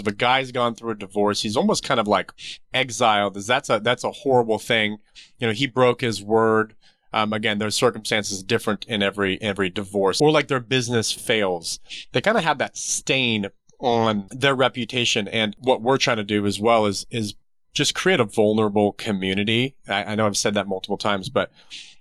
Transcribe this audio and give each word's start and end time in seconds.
If 0.00 0.06
a 0.06 0.12
guy's 0.12 0.52
gone 0.52 0.74
through 0.74 0.92
a 0.92 0.96
divorce, 0.96 1.42
he's 1.42 1.56
almost 1.56 1.84
kind 1.84 2.00
of 2.00 2.08
like 2.08 2.32
exiled. 2.74 3.34
That's 3.34 3.70
a 3.70 3.80
that's 3.80 4.04
a 4.04 4.10
horrible 4.10 4.58
thing. 4.58 4.98
You 5.38 5.46
know, 5.46 5.52
he 5.52 5.66
broke 5.66 6.00
his 6.00 6.22
word. 6.22 6.74
Um, 7.12 7.32
again, 7.32 7.58
there's 7.58 7.74
circumstances 7.74 8.42
different 8.42 8.84
in 8.86 9.02
every 9.02 9.40
every 9.42 9.68
divorce, 9.70 10.20
or 10.20 10.30
like 10.30 10.48
their 10.48 10.60
business 10.60 11.10
fails. 11.10 11.80
They 12.12 12.20
kind 12.20 12.38
of 12.38 12.44
have 12.44 12.58
that 12.58 12.76
stain 12.76 13.48
on 13.80 14.28
their 14.30 14.54
reputation, 14.54 15.26
and 15.28 15.56
what 15.58 15.82
we're 15.82 15.96
trying 15.96 16.18
to 16.18 16.24
do 16.24 16.46
as 16.46 16.60
well 16.60 16.86
is 16.86 17.06
is 17.10 17.34
just 17.72 17.94
create 17.94 18.20
a 18.20 18.24
vulnerable 18.24 18.92
community. 18.92 19.76
I, 19.88 20.04
I 20.04 20.14
know 20.14 20.26
I've 20.26 20.36
said 20.36 20.54
that 20.54 20.68
multiple 20.68 20.98
times, 20.98 21.28
but 21.28 21.50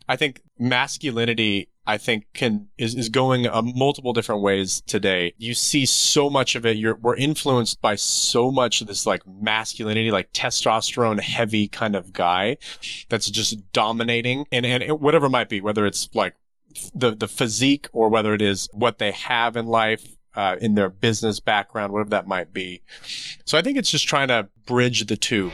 I 0.09 0.15
think 0.15 0.41
masculinity 0.57 1.69
I 1.85 1.97
think 1.97 2.27
can 2.33 2.67
is, 2.77 2.93
is 2.93 3.09
going 3.09 3.47
uh, 3.47 3.61
multiple 3.63 4.11
different 4.13 4.41
ways 4.41 4.81
today. 4.85 5.33
You 5.37 5.53
see 5.53 5.85
so 5.85 6.29
much 6.29 6.55
of 6.55 6.65
it. 6.65 6.77
You're 6.77 6.95
we're 6.95 7.15
influenced 7.15 7.81
by 7.81 7.95
so 7.95 8.51
much 8.51 8.81
of 8.81 8.87
this 8.87 9.05
like 9.05 9.21
masculinity, 9.25 10.11
like 10.11 10.33
testosterone 10.33 11.19
heavy 11.19 11.67
kind 11.67 11.95
of 11.95 12.11
guy 12.11 12.57
that's 13.09 13.29
just 13.29 13.71
dominating 13.71 14.45
and 14.51 14.65
and 14.65 14.99
whatever 14.99 15.27
it 15.27 15.31
might 15.31 15.49
be, 15.49 15.61
whether 15.61 15.85
it's 15.85 16.09
like 16.13 16.35
the 16.93 17.15
the 17.15 17.27
physique 17.27 17.87
or 17.91 18.09
whether 18.09 18.33
it 18.33 18.41
is 18.41 18.67
what 18.71 18.97
they 18.97 19.11
have 19.11 19.55
in 19.55 19.67
life. 19.67 20.15
Uh, 20.35 20.55
in 20.61 20.75
their 20.75 20.89
business 20.89 21.39
background, 21.39 21.91
whatever 21.91 22.11
that 22.11 22.27
might 22.27 22.53
be. 22.53 22.81
So 23.45 23.57
I 23.57 23.63
think 23.63 23.77
it's 23.77 23.89
just 23.89 24.07
trying 24.07 24.27
to 24.27 24.47
bridge 24.65 25.07
the 25.07 25.17
two. 25.17 25.51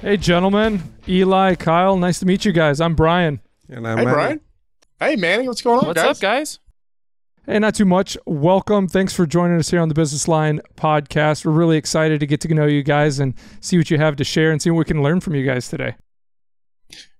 Hey, 0.00 0.16
gentlemen, 0.16 0.82
Eli, 1.06 1.54
Kyle, 1.56 1.96
nice 1.96 2.20
to 2.20 2.26
meet 2.26 2.44
you 2.44 2.52
guys. 2.52 2.80
I'm 2.80 2.94
Brian. 2.94 3.40
And 3.68 3.86
I'm 3.86 3.98
Hey, 3.98 4.04
Manny. 4.04 4.14
Brian. 4.14 4.40
Hey, 4.98 5.16
Manny, 5.16 5.46
what's 5.46 5.62
going 5.62 5.80
on, 5.80 5.86
What's 5.88 6.00
guys? 6.02 6.16
up, 6.16 6.20
guys? 6.20 6.58
Hey, 7.46 7.58
not 7.58 7.74
too 7.74 7.84
much. 7.84 8.16
Welcome. 8.26 8.88
Thanks 8.88 9.12
for 9.12 9.26
joining 9.26 9.58
us 9.58 9.70
here 9.70 9.80
on 9.80 9.88
the 9.88 9.94
Business 9.94 10.26
Line 10.28 10.60
podcast. 10.76 11.44
We're 11.44 11.52
really 11.52 11.76
excited 11.76 12.20
to 12.20 12.26
get 12.26 12.40
to 12.42 12.54
know 12.54 12.66
you 12.66 12.82
guys 12.82 13.18
and 13.18 13.34
see 13.60 13.76
what 13.76 13.90
you 13.90 13.98
have 13.98 14.16
to 14.16 14.24
share 14.24 14.52
and 14.52 14.60
see 14.62 14.70
what 14.70 14.78
we 14.78 14.84
can 14.84 15.02
learn 15.02 15.20
from 15.20 15.34
you 15.34 15.44
guys 15.44 15.68
today. 15.68 15.96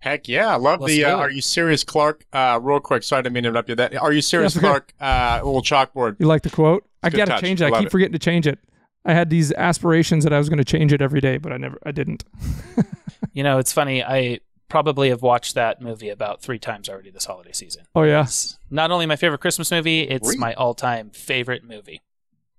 Heck 0.01 0.29
yeah, 0.29 0.49
I 0.49 0.57
love 0.57 0.81
Let's 0.81 0.95
the. 0.95 1.05
Uh. 1.05 1.17
Are 1.17 1.31
you 1.31 1.43
serious, 1.43 1.85
Clark? 1.85 2.25
Uh, 2.33 2.59
real 2.63 2.81
quick, 2.81 3.03
sorry 3.03 3.23
to 3.25 3.31
interrupt 3.35 3.69
you. 3.69 3.75
That 3.75 3.95
Are 3.97 4.13
you 4.13 4.23
serious, 4.23 4.55
That's 4.55 4.65
okay. 4.65 4.71
Clark? 4.71 4.95
Uh, 5.01 5.45
little 5.45 5.63
chalkboard. 5.63 6.17
You 6.19 6.27
like 6.27 6.43
the 6.43 6.51
quote? 6.51 6.87
I 7.03 7.11
got 7.11 7.27
to 7.27 7.33
touch. 7.33 7.41
change 7.43 7.61
it. 7.61 7.67
I 7.67 7.69
Love 7.69 7.81
keep 7.81 7.87
it. 7.89 7.91
forgetting 7.91 8.13
to 8.13 8.19
change 8.19 8.47
it. 8.47 8.59
I 9.05 9.15
had 9.15 9.31
these 9.31 9.51
aspirations 9.53 10.25
that 10.25 10.33
I 10.33 10.39
was 10.39 10.49
going 10.49 10.59
to 10.59 10.65
change 10.65 10.93
it 10.93 11.01
every 11.01 11.21
day, 11.21 11.39
but 11.39 11.53
I 11.53 11.57
never, 11.57 11.79
I 11.85 11.93
didn't. 11.93 12.25
You 13.33 13.43
know, 13.45 13.59
it's 13.59 13.73
funny. 13.73 14.03
I 14.03 14.41
probably 14.69 15.11
have 15.11 15.23
watched 15.23 15.55
that 15.55 15.81
movie 15.81 16.09
about 16.09 16.41
three 16.41 16.59
times 16.59 16.89
already 16.89 17.11
this 17.11 17.27
holiday 17.27 17.53
season. 17.53 17.85
Oh 17.95 18.03
yeah. 18.03 18.23
It's 18.23 18.59
not 18.71 18.91
only 18.91 19.07
my 19.07 19.15
favorite 19.17 19.41
Christmas 19.41 19.71
movie, 19.71 20.01
it's 20.01 20.27
Really? 20.27 20.39
my 20.39 20.55
all-time 20.55 21.11
favorite 21.11 21.63
movie. 21.63 22.01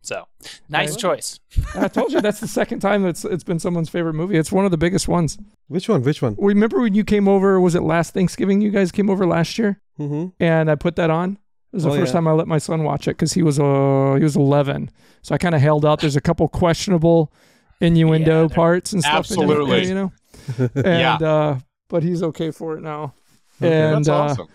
So, 0.02 0.28
nice 0.70 0.90
Really? 0.90 1.02
choice. 1.02 1.40
I 1.76 1.88
told 1.88 2.12
you 2.14 2.22
that's 2.22 2.40
the 2.40 2.48
second 2.60 2.80
time 2.80 3.06
it's 3.06 3.26
it's 3.26 3.44
been 3.44 3.60
someone's 3.60 3.90
favorite 3.90 4.14
movie. 4.14 4.38
It's 4.38 4.52
one 4.52 4.66
of 4.66 4.72
the 4.72 4.78
biggest 4.78 5.08
ones. 5.08 5.38
Which 5.68 5.90
one? 5.90 6.04
Which 6.04 6.22
one? 6.22 6.36
Remember 6.40 6.80
when 6.80 6.94
you 6.94 7.04
came 7.04 7.28
over? 7.28 7.60
Was 7.60 7.76
it 7.76 7.82
last 7.84 8.14
Thanksgiving? 8.14 8.62
You 8.62 8.70
guys 8.72 8.92
came 8.92 9.10
over 9.10 9.26
last 9.26 9.58
year, 9.58 9.82
Mm-hmm. 10.00 10.28
and 10.40 10.72
I 10.72 10.76
put 10.76 10.96
that 10.98 11.10
on. 11.10 11.38
It 11.72 11.78
was 11.78 11.84
the 11.84 11.90
Oh, 11.90 11.96
first 11.96 12.10
yeah. 12.10 12.14
time 12.14 12.28
I 12.28 12.32
let 12.34 12.48
my 12.48 12.58
son 12.58 12.84
watch 12.84 13.08
it 13.08 13.12
because 13.12 13.34
he 13.34 13.44
was 13.44 13.60
uh 13.60 14.16
he 14.18 14.24
was 14.24 14.36
11. 14.36 14.90
So 15.22 15.34
I 15.36 15.38
kind 15.38 15.56
of 15.56 15.62
held 15.62 15.86
out. 15.86 16.00
There's 16.02 16.16
a 16.16 16.22
couple 16.22 16.48
questionable 16.50 17.32
innuendo 17.80 18.48
Yeah, 18.50 18.56
parts 18.56 18.92
and 18.94 19.02
stuff. 19.02 19.32
in 19.32 19.40
it, 19.40 19.44
Absolutely. 19.44 19.88
you 19.88 19.94
know. 19.96 20.12
Yeah. 20.76 21.14
And 21.16 21.24
uh, 21.24 21.56
but 21.90 22.04
he's 22.04 22.24
okay 22.24 22.52
for 22.52 22.78
it 22.78 22.82
now. 22.82 23.14
Okay. 23.62 23.82
And 23.94 23.98
That's 24.06 24.10
uh, 24.10 24.16
awesome. 24.16 24.48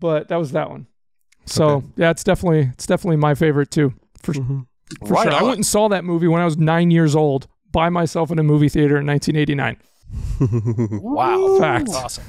but 0.00 0.28
that 0.28 0.36
was 0.36 0.52
that 0.52 0.68
one. 0.70 0.86
So 1.46 1.66
Okay. 1.68 1.86
yeah, 1.96 2.10
it's 2.10 2.24
definitely 2.24 2.70
it's 2.72 2.86
definitely 2.86 3.16
my 3.16 3.34
favorite 3.34 3.70
too. 3.70 3.94
For, 4.22 4.32
Mm-hmm. 4.34 4.60
for 5.06 5.14
Right 5.14 5.24
sure. 5.24 5.32
I 5.32 5.38
on. 5.38 5.44
went 5.44 5.56
and 5.58 5.66
saw 5.66 5.88
that 5.88 6.04
movie 6.04 6.26
when 6.28 6.40
I 6.42 6.44
was 6.44 6.56
nine 6.58 6.90
years 6.90 7.14
old 7.16 7.46
by 7.72 7.88
myself 7.88 8.30
in 8.30 8.38
a 8.38 8.42
movie 8.42 8.68
theater 8.68 8.96
in 8.98 9.06
1989. 9.06 9.76
Wow. 11.00 11.58
Facts. 11.58 11.94
Awesome. 11.94 12.24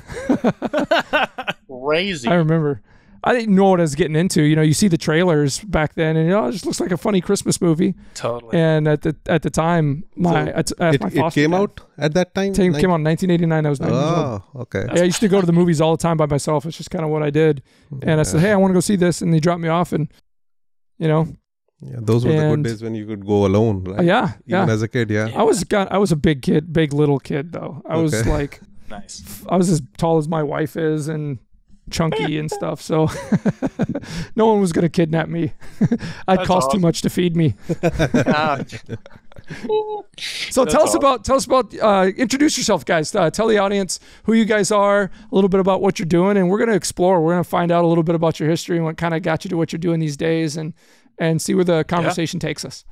Crazy. 1.67 2.28
I 2.29 2.35
remember. 2.35 2.81
I 3.29 3.33
didn't 3.33 3.55
know 3.55 3.69
what 3.71 3.79
I 3.79 3.83
was 3.83 3.95
getting 3.95 4.15
into. 4.15 4.41
You 4.43 4.55
know, 4.55 4.61
you 4.61 4.73
see 4.73 4.88
the 4.88 4.97
trailers 4.97 5.59
back 5.59 5.93
then, 5.95 6.15
and 6.17 6.25
you 6.27 6.31
know, 6.35 6.47
it 6.47 6.53
just 6.53 6.65
looks 6.65 6.79
like 6.79 6.91
a 6.91 6.97
funny 6.97 7.21
Christmas 7.21 7.59
movie. 7.61 7.93
totally. 8.13 8.57
And 8.57 8.88
at 8.88 9.01
the 9.01 9.15
at 9.27 9.41
the 9.41 9.49
time, 9.49 10.03
my 10.15 10.31
So 10.45 10.51
at, 10.51 10.71
at 10.79 10.95
it, 10.95 11.01
my 11.01 11.07
it 11.27 11.33
came 11.33 11.51
dad- 11.51 11.57
out 11.61 11.81
at 11.97 12.13
that 12.13 12.33
time. 12.35 12.53
Came, 12.53 12.71
Nine- 12.71 12.81
came 12.81 12.91
out 12.91 12.95
in 12.95 13.03
1989. 13.03 13.66
I 13.66 13.69
was 13.69 13.79
nine 13.81 13.91
years 13.91 14.03
old. 14.03 14.41
Oh, 14.55 14.61
okay. 14.63 14.85
Yeah, 14.93 15.01
I 15.01 15.05
used 15.05 15.19
to 15.21 15.27
go 15.27 15.39
to 15.41 15.45
the 15.45 15.53
movies 15.53 15.79
all 15.81 15.95
the 15.97 16.01
time 16.01 16.17
by 16.17 16.25
myself. 16.25 16.66
It's 16.66 16.77
just 16.77 16.91
kind 16.91 17.03
of 17.05 17.11
what 17.11 17.23
I 17.23 17.29
did. 17.29 17.61
And 18.01 18.19
I 18.19 18.23
said, 18.23 18.39
"Hey, 18.41 18.51
I 18.51 18.55
want 18.55 18.71
to 18.71 18.75
go 18.75 18.79
see 18.91 18.95
this," 18.95 19.21
and 19.21 19.33
they 19.33 19.39
dropped 19.39 19.61
me 19.61 19.67
off, 19.69 19.91
and 19.93 20.07
you 20.97 21.07
know, 21.07 21.27
yeah, 21.81 21.97
those 22.01 22.25
were 22.25 22.31
the 22.31 22.55
good 22.55 22.63
days 22.63 22.81
when 22.81 22.95
you 22.95 23.05
could 23.05 23.25
go 23.25 23.45
alone, 23.45 23.83
right? 23.83 24.03
yeah, 24.05 24.23
Even 24.47 24.67
yeah. 24.67 24.73
as 24.73 24.81
a 24.81 24.87
kid, 24.87 25.09
yeah. 25.11 25.29
I 25.35 25.43
was 25.43 25.63
got, 25.63 25.91
I 25.91 25.97
was 25.99 26.11
a 26.11 26.16
big 26.16 26.41
kid, 26.41 26.73
big 26.73 26.91
little 26.93 27.19
kid 27.19 27.51
though. 27.51 27.81
I 27.85 27.97
was 27.97 28.25
like, 28.25 28.61
nice. 28.89 29.43
I 29.49 29.57
was 29.57 29.69
as 29.69 29.81
tall 29.97 30.17
as 30.17 30.27
my 30.27 30.41
wife 30.41 30.75
is 30.75 31.07
and 31.07 31.37
chunky 31.89 32.37
and 32.37 32.49
stuff. 32.51 32.81
So 32.81 33.07
no 34.35 34.47
one 34.47 34.59
was 34.61 34.71
gonna 34.71 34.89
kidnap 34.89 35.29
me. 35.29 35.53
I'd 36.27 36.39
That's 36.39 36.47
cost 36.47 36.71
too 36.71 36.79
much 36.79 37.01
to 37.03 37.09
feed 37.09 37.35
me. 37.35 37.55
Ah, 38.27 38.59
So 40.51 40.63
That's 40.63 40.73
tell 40.73 40.83
us 40.83 40.89
awesome. 40.89 40.97
about 40.99 41.23
tell 41.25 41.35
us 41.35 41.45
about 41.45 41.73
uh, 41.79 42.11
introduce 42.17 42.57
yourself, 42.57 42.83
guys. 42.85 43.13
Uh, 43.15 43.29
tell 43.29 43.47
the 43.47 43.57
audience 43.57 43.99
who 44.23 44.33
you 44.33 44.45
guys 44.45 44.71
are, 44.71 45.03
a 45.03 45.35
little 45.35 45.49
bit 45.49 45.59
about 45.59 45.81
what 45.81 45.99
you're 45.99 46.05
doing, 46.05 46.37
and 46.37 46.49
we're 46.49 46.59
gonna 46.59 46.73
explore. 46.73 47.21
We're 47.21 47.33
gonna 47.33 47.43
find 47.43 47.71
out 47.71 47.83
a 47.83 47.87
little 47.87 48.03
bit 48.03 48.15
about 48.15 48.39
your 48.39 48.49
history 48.49 48.77
and 48.77 48.85
what 48.85 48.97
kind 48.97 49.13
of 49.13 49.21
got 49.21 49.45
you 49.45 49.49
to 49.49 49.57
what 49.57 49.71
you're 49.71 49.79
doing 49.79 49.99
these 49.99 50.17
days, 50.17 50.57
and 50.57 50.73
and 51.17 51.41
see 51.41 51.53
where 51.53 51.63
the 51.63 51.83
conversation 51.83 52.39
takes 52.39 52.65
us. 52.65 52.83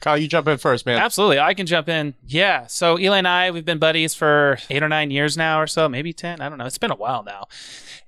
Kyle, 0.00 0.18
you 0.18 0.28
jump 0.28 0.46
in 0.48 0.58
first, 0.58 0.84
man. 0.84 0.98
Absolutely. 0.98 1.38
I 1.38 1.54
can 1.54 1.64
jump 1.64 1.88
in. 1.88 2.12
Yeah. 2.26 2.66
So 2.66 2.98
Eli 2.98 3.18
and 3.18 3.28
I, 3.28 3.50
we've 3.52 3.64
been 3.64 3.78
buddies 3.78 4.12
for 4.14 4.58
eight 4.68 4.82
or 4.82 4.88
nine 4.88 5.10
years 5.10 5.34
now 5.34 5.58
or 5.62 5.66
so, 5.66 5.88
maybe 5.88 6.12
10. 6.12 6.42
I 6.42 6.48
don't 6.50 6.58
know. 6.58 6.66
It's 6.66 6.76
been 6.76 6.90
a 6.90 6.94
while 6.96 7.22
now. 7.22 7.46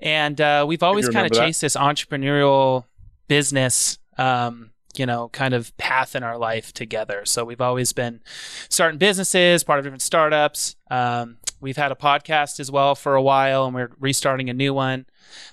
And 0.00 0.40
uh, 0.40 0.64
we've 0.68 0.82
always 0.82 1.08
kind 1.08 1.26
of 1.26 1.32
chased 1.32 1.60
this 1.60 1.76
entrepreneurial 1.76 2.84
business, 3.28 3.98
um, 4.18 4.70
you 4.96 5.06
know, 5.06 5.28
kind 5.28 5.54
of 5.54 5.76
path 5.78 6.14
in 6.14 6.22
our 6.22 6.38
life 6.38 6.72
together. 6.72 7.24
So 7.24 7.44
we've 7.44 7.60
always 7.60 7.92
been 7.92 8.20
starting 8.68 8.98
businesses, 8.98 9.64
part 9.64 9.78
of 9.78 9.84
different 9.84 10.02
startups. 10.02 10.76
Um, 10.90 11.38
we've 11.60 11.76
had 11.76 11.92
a 11.92 11.96
podcast 11.96 12.60
as 12.60 12.70
well 12.70 12.94
for 12.94 13.14
a 13.14 13.22
while, 13.22 13.64
and 13.64 13.74
we're 13.74 13.90
restarting 13.98 14.50
a 14.50 14.54
new 14.54 14.74
one. 14.74 15.06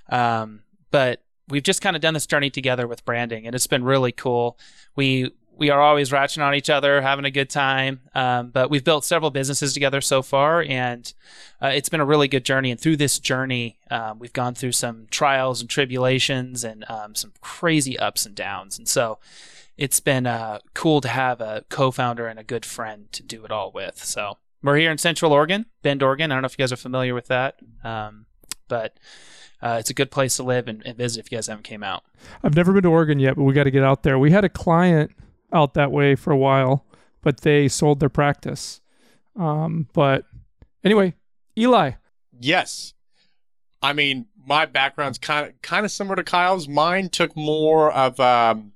Um, 0.10 0.62
but 0.92 1.24
we've 1.48 1.64
just 1.64 1.82
kind 1.82 1.96
of 1.96 2.02
done 2.02 2.14
this 2.14 2.28
journey 2.28 2.50
together 2.50 2.88
with 2.88 3.06
branding, 3.06 3.46
and 3.46 3.56
it's 3.56 3.68
been 3.68 3.84
really 3.84 4.12
cool. 4.12 4.58
We 4.96 5.32
we 5.56 5.70
are 5.70 5.82
always 5.82 6.10
ratcheting 6.10 6.44
on 6.44 6.56
each 6.56 6.70
other, 6.70 7.02
having 7.02 7.26
a 7.26 7.32
good 7.32 7.50
time. 7.50 8.02
Um, 8.16 8.50
but 8.50 8.70
we've 8.70 8.84
built 8.84 9.06
several 9.06 9.32
businesses 9.32 9.74
together 9.74 10.02
so 10.02 10.22
far, 10.22 10.64
and 10.64 11.14
uh, 11.62 11.68
it's 11.68 11.90
been 11.90 12.02
a 12.02 12.06
really 12.06 12.28
good 12.28 12.46
journey. 12.46 12.72
And 12.72 12.80
through 12.80 12.98
this 12.98 13.20
journey, 13.20 13.78
um, 13.92 14.20
we've 14.20 14.34
gone 14.34 14.56
through 14.56 14.72
some 14.72 15.08
trials 15.12 15.62
and 15.62 15.70
tribulations 15.70 16.64
and 16.64 16.86
um, 16.90 17.16
some 17.16 17.34
crazy 17.42 17.98
ups 17.98 18.26
and 18.26 18.36
downs. 18.36 18.78
And 18.78 18.88
so 18.88 19.20
it's 19.78 20.00
been 20.00 20.26
uh, 20.26 20.60
cool 20.74 21.02
to 21.02 21.08
have 21.08 21.42
a 21.42 21.64
co 21.70 21.92
founder 21.92 22.28
and 22.28 22.40
a 22.40 22.44
good 22.44 22.66
friend 22.66 23.12
to 23.12 23.24
do 23.24 23.46
it 23.46 23.52
all 23.52 23.72
with. 23.72 24.04
So 24.04 24.38
we're 24.62 24.78
here 24.78 24.92
in 24.92 24.98
Central 24.98 25.32
Oregon, 25.32 25.66
Bend, 25.82 26.02
Oregon. 26.02 26.32
I 26.32 26.36
don't 26.36 26.42
know 26.42 26.48
if 26.48 26.58
you 26.58 26.64
guys 26.64 26.72
are 26.72 26.78
familiar 26.78 27.14
with 27.14 27.28
that, 27.28 27.60
um, 27.84 28.26
but 28.68 28.98
uh, 29.62 29.78
it's 29.80 29.90
a 29.90 29.94
good 29.94 30.12
place 30.12 30.36
to 30.38 30.44
live 30.44 30.68
and, 30.68 30.86
and 30.86 30.98
visit 30.98 31.20
if 31.20 31.32
you 31.32 31.38
guys 31.38 31.48
haven't 31.48 31.64
came 31.64 31.84
out. 31.84 32.04
I've 32.44 32.56
never 32.56 32.74
been 32.74 32.84
to 32.84 32.90
Oregon 32.90 33.20
yet, 33.20 33.36
but 33.36 33.44
we 33.44 33.54
got 33.54 33.64
to 33.64 33.72
get 33.72 33.84
out 33.84 34.04
there. 34.04 34.20
We 34.20 34.32
had 34.32 34.44
a 34.44 34.50
client 34.50 35.12
out 35.54 35.74
that 35.76 35.92
way 35.92 36.16
for 36.16 36.32
a 36.32 36.38
while, 36.38 36.86
but 37.22 37.42
they 37.42 37.68
sold 37.68 38.00
their 38.00 38.10
practice. 38.10 38.82
Um, 39.36 39.88
but 39.94 40.26
anyway, 40.84 41.14
Eli, 41.58 41.92
Yes. 42.40 42.94
I 43.82 43.94
mean, 43.94 44.26
my 44.46 44.66
background's 44.66 45.18
kind 45.18 45.48
of 45.48 45.62
kind 45.62 45.86
of 45.86 45.92
similar 45.92 46.16
to 46.16 46.24
Kyle's. 46.24 46.68
Mine 46.68 47.10
took 47.10 47.36
more 47.36 47.92
of 47.92 48.20
um, 48.20 48.74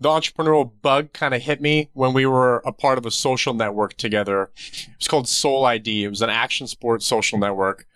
the 0.00 0.08
entrepreneurial 0.08 0.70
bug 0.82 1.12
kind 1.12 1.34
of 1.34 1.42
hit 1.42 1.60
me 1.60 1.90
when 1.92 2.12
we 2.12 2.26
were 2.26 2.62
a 2.64 2.72
part 2.72 2.98
of 2.98 3.06
a 3.06 3.10
social 3.10 3.54
network 3.54 3.94
together. 3.94 4.50
It 4.54 4.88
was 4.98 5.08
called 5.08 5.28
Soul 5.28 5.64
ID. 5.64 6.04
It 6.04 6.08
was 6.08 6.22
an 6.22 6.30
action 6.30 6.66
sports 6.66 7.06
social 7.06 7.38
network. 7.38 7.86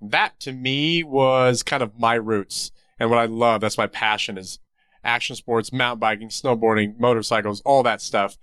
That 0.00 0.38
to 0.40 0.52
me 0.52 1.02
was 1.02 1.62
kind 1.62 1.82
of 1.82 1.98
my 1.98 2.14
roots 2.14 2.72
and 2.98 3.10
what 3.10 3.18
I 3.18 3.26
love. 3.26 3.60
That's 3.60 3.78
my 3.78 3.86
passion 3.86 4.36
is 4.38 4.58
action 5.04 5.36
sports, 5.36 5.72
mountain 5.72 6.00
biking, 6.00 6.28
snowboarding, 6.28 6.98
motorcycles, 6.98 7.60
all 7.62 7.82
that 7.82 8.00
stuff. 8.00 8.38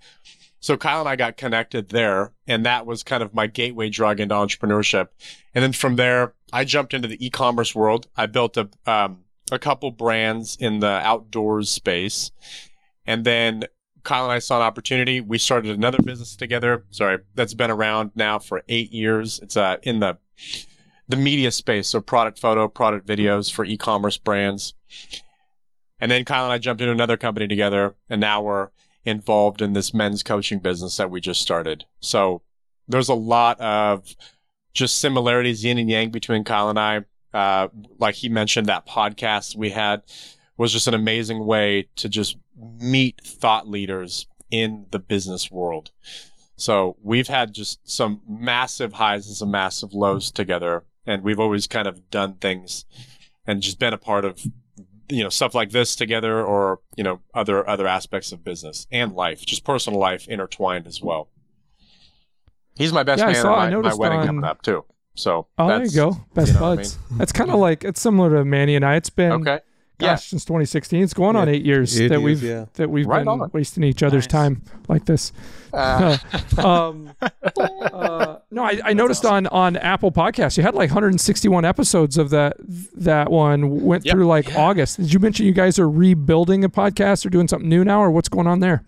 So 0.60 0.76
Kyle 0.76 1.00
and 1.00 1.08
I 1.08 1.16
got 1.16 1.36
connected 1.36 1.88
there, 1.88 2.32
and 2.46 2.64
that 2.64 2.86
was 2.86 3.02
kind 3.02 3.22
of 3.22 3.34
my 3.34 3.48
gateway 3.48 3.90
drug 3.90 4.20
into 4.20 4.34
entrepreneurship. 4.34 5.08
And 5.54 5.62
then 5.64 5.72
from 5.72 5.96
there, 5.96 6.34
I 6.52 6.64
jumped 6.64 6.94
into 6.94 7.08
the 7.08 7.24
e-commerce 7.24 7.74
world. 7.74 8.06
I 8.16 8.26
built 8.26 8.56
a 8.56 8.68
um, 8.86 9.24
a 9.50 9.58
couple 9.58 9.90
brands 9.90 10.56
in 10.60 10.78
the 10.78 10.86
outdoors 10.86 11.68
space, 11.68 12.30
and 13.04 13.24
then 13.24 13.64
Kyle 14.04 14.24
and 14.24 14.32
I 14.32 14.38
saw 14.38 14.56
an 14.56 14.62
opportunity. 14.62 15.20
We 15.20 15.38
started 15.38 15.72
another 15.72 15.98
business 16.00 16.36
together. 16.36 16.84
Sorry, 16.90 17.18
that's 17.34 17.54
been 17.54 17.70
around 17.70 18.12
now 18.14 18.38
for 18.38 18.62
eight 18.68 18.92
years. 18.92 19.40
It's 19.40 19.56
uh, 19.56 19.78
in 19.82 19.98
the 19.98 20.18
the 21.08 21.16
media 21.16 21.50
space, 21.50 21.88
so 21.88 22.00
product 22.00 22.38
photo, 22.38 22.68
product 22.68 23.06
videos 23.06 23.52
for 23.52 23.64
e-commerce 23.64 24.16
brands. 24.16 24.74
And 26.02 26.10
then 26.10 26.24
Kyle 26.24 26.42
and 26.42 26.52
I 26.52 26.58
jumped 26.58 26.82
into 26.82 26.90
another 26.90 27.16
company 27.16 27.46
together, 27.46 27.94
and 28.10 28.20
now 28.20 28.42
we're 28.42 28.70
involved 29.04 29.62
in 29.62 29.72
this 29.72 29.94
men's 29.94 30.24
coaching 30.24 30.58
business 30.58 30.96
that 30.96 31.12
we 31.12 31.20
just 31.20 31.40
started. 31.40 31.84
So 32.00 32.42
there's 32.88 33.08
a 33.08 33.14
lot 33.14 33.60
of 33.60 34.16
just 34.74 34.98
similarities, 34.98 35.64
yin 35.64 35.78
and 35.78 35.88
yang, 35.88 36.10
between 36.10 36.42
Kyle 36.42 36.68
and 36.68 36.78
I. 36.80 37.02
Uh, 37.32 37.68
like 38.00 38.16
he 38.16 38.28
mentioned, 38.28 38.66
that 38.66 38.84
podcast 38.84 39.54
we 39.54 39.70
had 39.70 40.02
was 40.56 40.72
just 40.72 40.88
an 40.88 40.94
amazing 40.94 41.46
way 41.46 41.88
to 41.94 42.08
just 42.08 42.36
meet 42.56 43.20
thought 43.24 43.68
leaders 43.68 44.26
in 44.50 44.86
the 44.90 44.98
business 44.98 45.52
world. 45.52 45.92
So 46.56 46.96
we've 47.00 47.28
had 47.28 47.54
just 47.54 47.88
some 47.88 48.22
massive 48.28 48.94
highs 48.94 49.28
and 49.28 49.36
some 49.36 49.52
massive 49.52 49.94
lows 49.94 50.32
together. 50.32 50.82
And 51.06 51.22
we've 51.22 51.40
always 51.40 51.68
kind 51.68 51.86
of 51.86 52.10
done 52.10 52.34
things 52.34 52.86
and 53.46 53.62
just 53.62 53.78
been 53.78 53.94
a 53.94 53.98
part 53.98 54.24
of, 54.24 54.42
you 55.08 55.22
know, 55.22 55.28
stuff 55.28 55.54
like 55.54 55.70
this 55.70 55.94
together 55.96 56.42
or, 56.42 56.80
you 56.96 57.04
know, 57.04 57.20
other, 57.34 57.68
other 57.68 57.86
aspects 57.86 58.32
of 58.32 58.42
business 58.44 58.86
and 58.90 59.12
life, 59.12 59.44
just 59.44 59.64
personal 59.64 59.98
life 59.98 60.26
intertwined 60.28 60.86
as 60.86 61.02
well. 61.02 61.28
He's 62.76 62.92
my 62.92 63.02
best 63.02 63.20
Yeah, 63.20 63.26
I 63.28 63.32
man 63.32 63.42
saw- 63.42 63.54
I 63.54 63.54
at 63.54 63.56
my, 63.56 63.64
my 63.64 63.70
noticed 63.82 63.98
wedding 63.98 64.18
on- 64.20 64.26
coming 64.26 64.44
up 64.44 64.62
too. 64.62 64.84
So 65.14 65.46
Oh, 65.58 65.68
there 65.68 65.84
you 65.84 65.90
go. 65.94 66.16
Best 66.34 66.48
you 66.48 66.54
know 66.54 66.60
what 66.62 66.72
I 66.72 66.76
buds. 66.76 66.98
That's 67.12 67.32
kind 67.32 67.50
of 67.50 67.58
like 67.58 67.84
it's 67.84 68.00
similar 68.00 68.30
to 68.38 68.44
Manny 68.46 68.76
and 68.76 68.84
I. 68.84 68.96
It's 68.96 69.10
been 69.10 69.32
Okay. 69.32 69.60
Gosh 70.02 70.08
Yeah. 70.26 70.30
since 70.30 70.44
2016. 70.44 71.02
It's 71.02 71.14
going 71.14 71.36
on 71.36 71.48
eight 71.48 71.64
years 71.64 71.98
Eight 72.00 72.08
that 72.08 72.20
we've 72.20 72.42
yeah. 72.42 72.66
that 72.74 72.90
we've 72.90 73.06
Right 73.06 73.20
been 73.20 73.28
on. 73.40 73.50
wasting 73.52 73.82
each 73.84 74.02
other's 74.02 74.24
Nice. 74.26 74.32
time 74.32 74.62
like 74.88 75.04
this. 75.06 75.32
Uh, 75.74 76.18
um, 76.58 77.14
uh, 77.56 78.36
no, 78.50 78.62
I, 78.62 78.78
I 78.84 78.92
noticed 78.92 79.24
on 79.24 79.46
on 79.46 79.76
Apple 79.78 80.12
Podcasts 80.12 80.58
you 80.58 80.62
had 80.62 80.74
like 80.74 80.90
161 80.90 81.64
episodes 81.64 82.18
of 82.18 82.28
that 82.28 82.56
that 82.94 83.30
one 83.30 83.82
went 83.82 84.04
Yep. 84.04 84.12
through 84.12 84.26
like 84.26 84.48
Yeah. 84.50 84.60
August. 84.60 84.98
Did 84.98 85.12
you 85.14 85.18
mention 85.18 85.46
you 85.46 85.52
guys 85.52 85.78
are 85.78 85.88
rebuilding 85.88 86.62
a 86.62 86.68
podcast 86.68 87.24
or 87.24 87.30
doing 87.30 87.48
something 87.48 87.70
new 87.70 87.84
now, 87.84 88.02
or 88.02 88.10
what's 88.10 88.28
going 88.28 88.46
on 88.46 88.60
there? 88.60 88.84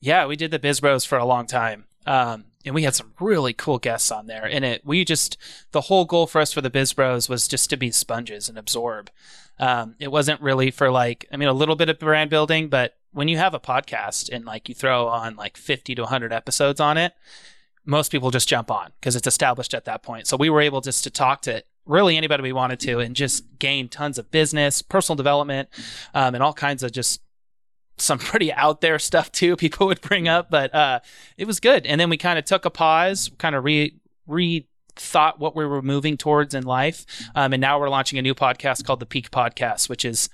Yeah, 0.00 0.26
we 0.26 0.34
did 0.34 0.50
the 0.50 0.58
Biz 0.58 0.80
Bros 0.80 1.04
for 1.04 1.16
a 1.18 1.24
long 1.24 1.46
time. 1.46 1.84
Um, 2.06 2.46
and 2.64 2.74
we 2.74 2.82
had 2.82 2.94
some 2.94 3.12
really 3.20 3.52
cool 3.52 3.78
guests 3.78 4.10
on 4.10 4.26
there. 4.26 4.44
And 4.44 4.64
it, 4.64 4.82
we 4.84 5.04
just, 5.04 5.36
the 5.72 5.82
whole 5.82 6.04
goal 6.04 6.26
for 6.26 6.40
us 6.40 6.52
for 6.52 6.60
the 6.60 6.70
Biz 6.70 6.92
Bros 6.92 7.28
was 7.28 7.46
just 7.48 7.70
to 7.70 7.76
be 7.76 7.90
sponges 7.90 8.48
and 8.48 8.58
absorb. 8.58 9.10
Um, 9.60 9.94
it 9.98 10.10
wasn't 10.10 10.40
really 10.40 10.70
for 10.70 10.90
like, 10.90 11.26
I 11.32 11.36
mean, 11.36 11.48
a 11.48 11.52
little 11.52 11.76
bit 11.76 11.88
of 11.88 11.98
brand 11.98 12.30
building, 12.30 12.68
but 12.68 12.96
when 13.12 13.28
you 13.28 13.38
have 13.38 13.54
a 13.54 13.60
podcast 13.60 14.30
and 14.32 14.44
like 14.44 14.68
you 14.68 14.74
throw 14.74 15.08
on 15.08 15.36
like 15.36 15.56
50 15.56 15.94
to 15.96 16.02
100 16.02 16.32
episodes 16.32 16.80
on 16.80 16.96
it, 16.96 17.14
most 17.84 18.12
people 18.12 18.30
just 18.30 18.48
jump 18.48 18.70
on 18.70 18.92
because 19.00 19.16
it's 19.16 19.26
established 19.26 19.74
at 19.74 19.86
that 19.86 20.02
point. 20.02 20.26
So 20.26 20.36
we 20.36 20.50
were 20.50 20.60
able 20.60 20.80
just 20.80 21.04
to 21.04 21.10
talk 21.10 21.42
to 21.42 21.64
really 21.86 22.16
anybody 22.16 22.42
we 22.42 22.52
wanted 22.52 22.78
to 22.80 22.98
and 22.98 23.16
just 23.16 23.44
gain 23.58 23.88
tons 23.88 24.18
of 24.18 24.30
business, 24.30 24.82
personal 24.82 25.16
development, 25.16 25.70
um, 26.14 26.34
and 26.34 26.44
all 26.44 26.52
kinds 26.52 26.82
of 26.82 26.92
just 26.92 27.22
some 27.96 28.18
pretty 28.18 28.52
out 28.52 28.80
there 28.80 28.98
stuff 28.98 29.32
too 29.32 29.56
people 29.56 29.88
would 29.88 30.00
bring 30.00 30.28
up 30.28 30.50
but 30.50 30.72
uh 30.72 31.00
it 31.36 31.48
was 31.48 31.58
good 31.58 31.84
and 31.84 32.00
then 32.00 32.08
we 32.08 32.16
kind 32.16 32.38
of 32.38 32.44
took 32.44 32.64
a 32.64 32.70
pause 32.70 33.28
kind 33.38 33.56
of 33.56 33.64
re 33.64 33.92
re 34.28 34.68
thought 35.00 35.38
what 35.38 35.56
we 35.56 35.64
were 35.66 35.82
moving 35.82 36.16
towards 36.16 36.54
in 36.54 36.64
life. 36.64 37.06
Um, 37.34 37.52
and 37.52 37.60
now 37.60 37.78
we're 37.78 37.88
launching 37.88 38.18
a 38.18 38.22
new 38.22 38.34
podcast 38.34 38.84
called 38.84 39.00
the 39.00 39.06
peak 39.06 39.30
podcast 39.30 39.88
which 39.88 40.04
is 40.04 40.28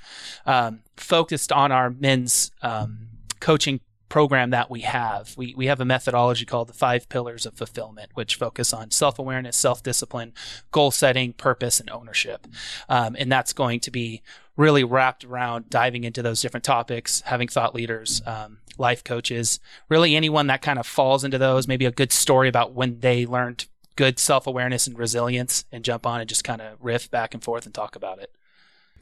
um, 0.46 0.80
focused 0.96 1.52
on 1.52 1.72
our 1.72 1.90
men's 1.90 2.50
um, 2.62 3.08
coaching 3.40 3.80
program 4.08 4.50
that 4.50 4.70
we 4.70 4.82
have. 4.82 5.34
We, 5.36 5.54
we 5.56 5.66
have 5.66 5.80
a 5.80 5.84
methodology 5.84 6.44
called 6.44 6.68
the 6.68 6.74
five 6.74 7.08
pillars 7.08 7.46
of 7.46 7.54
fulfillment 7.54 8.10
which 8.14 8.36
focus 8.36 8.72
on 8.72 8.90
self-awareness 8.90 9.56
self-discipline 9.56 10.34
goal 10.70 10.90
setting 10.90 11.32
purpose 11.32 11.80
and 11.80 11.90
ownership. 11.90 12.46
Um, 12.88 13.16
and 13.18 13.30
that's 13.32 13.52
going 13.52 13.80
to 13.80 13.90
be 13.90 14.22
really 14.56 14.84
wrapped 14.84 15.24
around 15.24 15.68
diving 15.68 16.04
into 16.04 16.22
those 16.22 16.40
different 16.40 16.64
topics, 16.64 17.22
having 17.22 17.48
thought 17.48 17.74
leaders, 17.74 18.22
um, 18.24 18.58
life 18.78 19.02
coaches, 19.02 19.60
really 19.88 20.14
anyone 20.14 20.46
that 20.46 20.62
kind 20.62 20.78
of 20.78 20.86
falls 20.86 21.24
into 21.24 21.38
those, 21.38 21.66
maybe 21.66 21.84
a 21.84 21.90
good 21.90 22.12
story 22.12 22.48
about 22.48 22.72
when 22.72 23.00
they 23.00 23.26
learned 23.26 23.66
good 23.96 24.18
self 24.18 24.46
awareness 24.46 24.86
and 24.86 24.98
resilience 24.98 25.64
and 25.72 25.84
jump 25.84 26.06
on 26.06 26.20
and 26.20 26.28
just 26.28 26.44
kind 26.44 26.60
of 26.60 26.76
riff 26.80 27.10
back 27.10 27.34
and 27.34 27.42
forth 27.42 27.66
and 27.66 27.74
talk 27.74 27.96
about 27.96 28.18
it. 28.18 28.30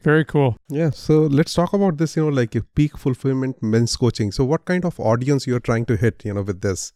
Very 0.03 0.25
cool. 0.25 0.57
Yeah, 0.69 0.91
so 0.91 1.21
let's 1.21 1.55
talk 1.55 1.73
about 1.73 1.97
this, 1.99 2.17
you 2.17 2.25
know, 2.25 2.29
like 2.29 2.55
a 2.57 2.63
peak 2.63 2.99
fulfillment 2.99 3.63
men's 3.63 3.97
coaching. 3.97 4.33
So 4.33 4.45
what 4.45 4.65
kind 4.65 4.85
of 4.85 4.99
audience 4.99 5.47
you're 5.47 5.61
trying 5.61 5.87
to 5.87 5.97
hit, 5.97 6.25
you 6.25 6.35
know, 6.35 6.43
with 6.43 6.61
this? 6.61 6.93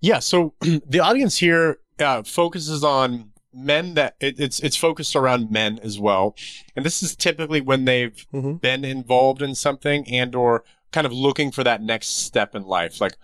Yeah, 0.00 0.18
so 0.20 0.54
the 0.60 1.00
audience 1.00 1.38
here 1.38 1.78
uh, 1.98 2.22
focuses 2.22 2.82
on 2.82 3.32
men 3.52 3.94
that 3.94 4.14
it, 4.20 4.38
it's 4.38 4.60
it's 4.60 4.76
focused 4.76 5.14
around 5.16 5.50
men 5.50 5.78
as 5.82 5.98
well, 5.98 6.34
and 6.76 6.86
this 6.86 7.02
is 7.02 7.14
typically 7.16 7.60
when 7.60 7.84
they've 7.84 8.24
Mm-hmm. 8.32 8.54
been 8.54 8.84
involved 8.84 9.42
in 9.42 9.54
something 9.54 10.08
and 10.08 10.34
or 10.34 10.64
kind 10.92 11.06
of 11.06 11.12
looking 11.12 11.50
for 11.52 11.62
that 11.64 11.82
next 11.82 12.24
step 12.24 12.54
in 12.54 12.62
life. 12.62 13.00
Like, 13.00 13.14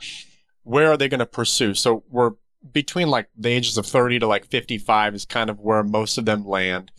where 0.63 0.91
are 0.91 0.97
they 0.97 1.09
going 1.09 1.21
to 1.21 1.27
pursue? 1.27 1.75
So 1.75 2.03
we're 2.11 2.33
between 2.73 3.09
like 3.09 3.29
the 3.37 3.51
ages 3.51 3.77
of 3.77 3.87
30 3.87 4.21
to 4.21 4.27
like 4.27 4.47
55 4.47 5.15
is 5.15 5.25
kind 5.25 5.51
of 5.51 5.61
where 5.61 5.83
most 5.83 6.19
of 6.19 6.25
them 6.25 6.47
land, 6.47 6.91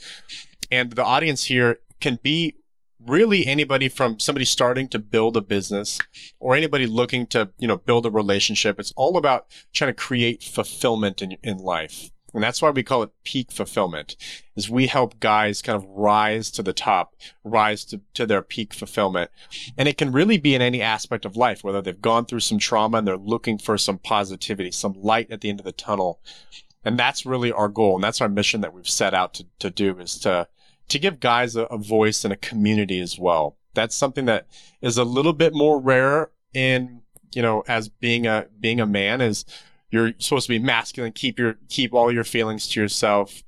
and 0.71 0.91
the 0.91 1.03
audience 1.03 1.45
here 1.45 1.79
can 1.99 2.19
be 2.21 2.55
really 3.05 3.45
anybody 3.45 3.87
from 3.87 4.19
somebody 4.19 4.45
starting 4.45 4.87
to 4.89 4.99
build 4.99 5.37
a 5.37 5.41
business 5.41 5.99
or 6.39 6.55
anybody 6.55 6.85
looking 6.85 7.25
to 7.27 7.49
you 7.57 7.67
know 7.67 7.77
build 7.77 8.05
a 8.05 8.11
relationship. 8.11 8.79
It's 8.79 8.93
all 8.95 9.17
about 9.17 9.47
trying 9.73 9.89
to 9.89 9.95
create 9.95 10.43
fulfillment 10.43 11.21
in, 11.21 11.37
in 11.43 11.57
life 11.57 12.11
and 12.37 12.43
that's 12.43 12.61
why 12.61 12.69
we 12.69 12.83
call 12.83 13.01
it 13.01 13.09
peak 13.23 13.51
fulfillment 13.51 14.15
is 14.55 14.69
we 14.69 14.85
help 14.85 15.19
guys 15.19 15.63
kind 15.63 15.75
of 15.75 15.89
rise 15.89 16.51
to 16.51 16.61
the 16.61 16.71
top 16.71 17.15
rise 17.43 17.83
to, 17.85 17.99
to 18.13 18.27
their 18.27 18.43
peak 18.43 18.75
fulfillment. 18.75 19.31
And 19.75 19.87
it 19.87 19.97
can 19.97 20.11
really 20.11 20.37
be 20.37 20.53
in 20.53 20.61
any 20.61 20.79
aspect 20.79 21.25
of 21.25 21.35
life 21.35 21.63
whether 21.63 21.81
they've 21.81 21.99
gone 21.99 22.25
through 22.25 22.41
some 22.41 22.59
trauma 22.59 22.99
and 22.99 23.07
they're 23.07 23.17
looking 23.17 23.57
for 23.57 23.75
some 23.75 23.97
positivity 23.97 24.69
some 24.69 24.93
light 25.01 25.31
at 25.31 25.41
the 25.41 25.49
end 25.49 25.59
of 25.59 25.65
the 25.65 25.71
tunnel. 25.71 26.19
And 26.85 26.99
that's 26.99 27.25
really 27.25 27.51
our 27.51 27.69
goal. 27.69 27.95
And 27.95 28.03
that's 28.03 28.21
our 28.21 28.29
mission 28.29 28.61
that 28.61 28.71
we've 28.71 28.87
set 28.87 29.15
out 29.15 29.33
to, 29.33 29.47
to 29.57 29.71
do 29.71 29.97
is 29.97 30.19
to 30.19 30.47
to 30.89 30.99
give 30.99 31.19
guys 31.19 31.55
a, 31.55 31.63
a 31.63 31.79
voice 31.79 32.23
and 32.23 32.31
a 32.31 32.37
community 32.37 32.99
as 32.99 33.17
well. 33.17 33.57
That's 33.73 33.95
something 33.95 34.25
that 34.25 34.45
is 34.79 34.99
a 34.99 35.03
little 35.03 35.33
bit 35.33 35.55
more 35.55 35.79
rare 35.79 36.29
in, 36.53 37.01
you 37.33 37.41
know, 37.41 37.63
as 37.67 37.89
being 37.89 38.27
a 38.27 38.45
being 38.59 38.79
a 38.79 38.85
man 38.85 39.21
is 39.21 39.43
you're 39.89 40.13
supposed 40.19 40.47
to 40.47 40.53
be 40.53 40.59
masculine, 40.59 41.11
keep 41.11 41.39
your 41.39 41.55
keep 41.69 41.93
all 41.93 42.11
your 42.11 42.23
feelings 42.23 42.67
to 42.69 42.81
yourself. 42.81 43.43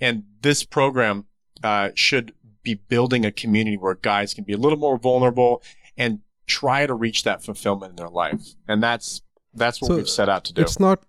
And 0.00 0.24
this 0.40 0.64
program 0.64 1.26
uh, 1.62 1.90
should 1.94 2.32
be 2.62 2.74
building 2.74 3.24
a 3.24 3.32
community 3.32 3.76
where 3.76 3.94
guys 3.94 4.34
can 4.34 4.44
be 4.44 4.52
a 4.52 4.56
little 4.56 4.78
more 4.78 4.98
vulnerable 4.98 5.62
and 5.96 6.20
try 6.46 6.86
to 6.86 6.94
reach 6.94 7.24
that 7.24 7.42
fulfillment 7.42 7.90
in 7.90 7.96
their 7.96 8.08
life. 8.08 8.54
And 8.68 8.82
that's 8.82 9.22
that's 9.54 9.80
what 9.80 9.88
So, 9.88 9.96
we've 9.96 10.08
set 10.08 10.28
out 10.28 10.44
to 10.44 10.52
do. 10.52 10.62
It's 10.62 10.78
not 10.78 11.04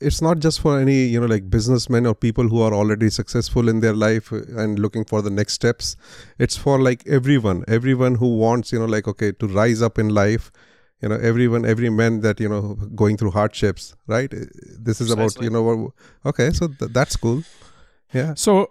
it's 0.00 0.20
not 0.20 0.40
just 0.40 0.60
for 0.60 0.80
any, 0.80 1.04
you 1.04 1.20
know, 1.20 1.26
like 1.26 1.48
businessmen 1.48 2.06
or 2.06 2.14
people 2.14 2.48
who 2.48 2.60
are 2.60 2.74
already 2.74 3.08
successful 3.08 3.68
in 3.68 3.80
their 3.80 3.92
life 3.92 4.32
and 4.32 4.78
looking 4.78 5.04
for 5.04 5.22
the 5.22 5.30
next 5.30 5.52
steps. 5.52 5.96
It's 6.38 6.56
for 6.56 6.80
like 6.80 7.06
everyone, 7.06 7.64
everyone 7.68 8.16
who 8.16 8.36
wants, 8.36 8.72
you 8.72 8.80
know, 8.80 8.86
like 8.86 9.06
okay, 9.06 9.32
to 9.32 9.46
rise 9.46 9.80
up 9.80 9.98
in 9.98 10.08
life. 10.08 10.50
You 11.02 11.08
know, 11.08 11.16
everyone, 11.16 11.66
every 11.66 11.90
man 11.90 12.20
that 12.20 12.38
you 12.38 12.48
know 12.48 12.76
going 12.94 13.16
through 13.16 13.32
hardships, 13.32 13.94
right? 14.06 14.32
This 14.78 15.00
is 15.00 15.10
about 15.10 15.40
you 15.42 15.50
know, 15.50 15.92
okay, 16.24 16.52
so 16.52 16.68
th- 16.68 16.92
that's 16.92 17.16
cool. 17.16 17.42
Yeah. 18.12 18.34
So, 18.34 18.70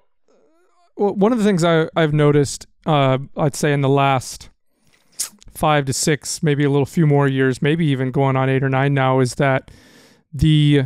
well, 0.95 1.13
one 1.13 1.33
of 1.33 1.39
the 1.39 1.43
things 1.43 1.63
I, 1.63 1.89
I've 1.95 2.13
noticed, 2.13 2.67
uh, 2.85 3.17
I'd 3.35 3.55
say 3.55 3.73
in 3.73 3.81
the 3.81 3.89
last 3.89 4.49
five 5.53 5.85
to 5.85 5.93
six, 5.93 6.41
maybe 6.41 6.63
a 6.63 6.69
little 6.69 6.85
few 6.85 7.05
more 7.05 7.27
years, 7.27 7.61
maybe 7.61 7.85
even 7.87 8.11
going 8.11 8.35
on 8.35 8.49
eight 8.49 8.63
or 8.63 8.69
nine 8.69 8.93
now, 8.93 9.19
is 9.19 9.35
that 9.35 9.69
the 10.33 10.83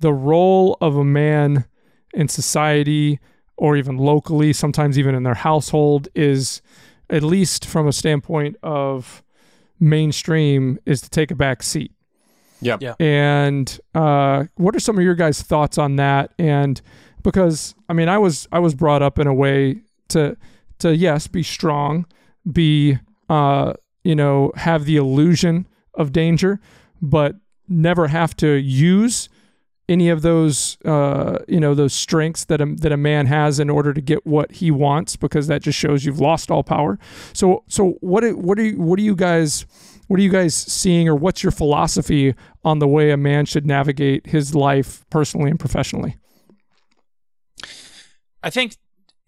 the 0.00 0.12
role 0.12 0.78
of 0.80 0.96
a 0.96 1.04
man 1.04 1.66
in 2.14 2.28
society 2.28 3.18
or 3.56 3.76
even 3.76 3.98
locally, 3.98 4.52
sometimes 4.52 4.98
even 4.98 5.14
in 5.14 5.24
their 5.24 5.34
household, 5.34 6.08
is 6.14 6.62
at 7.10 7.22
least 7.22 7.66
from 7.66 7.86
a 7.86 7.92
standpoint 7.92 8.56
of 8.62 9.22
mainstream, 9.80 10.78
is 10.86 11.00
to 11.02 11.10
take 11.10 11.30
a 11.30 11.34
back 11.34 11.62
seat. 11.62 11.92
Yep. 12.60 12.82
Yeah. 12.82 12.94
And 12.98 13.80
uh, 13.94 14.44
what 14.56 14.74
are 14.74 14.80
some 14.80 14.98
of 14.98 15.04
your 15.04 15.14
guys' 15.14 15.42
thoughts 15.42 15.78
on 15.78 15.96
that? 15.96 16.32
And 16.38 16.80
because 17.22 17.74
I 17.88 17.92
mean, 17.92 18.08
I 18.08 18.18
was 18.18 18.48
I 18.50 18.58
was 18.58 18.74
brought 18.74 19.02
up 19.02 19.18
in 19.18 19.26
a 19.26 19.34
way 19.34 19.82
to 20.08 20.36
to 20.80 20.96
yes, 20.96 21.26
be 21.26 21.42
strong, 21.42 22.06
be 22.50 22.98
uh, 23.28 23.74
you 24.04 24.14
know, 24.14 24.52
have 24.56 24.84
the 24.84 24.96
illusion 24.96 25.68
of 25.94 26.12
danger, 26.12 26.60
but 27.00 27.36
never 27.68 28.08
have 28.08 28.34
to 28.36 28.48
use 28.54 29.28
any 29.88 30.08
of 30.10 30.22
those 30.22 30.76
uh, 30.84 31.38
you 31.48 31.60
know 31.60 31.74
those 31.74 31.92
strengths 31.92 32.44
that 32.46 32.60
a, 32.60 32.66
that 32.66 32.92
a 32.92 32.96
man 32.96 33.26
has 33.26 33.58
in 33.58 33.70
order 33.70 33.94
to 33.94 34.00
get 34.00 34.26
what 34.26 34.52
he 34.52 34.70
wants 34.70 35.16
because 35.16 35.46
that 35.46 35.62
just 35.62 35.78
shows 35.78 36.04
you've 36.04 36.20
lost 36.20 36.50
all 36.50 36.62
power. 36.62 36.98
So 37.32 37.64
so 37.68 37.92
what 38.00 38.24
what 38.36 38.58
are 38.58 38.64
you, 38.64 38.80
what 38.80 38.98
are 38.98 39.02
you 39.02 39.16
guys 39.16 39.66
what 40.08 40.18
are 40.20 40.22
you 40.22 40.30
guys 40.30 40.54
seeing 40.54 41.08
or 41.08 41.14
what's 41.14 41.42
your 41.42 41.52
philosophy 41.52 42.34
on 42.64 42.78
the 42.78 42.88
way 42.88 43.10
a 43.10 43.16
man 43.16 43.44
should 43.46 43.66
navigate 43.66 44.26
his 44.26 44.54
life 44.54 45.04
personally 45.10 45.50
and 45.50 45.60
professionally? 45.60 46.16
I 48.42 48.50
think 48.50 48.76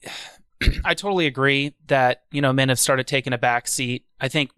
I 0.84 0.92
totally 0.92 1.26
agree 1.26 1.74
that 1.86 2.24
you 2.30 2.42
know 2.42 2.52
men 2.52 2.68
have 2.68 2.78
started 2.78 3.06
taking 3.06 3.32
a 3.32 3.38
back 3.38 3.66
seat. 3.66 4.04
I 4.20 4.28
think 4.28 4.50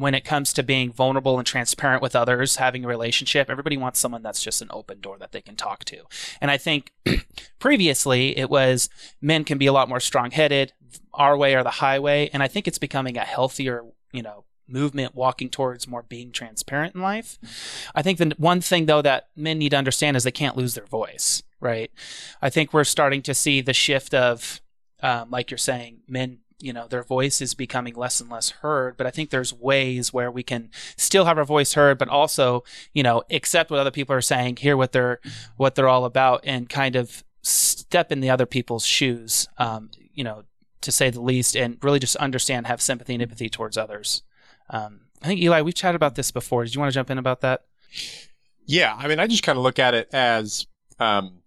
when 0.00 0.14
it 0.14 0.24
comes 0.24 0.52
to 0.54 0.62
being 0.62 0.92
vulnerable 0.92 1.38
and 1.38 1.46
transparent 1.46 2.02
with 2.02 2.16
others, 2.16 2.56
having 2.56 2.84
a 2.84 2.88
relationship, 2.88 3.50
everybody 3.50 3.76
wants 3.76 4.00
someone 4.00 4.22
that's 4.22 4.42
just 4.42 4.62
an 4.62 4.68
open 4.70 5.00
door 5.00 5.18
that 5.18 5.32
they 5.32 5.42
can 5.42 5.56
talk 5.56 5.84
to. 5.84 5.98
And 6.40 6.50
I 6.50 6.56
think 6.56 6.92
previously 7.58 8.36
it 8.36 8.48
was 8.48 8.88
men 9.20 9.44
can 9.44 9.58
be 9.58 9.66
a 9.66 9.72
lot 9.72 9.88
more 9.88 10.00
strong-headed, 10.00 10.72
our 11.12 11.36
way 11.36 11.54
or 11.54 11.62
the 11.62 11.70
highway, 11.70 12.30
and 12.32 12.42
I 12.42 12.48
think 12.48 12.66
it's 12.66 12.78
becoming 12.78 13.16
a 13.16 13.24
healthier, 13.24 13.84
you 14.12 14.22
know, 14.22 14.44
movement 14.66 15.14
walking 15.14 15.50
towards 15.50 15.86
more 15.86 16.02
being 16.02 16.32
transparent 16.32 16.94
in 16.94 17.02
life. 17.02 17.38
I 17.94 18.02
think 18.02 18.18
the 18.18 18.34
one 18.38 18.60
thing 18.60 18.86
though 18.86 19.02
that 19.02 19.28
men 19.36 19.58
need 19.58 19.70
to 19.70 19.76
understand 19.76 20.16
is 20.16 20.24
they 20.24 20.30
can't 20.30 20.56
lose 20.56 20.74
their 20.74 20.86
voice, 20.86 21.42
right? 21.60 21.90
I 22.40 22.48
think 22.48 22.72
we're 22.72 22.84
starting 22.84 23.20
to 23.22 23.34
see 23.34 23.60
the 23.60 23.74
shift 23.74 24.14
of 24.14 24.60
um, 25.02 25.30
like 25.30 25.50
you're 25.50 25.58
saying, 25.58 26.00
men 26.08 26.38
you 26.60 26.72
know 26.72 26.86
their 26.86 27.02
voice 27.02 27.40
is 27.40 27.54
becoming 27.54 27.94
less 27.94 28.20
and 28.20 28.30
less 28.30 28.50
heard 28.50 28.96
but 28.96 29.06
i 29.06 29.10
think 29.10 29.30
there's 29.30 29.52
ways 29.52 30.12
where 30.12 30.30
we 30.30 30.42
can 30.42 30.70
still 30.96 31.24
have 31.24 31.38
our 31.38 31.44
voice 31.44 31.74
heard 31.74 31.98
but 31.98 32.08
also 32.08 32.62
you 32.92 33.02
know 33.02 33.22
accept 33.30 33.70
what 33.70 33.80
other 33.80 33.90
people 33.90 34.14
are 34.14 34.20
saying 34.20 34.56
hear 34.56 34.76
what 34.76 34.92
they're 34.92 35.20
what 35.56 35.74
they're 35.74 35.88
all 35.88 36.04
about 36.04 36.40
and 36.44 36.68
kind 36.68 36.96
of 36.96 37.24
step 37.42 38.12
in 38.12 38.20
the 38.20 38.30
other 38.30 38.46
people's 38.46 38.84
shoes 38.84 39.48
um, 39.58 39.90
you 40.12 40.22
know 40.22 40.44
to 40.80 40.92
say 40.92 41.10
the 41.10 41.20
least 41.20 41.56
and 41.56 41.78
really 41.82 41.98
just 41.98 42.16
understand 42.16 42.66
have 42.66 42.80
sympathy 42.80 43.14
and 43.14 43.22
empathy 43.22 43.48
towards 43.48 43.76
others. 43.76 44.22
Um, 44.70 45.00
i 45.22 45.26
think 45.26 45.40
eli 45.40 45.60
we've 45.60 45.74
chatted 45.74 45.96
about 45.96 46.14
this 46.14 46.30
before. 46.30 46.64
Did 46.64 46.74
you 46.74 46.80
want 46.80 46.92
to 46.92 46.94
jump 46.94 47.10
in 47.10 47.18
about 47.18 47.40
that? 47.40 47.64
Yeah, 48.66 48.94
I 48.96 49.08
mean, 49.08 49.18
I 49.18 49.26
just 49.26 49.42
kind 49.42 49.58
of 49.58 49.64
look 49.64 49.78
at 49.78 49.94
it 49.94 50.08
as, 50.12 50.66
um, 51.00 51.39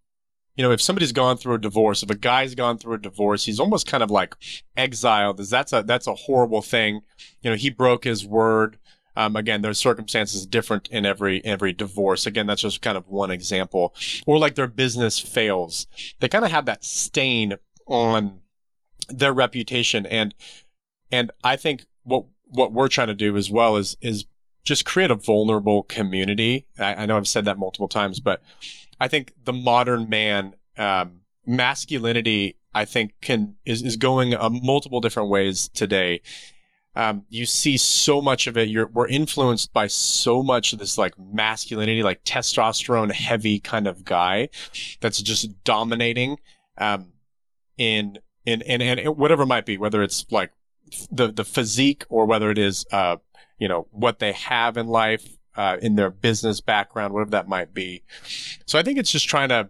you 0.56 0.64
know, 0.64 0.72
if 0.72 0.82
somebody's 0.82 1.12
gone 1.12 1.38
through 1.38 1.56
a 1.56 1.60
divorce, 1.60 2.04
if 2.04 2.10
a 2.10 2.16
guy's 2.16 2.54
gone 2.54 2.78
through 2.78 2.96
a 2.96 3.00
divorce, 3.00 3.46
he's 3.46 3.60
almost 3.60 3.88
kind 3.88 4.04
of 4.04 4.12
like 4.12 4.36
exiled. 4.78 5.40
Is 5.40 5.50
that's 5.50 5.74
a 5.74 5.84
that's 5.84 6.08
a 6.08 6.14
horrible 6.14 6.62
thing. 6.62 7.02
You 7.42 7.50
know, 7.50 7.56
he 7.56 7.70
broke 7.70 8.04
his 8.04 8.26
word. 8.26 8.78
Um, 9.16 9.36
again, 9.36 9.62
there's 9.62 9.78
circumstances 9.78 10.46
different 10.46 10.90
in 10.90 11.06
every 11.06 11.44
every 11.44 11.74
divorce. 11.74 12.26
Again, 12.26 12.46
that's 12.46 12.62
just 12.62 12.82
kind 12.82 12.98
of 12.98 13.08
one 13.08 13.32
example. 13.32 13.96
Or 14.28 14.38
like 14.38 14.56
their 14.56 14.68
business 14.68 15.20
fails, 15.20 15.88
they 16.20 16.30
kind 16.30 16.46
of 16.46 16.52
have 16.52 16.66
that 16.66 16.84
stain 16.84 17.56
on 17.88 18.40
their 19.10 19.34
reputation, 19.34 20.06
and 20.06 20.36
and 21.12 21.32
I 21.44 21.56
think 21.56 21.86
what 22.04 22.26
what 22.46 22.72
we're 22.72 22.88
trying 22.88 23.08
to 23.08 23.16
do 23.16 23.36
as 23.38 23.50
well 23.50 23.78
is 23.78 23.98
is 24.02 24.26
just 24.64 24.86
create 24.86 25.12
a 25.12 25.16
vulnerable 25.16 25.84
community. 25.84 26.66
I, 26.80 26.96
I 26.96 27.06
know 27.06 27.18
I've 27.18 27.28
said 27.28 27.46
that 27.46 27.58
multiple 27.58 27.88
times, 27.88 28.20
but 28.20 28.42
I 29.00 29.08
think 29.08 29.34
the 29.44 29.54
modern 29.54 30.10
man, 30.10 30.56
um, 30.78 31.22
masculinity, 31.46 32.58
I 32.74 32.86
think 32.86 33.14
can 33.22 33.56
is 33.66 33.82
is 33.84 33.98
going 33.98 34.34
uh, 34.34 34.50
multiple 34.50 35.02
different 35.02 35.30
ways 35.30 35.70
today. 35.70 36.22
Um, 36.96 37.26
you 37.30 37.46
see 37.46 37.78
so 37.78 38.22
much 38.22 38.46
of 38.48 38.58
it. 38.58 38.70
You're 38.70 38.88
we're 38.88 39.08
influenced 39.08 39.74
by 39.74 39.88
so 39.88 40.42
much 40.44 40.74
of 40.74 40.80
this 40.80 40.98
like 40.98 41.14
masculinity, 41.20 42.04
like 42.04 42.24
testosterone 42.24 43.12
heavy 43.12 43.60
kind 43.60 43.88
of 43.88 44.06
guy 44.06 44.50
that's 45.02 45.22
just 45.22 45.64
dominating 45.64 46.38
um, 46.78 47.14
in 47.78 48.20
in 48.46 48.62
in 48.62 49.06
whatever 49.08 49.44
it 49.44 49.48
might 49.48 49.66
be, 49.66 49.78
whether 49.78 50.02
it's 50.02 50.26
like 50.32 50.52
the 51.12 51.32
the 51.32 51.44
physique 51.44 52.06
or 52.10 52.26
whether 52.26 52.52
it 52.52 52.58
is 52.58 52.86
uh 52.92 53.18
you 53.58 53.68
know 53.68 53.88
what 53.92 54.20
they 54.20 54.34
have 54.34 54.78
in 54.78 54.88
life 54.88 55.28
uh, 55.56 55.78
in 55.82 55.96
their 55.96 56.10
business 56.10 56.62
background, 56.62 57.14
whatever 57.14 57.32
that 57.32 57.48
might 57.48 57.74
be. 57.74 58.04
So 58.66 58.80
I 58.80 58.84
think 58.84 58.98
it's 58.98 59.12
just 59.12 59.28
trying 59.28 59.50
to, 59.50 59.70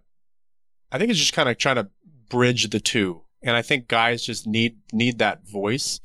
I 0.91 0.97
think 0.97 1.11
it's 1.11 1.19
just 1.19 1.33
kind 1.33 1.49
of 1.49 1.57
trying 1.57 1.75
to 1.75 1.89
bridge 2.29 2.69
the 2.69 2.79
two. 2.79 3.21
And 3.41 3.55
I 3.57 3.61
think 3.61 3.87
guys 3.89 4.23
just 4.23 4.47
need 4.47 4.77
need 4.93 5.19
that 5.19 5.45
voice, 5.47 5.99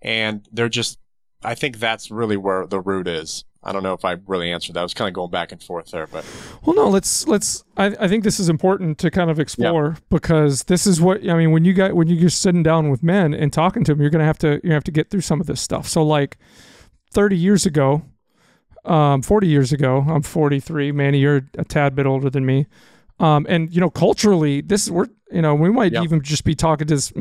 and 0.00 0.48
they're 0.50 0.70
just, 0.70 0.98
I 1.42 1.54
think 1.54 1.78
that's 1.78 2.10
really 2.10 2.38
where 2.38 2.66
the 2.66 2.80
root 2.80 3.06
is. 3.06 3.44
I 3.64 3.70
don't 3.72 3.84
know 3.84 3.92
if 3.92 4.04
I 4.04 4.16
really 4.26 4.50
answered 4.50 4.74
that. 4.74 4.80
I 4.80 4.82
was 4.82 4.94
kind 4.94 5.06
of 5.06 5.14
going 5.14 5.30
back 5.30 5.52
and 5.52 5.62
forth 5.62 5.90
there, 5.90 6.06
but 6.08 6.24
Well, 6.64 6.74
no, 6.74 6.88
let's 6.88 7.28
let's. 7.28 7.62
I, 7.76 7.94
I 8.00 8.08
think 8.08 8.24
this 8.24 8.40
is 8.40 8.48
important 8.48 8.98
to 8.98 9.10
kind 9.10 9.30
of 9.30 9.38
explore 9.38 9.96
because 10.10 10.64
this 10.64 10.86
is 10.86 11.00
what 11.00 11.28
I 11.28 11.36
mean. 11.36 11.52
When 11.52 11.64
you 11.64 11.72
got 11.72 11.94
when 11.94 12.08
you're 12.08 12.20
just 12.20 12.42
sitting 12.42 12.62
down 12.62 12.90
with 12.90 13.02
men 13.02 13.34
and 13.34 13.52
talking 13.52 13.84
to 13.84 13.92
them, 13.92 14.00
you're 14.00 14.10
gonna 14.10 14.24
have 14.24 14.38
to 14.38 14.60
you 14.64 14.72
have 14.72 14.84
to 14.84 14.90
get 14.90 15.10
through 15.10 15.20
some 15.20 15.40
of 15.40 15.46
this 15.46 15.60
stuff. 15.60 15.86
So 15.86 16.02
like, 16.02 16.38
thirty 17.12 17.36
years 17.36 17.66
ago, 17.66 18.02
um, 18.84 19.22
forty 19.22 19.46
years 19.46 19.72
ago, 19.72 20.04
I'm 20.08 20.22
43. 20.22 20.92
Manny, 20.92 21.18
you're 21.18 21.48
a 21.58 21.64
tad 21.64 21.94
bit 21.94 22.06
older 22.06 22.30
than 22.30 22.44
me. 22.44 22.66
Um, 23.20 23.46
and 23.48 23.72
you 23.72 23.80
know, 23.80 23.90
culturally, 23.90 24.60
this 24.62 24.90
we're 24.90 25.06
you 25.32 25.42
know 25.42 25.54
we 25.54 25.70
might 25.70 25.92
Yeah. 25.92 26.02
even 26.02 26.20
just 26.22 26.44
be 26.44 26.54
talking 26.54 26.86
to 26.86 26.94
this 26.94 27.12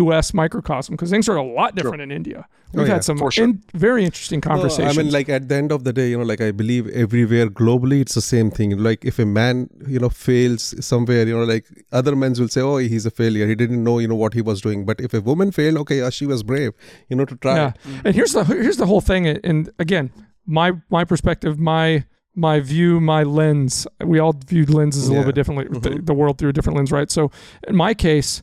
U.S. 0.00 0.32
microcosm 0.34 0.94
because 0.94 1.10
things 1.10 1.28
are 1.28 1.36
a 1.36 1.42
lot 1.42 1.74
different 1.74 2.02
in 2.02 2.10
India. 2.10 2.46
Oh, 2.48 2.78
We've 2.80 2.88
yeah, 2.88 2.94
had 2.94 3.04
some 3.04 3.18
sure. 3.30 3.44
in, 3.44 3.62
very 3.74 4.04
interesting 4.04 4.40
No, 4.44 4.50
conversations. 4.50 4.98
I 4.98 5.02
mean, 5.02 5.12
like 5.12 5.28
at 5.28 5.48
the 5.48 5.54
end 5.54 5.70
of 5.72 5.84
the 5.84 5.92
day, 5.92 6.10
you 6.10 6.18
know, 6.18 6.24
like 6.24 6.40
I 6.40 6.50
believe 6.50 6.88
everywhere 6.88 7.48
globally, 7.48 8.00
it's 8.00 8.14
the 8.14 8.20
same 8.20 8.50
thing. 8.50 8.76
Like 8.76 9.04
if 9.04 9.18
a 9.18 9.24
man, 9.24 9.70
you 9.86 9.98
know, 10.00 10.08
fails 10.08 10.74
somewhere, 10.84 11.26
you 11.26 11.36
know, 11.38 11.44
like 11.44 11.64
other 11.92 12.14
men 12.16 12.34
will 12.38 12.48
say, 12.48 12.60
"Oh, 12.60 12.76
he's 12.78 13.06
a 13.06 13.10
failure. 13.10 13.46
He 13.46 13.54
didn't 13.54 13.82
know, 13.82 13.98
you 14.00 14.08
know, 14.08 14.16
what 14.16 14.34
he 14.34 14.42
was 14.42 14.60
doing." 14.60 14.84
But 14.84 15.00
if 15.00 15.14
a 15.14 15.20
woman 15.20 15.52
failed, 15.52 15.78
okay, 15.78 16.02
uh, 16.02 16.10
she 16.10 16.26
was 16.26 16.42
brave, 16.42 16.72
you 17.08 17.16
know, 17.16 17.24
to 17.24 17.36
try. 17.36 17.56
Yeah, 17.56 17.72
and 18.04 18.14
here's 18.14 18.32
the 18.32 18.44
here's 18.44 18.76
the 18.78 18.86
whole 18.86 19.00
thing. 19.00 19.26
And 19.28 19.70
again, 19.78 20.10
my 20.44 20.72
my 20.90 21.04
perspective, 21.04 21.58
my 21.58 22.04
my 22.36 22.60
view, 22.60 23.00
my 23.00 23.22
lens. 23.22 23.86
We 24.04 24.18
all 24.18 24.34
viewed 24.46 24.70
lenses 24.70 25.08
a 25.08 25.10
little 25.10 25.24
bit 25.24 25.34
differently. 25.34 25.66
The, 25.80 25.90
Mhm. 25.90 26.06
the 26.06 26.14
world 26.14 26.38
through 26.38 26.50
a 26.50 26.52
different 26.52 26.76
lens, 26.76 26.92
right? 26.92 27.10
So, 27.10 27.30
in 27.66 27.74
my 27.74 27.94
case, 27.94 28.42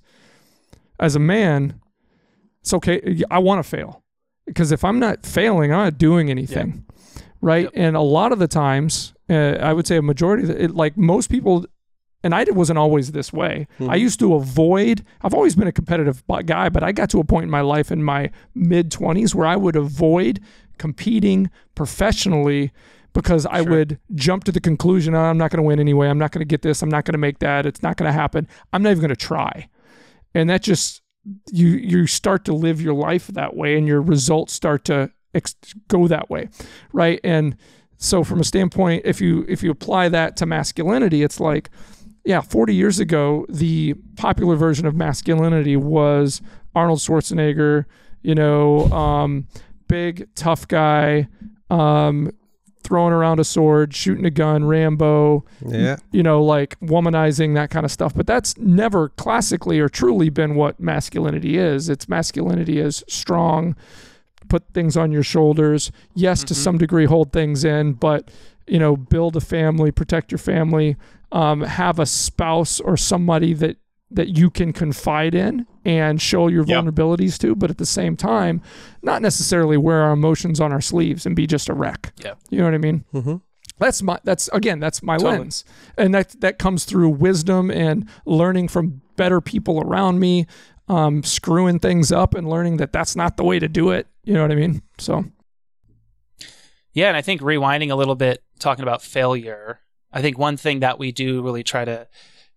as 1.00 1.16
a 1.16 1.20
man, 1.20 1.76
it's 2.62 2.74
okay. 2.74 3.22
I 3.30 3.40
want 3.40 3.64
to 3.64 3.70
fail 3.70 4.04
because 4.46 4.72
if 4.72 4.84
I'm 4.84 5.00
not 5.00 5.26
failing, 5.26 5.72
I'm 5.72 5.84
not 5.86 5.98
doing 5.98 6.30
anything, 6.30 6.84
right? 7.42 7.64
Yep. 7.66 7.72
And 7.76 7.96
a 7.96 8.02
lot 8.02 8.32
of 8.32 8.40
the 8.40 8.48
times, 8.48 9.14
uh, 9.30 9.34
I 9.62 9.74
would 9.74 9.86
say 9.88 9.98
a 9.98 10.02
majority, 10.02 10.44
of 10.44 10.50
it, 10.50 10.72
like 10.76 10.98
most 10.98 11.30
people. 11.30 11.66
And 12.26 12.34
I 12.34 12.46
did 12.46 12.56
wasn't 12.56 12.80
always 12.80 13.12
this 13.12 13.34
way. 13.34 13.68
I 13.82 13.98
used 13.98 14.18
to 14.22 14.34
avoid. 14.34 15.04
I've 15.24 15.34
always 15.34 15.58
been 15.58 15.68
a 15.68 15.74
competitive 15.74 16.24
guy, 16.46 16.70
but 16.70 16.82
I 16.82 16.94
got 16.94 17.10
to 17.10 17.20
a 17.20 17.26
point 17.26 17.44
in 17.44 17.50
my 17.50 17.60
life 17.60 17.92
in 17.92 18.02
my 18.02 18.32
mid 18.56 18.90
20s 18.92 19.36
where 19.36 19.46
I 19.46 19.58
would 19.58 19.76
avoid 19.76 20.40
competing 20.78 21.50
professionally 21.76 22.72
because 23.14 23.46
I 23.46 23.62
Sure. 23.62 23.72
would 23.72 24.00
jump 24.16 24.44
to 24.46 24.52
the 24.52 24.60
conclusion 24.60 25.16
"Oh, 25.16 25.20
I'm 25.22 25.38
not 25.38 25.52
going 25.52 25.58
to 25.64 25.68
win 25.68 25.80
anyway. 25.80 26.10
I'm 26.10 26.18
not 26.18 26.32
going 26.32 26.40
to 26.42 26.46
get 26.46 26.62
this. 26.62 26.82
I'm 26.82 26.90
not 26.90 27.06
going 27.06 27.14
to 27.14 27.20
make 27.20 27.40
that. 27.40 27.66
It's 27.66 27.82
not 27.84 27.98
going 27.98 28.08
to 28.10 28.14
happen. 28.14 28.48
I'm 28.72 28.82
not 28.84 28.90
even 28.92 29.02
going 29.02 29.10
to 29.10 29.16
try. 29.16 29.68
And 30.36 30.50
that 30.50 30.64
just 30.64 31.02
you 31.52 31.68
you 31.68 32.08
start 32.08 32.44
to 32.46 32.54
live 32.54 32.82
your 32.82 32.94
life 32.94 33.28
that 33.28 33.56
way 33.56 33.78
and 33.78 33.88
your 33.88 34.02
results 34.02 34.54
start 34.54 34.84
to 34.86 35.12
ex- 35.34 35.56
go 35.88 36.08
that 36.08 36.30
way, 36.30 36.50
right? 36.92 37.20
And 37.24 37.56
so 37.98 38.24
from 38.24 38.42
a 38.42 38.44
standpoint 38.44 39.04
if 39.06 39.22
you 39.22 39.46
if 39.48 39.64
you 39.64 39.72
apply 39.72 40.10
that 40.10 40.36
to 40.38 40.46
masculinity, 40.46 41.24
it's 41.24 41.40
like 41.40 41.70
yeah, 42.26 42.40
40 42.40 42.74
years 42.74 43.00
ago, 43.00 43.46
the 43.50 43.96
popular 44.16 44.56
version 44.56 44.86
of 44.86 44.96
masculinity 44.96 45.76
was 45.76 46.42
Arnold 46.74 47.00
Schwarzenegger, 47.00 47.84
you 48.22 48.34
know, 48.34 48.86
um, 48.94 49.46
big, 49.90 50.30
tough 50.34 50.66
guy, 50.68 51.28
um, 51.70 52.32
throwing 52.84 53.14
around 53.14 53.40
a 53.40 53.44
sword, 53.44 53.94
shooting 53.96 54.26
a 54.26 54.30
gun, 54.30 54.66
Rambo, 54.66 55.46
Yeah. 55.66 55.98
you 56.12 56.22
know, 56.24 56.44
like 56.44 56.80
womanizing 56.82 57.54
that 57.56 57.70
kind 57.70 57.86
of 57.86 57.92
stuff. 57.92 58.14
But 58.14 58.28
that's 58.28 58.58
never 58.58 59.10
classically 59.10 59.80
or 59.80 59.90
truly 59.90 60.30
been 60.30 60.56
what 60.56 60.80
masculinity 60.80 61.58
is. 61.58 61.90
It's 61.90 62.10
masculinity 62.10 62.80
is 62.80 63.04
strong, 63.08 63.76
put 64.50 64.64
things 64.74 64.98
on 64.98 65.12
your 65.12 65.24
shoulders. 65.24 65.92
Yes, 66.14 66.44
to 66.44 66.54
Mhm. 66.54 66.58
some 66.58 66.78
degree, 66.78 67.06
hold 67.06 67.32
things 67.32 67.64
in, 67.64 67.94
but 67.94 68.30
you 68.68 68.80
know, 68.80 68.96
build 68.96 69.36
a 69.36 69.42
family, 69.42 69.92
protect 69.92 70.32
your 70.32 70.40
family, 70.40 70.96
um, 71.34 71.62
have 71.62 72.00
a 72.00 72.06
spouse 72.06 72.80
or 72.80 72.96
somebody 72.96 73.54
that 73.54 73.76
that 74.16 74.38
you 74.38 74.50
can 74.50 74.74
confide 74.74 75.36
in 75.36 75.66
and 75.86 76.22
show 76.22 76.48
your 76.48 76.64
Yep. 76.66 76.84
vulnerabilities 76.86 77.38
to, 77.40 77.56
but 77.56 77.70
at 77.70 77.78
the 77.78 77.86
same 77.86 78.16
time, 78.16 78.62
not 79.02 79.22
necessarily 79.22 79.76
wear 79.78 80.02
our 80.02 80.14
emotions 80.14 80.60
on 80.62 80.72
our 80.72 80.82
sleeves 80.82 81.26
and 81.26 81.36
be 81.36 81.46
just 81.48 81.70
a 81.70 81.74
wreck. 81.74 82.14
Yeah. 82.24 82.34
You 82.50 82.60
know 82.60 82.66
what 82.66 82.74
I 82.74 82.78
mean? 82.78 83.06
Mm-hmm. 83.14 83.36
That's 83.80 84.02
my 84.02 84.20
that's 84.24 84.48
again 84.54 84.80
that's 84.80 85.02
my 85.04 85.18
Totally. 85.18 85.40
lens, 85.40 85.66
and 85.98 86.14
that 86.14 86.40
that 86.42 86.60
comes 86.60 86.86
through 86.86 87.10
wisdom 87.10 87.72
and 87.72 88.08
learning 88.26 88.68
from 88.70 89.02
better 89.18 89.42
people 89.42 89.82
around 89.82 90.20
me, 90.20 90.46
um, 90.88 91.24
screwing 91.24 91.80
things 91.80 92.12
up 92.12 92.34
and 92.36 92.48
learning 92.48 92.78
that 92.78 92.94
that's 92.94 93.16
not 93.16 93.36
the 93.36 93.44
way 93.44 93.58
to 93.60 93.68
do 93.68 93.90
it. 93.90 94.08
You 94.24 94.36
know 94.36 94.44
what 94.44 94.52
I 94.52 94.56
mean? 94.56 94.84
So 95.00 95.26
Yeah, 96.94 97.08
and 97.08 97.18
I 97.18 97.22
think 97.22 97.42
rewinding 97.42 97.90
a 97.92 97.96
little 97.96 98.16
bit, 98.16 98.44
talking 98.60 98.84
about 98.84 99.02
failure, 99.02 99.80
I 100.12 100.22
think 100.22 100.38
one 100.38 100.58
thing 100.58 100.80
that 100.82 101.00
we 101.00 101.12
do 101.12 101.42
really 101.42 101.64
try 101.64 101.84
to 101.86 102.08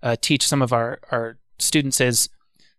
uh, 0.02 0.16
teach 0.20 0.46
some 0.46 0.60
of 0.60 0.72
our, 0.74 1.00
our 1.10 1.38
students 1.58 2.00
is 2.00 2.28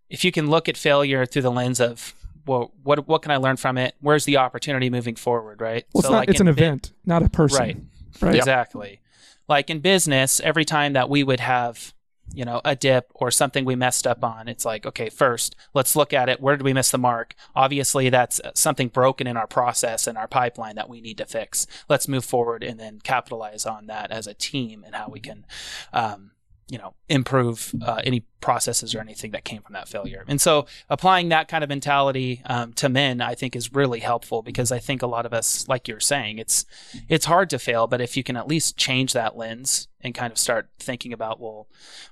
if 0.10 0.24
you 0.24 0.32
can 0.32 0.50
look 0.50 0.70
at 0.70 0.78
failure 0.78 1.26
through 1.26 1.42
the 1.42 1.52
lens 1.52 1.80
of, 1.80 2.14
well, 2.46 2.72
what 2.84 3.08
what 3.08 3.22
can 3.22 3.32
I 3.32 3.38
learn 3.38 3.58
from 3.58 3.78
it? 3.78 3.96
Where's 4.00 4.26
the 4.26 4.38
opportunity 4.38 4.90
moving 4.90 5.16
forward, 5.16 5.62
right? 5.62 5.86
well, 5.94 6.02
it's 6.02 6.10
not 6.10 6.30
it's 6.30 6.40
an 6.40 6.46
bu- 6.46 6.52
event, 6.52 6.92
not 7.06 7.24
a 7.24 7.30
person. 7.30 7.60
Right. 7.60 7.78
Right. 8.22 8.36
Exactly. 8.36 9.02
Like 9.48 9.70
in 9.70 9.80
business, 9.80 10.40
every 10.40 10.66
time 10.66 10.94
that 10.94 11.10
we 11.10 11.24
would 11.24 11.40
have 11.40 11.94
you 12.34 12.46
know, 12.46 12.62
a 12.66 12.76
dip 12.76 13.12
or 13.16 13.32
something 13.32 13.66
we 13.66 13.76
messed 13.76 14.06
up 14.06 14.24
on, 14.24 14.48
it's 14.48 14.66
like, 14.66 14.86
okay, 14.86 15.10
first, 15.10 15.56
let's 15.74 15.96
look 15.96 16.14
at 16.14 16.30
it. 16.30 16.42
Where 16.42 16.56
did 16.56 16.64
we 16.64 16.74
miss 16.74 16.92
the 16.92 16.98
mark? 16.98 17.36
Obviously, 17.56 18.10
that's 18.10 18.42
something 18.54 18.90
broken 18.90 19.28
in 19.28 19.38
our 19.38 19.48
process 19.48 20.08
and 20.08 20.18
our 20.18 20.28
pipeline 20.28 20.76
that 20.76 20.90
we 20.90 21.02
need 21.02 21.18
to 21.20 21.26
fix. 21.26 21.68
Let's 21.90 22.08
move 22.08 22.26
forward 22.26 22.64
and 22.64 22.80
then 22.80 23.00
capitalize 23.00 23.66
on 23.66 23.88
that 23.88 24.12
as 24.12 24.28
a 24.28 24.34
team 24.34 24.84
and 24.84 24.96
how 24.96 25.10
we 25.10 25.20
can, 25.20 25.46
um, 25.94 26.32
you 26.70 26.78
know 26.78 26.94
improve 27.10 27.74
uh, 27.82 28.02
any 28.04 28.26
processes 28.40 28.94
or 28.94 29.00
anything 29.00 29.32
that 29.32 29.44
came 29.44 29.62
from 29.62 29.74
that 29.74 29.88
failure. 29.88 30.24
And 30.28 30.40
so 30.40 30.68
applying 30.90 31.30
that 31.30 31.48
kind 31.48 31.64
of 31.64 31.70
mentality 31.70 32.42
um, 32.46 32.74
to 32.74 32.90
men 32.90 33.22
i 33.22 33.36
think 33.36 33.56
is 33.56 33.74
really 33.74 34.00
helpful 34.00 34.42
because 34.42 34.72
i 34.72 34.80
think 34.80 35.02
a 35.02 35.08
lot 35.08 35.26
of 35.26 35.34
us 35.34 35.68
like 35.68 35.88
you're 35.88 36.00
saying 36.00 36.38
it's 36.38 36.66
it's 37.10 37.26
hard 37.26 37.50
to 37.50 37.60
fail 37.60 37.88
but 37.88 38.02
if 38.02 38.16
you 38.16 38.24
can 38.24 38.38
at 38.38 38.48
least 38.48 38.78
change 38.78 39.14
that 39.14 39.36
lens 39.36 39.88
and 40.02 40.14
kind 40.14 40.32
of 40.32 40.38
start 40.38 40.70
thinking 40.80 41.12
about 41.12 41.40
well 41.40 41.68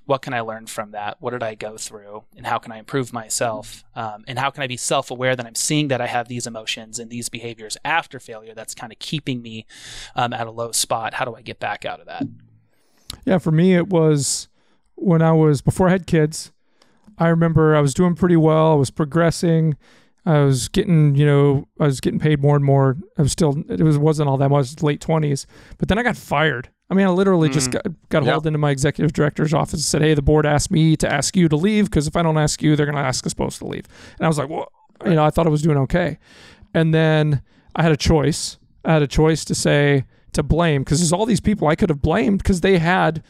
what 0.05 0.21
can 0.21 0.33
i 0.33 0.41
learn 0.41 0.67
from 0.67 0.91
that? 0.91 1.17
What 1.19 1.31
did 1.31 1.43
i 1.43 1.55
go 1.55 1.77
through? 1.77 2.23
And 2.35 2.45
how 2.45 2.57
can 2.59 2.71
i 2.71 2.77
improve 2.77 3.13
myself? 3.13 3.83
Um, 3.95 4.23
and 4.27 4.39
how 4.39 4.49
can 4.49 4.63
i 4.63 4.67
be 4.67 4.77
self-aware 4.77 5.35
that 5.35 5.45
i'm 5.45 5.55
seeing 5.55 5.87
that 5.89 6.01
i 6.01 6.07
have 6.07 6.27
these 6.27 6.47
emotions 6.47 6.99
and 6.99 7.09
these 7.09 7.29
behaviors 7.29 7.77
after 7.85 8.19
failure 8.19 8.53
that's 8.53 8.75
kind 8.75 8.91
of 8.91 8.99
keeping 8.99 9.41
me 9.41 9.65
um, 10.15 10.33
at 10.33 10.47
a 10.47 10.51
low 10.51 10.71
spot? 10.71 11.15
How 11.15 11.25
do 11.25 11.35
i 11.35 11.41
get 11.41 11.59
back 11.59 11.85
out 11.85 11.99
of 11.99 12.07
that 12.07 12.23
Yeah, 13.25 13.37
for 13.37 13.51
me, 13.51 13.75
it 13.75 13.87
was 13.87 14.47
when 14.95 15.21
I 15.21 15.31
was 15.31 15.61
before 15.61 15.87
I 15.87 15.91
had 15.91 16.07
kids. 16.07 16.51
I 17.17 17.29
remember 17.29 17.75
I 17.75 17.81
was 17.81 17.93
doing 17.93 18.15
pretty 18.15 18.35
well. 18.35 18.73
I 18.73 18.75
was 18.75 18.89
progressing. 18.91 19.77
I 20.25 20.39
was 20.39 20.69
getting, 20.69 21.15
you 21.15 21.25
know, 21.25 21.67
I 21.79 21.85
was 21.85 21.99
getting 21.99 22.19
paid 22.19 22.41
more 22.41 22.55
and 22.55 22.65
more. 22.65 22.97
I 23.17 23.21
was 23.21 23.31
still, 23.31 23.63
it 23.69 23.81
was 23.81 23.97
wasn't 23.97 24.27
all 24.27 24.37
that 24.37 24.49
much, 24.49 24.81
late 24.81 24.99
twenties. 24.99 25.45
But 25.77 25.87
then 25.87 25.99
I 25.99 26.03
got 26.03 26.17
fired. 26.17 26.69
I 26.89 26.93
mean, 26.93 27.05
I 27.05 27.09
literally 27.09 27.49
just 27.49 27.69
mm. 27.69 27.73
got, 27.73 28.09
got 28.09 28.23
Yeah. 28.23 28.31
hauled 28.31 28.47
into 28.47 28.59
my 28.59 28.71
executive 28.71 29.13
director's 29.13 29.53
office 29.53 29.73
and 29.73 29.81
said, 29.81 30.01
"Hey, 30.01 30.13
the 30.13 30.21
board 30.21 30.45
asked 30.45 30.71
me 30.71 30.95
to 30.97 31.11
ask 31.11 31.35
you 31.37 31.47
to 31.49 31.55
leave 31.55 31.85
because 31.85 32.07
if 32.07 32.15
I 32.15 32.23
don't 32.23 32.37
ask 32.37 32.61
you, 32.61 32.75
they're 32.75 32.85
going 32.87 32.97
to 32.97 33.01
ask 33.01 33.25
us 33.25 33.33
both 33.33 33.59
to 33.59 33.65
leave." 33.67 33.85
And 34.17 34.25
I 34.25 34.27
was 34.27 34.37
like, 34.37 34.49
"Well, 34.49 34.71
you 35.05 35.13
know, 35.13 35.23
I 35.23 35.29
thought 35.29 35.45
I 35.45 35.49
was 35.49 35.61
doing 35.61 35.77
okay." 35.77 36.17
And 36.73 36.93
then 36.93 37.41
I 37.75 37.83
had 37.83 37.91
a 37.91 37.97
choice. 37.97 38.57
I 38.83 38.93
had 38.93 39.01
a 39.03 39.07
choice 39.07 39.45
to 39.45 39.55
say 39.55 40.05
to 40.35 40.43
blame 40.43 40.83
because 40.83 40.99
there's 40.99 41.11
all 41.13 41.25
these 41.25 41.41
people 41.41 41.67
I 41.67 41.75
could 41.75 41.89
have 41.89 42.01
blamed 42.01 42.39
because 42.39 42.61
they 42.61 42.77
had 42.77 43.23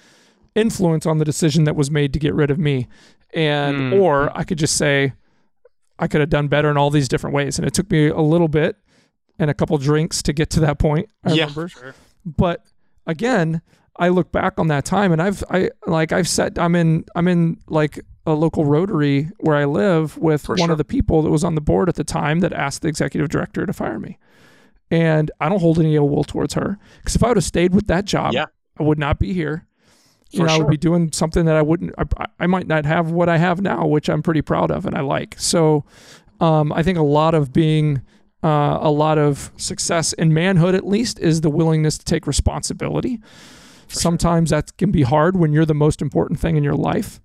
influence 0.53 1.05
on 1.05 1.17
the 1.17 1.25
decision 1.25 1.63
that 1.65 1.75
was 1.75 1.89
made 1.91 2.13
to 2.13 2.19
get 2.19 2.33
rid 2.33 2.51
of 2.51 2.57
me, 2.59 2.87
and 3.33 3.93
Mm. 3.93 4.01
or 4.01 4.35
I 4.37 4.43
could 4.43 4.57
just 4.57 4.75
say 4.77 5.13
I 5.97 6.07
could 6.07 6.19
have 6.21 6.29
done 6.29 6.47
better 6.49 6.69
in 6.69 6.77
all 6.77 6.89
these 6.89 7.07
different 7.07 7.33
ways. 7.33 7.57
And 7.57 7.65
it 7.67 7.73
took 7.73 7.89
me 7.89 8.07
a 8.07 8.19
little 8.21 8.49
bit 8.49 8.75
and 9.39 9.49
a 9.49 9.53
couple 9.53 9.77
drinks 9.77 10.21
to 10.23 10.33
get 10.33 10.49
to 10.51 10.59
that 10.61 10.77
point. 10.79 11.09
I 11.23 11.33
Yeah. 11.33 11.43
remember 11.55 11.95
but 12.25 12.63
again 13.05 13.61
i 13.97 14.07
look 14.09 14.31
back 14.31 14.57
on 14.59 14.67
that 14.67 14.83
time 14.83 15.11
and 15.11 15.21
i've 15.21 15.43
i 15.51 15.69
like 15.85 16.11
i've 16.11 16.27
said 16.27 16.57
i'm 16.57 16.73
in 16.75 17.05
i'm 17.15 17.27
in 17.27 17.55
like 17.67 17.99
a 18.25 18.33
local 18.33 18.65
rotary 18.65 19.29
where 19.41 19.55
i 19.55 19.63
live 19.63 20.17
with 20.17 20.41
For 20.41 20.55
one 20.55 20.67
sure. 20.67 20.71
of 20.71 20.79
the 20.79 20.83
people 20.85 21.21
that 21.21 21.29
was 21.29 21.43
on 21.43 21.53
the 21.53 21.61
board 21.61 21.87
at 21.87 21.93
the 21.95 22.03
time 22.03 22.39
that 22.39 22.51
asked 22.51 22.81
the 22.81 22.87
executive 22.87 23.29
director 23.29 23.63
to 23.67 23.73
fire 23.73 23.99
me 23.99 24.17
and 24.91 25.31
i 25.39 25.49
don't 25.49 25.59
hold 25.61 25.79
any 25.79 25.95
ill 25.95 26.07
will 26.09 26.23
towards 26.23 26.53
her 26.53 26.77
because 26.99 27.15
if 27.15 27.23
i 27.23 27.27
would 27.27 27.37
have 27.37 27.43
stayed 27.43 27.73
with 27.73 27.87
that 27.87 28.05
job 28.05 28.33
Yeah. 28.33 28.45
i 28.79 28.83
would 28.83 28.99
not 28.99 29.19
be 29.19 29.33
here 29.33 29.65
you 30.31 30.39
For 30.39 30.45
know 30.47 30.53
i 30.53 30.57
would 30.57 30.69
be 30.69 30.77
doing 30.77 31.11
something 31.11 31.45
that 31.45 31.55
i 31.55 31.61
wouldn't 31.61 31.93
I, 31.97 32.25
I 32.41 32.47
might 32.47 32.67
not 32.67 32.85
have 32.85 33.11
what 33.11 33.29
i 33.29 33.37
have 33.37 33.61
now 33.61 33.85
which 33.87 34.09
i'm 34.09 34.21
pretty 34.21 34.41
proud 34.41 34.69
of 34.71 34.85
and 34.85 34.95
i 34.95 35.01
like 35.01 35.35
so 35.39 35.83
um, 36.39 36.71
i 36.73 36.83
think 36.83 36.97
a 36.97 37.03
lot 37.03 37.33
of 37.33 37.51
being 37.53 38.01
uh, 38.43 38.77
a 38.81 38.91
lot 38.91 39.17
of 39.17 39.49
success 39.57 40.13
in 40.13 40.31
manhood, 40.31 40.75
at 40.75 40.85
least, 40.85 41.17
is 41.17 41.41
the 41.41 41.49
willingness 41.49 41.97
to 41.97 42.05
take 42.05 42.27
responsibility. 42.27 43.19
Sometimes 43.87 44.51
that 44.51 44.77
can 44.77 44.91
be 44.91 45.01
hard 45.01 45.35
when 45.35 45.51
you're 45.51 45.65
the 45.65 45.73
most 45.73 45.99
important 45.99 46.39
thing 46.39 46.55
in 46.55 46.63
your 46.63 46.75
life. 46.75 47.19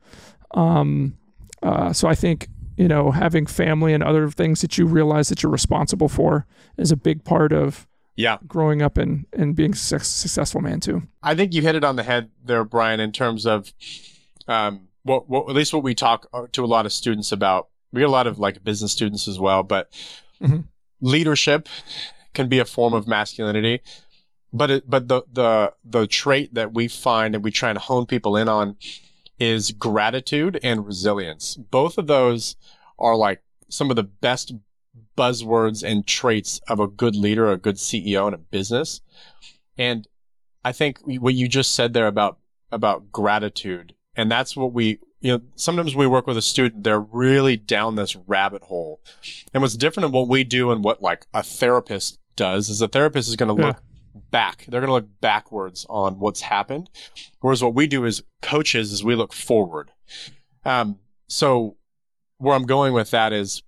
Um, 0.52 1.18
uh, 1.62 1.92
so 1.92 2.08
I 2.08 2.14
think 2.14 2.48
you 2.80 2.88
know 2.88 3.10
having 3.10 3.46
family 3.46 3.92
and 3.94 4.02
other 4.02 4.30
things 4.30 4.60
that 4.62 4.72
you 4.78 4.86
realize 4.86 5.28
that 5.28 5.42
you're 5.42 5.52
responsible 5.52 6.08
for 6.08 6.46
is 6.78 6.90
a 6.92 6.96
big 6.96 7.18
part 7.24 7.52
of 7.52 7.86
Yeah. 8.16 8.38
growing 8.46 8.80
up 8.86 8.98
and 8.98 9.26
and 9.40 9.54
being 9.54 9.72
a 9.72 9.76
successful 9.76 10.60
man 10.60 10.80
too. 10.80 10.98
I 11.22 11.34
think 11.34 11.52
you 11.54 11.62
hit 11.62 11.74
it 11.74 11.84
on 11.84 11.96
the 11.96 12.02
head 12.02 12.30
there, 12.44 12.64
Brian, 12.64 13.00
in 13.00 13.12
terms 13.12 13.46
of 13.46 13.72
um, 14.48 14.88
what, 15.02 15.28
what 15.28 15.48
at 15.50 15.54
least 15.54 15.72
what 15.74 15.82
we 15.82 15.94
talk 15.94 16.26
uh, 16.32 16.46
to 16.52 16.64
a 16.64 16.70
lot 16.74 16.86
of 16.86 16.92
students 16.92 17.32
about. 17.32 17.68
We 17.92 18.00
get 18.00 18.08
a 18.08 18.12
lot 18.20 18.26
of 18.26 18.38
like 18.38 18.64
business 18.64 18.92
students 18.92 19.28
as 19.28 19.38
well, 19.38 19.62
but 19.62 19.90
Mhm. 20.42 20.64
leadership 21.00 21.68
can 22.34 22.48
be 22.48 22.58
a 22.60 22.64
form 22.64 22.94
of 22.94 23.06
masculinity. 23.06 23.80
But 24.52 24.70
it, 24.70 24.82
but 24.90 25.08
the 25.08 25.22
the 25.32 25.72
the 25.84 26.06
trait 26.06 26.54
that 26.54 26.72
we 26.74 26.88
find 26.88 27.34
and 27.34 27.44
we 27.44 27.50
try 27.50 27.68
and 27.70 27.78
hone 27.78 28.06
people 28.06 28.36
in 28.40 28.48
on 28.48 28.76
is 29.38 29.70
gratitude 29.72 30.58
and 30.62 30.86
resilience. 30.86 31.56
Both 31.56 31.98
of 31.98 32.06
those 32.06 32.56
are 33.00 33.16
like 33.16 33.42
some 33.68 33.90
of 33.90 33.96
the 33.96 34.02
best 34.02 34.52
buzzwords 35.16 35.82
and 35.82 36.06
traits 36.06 36.60
of 36.68 36.80
a 36.80 36.86
good 36.88 37.14
leader, 37.16 37.50
a 37.50 37.56
good 37.56 37.76
CEO 37.76 38.28
in 38.28 38.34
a 38.34 38.38
business. 38.38 39.00
And 39.78 40.06
I 40.64 40.72
think 40.72 40.98
what 41.04 41.34
you 41.34 41.48
just 41.48 41.74
said 41.74 41.92
there 41.92 42.06
about 42.06 42.38
about 42.72 43.10
gratitude, 43.10 43.94
and 44.14 44.30
that's 44.30 44.56
what 44.56 44.72
we 44.72 44.98
you 45.20 45.32
know 45.32 45.40
sometimes 45.56 45.94
we 45.96 46.06
work 46.06 46.26
with 46.26 46.36
a 46.36 46.42
student 46.42 46.84
they're 46.84 47.00
really 47.00 47.56
down 47.56 47.96
this 47.96 48.16
rabbit 48.26 48.62
hole, 48.62 49.00
and 49.54 49.62
what's 49.62 49.76
different 49.76 50.06
in 50.06 50.12
what 50.12 50.28
we 50.28 50.44
do 50.44 50.70
and 50.70 50.84
what 50.84 51.02
like 51.02 51.26
a 51.34 51.42
therapist 51.42 52.18
does 52.36 52.68
is 52.68 52.80
a 52.82 52.88
therapist 52.88 53.28
is 53.28 53.36
going 53.36 53.54
to 53.54 53.60
Yeah. 53.60 53.68
look 53.68 53.82
back. 54.30 54.64
They're 54.68 54.80
going 54.80 54.88
to 54.88 54.94
look 54.94 55.20
backwards 55.20 55.86
on 55.88 56.18
what's 56.18 56.42
happened, 56.42 56.90
whereas 57.40 57.62
what 57.62 57.74
we 57.74 57.86
do 57.86 58.04
as 58.06 58.22
coaches 58.42 58.92
is 58.92 59.02
we 59.04 59.14
look 59.14 59.32
forward. 59.32 59.92
Um, 60.64 60.98
so 61.26 61.76
where 62.40 62.56
I'm 62.56 62.64
going 62.64 62.94
with 62.94 63.10
that 63.10 63.32
is 63.32 63.62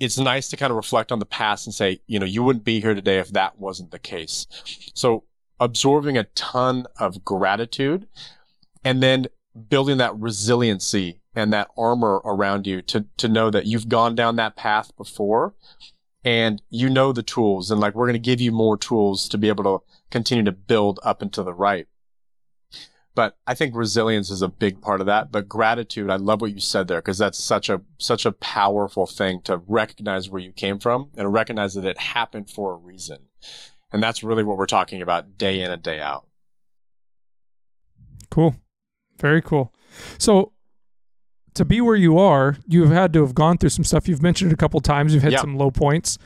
it's 0.00 0.18
nice 0.18 0.48
to 0.48 0.56
kind 0.56 0.70
of 0.70 0.76
reflect 0.76 1.12
on 1.12 1.18
the 1.18 1.26
past 1.26 1.66
and 1.66 1.74
say, 1.74 2.00
you 2.06 2.18
know, 2.18 2.26
you 2.26 2.42
wouldn't 2.42 2.64
be 2.64 2.80
here 2.80 2.94
today 2.94 3.18
if 3.18 3.28
that 3.30 3.58
wasn't 3.58 3.90
the 3.90 3.98
case. 3.98 4.46
So 4.94 5.24
absorbing 5.60 6.18
a 6.18 6.24
ton 6.34 6.86
of 6.98 7.24
gratitude 7.24 8.06
and 8.84 9.02
then 9.02 9.26
building 9.68 9.98
that 9.98 10.16
resiliency 10.16 11.20
and 11.34 11.52
that 11.52 11.68
armor 11.76 12.20
around 12.24 12.66
you 12.66 12.82
to, 12.82 13.06
to 13.18 13.28
know 13.28 13.50
that 13.50 13.66
you've 13.66 13.88
gone 13.88 14.14
down 14.14 14.36
that 14.36 14.56
path 14.56 14.94
before 14.96 15.54
and 16.24 16.60
you 16.70 16.88
know 16.90 17.12
the 17.12 17.22
tools 17.22 17.70
and 17.70 17.80
like 17.80 17.94
we're 17.94 18.06
going 18.06 18.14
to 18.14 18.18
give 18.18 18.40
you 18.40 18.52
more 18.52 18.76
tools 18.76 19.28
to 19.28 19.38
be 19.38 19.48
able 19.48 19.64
to 19.64 19.84
continue 20.10 20.44
to 20.44 20.52
build 20.52 20.98
up 21.02 21.20
and 21.22 21.32
to 21.32 21.42
the 21.42 21.54
right. 21.54 21.86
But 23.16 23.38
I 23.46 23.54
think 23.54 23.74
resilience 23.74 24.30
is 24.30 24.42
a 24.42 24.48
big 24.48 24.82
part 24.82 25.00
of 25.00 25.06
that. 25.06 25.32
But 25.32 25.48
gratitude, 25.48 26.10
I 26.10 26.16
love 26.16 26.42
what 26.42 26.52
you 26.52 26.60
said 26.60 26.86
there 26.86 27.00
because 27.00 27.16
that's 27.16 27.42
such 27.42 27.70
a 27.70 27.80
such 27.98 28.26
a 28.26 28.32
powerful 28.32 29.06
thing 29.06 29.40
to 29.44 29.62
recognize 29.66 30.28
where 30.28 30.42
you 30.42 30.52
came 30.52 30.78
from 30.78 31.08
and 31.16 31.32
recognize 31.32 31.74
that 31.74 31.86
it 31.86 31.98
happened 31.98 32.50
for 32.50 32.74
a 32.74 32.76
reason. 32.76 33.20
And 33.90 34.02
that's 34.02 34.22
really 34.22 34.44
what 34.44 34.58
we're 34.58 34.66
talking 34.66 35.00
about 35.00 35.38
day 35.38 35.62
in 35.62 35.70
and 35.70 35.82
day 35.82 35.98
out. 35.98 36.26
Cool. 38.30 38.54
Very 39.18 39.40
cool. 39.40 39.72
So 40.18 40.52
to 41.54 41.64
be 41.64 41.80
where 41.80 41.96
you 41.96 42.18
are, 42.18 42.58
you've 42.66 42.90
had 42.90 43.14
to 43.14 43.22
have 43.22 43.34
gone 43.34 43.56
through 43.56 43.70
some 43.70 43.84
stuff. 43.84 44.08
You've 44.08 44.22
mentioned 44.22 44.50
it 44.50 44.54
a 44.54 44.58
couple 44.58 44.80
times. 44.80 45.14
You've 45.14 45.22
had 45.22 45.38
some 45.38 45.56
low 45.56 45.70
points. 45.70 46.18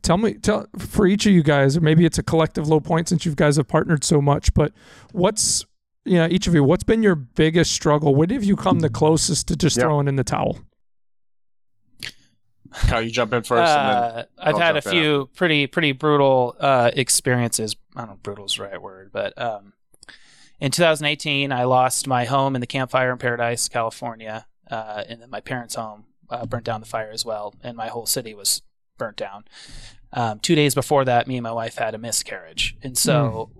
Tell 0.00 0.16
me, 0.16 0.34
tell 0.34 0.66
for 0.78 1.06
each 1.06 1.26
of 1.26 1.32
you 1.32 1.42
guys, 1.42 1.76
or 1.76 1.82
maybe 1.82 2.06
it's 2.06 2.18
a 2.18 2.22
collective 2.22 2.68
low 2.68 2.80
point 2.80 3.08
since 3.10 3.26
you 3.26 3.34
guys 3.34 3.56
have 3.56 3.68
partnered 3.68 4.02
so 4.02 4.22
much. 4.22 4.54
But 4.54 4.72
what's 5.12 5.66
you 6.08 6.18
know, 6.18 6.26
each 6.30 6.46
of 6.46 6.54
you, 6.54 6.64
what's 6.64 6.84
been 6.84 7.02
your 7.02 7.14
biggest 7.14 7.72
struggle? 7.72 8.14
When 8.14 8.30
have 8.30 8.44
you 8.44 8.56
come 8.56 8.80
the 8.80 8.88
closest 8.90 9.48
to 9.48 9.56
just 9.56 9.76
Yeah. 9.76 9.84
throwing 9.84 10.08
in 10.08 10.16
the 10.16 10.24
towel? 10.24 10.58
Kyle, 12.72 13.00
you 13.02 13.10
jump 13.10 13.32
in 13.32 13.42
first 13.42 13.76
and 13.78 13.88
then 13.88 13.96
Uh, 13.96 14.24
I've 14.38 14.58
had 14.58 14.76
a 14.76 14.80
jump 14.80 14.86
in 14.94 15.00
few 15.00 15.30
pretty 15.34 15.66
pretty 15.66 15.92
brutal 15.92 16.54
uh, 16.60 16.90
experiences. 16.94 17.76
I 17.96 18.00
don't 18.00 18.10
know, 18.10 18.18
brutal 18.22 18.44
is 18.44 18.54
the 18.56 18.64
right 18.64 18.80
word, 18.80 19.10
but 19.12 19.40
um, 19.40 19.72
in 20.60 20.70
2018, 20.70 21.50
I 21.52 21.64
lost 21.64 22.06
my 22.06 22.24
home 22.24 22.54
in 22.54 22.60
the 22.60 22.66
Camp 22.66 22.90
Fire 22.90 23.12
in 23.12 23.18
Paradise, 23.18 23.68
California, 23.68 24.46
uh, 24.70 25.04
and 25.08 25.22
then 25.22 25.30
my 25.30 25.40
parents' 25.40 25.76
home 25.76 26.06
uh, 26.30 26.44
burnt 26.46 26.64
down 26.64 26.80
the 26.80 26.86
fire 26.86 27.10
as 27.10 27.24
well, 27.24 27.54
and 27.62 27.76
my 27.76 27.88
whole 27.88 28.06
city 28.06 28.34
was 28.34 28.60
burnt 28.98 29.16
down. 29.16 29.44
Um, 30.12 30.38
two 30.40 30.54
days 30.54 30.74
before 30.74 31.04
that, 31.04 31.26
me 31.26 31.36
and 31.36 31.42
my 31.44 31.52
wife 31.52 31.76
had 31.76 31.94
a 31.94 31.98
miscarriage, 31.98 32.76
and 32.82 32.98
so 32.98 33.50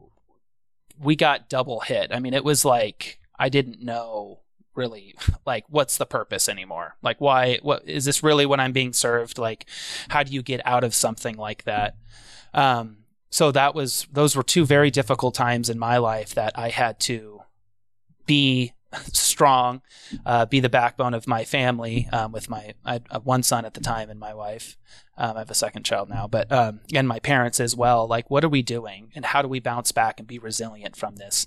we 1.00 1.16
got 1.16 1.48
double 1.48 1.80
hit. 1.80 2.10
I 2.12 2.20
mean, 2.20 2.34
it 2.34 2.44
was 2.44 2.64
like 2.64 3.20
I 3.38 3.48
didn't 3.48 3.82
know 3.82 4.40
really 4.74 5.14
like 5.46 5.64
what's 5.68 5.98
the 5.98 6.06
purpose 6.06 6.48
anymore? 6.48 6.96
Like 7.02 7.20
why 7.20 7.58
what 7.62 7.88
is 7.88 8.04
this 8.04 8.22
really 8.22 8.46
what 8.46 8.60
i'm 8.60 8.72
being 8.72 8.92
served? 8.92 9.38
Like 9.38 9.66
how 10.08 10.22
do 10.22 10.32
you 10.32 10.42
get 10.42 10.60
out 10.64 10.84
of 10.84 10.94
something 10.94 11.36
like 11.36 11.64
that? 11.64 11.96
Um 12.54 12.98
so 13.30 13.52
that 13.52 13.74
was 13.74 14.06
those 14.10 14.34
were 14.34 14.42
two 14.42 14.64
very 14.64 14.90
difficult 14.90 15.34
times 15.34 15.68
in 15.68 15.78
my 15.78 15.98
life 15.98 16.34
that 16.34 16.58
i 16.58 16.70
had 16.70 16.98
to 16.98 17.42
be 18.24 18.72
strong, 19.12 19.82
uh, 20.24 20.46
be 20.46 20.60
the 20.60 20.68
backbone 20.68 21.14
of 21.14 21.26
my 21.26 21.44
family. 21.44 22.08
Um, 22.12 22.32
with 22.32 22.48
my 22.48 22.74
I 22.84 23.00
one 23.22 23.42
son 23.42 23.64
at 23.64 23.74
the 23.74 23.80
time 23.80 24.10
and 24.10 24.18
my 24.18 24.34
wife. 24.34 24.76
Um, 25.16 25.36
I 25.36 25.40
have 25.40 25.50
a 25.50 25.54
second 25.54 25.82
child 25.82 26.08
now, 26.08 26.28
but 26.28 26.50
um, 26.52 26.80
and 26.94 27.08
my 27.08 27.18
parents 27.18 27.58
as 27.60 27.74
well. 27.74 28.06
Like, 28.06 28.30
what 28.30 28.44
are 28.44 28.48
we 28.48 28.62
doing, 28.62 29.10
and 29.14 29.24
how 29.24 29.42
do 29.42 29.48
we 29.48 29.58
bounce 29.58 29.90
back 29.90 30.18
and 30.18 30.28
be 30.28 30.38
resilient 30.38 30.96
from 30.96 31.16
this? 31.16 31.46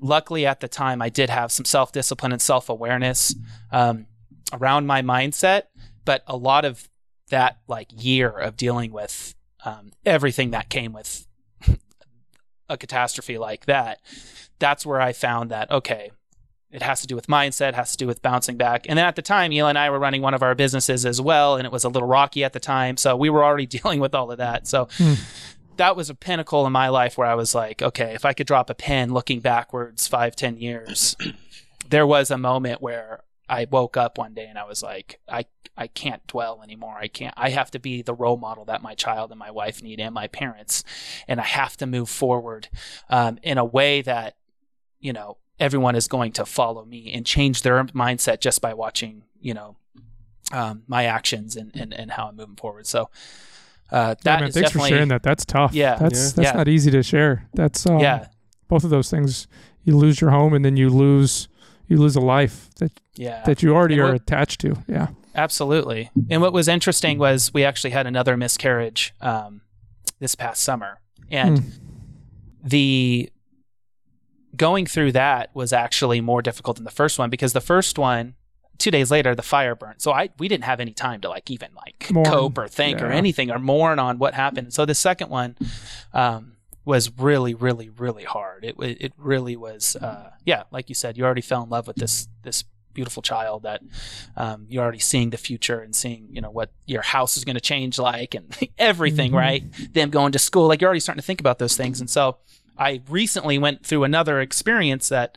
Luckily, 0.00 0.46
at 0.46 0.60
the 0.60 0.68
time, 0.68 1.02
I 1.02 1.10
did 1.10 1.30
have 1.30 1.52
some 1.52 1.66
self 1.66 1.92
discipline 1.92 2.32
and 2.32 2.40
self 2.40 2.68
awareness 2.68 3.34
um, 3.70 4.06
around 4.52 4.86
my 4.86 5.02
mindset, 5.02 5.64
but 6.04 6.22
a 6.26 6.36
lot 6.36 6.64
of 6.64 6.88
that 7.28 7.58
like 7.68 7.88
year 7.96 8.30
of 8.30 8.56
dealing 8.56 8.90
with 8.90 9.34
um, 9.64 9.92
everything 10.04 10.50
that 10.50 10.68
came 10.68 10.92
with 10.92 11.26
a 12.68 12.76
catastrophe 12.76 13.38
like 13.38 13.66
that, 13.66 14.00
that's 14.58 14.84
where 14.86 15.00
I 15.00 15.12
found 15.12 15.50
that 15.50 15.70
okay, 15.70 16.10
it 16.72 16.82
has 16.82 17.00
to 17.00 17.06
do 17.06 17.14
with 17.16 17.26
mindset, 17.26 17.74
has 17.74 17.92
to 17.92 17.96
do 17.96 18.06
with 18.06 18.22
bouncing 18.22 18.56
back. 18.56 18.86
And 18.88 18.96
then 18.98 19.04
at 19.04 19.16
the 19.16 19.22
time, 19.22 19.52
Eli 19.52 19.68
and 19.70 19.78
I 19.78 19.90
were 19.90 19.98
running 19.98 20.22
one 20.22 20.34
of 20.34 20.42
our 20.42 20.54
businesses 20.54 21.04
as 21.04 21.20
well, 21.20 21.56
and 21.56 21.66
it 21.66 21.72
was 21.72 21.84
a 21.84 21.88
little 21.88 22.08
rocky 22.08 22.44
at 22.44 22.52
the 22.52 22.60
time. 22.60 22.96
So 22.96 23.16
we 23.16 23.28
were 23.30 23.44
already 23.44 23.66
dealing 23.78 24.00
with 24.00 24.14
all 24.14 24.30
of 24.30 24.38
that. 24.38 24.66
So 24.68 24.88
Hmm. 24.96 25.14
that 25.76 25.96
was 25.96 26.10
a 26.10 26.14
pinnacle 26.14 26.66
in 26.66 26.72
my 26.72 26.88
life 26.88 27.16
where 27.18 27.26
I 27.28 27.34
was 27.34 27.54
like, 27.54 27.82
okay, 27.82 28.14
if 28.14 28.24
I 28.24 28.32
could 28.32 28.46
drop 28.46 28.70
a 28.70 28.74
pin 28.74 29.12
looking 29.12 29.40
backwards 29.40 30.06
five, 30.06 30.36
ten 30.36 30.56
years, 30.58 31.16
there 31.88 32.06
was 32.06 32.30
a 32.30 32.38
moment 32.38 32.80
where 32.82 33.22
I 33.48 33.66
woke 33.68 33.96
up 33.96 34.16
one 34.18 34.32
day 34.34 34.46
and 34.46 34.58
I 34.58 34.64
was 34.64 34.82
like, 34.82 35.20
I 35.28 35.46
I 35.76 35.86
can't 35.86 36.24
dwell 36.26 36.60
anymore. 36.62 36.96
I 37.00 37.08
can't. 37.08 37.32
I 37.38 37.50
have 37.50 37.70
to 37.70 37.78
be 37.78 38.02
the 38.02 38.12
role 38.14 38.36
model 38.36 38.66
that 38.66 38.82
my 38.82 38.94
child 38.94 39.30
and 39.30 39.38
my 39.38 39.50
wife 39.50 39.82
need 39.82 39.98
and 39.98 40.14
my 40.14 40.26
parents, 40.28 40.84
and 41.26 41.40
I 41.40 41.44
have 41.44 41.76
to 41.78 41.86
move 41.86 42.10
forward 42.10 42.68
um, 43.08 43.38
in 43.42 43.56
a 43.56 43.64
way 43.64 44.02
that 44.02 44.36
you 45.00 45.12
know 45.14 45.38
everyone 45.60 45.94
is 45.94 46.08
going 46.08 46.32
to 46.32 46.44
follow 46.46 46.84
me 46.84 47.12
and 47.12 47.24
change 47.26 47.62
their 47.62 47.84
mindset 47.84 48.40
just 48.40 48.60
by 48.60 48.74
watching 48.74 49.22
you 49.40 49.54
know 49.54 49.76
um, 50.52 50.82
my 50.88 51.04
actions 51.04 51.54
and, 51.56 51.70
and 51.76 51.92
and 51.94 52.10
how 52.10 52.26
I'm 52.28 52.36
moving 52.36 52.56
forward. 52.56 52.86
So 52.86 53.08
uh, 53.92 54.14
Yeah, 54.24 54.40
man, 54.40 54.48
is 54.48 54.54
thanks 54.54 54.70
for 54.72 54.80
sharing 54.80 55.08
that. 55.08 55.22
That's 55.22 55.44
tough. 55.44 55.72
Yeah. 55.74 55.96
That's 55.96 56.18
Yeah. 56.18 56.32
that's 56.36 56.38
Yeah. 56.52 56.56
not 56.56 56.68
easy 56.68 56.90
to 56.90 57.02
share. 57.02 57.46
That's 57.54 57.86
um, 57.86 58.00
yeah 58.00 58.26
both 58.68 58.84
of 58.84 58.90
those 58.90 59.10
things. 59.10 59.46
You 59.84 59.96
lose 59.96 60.20
your 60.20 60.30
home 60.30 60.52
and 60.54 60.64
then 60.64 60.76
you 60.76 60.88
lose 60.90 61.48
you 61.88 61.96
lose 61.96 62.14
a 62.16 62.20
life 62.20 62.68
that 62.76 62.92
yeah 63.16 63.42
that 63.44 63.62
you 63.62 63.74
already 63.74 63.94
And 63.98 64.02
are 64.10 64.14
attached 64.14 64.60
to. 64.62 64.76
Yeah. 64.88 65.08
Absolutely. 65.34 66.10
And 66.28 66.40
what 66.42 66.52
was 66.52 66.66
interesting 66.68 67.18
was 67.18 67.52
we 67.54 67.64
actually 67.64 67.90
had 67.90 68.06
another 68.06 68.36
miscarriage 68.36 69.14
um, 69.20 69.60
this 70.18 70.34
past 70.34 70.62
summer, 70.62 70.98
and 71.30 71.58
Hmm. 71.60 71.68
the 72.64 73.30
going 74.56 74.86
through 74.86 75.12
that 75.12 75.50
was 75.54 75.72
actually 75.72 76.20
more 76.20 76.42
difficult 76.42 76.76
than 76.76 76.84
the 76.84 76.90
first 76.90 77.18
one 77.18 77.30
because 77.30 77.52
the 77.52 77.60
first 77.60 77.98
one 77.98 78.34
two 78.78 78.90
days 78.90 79.10
later 79.10 79.34
the 79.34 79.42
fire 79.42 79.74
burnt 79.74 80.00
so 80.00 80.10
i 80.10 80.30
we 80.38 80.48
didn't 80.48 80.64
have 80.64 80.80
any 80.80 80.92
time 80.92 81.20
to 81.20 81.28
like 81.28 81.50
even 81.50 81.68
like 81.76 82.10
Mourn. 82.10 82.24
cope 82.26 82.56
or 82.58 82.66
think 82.66 83.00
or 83.02 83.06
anything 83.10 83.50
or 83.50 83.58
mourn 83.58 83.98
on 83.98 84.18
what 84.18 84.32
happened. 84.34 84.72
So 84.72 84.84
the 84.86 84.94
second 84.94 85.28
one 85.30 85.56
um, 86.14 86.52
was 86.84 87.10
really 87.18 87.54
really 87.54 87.88
really 87.90 88.24
hard. 88.24 88.64
It, 88.64 88.74
it 88.78 89.12
really 89.16 89.54
was 89.56 89.96
uh, 89.96 90.30
yeah 90.46 90.62
like 90.70 90.88
you 90.88 90.94
said 90.94 91.16
you 91.18 91.24
already 91.24 91.42
fell 91.42 91.62
in 91.62 91.68
love 91.68 91.86
with 91.86 91.96
this 91.96 92.28
this 92.42 92.64
beautiful 92.92 93.22
child 93.22 93.62
that 93.62 93.82
um, 94.36 94.66
you're 94.68 94.82
already 94.82 94.98
seeing 94.98 95.30
the 95.30 95.36
future 95.36 95.78
and 95.80 95.94
seeing 95.94 96.26
you 96.32 96.40
know 96.40 96.50
what 96.50 96.72
your 96.86 97.02
house 97.02 97.36
is 97.36 97.44
going 97.44 97.54
to 97.54 97.60
change 97.60 97.98
like 97.98 98.34
and 98.34 98.56
everything 98.78 99.30
Mhm. 99.32 99.36
right? 99.36 99.92
Them 99.94 100.10
going 100.10 100.32
to 100.32 100.38
school 100.38 100.66
like 100.68 100.80
you're 100.80 100.88
already 100.88 101.00
starting 101.00 101.20
to 101.20 101.26
think 101.26 101.38
about 101.40 101.58
those 101.58 101.76
things. 101.76 102.00
And 102.00 102.10
so 102.10 102.38
i 102.78 103.00
recently 103.08 103.58
went 103.58 103.84
through 103.84 104.04
another 104.04 104.40
experience 104.40 105.08
that 105.08 105.36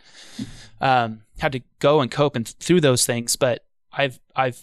um, 0.81 1.21
had 1.39 1.51
to 1.51 1.61
go 1.79 2.01
and 2.01 2.11
cope 2.11 2.35
and 2.35 2.47
through 2.47 2.81
those 2.81 3.05
things 3.05 3.35
but 3.35 3.65
i've 3.91 4.19
i've 4.35 4.61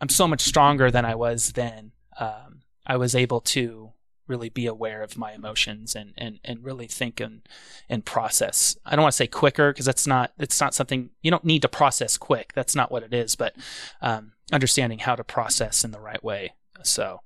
i'm 0.00 0.08
so 0.08 0.26
much 0.26 0.40
stronger 0.40 0.90
than 0.90 1.04
i 1.04 1.14
was 1.14 1.52
then 1.52 1.92
um, 2.18 2.62
i 2.86 2.96
was 2.96 3.14
able 3.14 3.40
to 3.40 3.92
really 4.26 4.48
be 4.48 4.66
aware 4.66 5.02
of 5.02 5.18
my 5.18 5.32
emotions 5.32 5.94
and 5.94 6.14
and, 6.16 6.40
and 6.44 6.64
really 6.64 6.86
think 6.86 7.20
and 7.20 7.42
and 7.88 8.04
process. 8.04 8.76
I 8.86 8.96
don't 8.96 9.02
want 9.02 9.12
to 9.12 9.16
say 9.16 9.26
quicker 9.26 9.72
because 9.72 9.86
that's 9.86 10.06
not 10.06 10.32
it's 10.38 10.60
not 10.60 10.74
something 10.74 11.10
you 11.22 11.30
don't 11.30 11.44
need 11.44 11.62
to 11.62 11.68
process 11.68 12.16
quick 12.16 12.52
that's 12.54 12.74
not 12.74 12.90
what 12.90 13.02
it 13.02 13.12
is 13.12 13.36
but 13.36 13.54
um, 14.00 14.32
understanding 14.52 15.00
how 15.00 15.14
to 15.14 15.24
process 15.24 15.84
in 15.84 15.90
the 15.90 16.00
right 16.00 16.22
way. 16.22 16.54
So 16.82 17.20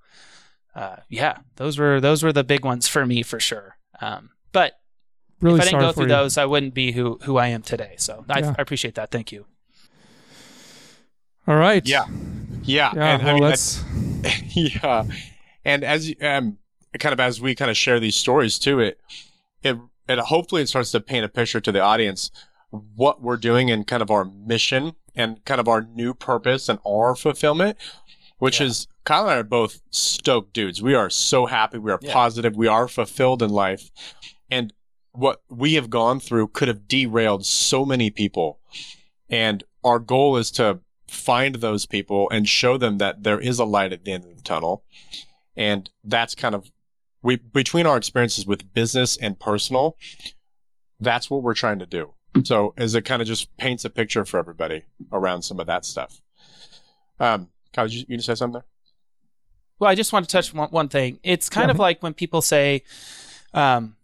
uh, 0.75 0.97
yeah 1.09 1.39
those 1.57 1.79
were 1.79 2.01
those 2.01 2.23
were 2.23 2.33
the 2.33 2.45
big 2.45 2.65
ones 2.65 2.89
for 2.89 3.07
me 3.07 3.23
for 3.23 3.41
sure. 3.41 3.77
Um, 4.01 4.31
but 4.53 4.79
Really 5.41 5.57
if 5.59 5.63
i 5.63 5.65
didn't 5.67 5.81
go 5.81 5.93
through 5.93 6.05
you. 6.05 6.09
those 6.09 6.39
i 6.39 6.45
wouldn't 6.47 6.73
be 6.75 6.93
who 6.93 7.19
who 7.25 7.37
i 7.37 7.49
am 7.49 7.63
today 7.63 7.95
so 7.99 8.25
I, 8.29 8.41
Yeah. 8.41 8.55
I 8.59 8.63
appreciate 8.63 8.95
that 8.95 9.11
thank 9.11 9.33
you 9.33 9.47
All 11.49 11.57
right. 11.57 11.87
Yeah. 11.87 12.05
Yeah. 12.65 12.93
Yeah. 12.95 13.15
and, 13.19 13.29
I 13.29 13.33
mean, 13.35 13.43
that's 13.43 13.85
yeah 14.55 15.05
and 15.65 15.85
as 15.85 16.09
you 16.09 16.17
um 16.21 16.59
kind 16.99 17.13
of 17.13 17.21
as 17.21 17.41
we 17.41 17.55
kind 17.55 17.71
of 17.71 17.77
share 17.77 18.01
these 18.01 18.17
stories 18.17 18.59
too 18.59 18.81
it 18.81 18.99
it 19.63 19.77
it 20.09 20.19
hopefully 20.19 20.63
it 20.63 20.69
starts 20.69 20.91
to 20.93 21.01
paint 21.01 21.25
a 21.25 21.29
picture 21.29 21.61
to 21.61 21.71
the 21.71 21.81
audience 21.81 22.31
what 22.71 23.23
we're 23.23 23.37
doing 23.37 23.71
and 23.71 23.87
kind 23.87 24.03
of 24.03 24.11
our 24.11 24.25
mission 24.25 24.95
and 25.15 25.45
kind 25.45 25.61
of 25.61 25.69
our 25.69 25.83
new 25.83 26.15
purpose 26.15 26.69
and 26.69 26.79
our 26.87 27.15
fulfillment 27.15 27.77
which 28.39 28.61
Yeah. 28.61 28.67
is 28.67 28.87
Kyle 29.05 29.23
and 29.23 29.31
I 29.31 29.37
are 29.37 29.45
both 29.45 29.81
stoked 29.91 30.53
dudes. 30.53 30.83
We 30.83 30.95
are 30.95 31.09
so 31.09 31.47
happy. 31.47 31.79
We 31.79 31.93
are 31.93 31.99
Yeah. 32.03 32.13
positive. 32.13 32.57
We 32.57 32.67
are 32.67 32.89
fulfilled 32.89 33.41
in 33.41 33.51
life. 33.51 33.89
And 34.51 34.73
what 35.13 35.43
we 35.49 35.75
have 35.75 35.91
gone 35.91 36.21
through 36.21 36.49
could 36.49 36.69
have 36.69 36.87
derailed 36.89 37.47
so 37.47 37.85
many 37.85 38.11
people. 38.11 38.61
And 39.29 39.65
our 39.83 39.99
goal 39.99 40.37
is 40.37 40.51
to 40.53 40.81
find 41.09 41.57
those 41.57 41.87
people 41.87 42.29
and 42.31 42.49
show 42.49 42.77
them 42.77 42.99
that 42.99 43.23
there 43.23 43.41
is 43.41 43.59
a 43.59 43.65
light 43.65 43.93
at 43.93 44.05
the 44.05 44.13
end 44.13 44.25
of 44.25 44.37
the 44.37 44.43
tunnel. 44.43 44.85
And 45.57 45.89
that's 46.05 46.35
kind 46.35 46.55
of 46.55 46.71
we 47.23 47.37
between 47.37 47.87
our 47.87 47.97
experiences 47.97 48.47
with 48.47 48.73
business 48.75 49.17
and 49.17 49.39
personal, 49.39 49.97
that's 51.01 51.31
what 51.31 51.43
we're 51.43 51.55
trying 51.55 51.79
to 51.79 51.87
do. 51.87 52.13
So 52.45 52.75
as 52.77 52.95
it 52.95 53.05
kind 53.05 53.23
of 53.23 53.27
just 53.29 53.57
paints 53.57 53.85
a 53.85 53.91
picture 53.91 54.25
for 54.25 54.39
everybody 54.39 54.83
around 55.13 55.43
some 55.43 55.59
of 55.59 55.67
that 55.67 55.85
stuff. 55.85 56.21
Um, 57.19 57.49
Kyle, 57.73 57.87
you, 57.87 58.05
you 58.09 58.19
say 58.21 58.35
something 58.35 58.53
there? 58.61 58.67
Well, 59.79 59.91
I 59.91 59.95
just 59.95 60.13
want 60.13 60.29
to 60.29 60.33
touch 60.33 60.53
one, 60.53 60.69
one 60.71 60.89
thing. 60.89 61.19
It's 61.23 61.49
kind 61.49 61.69
Yeah. 61.69 61.73
of 61.73 61.79
like 61.79 62.03
when 62.03 62.15
people 62.15 62.43
say, 62.43 62.83
um, 63.55 63.97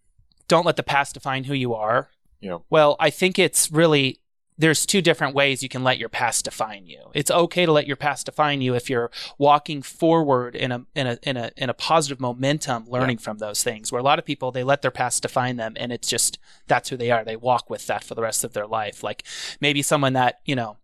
"Don't 0.49 0.67
let 0.67 0.77
the 0.77 0.83
past 0.83 1.15
define 1.15 1.45
who 1.45 1.55
you 1.55 1.75
are." 1.75 2.11
Know, 2.41 2.65
Well, 2.71 2.97
I 2.99 3.11
think 3.11 3.39
it's 3.39 3.71
really 3.71 4.21
there's 4.59 4.85
two 4.85 5.01
different 5.01 5.35
ways 5.35 5.63
you 5.63 5.69
can 5.69 5.83
let 5.83 5.99
your 5.99 6.09
past 6.09 6.45
define 6.45 6.87
you. 6.87 7.11
It's 7.15 7.31
okay 7.31 7.67
to 7.67 7.73
let 7.73 7.87
your 7.87 7.97
past 7.97 8.27
define 8.27 8.61
you 8.61 8.75
if 8.75 8.91
you're 8.91 9.11
walking 9.39 9.83
forward 9.83 10.55
in 10.55 10.71
a 10.71 10.85
in 10.95 11.07
a 11.07 11.19
in 11.23 11.37
a 11.37 11.51
in 11.57 11.71
a 11.71 11.75
positive 11.75 12.21
momentum, 12.21 12.85
learning 12.89 13.19
from 13.19 13.39
those 13.39 13.63
things. 13.63 13.91
Where 13.91 14.01
a 14.01 14.05
lot 14.05 14.19
of 14.19 14.25
people 14.25 14.53
they 14.53 14.63
let 14.63 14.83
their 14.83 14.91
past 14.91 15.23
define 15.23 15.57
them, 15.57 15.75
and 15.77 15.91
it's 15.93 16.09
just 16.09 16.39
that's 16.67 16.91
who 16.91 16.97
they 16.97 17.11
are. 17.11 17.25
They 17.25 17.37
walk 17.37 17.71
with 17.71 17.87
that 17.87 18.05
for 18.05 18.15
the 18.15 18.23
rest 18.23 18.45
of 18.45 18.53
their 18.53 18.67
life. 18.67 19.03
Like 19.03 19.25
maybe 19.61 19.83
someone 19.83 20.13
that 20.13 20.41
you 20.45 20.55
know 20.55 20.77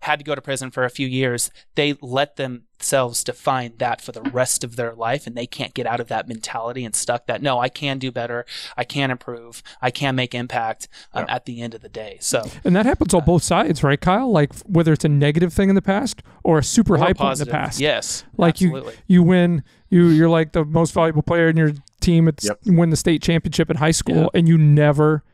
had 0.00 0.18
to 0.20 0.24
go 0.24 0.34
to 0.34 0.40
prison 0.40 0.70
for 0.70 0.84
a 0.84 0.90
few 0.90 1.06
years, 1.06 1.50
they 1.74 1.94
let 2.00 2.36
themselves 2.36 3.24
define 3.24 3.72
that 3.78 4.00
for 4.00 4.12
the 4.12 4.22
rest 4.22 4.62
of 4.62 4.76
their 4.76 4.94
life 4.94 5.26
and 5.26 5.36
they 5.36 5.46
can't 5.46 5.74
get 5.74 5.86
out 5.86 5.98
of 6.00 6.08
that 6.08 6.28
mentality 6.28 6.84
and 6.84 6.94
stuck 6.94 7.26
that 7.26 7.42
no, 7.42 7.58
I 7.58 7.68
can 7.68 7.98
do 7.98 8.12
better, 8.12 8.46
I 8.76 8.84
can 8.84 9.10
improve, 9.10 9.62
I 9.82 9.90
can 9.90 10.14
make 10.14 10.34
impact 10.34 10.88
um, 11.12 11.24
Yeah. 11.28 11.34
at 11.34 11.44
the 11.46 11.60
end 11.60 11.74
of 11.74 11.80
the 11.80 11.88
day. 11.88 12.18
So 12.20 12.44
and 12.64 12.76
that 12.76 12.86
happens 12.86 13.12
on 13.12 13.24
both 13.24 13.42
sides, 13.42 13.82
right, 13.82 14.00
Kyle? 14.00 14.30
Like 14.30 14.54
whether 14.66 14.92
it's 14.92 15.04
a 15.04 15.08
negative 15.08 15.52
thing 15.52 15.68
in 15.68 15.74
the 15.74 15.82
past 15.82 16.22
or 16.44 16.58
a 16.58 16.64
super 16.64 16.96
more 16.96 17.06
high 17.06 17.12
point 17.12 17.40
in 17.40 17.46
the 17.46 17.50
past. 17.50 17.80
Yes. 17.80 18.24
Like 18.36 18.60
you- 18.60 18.68
absolutely. 18.76 18.94
You 19.08 19.22
win. 19.22 19.64
You 19.90 20.08
you're 20.08 20.28
like 20.28 20.52
the 20.52 20.64
most 20.64 20.92
valuable 20.94 21.22
player 21.22 21.48
in 21.48 21.56
your 21.56 21.72
team. 22.00 22.28
It's 22.28 22.44
Yep. 22.44 22.60
win 22.66 22.90
the 22.90 22.96
state 22.96 23.22
championship 23.22 23.70
in 23.70 23.76
high 23.78 23.90
school, 23.90 24.22
Yeah. 24.22 24.28
and 24.38 24.46
you 24.48 24.58
never 24.58 25.24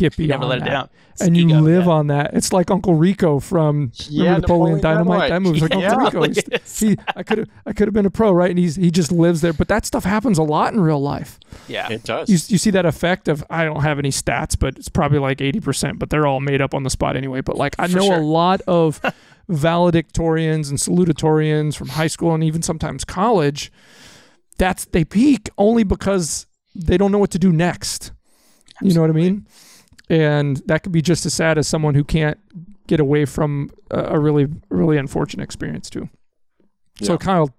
get 0.00 0.16
beyond 0.16 0.40
never 0.40 0.46
let 0.46 0.62
it 0.62 0.70
down. 0.70 0.88
It's 1.12 1.20
and 1.22 1.36
you 1.36 1.46
live 1.60 1.84
yeah. 1.84 1.90
on 1.92 2.06
that. 2.08 2.34
It's 2.34 2.52
like 2.52 2.70
Uncle 2.70 2.94
Rico 2.94 3.38
from 3.40 3.92
Yeah, 4.08 4.22
remember 4.24 4.40
Napoleon, 4.40 4.76
Napoleon 4.76 4.80
Dynamite. 4.80 5.06
Dynamite. 5.06 5.30
That 5.30 5.40
movie 5.42 5.60
was 5.60 5.62
like 5.62 5.74
Yeah. 5.80 5.92
Uncle 5.94 6.20
Rico. 6.22 6.40
He's- 6.50 6.78
He, 6.80 6.96
I 7.14 7.22
could 7.22 7.38
have, 7.38 7.48
I 7.66 7.72
could 7.72 7.86
have 7.88 7.94
been 7.94 8.06
a 8.06 8.10
pro, 8.10 8.32
right? 8.32 8.50
And 8.50 8.58
he's, 8.58 8.76
he 8.76 8.90
just 8.90 9.12
lives 9.12 9.40
there. 9.42 9.52
But 9.52 9.68
that 9.68 9.84
stuff 9.86 10.04
happens 10.04 10.38
a 10.38 10.42
lot 10.42 10.72
in 10.72 10.80
real 10.80 11.00
life. 11.00 11.38
yeah. 11.68 11.90
it 11.92 12.02
does. 12.04 12.28
You, 12.28 12.34
you 12.48 12.58
see 12.58 12.70
that 12.70 12.86
effect 12.86 13.28
of 13.28 13.44
I 13.50 13.64
don't 13.64 13.82
have 13.82 13.98
any 13.98 14.10
stats, 14.10 14.58
but 14.58 14.76
it's 14.78 14.88
probably 14.88 15.18
like 15.18 15.40
eighty 15.40 15.60
percent. 15.60 15.98
But 15.98 16.10
they're 16.10 16.26
all 16.26 16.40
made 16.40 16.60
up 16.62 16.74
on 16.74 16.82
the 16.84 16.90
spot 16.90 17.16
anyway. 17.16 17.40
But 17.42 17.56
like 17.56 17.74
I 17.78 17.86
For 17.88 17.96
know 17.98 18.06
sure. 18.06 18.16
a 18.18 18.20
lot 18.24 18.62
of 18.66 19.00
valedictorians 19.50 20.70
and 20.70 20.78
salutatorians 20.78 21.76
from 21.76 21.88
high 21.88 22.06
school 22.06 22.34
and 22.34 22.42
even 22.44 22.62
sometimes 22.62 23.04
college. 23.04 23.70
That's 24.58 24.84
they 24.86 25.04
peak 25.04 25.48
only 25.58 25.84
because 25.84 26.46
they 26.74 26.96
don't 26.98 27.12
know 27.12 27.18
what 27.18 27.30
to 27.32 27.38
do 27.38 27.52
next. 27.52 28.12
You 28.82 28.94
know 28.94 29.00
what 29.02 29.10
I 29.10 29.14
mean? 29.14 29.46
And 30.10 30.56
that 30.66 30.82
could 30.82 30.90
be 30.92 31.00
just 31.00 31.24
as 31.24 31.32
sad 31.32 31.56
as 31.56 31.68
someone 31.68 31.94
who 31.94 32.02
can't 32.04 32.36
get 32.88 32.98
away 32.98 33.24
from 33.24 33.70
a, 33.92 34.18
really, 34.18 34.48
really 34.68 34.96
unfortunate 34.98 35.44
experience 35.44 35.88
too. 35.88 36.08
So 37.00 37.12
Yeah. 37.12 37.16
Kyle, 37.18 37.54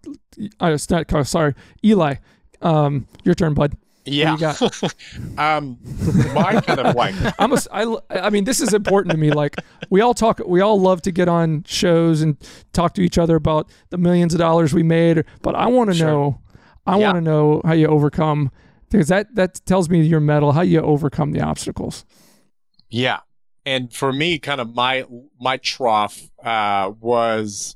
uh, 0.61 0.71
it's 0.73 0.89
not 0.89 1.07
Kyle. 1.07 1.23
Sorry, 1.23 1.55
Eli. 1.83 2.15
Um, 2.61 3.07
your 3.23 3.33
turn, 3.33 3.53
bud. 3.53 3.77
Yeah. 4.03 4.35
um, 5.37 5.77
my 6.33 6.59
kind 6.59 6.79
of 6.81 6.95
like 6.95 7.15
I'm 7.39 7.53
a, 7.53 7.57
I, 7.71 7.95
I 8.09 8.29
mean, 8.29 8.43
this 8.43 8.59
is 8.59 8.73
important 8.73 9.11
to 9.11 9.17
me. 9.17 9.31
Like, 9.31 9.55
we 9.89 10.01
all 10.01 10.13
talk, 10.13 10.41
we 10.45 10.59
all 10.59 10.79
love 10.81 11.01
to 11.03 11.11
get 11.11 11.29
on 11.29 11.63
shows 11.65 12.21
and 12.21 12.35
talk 12.73 12.93
to 12.95 13.01
each 13.01 13.17
other 13.17 13.35
about 13.37 13.69
the 13.91 13.97
millions 13.97 14.33
of 14.33 14.39
dollars 14.39 14.73
we 14.73 14.83
made. 14.83 15.23
But 15.41 15.55
I 15.55 15.67
want 15.67 15.91
to 15.91 15.95
Sure. 15.95 16.07
know, 16.07 16.41
I 16.85 16.97
Yeah. 16.99 17.05
want 17.05 17.15
to 17.17 17.21
know 17.21 17.61
how 17.63 17.73
you 17.73 17.87
overcome, 17.87 18.51
because 18.89 19.07
that 19.07 19.35
that 19.35 19.61
tells 19.65 19.87
me 19.89 20.01
your 20.01 20.19
mettle, 20.19 20.51
how 20.51 20.61
you 20.61 20.81
overcome 20.81 21.31
the 21.31 21.41
obstacles. 21.41 22.03
Yeah. 22.91 23.21
And 23.65 23.93
for 23.93 24.11
me, 24.11 24.37
kind 24.39 24.59
of 24.61 24.73
my 24.75 25.05
my 25.39 25.57
trough 25.57 26.29
uh, 26.43 26.91
was 26.99 27.75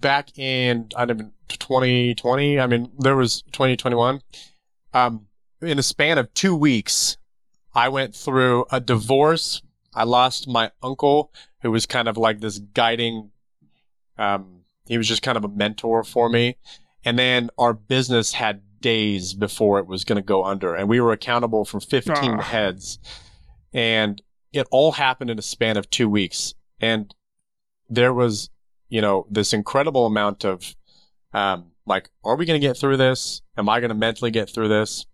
back 0.00 0.38
in 0.38 0.88
I 0.96 1.04
don't 1.04 1.16
even 1.18 1.32
2020. 1.48 2.60
I 2.60 2.66
mean, 2.66 2.90
there 2.98 3.16
was 3.16 3.42
2021. 3.52 4.20
Um, 4.94 5.26
in 5.60 5.78
a 5.78 5.82
span 5.82 6.18
of 6.18 6.32
two 6.34 6.54
weeks, 6.54 7.16
I 7.74 7.88
went 7.88 8.14
through 8.14 8.66
a 8.70 8.80
divorce. 8.80 9.62
I 9.94 10.04
lost 10.04 10.48
my 10.48 10.70
uncle, 10.82 11.32
who 11.62 11.70
was 11.70 11.86
kind 11.86 12.08
of 12.08 12.16
like 12.16 12.40
this 12.40 12.58
guiding. 12.58 13.30
Um, 14.18 14.60
he 14.86 14.98
was 14.98 15.08
just 15.08 15.22
kind 15.22 15.38
of 15.38 15.44
a 15.44 15.48
mentor 15.48 16.04
for 16.04 16.28
me, 16.28 16.56
and 17.04 17.18
then 17.18 17.50
our 17.56 17.72
business 17.72 18.32
had 18.32 18.62
days 18.80 19.32
before 19.32 19.78
it 19.78 19.86
was 19.86 20.04
going 20.04 20.16
to 20.16 20.22
go 20.22 20.44
under, 20.44 20.74
and 20.74 20.88
we 20.88 21.00
were 21.00 21.12
accountable 21.12 21.64
for 21.64 21.80
15 21.80 22.14
Ah. 22.16 22.42
heads 22.42 22.98
and 23.72 24.22
it 24.52 24.66
all 24.70 24.92
happened 24.92 25.30
in 25.30 25.38
a 25.38 25.42
span 25.42 25.76
of 25.76 25.88
two 25.90 26.08
weeks. 26.08 26.54
And 26.80 27.14
there 27.88 28.12
was 28.12 28.50
you 28.88 29.00
know 29.00 29.26
this 29.30 29.52
incredible 29.52 30.06
amount 30.06 30.44
of 30.44 30.74
um 31.32 31.70
like 31.86 32.10
are 32.24 32.36
we 32.36 32.46
going 32.46 32.60
to 32.60 32.66
get 32.66 32.76
through 32.76 32.96
this? 32.96 33.42
Am 33.56 33.68
i 33.68 33.80
going 33.80 33.90
to 33.90 33.94
mentally 33.94 34.30
get 34.30 34.50
through 34.50 34.68
this? 34.68 35.06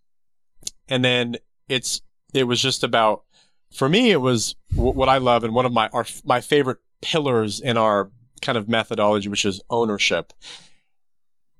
And 0.89 1.05
then 1.05 1.37
it's 1.69 2.03
it 2.35 2.45
was 2.45 2.61
just 2.61 2.83
about 2.83 3.25
for 3.73 3.89
me 3.89 4.11
it 4.11 4.21
was 4.21 4.57
w- 4.75 4.93
what 4.93 5.09
i 5.09 5.19
love 5.19 5.45
and 5.45 5.55
one 5.55 5.67
of 5.67 5.73
my 5.73 5.89
our, 5.93 6.07
my 6.25 6.41
favorite 6.41 6.79
pillars 7.03 7.61
in 7.61 7.77
our 7.77 8.11
kind 8.41 8.57
of 8.57 8.69
methodology 8.69 9.29
which 9.29 9.45
is 9.45 9.61
ownership. 9.71 10.33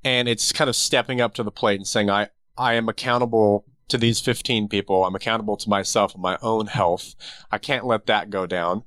And 0.05 0.29
it's 0.29 0.53
kind 0.53 0.71
of 0.71 0.77
stepping 0.77 1.21
up 1.21 1.35
to 1.35 1.43
the 1.43 1.51
plate 1.51 1.77
and 1.77 1.87
saying 1.87 2.11
i 2.11 2.29
i 2.57 2.75
am 2.75 2.89
accountable 2.89 3.65
to 3.89 3.99
these 3.99 4.21
15 4.21 4.69
people. 4.69 5.05
I'm 5.05 5.15
accountable 5.15 5.57
to 5.57 5.69
myself 5.69 6.15
and 6.15 6.23
my 6.23 6.39
own 6.43 6.67
health. 6.67 7.15
I 7.51 7.59
can't 7.59 7.87
let 7.87 8.07
that 8.07 8.31
go 8.31 8.47
down. 8.47 8.85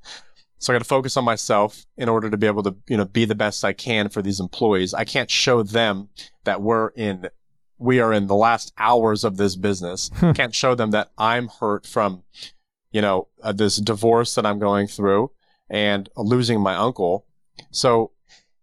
So 0.61 0.71
I 0.71 0.75
got 0.75 0.83
to 0.83 0.87
focus 0.87 1.17
on 1.17 1.25
myself 1.25 1.87
in 1.97 2.07
order 2.07 2.29
to 2.29 2.37
be 2.37 2.45
able 2.45 2.61
to, 2.63 2.75
you 2.87 2.95
know, 2.95 3.05
be 3.05 3.25
the 3.25 3.33
best 3.33 3.65
I 3.65 3.73
can 3.73 4.09
for 4.09 4.21
these 4.21 4.39
employees. 4.39 4.93
I 4.93 5.05
can't 5.05 5.29
show 5.29 5.63
them 5.63 6.09
that 6.43 6.61
we're 6.61 6.89
in, 6.89 7.29
we 7.79 7.99
are 7.99 8.13
in 8.13 8.27
the 8.27 8.35
last 8.35 8.71
hours 8.77 9.23
of 9.23 9.37
this 9.37 9.55
business. 9.55 10.11
can't 10.35 10.53
show 10.53 10.75
them 10.75 10.91
that 10.91 11.09
I'm 11.17 11.47
hurt 11.47 11.87
from, 11.87 12.21
you 12.91 13.01
know, 13.01 13.27
uh, 13.41 13.53
this 13.53 13.77
divorce 13.77 14.35
that 14.35 14.45
I'm 14.45 14.59
going 14.59 14.85
through 14.85 15.31
and 15.67 16.07
losing 16.15 16.61
my 16.61 16.75
uncle. 16.75 17.25
So 17.71 18.11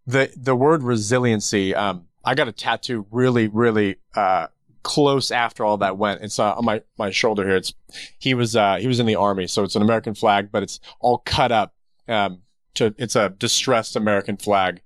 the, 0.06 0.30
the 0.36 0.54
word 0.54 0.84
resiliency, 0.84 1.74
um, 1.74 2.06
I 2.24 2.36
got 2.36 2.46
a 2.46 2.52
tattoo 2.52 3.06
really, 3.10 3.48
really, 3.48 3.96
uh, 4.14 4.46
close 4.82 5.30
after 5.30 5.64
all 5.64 5.76
that 5.78 5.96
went. 5.96 6.22
It's 6.22 6.38
uh, 6.38 6.54
on 6.54 6.64
my 6.64 6.82
my 6.98 7.10
shoulder 7.10 7.46
here. 7.46 7.56
It's 7.56 7.74
he 8.18 8.34
was 8.34 8.56
uh, 8.56 8.76
he 8.76 8.86
was 8.86 9.00
in 9.00 9.06
the 9.06 9.16
army, 9.16 9.46
so 9.46 9.62
it's 9.62 9.76
an 9.76 9.82
American 9.82 10.14
flag, 10.14 10.50
but 10.50 10.62
it's 10.62 10.80
all 11.00 11.18
cut 11.18 11.52
up. 11.52 11.74
Um, 12.06 12.42
to 12.74 12.94
it's 12.98 13.16
a 13.16 13.30
distressed 13.30 13.96
American 13.96 14.36
flag, 14.36 14.80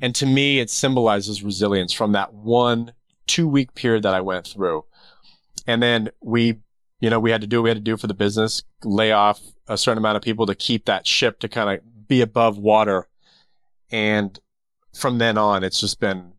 and 0.00 0.14
to 0.14 0.26
me, 0.26 0.60
it 0.60 0.70
symbolizes 0.70 1.42
resilience 1.42 1.92
from 1.92 2.12
that 2.12 2.32
one 2.32 2.92
two 3.26 3.48
week 3.48 3.74
period 3.74 4.02
that 4.04 4.14
I 4.14 4.20
went 4.20 4.46
through, 4.46 4.84
and 5.66 5.82
then 5.82 6.10
we, 6.20 6.60
you 7.00 7.10
know, 7.10 7.20
we 7.20 7.30
had 7.30 7.40
to 7.40 7.46
do 7.46 7.58
what 7.58 7.64
we 7.64 7.70
had 7.70 7.78
to 7.78 7.82
do 7.82 7.96
for 7.96 8.06
the 8.06 8.14
business, 8.14 8.62
lay 8.82 9.12
off 9.12 9.40
a 9.68 9.76
certain 9.76 9.98
amount 9.98 10.16
of 10.16 10.22
people 10.22 10.46
to 10.46 10.54
keep 10.54 10.84
that 10.86 11.06
ship 11.06 11.40
to 11.40 11.48
kind 11.48 11.78
of 11.78 12.08
be 12.08 12.20
above 12.20 12.58
water, 12.58 13.08
and 13.90 14.38
from 14.94 15.18
then 15.18 15.36
on, 15.36 15.64
it's 15.64 15.80
just 15.80 15.98
been 15.98 16.33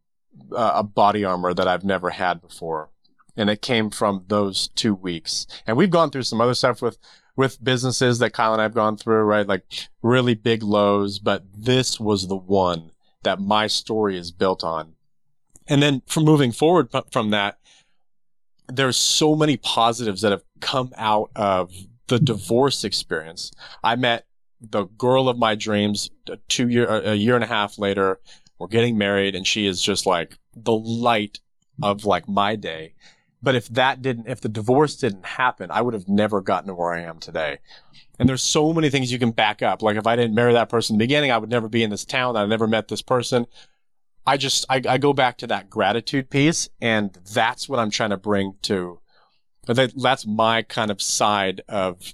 uh, 0.52 0.74
a 0.76 0.84
body 0.84 1.24
armor 1.24 1.54
that 1.54 1.68
I've 1.68 1.84
never 1.84 2.12
had 2.12 2.42
before. 2.42 2.90
And 3.38 3.50
it 3.50 3.62
came 3.62 3.90
from 3.90 4.26
those 4.28 4.70
two 4.76 4.94
weeks. 4.94 5.46
And 5.68 5.76
we've 5.76 5.90
gone 5.90 6.10
through 6.10 6.24
some 6.24 6.40
other 6.40 6.54
stuff 6.54 6.82
with, 6.82 6.98
with 7.36 7.64
businesses 7.64 8.20
that 8.20 8.34
Kyle 8.34 8.54
and 8.54 8.62
I 8.62 8.64
have 8.64 8.74
gone 8.74 8.98
through, 8.98 9.24
right? 9.24 9.48
Like 9.48 9.66
really 10.02 10.36
big 10.36 10.64
lows, 10.64 11.20
but 11.20 11.44
this 11.56 12.00
was 12.00 12.28
the 12.28 12.38
one 12.38 12.92
that 13.24 13.42
my 13.42 13.68
story 13.68 14.18
is 14.18 14.32
built 14.32 14.64
on. 14.64 14.94
And 15.68 15.82
then 15.82 16.02
from 16.06 16.24
moving 16.24 16.52
forward 16.52 16.90
from 17.12 17.32
that, 17.32 17.58
there's 18.68 18.98
so 18.98 19.36
many 19.36 19.58
positives 19.58 20.22
that 20.22 20.32
have 20.32 20.44
come 20.60 20.92
out 20.96 21.30
of 21.36 21.72
the 22.08 22.20
divorce 22.20 22.84
experience. 22.84 23.52
I 23.84 23.96
met 23.96 24.26
the 24.62 24.86
girl 24.86 25.28
of 25.28 25.38
my 25.38 25.56
dreams 25.56 26.10
two 26.48 26.70
year, 26.70 26.88
a 26.88 27.16
year 27.16 27.36
and 27.36 27.44
a 27.44 27.48
half 27.48 27.78
later. 27.78 28.20
We're 28.58 28.68
getting 28.68 28.98
married 28.98 29.36
and 29.36 29.46
she 29.46 29.66
is 29.66 29.82
just 29.82 30.06
like 30.06 30.38
the 30.56 30.74
light 30.74 31.40
of 31.84 32.06
like 32.06 32.28
my 32.28 32.56
day. 32.56 32.94
But 33.42 33.56
if 33.56 33.68
that 33.70 34.02
didn't, 34.02 34.28
if 34.28 34.42
the 34.42 34.50
divorce 34.50 34.96
didn't 34.96 35.26
happen, 35.26 35.70
I 35.70 35.82
would 35.82 35.94
have 35.94 36.08
never 36.08 36.42
gotten 36.42 36.68
to 36.68 36.74
where 36.74 36.94
I 36.94 37.02
am 37.02 37.20
today. 37.20 37.60
And 38.18 38.28
there's 38.28 38.42
so 38.42 38.74
many 38.74 38.90
things 38.90 39.12
you 39.12 39.20
can 39.20 39.32
back 39.32 39.62
up. 39.62 39.82
Like 39.82 39.98
if 39.98 40.08
I 40.08 40.16
didn't 40.16 40.36
marry 40.36 40.54
that 40.54 40.70
person 40.70 40.94
in 40.94 40.98
the 40.98 41.04
beginning, 41.04 41.32
I 41.32 41.38
would 41.38 41.50
never 41.50 41.68
be 41.68 41.84
in 41.84 41.90
this 41.90 42.06
town. 42.06 42.38
I 42.38 42.46
never 42.46 42.66
met 42.66 42.88
this 42.88 43.02
person. 43.02 43.46
I 44.26 44.38
just, 44.38 44.66
I, 44.70 44.82
I 44.88 44.98
go 44.98 45.14
back 45.14 45.38
to 45.40 45.48
that 45.48 45.70
gratitude 45.70 46.30
piece 46.30 46.70
and 46.82 47.14
that's 47.34 47.70
what 47.70 47.78
I'm 47.78 47.92
trying 47.92 48.10
to 48.12 48.18
bring 48.18 48.56
to, 48.64 49.00
that's 49.68 50.26
my 50.26 50.62
kind 50.64 50.90
of 50.90 51.02
side 51.02 51.62
of 51.68 52.14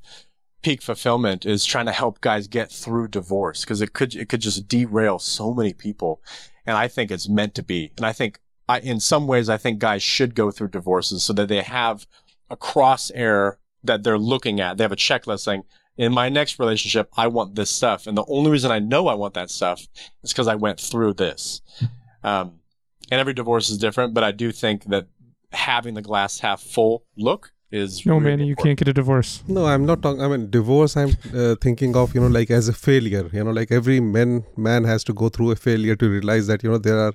peak 0.61 0.81
fulfillment 0.81 1.45
is 1.45 1.65
trying 1.65 1.85
to 1.87 1.91
help 1.91 2.21
guys 2.21 2.47
get 2.47 2.71
through 2.71 3.07
divorce 3.07 3.61
because 3.61 3.81
it 3.81 3.93
could, 3.93 4.15
it 4.15 4.29
could 4.29 4.41
just 4.41 4.67
derail 4.67 5.19
so 5.19 5.53
many 5.53 5.73
people. 5.73 6.21
And 6.65 6.77
I 6.77 6.87
think 6.87 7.11
it's 7.11 7.29
meant 7.29 7.55
to 7.55 7.63
be. 7.63 7.91
And 7.97 8.05
I 8.05 8.13
think 8.13 8.39
I, 8.69 8.79
in 8.79 8.99
some 8.99 9.27
ways, 9.27 9.49
I 9.49 9.57
think 9.57 9.79
guys 9.79 10.03
should 10.03 10.35
go 10.35 10.51
through 10.51 10.69
divorces 10.69 11.23
so 11.23 11.33
that 11.33 11.47
they 11.47 11.61
have 11.61 12.05
a 12.49 12.57
crosshair 12.57 13.55
that 13.83 14.03
they're 14.03 14.17
looking 14.17 14.59
at. 14.59 14.77
They 14.77 14.83
have 14.83 14.91
a 14.91 14.97
checklist 14.97 15.39
saying, 15.39 15.63
in 15.97 16.13
my 16.13 16.29
next 16.29 16.59
relationship, 16.59 17.09
I 17.17 17.27
want 17.27 17.55
this 17.55 17.69
stuff. 17.69 18.07
And 18.07 18.17
the 18.17 18.25
only 18.27 18.51
reason 18.51 18.71
I 18.71 18.79
know 18.79 19.07
I 19.07 19.13
want 19.13 19.33
that 19.33 19.49
stuff 19.49 19.81
is 20.23 20.31
because 20.31 20.47
I 20.47 20.55
went 20.55 20.79
through 20.79 21.15
this. 21.15 21.61
Um, 22.23 22.59
and 23.11 23.19
every 23.19 23.33
divorce 23.33 23.69
is 23.69 23.77
different, 23.77 24.13
but 24.13 24.23
I 24.23 24.31
do 24.31 24.51
think 24.51 24.85
that 24.85 25.07
having 25.51 25.95
the 25.95 26.01
glass 26.01 26.39
half 26.39 26.61
full 26.61 27.03
look 27.17 27.51
is 27.71 28.05
No, 28.05 28.13
really 28.15 28.25
Manny, 28.31 28.43
you 28.45 28.49
important. 28.51 28.65
can't 28.69 28.79
get 28.79 28.87
a 28.89 28.93
divorce. 28.93 29.43
No, 29.47 29.65
I'm 29.65 29.85
not 29.85 30.01
talking. 30.01 30.21
I 30.21 30.27
mean, 30.27 30.49
divorce. 30.49 30.95
I'm 30.97 31.15
uh, 31.35 31.55
thinking 31.61 31.95
of 31.95 32.13
you 32.15 32.21
know 32.21 32.27
like 32.27 32.51
as 32.51 32.67
a 32.67 32.73
failure. 32.73 33.29
You 33.33 33.43
know, 33.43 33.51
like 33.51 33.71
every 33.71 33.99
man 33.99 34.43
man 34.57 34.83
has 34.83 35.03
to 35.05 35.13
go 35.13 35.29
through 35.29 35.51
a 35.51 35.55
failure 35.55 35.95
to 35.95 36.09
realize 36.09 36.47
that 36.47 36.63
you 36.63 36.69
know 36.71 36.77
there 36.77 36.99
are. 36.99 37.13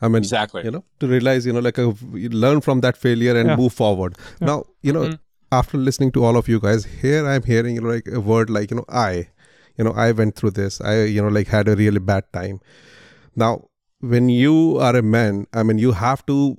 I 0.00 0.06
mean, 0.08 0.18
Exactly. 0.22 0.62
you 0.64 0.70
know, 0.70 0.84
to 1.00 1.08
realize 1.08 1.44
you 1.44 1.52
know 1.52 1.60
like 1.60 1.78
a, 1.78 1.92
you 2.12 2.28
learn 2.28 2.60
from 2.60 2.80
that 2.82 2.96
failure 2.96 3.36
and 3.36 3.48
Yeah. 3.50 3.56
move 3.56 3.72
forward. 3.72 4.16
Yeah. 4.40 4.46
Now, 4.50 4.64
you 4.82 4.92
know, 4.92 5.06
Mhm. 5.08 5.18
after 5.50 5.78
listening 5.88 6.12
to 6.12 6.24
all 6.24 6.36
of 6.36 6.46
you 6.48 6.60
guys, 6.60 6.84
here 7.06 7.26
I'm 7.26 7.42
hearing 7.42 7.74
you 7.74 7.80
know 7.80 7.88
like 7.96 8.06
a 8.20 8.20
word 8.20 8.48
like 8.58 8.70
you 8.70 8.76
know 8.76 8.84
I, 8.88 9.28
you 9.76 9.84
know 9.88 9.92
I 10.06 10.12
went 10.12 10.36
through 10.36 10.52
this. 10.60 10.80
I 10.92 10.94
you 11.16 11.20
know 11.22 11.28
like 11.40 11.48
had 11.56 11.66
a 11.74 11.74
really 11.82 11.98
bad 12.12 12.30
time. 12.32 12.60
Now, 13.34 13.52
when 14.00 14.28
you 14.28 14.78
are 14.78 14.94
a 14.96 15.02
man, 15.02 15.46
I 15.52 15.62
mean, 15.64 15.78
you 15.78 15.92
have 15.92 16.24
to 16.26 16.56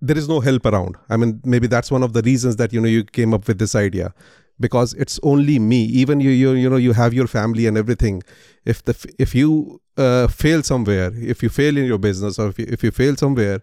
there 0.00 0.18
is 0.18 0.28
no 0.28 0.40
help 0.40 0.66
around. 0.66 0.96
I 1.08 1.16
mean 1.16 1.40
maybe 1.44 1.66
that's 1.66 1.90
one 1.90 2.02
of 2.02 2.12
the 2.12 2.22
reasons 2.22 2.56
that 2.56 2.72
you 2.72 2.80
know 2.80 2.88
you 2.88 3.04
came 3.04 3.34
up 3.34 3.46
with 3.46 3.58
this 3.58 3.74
idea. 3.74 4.14
Because 4.58 4.92
it's 4.94 5.18
only 5.22 5.58
me 5.58 5.84
even 5.84 6.20
you 6.20 6.30
you 6.30 6.52
you 6.52 6.68
know 6.68 6.76
you 6.76 6.92
have 6.92 7.14
your 7.14 7.26
family 7.26 7.66
and 7.66 7.78
everything. 7.78 8.22
If 8.64 8.84
the 8.84 8.94
if 9.18 9.34
you 9.34 9.80
uh, 10.00 10.26
fail 10.28 10.62
somewhere 10.62 11.12
if 11.14 11.42
you 11.42 11.48
fail 11.48 11.76
in 11.76 11.84
your 11.84 11.98
business 11.98 12.38
or 12.38 12.48
if 12.48 12.58
you, 12.58 12.66
if 12.68 12.82
you 12.82 12.90
fail 12.90 13.16
somewhere 13.16 13.60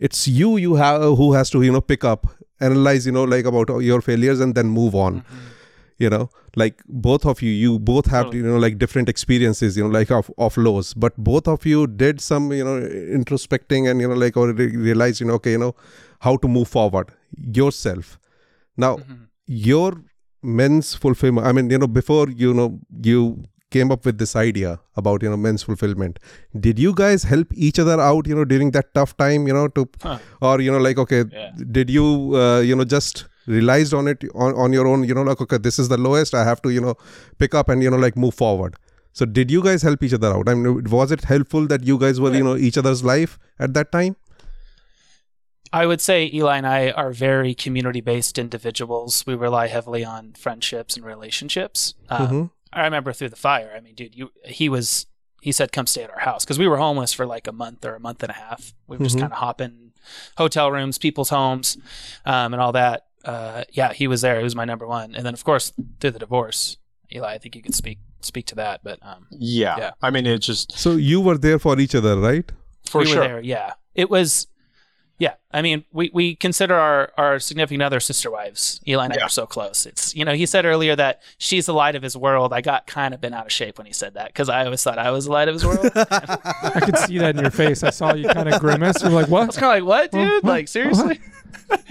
it's 0.00 0.26
you 0.26 0.56
you 0.56 0.74
have 0.74 1.02
who 1.02 1.32
has 1.32 1.50
to 1.50 1.62
you 1.62 1.72
know 1.72 1.80
pick 1.80 2.04
up 2.04 2.26
analyze 2.60 3.06
you 3.06 3.12
know 3.12 3.24
like 3.24 3.44
about 3.44 3.68
your 3.82 4.00
failures 4.00 4.40
and 4.40 4.54
then 4.54 4.68
move 4.68 4.94
on 4.94 5.22
you 5.98 6.08
know 6.10 6.28
like 6.62 6.82
both 7.06 7.24
of 7.30 7.40
you 7.42 7.50
you 7.50 7.78
both 7.78 8.06
have 8.14 8.34
you 8.34 8.42
know 8.46 8.58
like 8.64 8.78
different 8.78 9.08
experiences 9.08 9.76
you 9.78 9.84
know 9.84 9.90
like 9.98 10.10
of, 10.10 10.30
of 10.38 10.56
lows 10.56 10.92
but 10.94 11.16
both 11.16 11.48
of 11.48 11.64
you 11.66 11.86
did 11.86 12.20
some 12.20 12.52
you 12.52 12.64
know 12.64 12.76
introspecting 13.20 13.90
and 13.90 14.00
you 14.00 14.08
know 14.08 14.14
like 14.24 14.36
or 14.36 14.52
re- 14.52 14.76
realize 14.88 15.20
you 15.20 15.26
know 15.26 15.34
okay 15.34 15.52
you 15.52 15.58
know 15.64 15.74
how 16.20 16.36
to 16.36 16.48
move 16.56 16.68
forward 16.76 17.10
yourself 17.60 18.18
now 18.86 18.92
Mhm. 18.96 19.18
your 19.68 19.90
men's 20.62 20.94
fulfillment 21.04 21.46
i 21.46 21.52
mean 21.58 21.70
you 21.74 21.78
know 21.84 21.90
before 22.00 22.24
you 22.44 22.52
know 22.58 22.66
you 23.10 23.20
came 23.76 23.90
up 23.94 24.04
with 24.08 24.18
this 24.22 24.34
idea 24.40 24.72
about 25.02 25.22
you 25.26 25.30
know 25.30 25.36
men's 25.44 25.62
fulfillment 25.68 26.18
did 26.66 26.78
you 26.84 26.92
guys 27.00 27.24
help 27.30 27.48
each 27.68 27.78
other 27.84 27.96
out 28.08 28.28
you 28.32 28.36
know 28.40 28.44
during 28.52 28.70
that 28.76 28.92
tough 28.98 29.16
time 29.22 29.48
you 29.50 29.56
know 29.60 29.66
to 29.78 29.86
Huh. 30.02 30.18
or 30.50 30.60
you 30.66 30.70
know 30.76 30.82
like 30.88 30.98
okay 31.06 31.24
Yeah. 31.32 31.50
did 31.78 31.90
you 31.96 32.04
uh, 32.42 32.60
you 32.70 32.76
know 32.80 32.84
just 32.96 33.24
realized 33.46 33.94
on 33.94 34.08
it 34.08 34.24
on, 34.34 34.54
on 34.54 34.72
your 34.72 34.86
own 34.86 35.04
you 35.04 35.14
know 35.14 35.22
like 35.22 35.40
okay 35.40 35.58
this 35.58 35.78
is 35.78 35.88
the 35.88 35.96
lowest 35.96 36.34
i 36.34 36.44
have 36.44 36.60
to 36.62 36.70
you 36.70 36.80
know 36.80 36.94
pick 37.38 37.54
up 37.54 37.68
and 37.68 37.82
you 37.82 37.90
know 37.90 37.96
like 37.96 38.16
move 38.16 38.34
forward 38.34 38.74
so 39.12 39.24
did 39.24 39.50
you 39.50 39.62
guys 39.62 39.82
help 39.82 40.02
each 40.02 40.12
other 40.12 40.32
out 40.32 40.48
i 40.48 40.54
mean 40.54 40.82
was 40.90 41.12
it 41.12 41.24
helpful 41.24 41.66
that 41.66 41.84
you 41.84 41.98
guys 41.98 42.20
were 42.20 42.34
you 42.34 42.42
know 42.42 42.56
each 42.56 42.76
other's 42.78 43.04
life 43.04 43.38
at 43.58 43.72
that 43.74 43.92
time 43.92 44.16
I 45.72 45.84
would 45.84 46.00
say 46.00 46.30
Eli 46.32 46.56
and 46.56 46.66
I 46.66 46.90
are 46.92 47.12
very 47.12 47.52
community 47.54 48.00
based 48.00 48.38
individuals. 48.38 49.24
We 49.26 49.34
rely 49.34 49.66
heavily 49.66 50.04
on 50.04 50.32
friendships 50.34 50.96
and 50.96 51.04
relationships. 51.04 51.94
Um, 52.08 52.28
Mhm. 52.28 52.50
I 52.72 52.84
remember 52.84 53.12
through 53.12 53.30
the 53.30 53.36
fire. 53.36 53.72
I 53.76 53.80
mean, 53.80 53.94
dude, 53.94 54.14
you 54.14 54.30
he 54.44 54.68
was 54.68 55.06
he 55.42 55.52
said 55.52 55.72
come 55.72 55.86
stay 55.86 56.02
at 56.04 56.10
our 56.10 56.20
house 56.20 56.44
because 56.44 56.58
we 56.58 56.66
were 56.68 56.76
homeless 56.76 57.12
for 57.12 57.26
like 57.26 57.46
a 57.46 57.52
month 57.52 57.84
or 57.84 57.94
a 57.94 58.00
month 58.00 58.22
and 58.22 58.30
a 58.30 58.34
half. 58.34 58.74
We 58.86 58.96
were 58.96 59.04
just 59.04 59.16
Mhm. 59.16 59.20
kind 59.22 59.32
of 59.32 59.38
hopping 59.38 59.92
hotel 60.38 60.70
rooms, 60.70 60.98
people's 60.98 61.30
homes, 61.30 61.76
um, 62.24 62.54
and 62.54 62.62
all 62.62 62.72
that. 62.72 63.06
Uh, 63.26 63.64
yeah, 63.72 63.92
he 63.92 64.06
was 64.06 64.20
there. 64.20 64.36
He 64.38 64.44
was 64.44 64.54
my 64.56 64.64
number 64.64 64.86
one. 64.86 65.14
And 65.14 65.24
then 65.26 65.34
of 65.34 65.42
course 65.44 65.72
through 66.00 66.12
the 66.12 66.18
divorce, 66.26 66.76
Eli, 67.12 67.34
I 67.34 67.38
think 67.38 67.56
you 67.56 67.62
could 67.62 67.74
speak 67.74 67.98
speak 68.20 68.46
to 68.46 68.54
that. 68.56 68.80
But 68.82 68.98
um, 69.02 69.26
Yeah. 69.30 69.76
Yeah. 69.78 69.90
I 70.02 70.10
mean, 70.10 70.26
it 70.26 70.38
just 70.38 70.72
So 70.78 70.92
you 70.92 71.20
were 71.20 71.38
there 71.38 71.58
for 71.58 71.78
each 71.78 71.94
other, 71.94 72.16
right? 72.18 72.50
for 72.84 73.00
we 73.00 73.06
sure. 73.06 73.16
were 73.20 73.28
there. 73.28 73.40
Yeah, 73.40 73.72
it 73.94 74.08
was. 74.10 74.46
Yeah, 75.18 75.34
I 75.50 75.62
mean, 75.62 75.84
we, 75.92 76.10
we 76.12 76.34
consider 76.34 76.74
our, 76.74 77.10
our 77.16 77.38
significant 77.38 77.82
other 77.82 78.00
sister 78.00 78.30
wives. 78.30 78.80
Eli 78.86 79.06
and 79.06 79.14
I 79.14 79.22
are 79.24 79.30
so 79.30 79.46
close. 79.46 79.86
It's 79.86 80.14
you 80.14 80.24
know 80.26 80.34
he 80.34 80.44
said 80.44 80.66
earlier 80.66 80.94
that 80.94 81.22
she's 81.38 81.64
the 81.66 81.72
light 81.72 81.94
of 81.94 82.02
his 82.02 82.16
world. 82.16 82.52
I 82.52 82.60
got 82.60 82.86
kind 82.86 83.14
of 83.14 83.20
been 83.20 83.32
out 83.32 83.46
of 83.46 83.52
shape 83.52 83.78
when 83.78 83.86
he 83.86 83.94
said 83.94 84.14
that 84.14 84.26
because 84.28 84.50
I 84.50 84.64
always 84.66 84.82
thought 84.82 84.98
I 84.98 85.10
was 85.10 85.24
the 85.24 85.32
light 85.32 85.48
of 85.48 85.54
his 85.54 85.64
world. 85.64 85.90
I 85.94 86.38
I 86.74 86.80
could 86.80 86.98
see 86.98 87.16
that 87.18 87.34
in 87.36 87.40
your 87.40 87.50
face. 87.50 87.82
I 87.82 87.90
saw 87.90 88.12
you 88.12 88.28
kind 88.28 88.48
of 88.52 88.60
grimace. 88.60 89.02
You're 89.02 89.10
like, 89.10 89.28
what? 89.28 89.46
was 89.46 89.56
kind 89.56 89.78
of 89.78 89.86
like, 89.86 89.88
what, 89.88 90.12
dude? 90.12 90.42
What? 90.42 90.44
Like 90.44 90.68
seriously? 90.68 91.20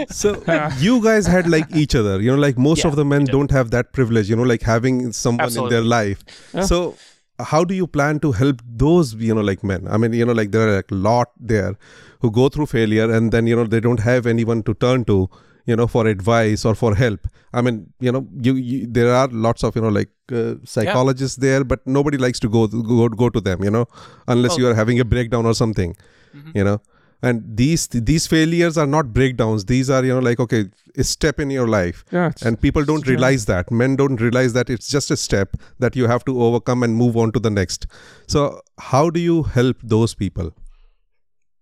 So 0.09 0.41
you 0.77 1.03
guys 1.03 1.25
had 1.27 1.49
like 1.49 1.75
each 1.75 1.95
other, 1.95 2.21
you 2.21 2.31
know, 2.31 2.37
like 2.37 2.57
most 2.57 2.83
Yeah, 2.83 2.91
of 2.91 2.95
the 2.95 3.03
men 3.03 3.25
don't 3.25 3.51
have 3.51 3.71
that 3.71 3.91
privilege, 3.91 4.29
you 4.29 4.35
know, 4.35 4.43
like 4.43 4.61
having 4.61 5.11
someone 5.11 5.45
Absolutely. 5.45 5.75
in 5.75 5.83
their 5.83 5.89
life. 5.89 6.23
Yeah. 6.53 6.61
So 6.61 6.95
how 7.39 7.63
do 7.63 7.73
you 7.73 7.85
plan 7.87 8.19
to 8.19 8.31
help 8.31 8.61
those, 8.65 9.13
you 9.15 9.33
know, 9.35 9.41
like 9.41 9.63
men? 9.63 9.87
I 9.89 9.97
mean, 9.97 10.13
you 10.13 10.25
know, 10.25 10.33
like 10.33 10.51
there 10.51 10.67
are 10.69 10.75
like 10.77 10.91
a 10.91 10.95
lot 10.95 11.29
there 11.39 11.75
who 12.21 12.31
go 12.31 12.49
through 12.49 12.67
failure 12.67 13.11
and 13.11 13.31
then, 13.31 13.47
you 13.47 13.55
know, 13.55 13.65
they 13.65 13.79
don't 13.79 13.99
have 13.99 14.25
anyone 14.25 14.63
to 14.63 14.73
turn 14.73 15.05
to, 15.05 15.29
you 15.65 15.75
know, 15.75 15.87
for 15.87 16.07
advice 16.07 16.63
or 16.65 16.75
for 16.75 16.95
help. 16.95 17.27
I 17.53 17.61
mean, 17.61 17.93
you 17.99 18.11
know, 18.11 18.27
you, 18.41 18.55
you 18.55 18.87
there 18.87 19.13
are 19.13 19.27
lots 19.27 19.63
of, 19.63 19.75
you 19.75 19.81
know, 19.81 19.89
like 19.89 20.09
uh, 20.31 20.55
psychologists 20.63 21.37
there, 21.37 21.63
but 21.63 21.85
nobody 21.85 22.17
likes 22.17 22.39
to 22.39 22.49
go 22.49 22.67
go 22.67 23.09
go 23.09 23.29
to 23.29 23.41
them, 23.41 23.63
you 23.63 23.71
know, 23.71 23.85
unless 24.27 24.53
Oh. 24.53 24.59
you 24.59 24.67
are 24.67 24.73
having 24.73 24.99
a 24.99 25.05
breakdown 25.05 25.45
or 25.45 25.53
something, 25.53 25.95
Mhm. 26.35 26.51
you 26.55 26.63
know 26.63 26.79
and 27.27 27.43
these 27.59 27.83
these 28.07 28.25
failures 28.31 28.77
are 28.81 28.85
not 28.95 29.11
breakdowns. 29.13 29.63
These 29.69 29.89
are 29.97 30.01
you 30.07 30.13
know 30.15 30.23
like 30.25 30.41
okay 30.43 30.65
a 30.97 31.03
step 31.11 31.39
in 31.45 31.53
your 31.53 31.67
life. 31.75 32.03
Yeah. 32.17 32.31
and 32.49 32.59
people 32.65 32.85
don't 32.89 33.07
realize 33.11 33.45
that. 33.51 33.71
Men 33.79 33.95
don't 34.01 34.21
realize 34.25 34.53
that 34.57 34.69
it's 34.75 34.87
just 34.97 35.11
a 35.15 35.17
step 35.21 35.55
that 35.85 35.95
you 36.01 36.07
have 36.11 36.23
to 36.25 36.35
overcome 36.49 36.83
and 36.89 36.95
move 37.05 37.17
on 37.25 37.31
to 37.37 37.39
the 37.47 37.49
next. 37.55 37.87
So 38.35 38.43
how 38.91 39.09
do 39.09 39.19
you 39.19 39.41
help 39.57 39.77
those 39.95 40.13
people? 40.23 40.53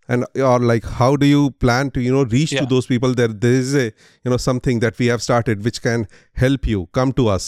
And 0.10 0.26
or 0.36 0.60
like 0.60 0.84
how 1.02 1.16
do 1.16 1.26
you 1.26 1.52
plan 1.66 1.92
to 1.98 2.02
you 2.02 2.12
know 2.18 2.26
reach 2.38 2.52
Yeah. 2.54 2.62
to 2.66 2.66
those 2.76 2.86
people 2.94 3.14
that 3.22 3.40
there 3.48 3.54
is 3.66 3.74
a 3.74 3.86
you 3.86 4.32
know 4.34 4.38
something 4.46 4.82
that 4.88 5.00
we 5.04 5.08
have 5.16 5.22
started 5.28 5.64
which 5.70 5.82
can 5.90 6.08
help 6.46 6.68
you 6.74 6.88
come 7.02 7.14
to 7.22 7.30
us 7.36 7.48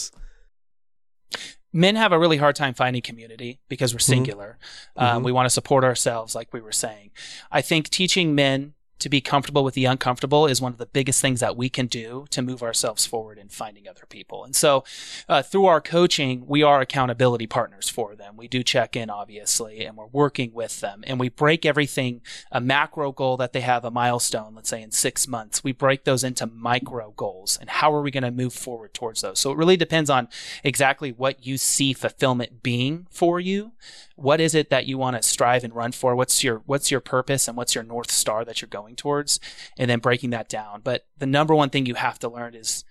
Men 1.76 1.94
have 1.96 2.10
a 2.12 2.18
really 2.18 2.38
hard 2.38 2.56
time 2.56 2.72
finding 2.72 3.02
community 3.02 3.60
because 3.68 3.92
we're 3.92 3.98
singular. 3.98 4.56
Um, 4.96 5.20
Mhm. 5.20 5.24
we 5.26 5.32
want 5.32 5.44
to 5.44 5.50
support 5.50 5.84
ourselves, 5.84 6.34
like 6.34 6.50
we 6.52 6.60
were 6.62 6.72
saying. 6.72 7.10
I 7.52 7.60
think 7.60 7.90
teaching 7.90 8.34
men 8.34 8.72
to 8.98 9.08
be 9.08 9.20
comfortable 9.20 9.62
with 9.62 9.74
the 9.74 9.84
uncomfortable 9.84 10.46
is 10.46 10.60
one 10.60 10.72
of 10.72 10.78
the 10.78 10.86
biggest 10.86 11.20
things 11.20 11.40
that 11.40 11.56
we 11.56 11.68
can 11.68 11.86
do 11.86 12.26
to 12.30 12.42
move 12.42 12.62
ourselves 12.62 13.04
forward 13.04 13.38
in 13.38 13.48
finding 13.48 13.88
other 13.88 14.06
people. 14.08 14.44
And 14.44 14.56
so, 14.56 14.84
uh, 15.28 15.42
through 15.42 15.66
our 15.66 15.80
coaching, 15.80 16.46
we 16.46 16.62
are 16.62 16.80
accountability 16.80 17.46
partners 17.46 17.88
for 17.88 18.14
them. 18.14 18.36
We 18.36 18.48
do 18.48 18.62
check 18.62 18.96
in, 18.96 19.10
obviously, 19.10 19.84
and 19.84 19.96
we're 19.96 20.06
working 20.06 20.52
with 20.52 20.80
them. 20.80 21.04
And 21.06 21.20
we 21.20 21.28
break 21.28 21.66
everything 21.66 22.22
a 22.50 22.60
macro 22.60 23.12
goal 23.12 23.36
that 23.36 23.52
they 23.52 23.60
have, 23.60 23.84
a 23.84 23.90
milestone, 23.90 24.54
let's 24.54 24.70
say 24.70 24.82
in 24.82 24.90
six 24.90 25.28
months. 25.28 25.62
We 25.62 25.72
break 25.72 26.04
those 26.04 26.24
into 26.24 26.46
micro 26.46 27.12
goals. 27.16 27.58
And 27.60 27.68
how 27.68 27.92
are 27.94 28.02
we 28.02 28.10
going 28.10 28.22
to 28.22 28.30
move 28.30 28.54
forward 28.54 28.94
towards 28.94 29.20
those? 29.20 29.38
So, 29.38 29.52
it 29.52 29.58
really 29.58 29.76
depends 29.76 30.08
on 30.08 30.28
exactly 30.64 31.12
what 31.12 31.46
you 31.46 31.58
see 31.58 31.92
fulfillment 31.92 32.62
being 32.62 33.06
for 33.10 33.40
you 33.40 33.72
what 34.16 34.40
is 34.40 34.54
it 34.54 34.70
that 34.70 34.86
you 34.86 34.98
want 34.98 35.16
to 35.16 35.22
strive 35.22 35.64
and 35.64 35.74
run 35.74 35.92
for? 35.92 36.16
What's 36.16 36.42
your 36.42 36.62
what's 36.66 36.90
your 36.90 37.00
purpose 37.00 37.48
and 37.48 37.56
what's 37.56 37.74
your 37.74 37.84
north 37.84 38.10
star 38.10 38.44
that 38.44 38.60
you're 38.60 38.68
going 38.68 38.96
towards? 38.96 39.38
And 39.78 39.88
then 39.88 40.00
breaking 40.00 40.30
that 40.30 40.48
down. 40.48 40.80
But 40.82 41.06
the 41.18 41.26
number 41.26 41.54
one 41.54 41.70
thing 41.70 41.86
you 41.86 41.94
have 41.94 42.18
to 42.20 42.28
learn 42.28 42.54
is 42.54 42.84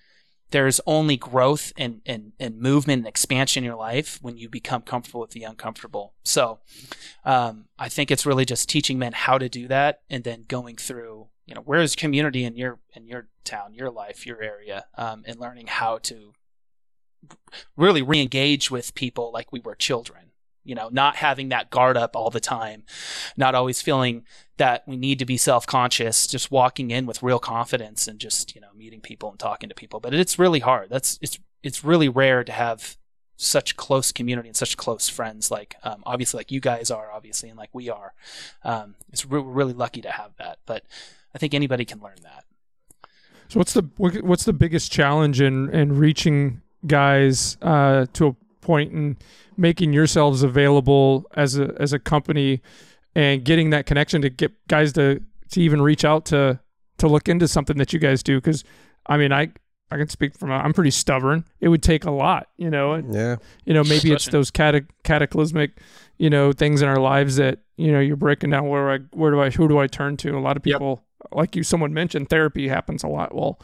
there's 0.51 0.79
only 0.85 1.17
growth 1.17 1.73
and, 1.75 2.01
and, 2.05 2.33
and 2.39 2.59
movement 2.59 2.99
and 2.99 3.07
expansion 3.07 3.63
in 3.63 3.67
your 3.67 3.75
life 3.75 4.19
when 4.21 4.37
you 4.37 4.47
become 4.47 4.83
comfortable 4.83 5.21
with 5.21 5.31
the 5.31 5.43
uncomfortable. 5.43 6.13
So 6.23 6.59
um, 7.25 7.65
i 7.77 7.89
think 7.89 8.11
it's 8.11 8.25
really 8.25 8.45
just 8.45 8.69
teaching 8.69 8.97
men 8.97 9.11
how 9.13 9.37
to 9.37 9.49
do 9.49 9.67
that 9.67 10.01
and 10.09 10.23
then 10.23 10.45
going 10.47 10.77
through 10.77 11.27
you 11.45 11.55
know 11.55 11.61
where 11.61 11.81
is 11.81 11.95
community 11.95 12.45
in 12.45 12.55
your 12.55 12.79
in 12.93 13.07
your 13.07 13.27
town 13.43 13.73
your 13.73 13.89
life 13.89 14.25
your 14.25 14.41
area 14.41 14.85
um, 14.97 15.23
and 15.25 15.39
learning 15.39 15.67
how 15.67 15.97
to 15.97 16.33
really 17.75 18.01
re-engage 18.01 18.69
with 18.69 18.95
people 18.95 19.31
like 19.33 19.51
we 19.51 19.59
were 19.59 19.75
children 19.75 20.31
you 20.65 20.75
know 20.75 20.89
not 20.91 21.15
having 21.15 21.49
that 21.49 21.69
guard 21.69 21.95
up 21.95 22.15
all 22.15 22.29
the 22.29 22.39
time 22.39 22.83
not 23.37 23.55
always 23.55 23.81
feeling 23.81 24.23
that 24.57 24.83
we 24.87 24.95
need 24.95 25.19
to 25.19 25.25
be 25.25 25.37
self-conscious 25.37 26.27
just 26.27 26.51
walking 26.51 26.91
in 26.91 27.05
with 27.05 27.21
real 27.21 27.39
confidence 27.39 28.07
and 28.07 28.19
just 28.19 28.55
you 28.55 28.61
know 28.61 28.69
meeting 28.75 29.01
people 29.01 29.29
and 29.29 29.39
talking 29.39 29.69
to 29.69 29.75
people. 29.75 29.99
But 29.99 30.13
it's 30.13 30.39
really 30.39 30.59
hard. 30.59 30.89
That's 30.89 31.19
it's 31.21 31.39
it's 31.63 31.83
really 31.83 32.09
rare 32.09 32.43
to 32.43 32.51
have 32.51 32.97
such 33.37 33.75
close 33.75 34.11
community 34.13 34.47
and 34.47 34.55
such 34.55 34.77
close 34.77 35.09
friends 35.09 35.51
like 35.51 35.75
um, 35.83 36.01
obviously 36.05 36.37
like 36.37 36.51
you 36.51 36.61
guys 36.61 36.89
are 36.89 37.11
obviously 37.11 37.49
and 37.49 37.57
like 37.57 37.69
we 37.73 37.89
are. 37.89 38.13
Um, 38.63 38.95
it's 39.11 39.25
re- 39.25 39.41
really 39.41 39.73
lucky 39.73 40.01
to 40.01 40.11
have 40.11 40.31
that 40.37 40.59
but 40.65 40.83
i 41.33 41.37
think 41.37 41.53
anybody 41.53 41.83
can 41.83 41.99
learn 41.99 42.17
that. 42.23 42.45
So 43.49 43.59
what's 43.59 43.73
the 43.73 43.83
what's 43.97 44.45
the 44.45 44.53
biggest 44.53 44.91
challenge 44.91 45.41
in 45.41 45.69
in 45.71 45.97
reaching 45.97 46.61
guys 46.87 47.57
uh, 47.61 48.05
to 48.13 48.27
a 48.27 48.35
point 48.65 48.91
and 48.91 49.15
making 49.57 49.93
yourselves 49.93 50.43
available 50.43 51.25
as 51.35 51.57
a 51.57 51.73
as 51.79 51.93
a 51.93 51.99
company 51.99 52.61
and 53.15 53.45
getting 53.45 53.69
that 53.69 53.85
connection 53.85 54.21
to 54.21 54.29
get 54.29 54.51
guys 54.67 54.91
to 54.93 55.21
to 55.51 55.61
even 55.61 55.81
reach 55.81 56.03
out 56.03 56.25
to 56.25 56.59
to 56.97 57.07
look 57.07 57.29
into 57.29 57.47
something 57.47 57.77
that 57.77 57.93
you 57.93 57.99
guys 57.99 58.23
do 58.23 58.37
because 58.37 58.63
I 59.05 59.17
mean 59.17 59.31
I 59.31 59.51
I 59.91 59.97
can 59.97 60.09
speak 60.09 60.35
from 60.37 60.51
I'm 60.51 60.73
pretty 60.73 60.91
stubborn. 60.91 61.45
It 61.61 61.67
would 61.69 61.83
take 61.83 62.05
a 62.05 62.11
lot, 62.11 62.47
you 62.57 62.71
know. 62.71 62.93
and, 62.93 63.13
yeah 63.13 63.35
You 63.65 63.73
know, 63.75 63.83
maybe 63.83 64.11
it's 64.11 64.27
those 64.27 64.49
cata- 64.49 64.87
cataclysmic, 65.03 65.79
you 66.17 66.29
know, 66.31 66.51
things 66.51 66.81
in 66.81 66.89
our 66.89 66.99
lives 66.99 67.35
that 67.35 67.59
you 67.77 67.91
know 67.91 67.99
you're 67.99 68.15
breaking 68.15 68.49
down. 68.49 68.67
Where 68.67 68.91
I 68.91 68.97
where 69.13 69.31
do 69.31 69.39
I 69.39 69.51
who 69.51 69.67
do 69.67 69.77
I 69.77 69.87
turn 69.87 70.17
to? 70.17 70.37
A 70.37 70.39
lot 70.39 70.57
of 70.57 70.65
Yep. 70.65 70.79
People, 71.29 71.37
like 71.37 71.55
you, 71.55 71.63
someone 71.63 71.93
mentioned, 71.93 72.29
therapy 72.29 72.67
happens 72.67 73.03
a 73.03 73.07
lot. 73.07 73.33
Well, 73.35 73.59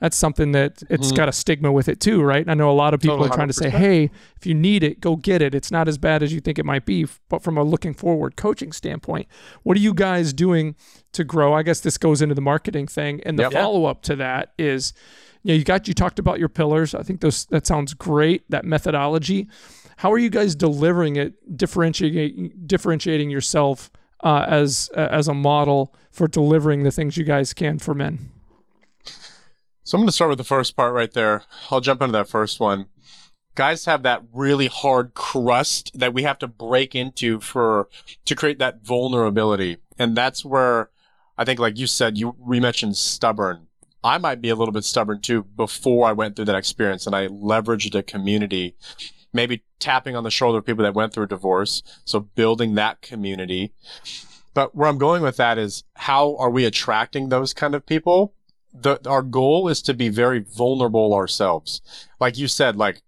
that's 0.00 0.16
something 0.16 0.52
that 0.52 0.82
it's 0.88 1.12
Mhm. 1.12 1.16
got 1.16 1.28
a 1.28 1.32
stigma 1.32 1.70
with 1.72 1.88
it 1.88 2.00
too, 2.00 2.22
right? 2.22 2.40
And 2.42 2.50
I 2.50 2.54
know 2.54 2.70
a 2.70 2.72
lot 2.72 2.94
of 2.94 3.00
people 3.00 3.16
Totally, 3.16 3.30
are 3.30 3.34
trying 3.34 3.48
to 3.48 3.54
say, 3.54 3.70
hey, 3.70 4.10
if 4.36 4.46
you 4.46 4.54
need 4.54 4.82
it, 4.82 5.00
go 5.00 5.16
get 5.16 5.42
it. 5.42 5.54
It's 5.54 5.70
not 5.70 5.88
as 5.88 5.98
bad 5.98 6.22
as 6.22 6.32
you 6.32 6.40
think 6.40 6.58
it 6.58 6.64
might 6.64 6.86
be. 6.86 7.06
But 7.28 7.42
from 7.42 7.58
a 7.58 7.62
looking 7.62 7.92
forward 7.94 8.36
coaching 8.36 8.72
standpoint, 8.72 9.26
what 9.62 9.76
are 9.76 9.80
you 9.80 9.92
guys 9.94 10.32
doing 10.32 10.74
to 11.12 11.24
grow? 11.24 11.52
I 11.52 11.62
guess 11.62 11.80
this 11.80 11.98
goes 11.98 12.22
into 12.22 12.34
the 12.34 12.40
marketing 12.40 12.86
thing, 12.86 13.20
and 13.26 13.38
the 13.38 13.42
Yep. 13.44 13.52
follow 13.52 13.84
up 13.86 14.02
to 14.02 14.16
that 14.16 14.52
is 14.58 14.92
you 15.42 15.54
know, 15.54 15.58
you 15.58 15.64
got 15.64 15.88
you 15.88 15.94
talked 15.94 16.18
about 16.18 16.38
your 16.38 16.50
pillars. 16.50 16.94
I 16.94 17.02
think 17.02 17.20
those 17.22 17.46
that 17.46 17.66
sounds 17.66 17.94
great. 17.94 18.42
That 18.50 18.64
methodology. 18.66 19.48
How 19.96 20.12
are 20.12 20.18
you 20.18 20.28
guys 20.28 20.54
delivering 20.54 21.16
it? 21.16 21.56
Differentiating 21.56 22.52
differentiating 22.66 23.30
yourself 23.30 23.90
uh, 24.22 24.44
as 24.48 24.90
uh, 24.96 25.08
as 25.10 25.28
a 25.28 25.34
model 25.34 25.94
for 26.10 26.28
delivering 26.28 26.82
the 26.82 26.90
things 26.90 27.16
you 27.16 27.24
guys 27.24 27.52
can 27.52 27.78
for 27.78 27.94
men. 27.94 28.30
So 29.82 29.96
I'm 29.96 30.02
going 30.02 30.08
to 30.08 30.12
start 30.12 30.28
with 30.28 30.38
the 30.38 30.44
first 30.44 30.76
part 30.76 30.94
right 30.94 31.12
there. 31.12 31.42
I'll 31.70 31.80
jump 31.80 32.00
into 32.00 32.12
that 32.12 32.28
first 32.28 32.60
one. 32.60 32.86
Guys 33.56 33.86
have 33.86 34.04
that 34.04 34.22
really 34.32 34.68
hard 34.68 35.14
crust 35.14 35.90
that 35.98 36.14
we 36.14 36.22
have 36.22 36.38
to 36.38 36.46
break 36.46 36.94
into 36.94 37.40
for 37.40 37.88
to 38.24 38.36
create 38.36 38.58
that 38.60 38.84
vulnerability, 38.84 39.78
and 39.98 40.16
that's 40.16 40.44
where 40.44 40.90
I 41.36 41.44
think, 41.44 41.58
like 41.58 41.78
you 41.78 41.86
said, 41.86 42.18
you 42.18 42.36
we 42.38 42.60
mentioned 42.60 42.96
stubborn. 42.96 43.66
I 44.02 44.18
might 44.18 44.40
be 44.40 44.48
a 44.48 44.54
little 44.54 44.72
bit 44.72 44.84
stubborn 44.84 45.20
too 45.20 45.42
before 45.42 46.06
I 46.08 46.12
went 46.12 46.36
through 46.36 46.46
that 46.46 46.56
experience, 46.56 47.06
and 47.06 47.14
I 47.14 47.28
leveraged 47.28 47.94
a 47.94 48.02
community, 48.02 48.76
maybe 49.32 49.62
tapping 49.78 50.16
on 50.16 50.24
the 50.24 50.30
shoulder 50.30 50.58
of 50.58 50.66
people 50.66 50.84
that 50.84 50.94
went 50.94 51.12
through 51.12 51.24
a 51.24 51.28
divorce. 51.28 51.82
So 52.04 52.20
building 52.20 52.74
that 52.74 53.02
community. 53.02 53.72
But 54.52 54.74
where 54.74 54.88
I'm 54.88 54.98
going 54.98 55.22
with 55.22 55.36
that 55.36 55.58
is 55.58 55.84
how 55.94 56.36
are 56.36 56.50
we 56.50 56.64
attracting 56.64 57.28
those 57.28 57.54
kind 57.54 57.74
of 57.74 57.86
people? 57.86 58.34
the 58.72 59.00
our 59.08 59.22
goal 59.22 59.68
is 59.68 59.82
to 59.82 59.94
be 59.94 60.08
very 60.08 60.40
vulnerable 60.40 61.14
ourselves. 61.14 61.80
Like 62.18 62.38
you 62.38 62.48
said, 62.48 62.76
like 62.76 63.02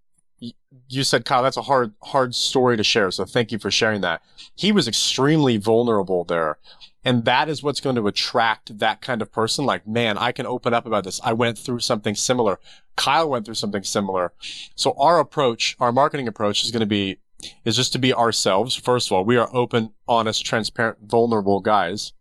you 0.89 1.05
said, 1.05 1.25
Kyle, 1.25 1.43
that's 1.43 1.57
a 1.57 1.63
hard 1.63 1.95
hard 2.03 2.35
story 2.35 2.77
to 2.77 2.85
share. 2.85 3.11
So 3.11 3.25
thank 3.25 3.53
you 3.53 3.59
for 3.59 3.71
sharing 3.71 4.01
that. 4.01 4.23
He 4.55 4.73
was 4.73 4.89
extremely 4.89 5.57
vulnerable 5.57 6.25
there. 6.25 6.59
And 7.05 7.25
that 7.25 7.49
is 7.49 7.63
what's 7.63 7.81
going 7.81 7.97
to 7.97 8.07
attract 8.07 8.79
that 8.79 9.01
kind 9.01 9.23
of 9.23 9.33
person. 9.33 9.65
Like, 9.65 9.87
man, 9.87 10.17
I 10.17 10.33
can 10.33 10.47
open 10.47 10.73
up 10.73 10.87
about 10.87 11.05
this. 11.05 11.21
I 11.25 11.33
went 11.33 11.59
through 11.59 11.81
something 11.81 12.15
similar. 12.15 12.61
Kyle 12.97 13.29
went 13.29 13.45
through 13.45 13.57
something 13.57 13.83
similar. 13.83 14.33
So 14.77 14.95
our 14.99 15.19
approach, 15.19 15.77
our 15.81 15.93
marketing 15.93 16.29
approach 16.29 16.65
is 16.65 16.71
going 16.71 16.81
to 16.81 16.87
be, 16.87 17.19
is 17.65 17.77
just 17.77 17.93
to 17.95 17.99
be 17.99 18.15
ourselves. 18.15 18.77
First 18.77 19.09
of 19.09 19.13
all, 19.13 19.25
we 19.25 19.37
are 19.37 19.51
open, 19.53 19.93
honest, 20.07 20.47
transparent, 20.47 20.99
vulnerable 21.03 21.61
guys. 21.61 22.13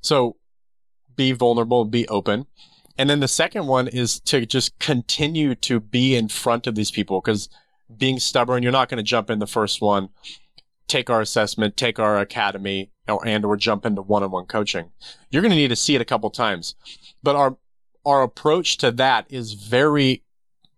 So 0.00 0.36
be 1.14 1.32
vulnerable, 1.32 1.84
be 1.84 2.08
open. 2.08 2.46
And 2.98 3.10
then 3.10 3.20
the 3.20 3.28
second 3.28 3.66
one 3.66 3.88
is 3.88 4.20
to 4.20 4.46
just 4.46 4.78
continue 4.78 5.54
to 5.56 5.80
be 5.80 6.16
in 6.16 6.28
front 6.28 6.66
of 6.66 6.74
these 6.74 6.90
people 6.90 7.20
because 7.20 7.48
being 7.96 8.18
stubborn, 8.18 8.62
you're 8.62 8.72
not 8.72 8.88
going 8.88 8.98
to 8.98 9.02
jump 9.02 9.30
in 9.30 9.38
the 9.38 9.46
first 9.46 9.80
one, 9.80 10.08
take 10.88 11.10
our 11.10 11.20
assessment, 11.20 11.76
take 11.76 11.98
our 11.98 12.18
academy, 12.18 12.90
or, 13.08 13.26
and 13.26 13.44
or 13.44 13.56
jump 13.56 13.86
into 13.86 14.02
one-on-one 14.02 14.46
coaching. 14.46 14.90
You're 15.30 15.42
going 15.42 15.50
to 15.50 15.56
need 15.56 15.68
to 15.68 15.76
see 15.76 15.94
it 15.94 16.00
a 16.00 16.06
couple 16.06 16.30
times. 16.30 16.74
But 17.22 17.36
our 17.36 17.56
our 18.04 18.22
approach 18.22 18.76
to 18.78 18.92
that 18.92 19.26
is 19.30 19.54
very 19.54 20.22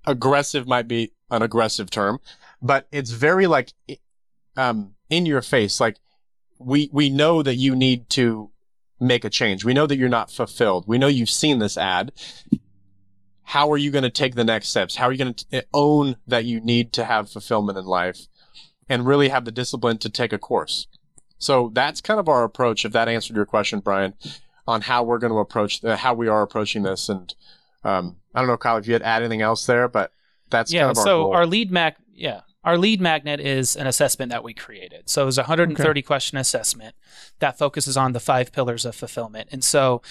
aggressive 0.06 0.66
might 0.66 0.88
be 0.88 1.12
an 1.30 1.42
aggressive 1.42 1.90
term, 1.90 2.20
but 2.62 2.86
it's 2.90 3.10
very 3.10 3.46
like 3.46 3.72
um 4.56 4.94
in 5.10 5.26
your 5.26 5.42
face 5.42 5.78
like 5.78 5.98
we 6.58 6.88
we 6.92 7.10
know 7.10 7.42
that 7.42 7.56
you 7.56 7.76
need 7.76 8.08
to 8.10 8.50
make 9.00 9.24
a 9.24 9.30
change. 9.30 9.64
We 9.64 9.74
know 9.74 9.86
that 9.86 9.96
you're 9.96 10.08
not 10.08 10.30
fulfilled. 10.30 10.84
We 10.86 10.98
know 10.98 11.06
you've 11.06 11.30
seen 11.30 11.58
this 11.58 11.76
ad. 11.76 12.12
How 13.42 13.70
are 13.72 13.78
you 13.78 13.90
going 13.90 14.02
to 14.02 14.10
take 14.10 14.34
the 14.34 14.44
next 14.44 14.68
steps? 14.68 14.96
How 14.96 15.06
are 15.06 15.12
you 15.12 15.18
going 15.18 15.34
to 15.34 15.46
eh, 15.52 15.62
own 15.72 16.16
that 16.26 16.44
you 16.44 16.60
need 16.60 16.92
to 16.94 17.04
have 17.04 17.30
fulfillment 17.30 17.78
in 17.78 17.84
life 17.84 18.26
and 18.88 19.06
really 19.06 19.28
have 19.28 19.44
the 19.44 19.52
discipline 19.52 19.98
to 19.98 20.08
take 20.08 20.32
a 20.32 20.38
course? 20.38 20.86
So 21.38 21.70
that's 21.72 22.00
kind 22.00 22.18
of 22.18 22.28
our 22.28 22.44
approach. 22.44 22.84
If 22.84 22.92
that 22.92 23.08
answered 23.08 23.36
your 23.36 23.46
question, 23.46 23.80
Brian, 23.80 24.14
on 24.66 24.82
how 24.82 25.02
we're 25.02 25.18
going 25.18 25.32
to 25.32 25.38
approach 25.38 25.80
the, 25.80 25.96
how 25.96 26.14
we 26.14 26.28
are 26.28 26.42
approaching 26.42 26.82
this. 26.82 27.08
And 27.08 27.34
um, 27.84 28.16
I 28.34 28.40
don't 28.40 28.48
know, 28.48 28.56
Kyle, 28.56 28.76
if 28.76 28.86
you 28.86 28.92
had 28.92 29.02
add 29.02 29.22
anything 29.22 29.40
else 29.40 29.66
there, 29.66 29.88
but 29.88 30.12
that's 30.50 30.72
yeah. 30.72 30.82
kind 30.82 30.90
of 30.92 30.98
our 30.98 31.04
so 31.04 31.22
goal. 31.24 31.32
our 31.34 31.46
lead 31.46 31.70
mag, 31.70 31.94
yeah, 32.12 32.40
our 32.64 32.76
lead 32.76 33.00
magnet 33.00 33.40
is 33.40 33.76
an 33.76 33.86
assessment 33.86 34.30
that 34.30 34.42
we 34.42 34.52
created. 34.52 35.08
So 35.08 35.22
it 35.22 35.26
was 35.26 35.38
a 35.38 35.42
130 35.42 36.02
question 36.02 36.38
assessment 36.38 36.94
that 37.38 37.56
focuses 37.56 37.96
on 37.96 38.12
the 38.12 38.20
five 38.20 38.52
pillars 38.52 38.84
of 38.84 38.94
fulfillment. 38.94 39.48
And 39.52 39.62
so 39.62 40.02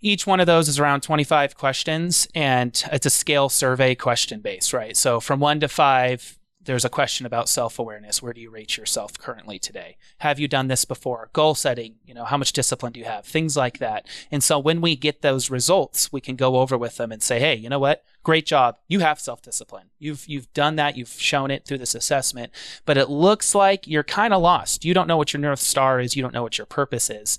each 0.00 0.26
one 0.26 0.40
of 0.40 0.46
those 0.46 0.68
is 0.68 0.78
around 0.78 1.02
25 1.02 1.56
questions 1.56 2.28
and 2.34 2.82
it's 2.92 3.06
a 3.06 3.10
scale 3.10 3.48
survey 3.48 3.94
question 3.94 4.40
base, 4.40 4.72
right? 4.72 4.96
So 4.96 5.20
from 5.20 5.40
one 5.40 5.60
to 5.60 5.68
five, 5.68 6.38
there's 6.62 6.84
a 6.84 6.90
question 6.90 7.24
about 7.24 7.48
self-awareness. 7.48 8.22
Where 8.22 8.32
do 8.32 8.40
you 8.40 8.50
rate 8.50 8.76
yourself 8.76 9.18
currently 9.18 9.58
today? 9.58 9.96
Have 10.18 10.38
you 10.38 10.46
done 10.46 10.68
this 10.68 10.84
before? 10.84 11.30
Goal 11.32 11.54
setting 11.54 11.94
you 12.04 12.14
know 12.14 12.24
how 12.24 12.36
much 12.36 12.52
discipline 12.52 12.92
do 12.92 13.00
you 13.00 13.06
have? 13.06 13.24
Things 13.24 13.56
like 13.56 13.78
that. 13.78 14.06
And 14.30 14.42
so 14.42 14.58
when 14.58 14.80
we 14.80 14.94
get 14.94 15.22
those 15.22 15.50
results 15.50 16.12
we 16.12 16.20
can 16.20 16.36
go 16.36 16.56
over 16.56 16.76
with 16.76 16.96
them 16.96 17.12
and 17.12 17.22
say 17.22 17.40
hey 17.40 17.54
you 17.54 17.68
know 17.68 17.78
what? 17.78 18.04
Great 18.22 18.44
job. 18.44 18.76
You 18.88 19.00
have 19.00 19.18
self-discipline. 19.18 19.86
You've 19.98 20.24
you've 20.28 20.52
done 20.52 20.76
that. 20.76 20.96
You've 20.96 21.08
shown 21.08 21.50
it 21.50 21.64
through 21.64 21.78
this 21.78 21.94
assessment. 21.94 22.52
But 22.84 22.98
it 22.98 23.08
looks 23.08 23.54
like 23.54 23.86
you're 23.86 24.04
kind 24.04 24.34
of 24.34 24.42
lost. 24.42 24.84
You 24.84 24.92
don't 24.92 25.08
know 25.08 25.16
what 25.16 25.32
your 25.32 25.40
north 25.40 25.60
star 25.60 26.00
is. 26.00 26.14
You 26.14 26.22
don't 26.22 26.34
know 26.34 26.42
what 26.42 26.58
your 26.58 26.66
purpose 26.66 27.08
is. 27.08 27.38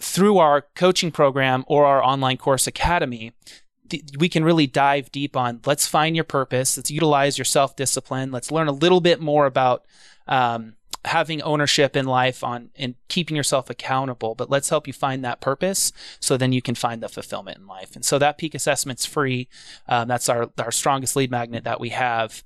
Through 0.00 0.38
our 0.38 0.62
coaching 0.74 1.10
program 1.10 1.64
or 1.66 1.84
our 1.84 2.02
online 2.02 2.38
course 2.38 2.66
academy 2.66 3.32
we 4.18 4.28
can 4.28 4.44
really 4.44 4.66
dive 4.66 5.10
deep 5.12 5.36
on 5.36 5.60
let's 5.66 5.86
find 5.86 6.14
your 6.16 6.24
purpose 6.24 6.76
let's 6.76 6.90
utilize 6.90 7.38
your 7.38 7.44
self-discipline 7.44 8.30
let's 8.30 8.50
learn 8.50 8.68
a 8.68 8.72
little 8.72 9.00
bit 9.00 9.20
more 9.20 9.46
about 9.46 9.84
um, 10.26 10.74
having 11.04 11.40
ownership 11.42 11.96
in 11.96 12.06
life 12.06 12.42
on 12.42 12.70
and 12.76 12.94
keeping 13.08 13.36
yourself 13.36 13.70
accountable 13.70 14.34
but 14.34 14.50
let's 14.50 14.68
help 14.68 14.86
you 14.86 14.92
find 14.92 15.24
that 15.24 15.40
purpose 15.40 15.92
so 16.20 16.36
then 16.36 16.52
you 16.52 16.60
can 16.60 16.74
find 16.74 17.02
the 17.02 17.08
fulfillment 17.08 17.56
in 17.58 17.66
life. 17.66 17.94
And 17.94 18.04
so 18.04 18.18
that 18.18 18.36
peak 18.36 18.54
assessment's 18.54 19.06
free. 19.06 19.48
Um, 19.88 20.08
that's 20.08 20.28
our 20.28 20.50
our 20.58 20.72
strongest 20.72 21.16
lead 21.16 21.30
magnet 21.30 21.64
that 21.64 21.80
we 21.80 21.90
have. 21.90 22.42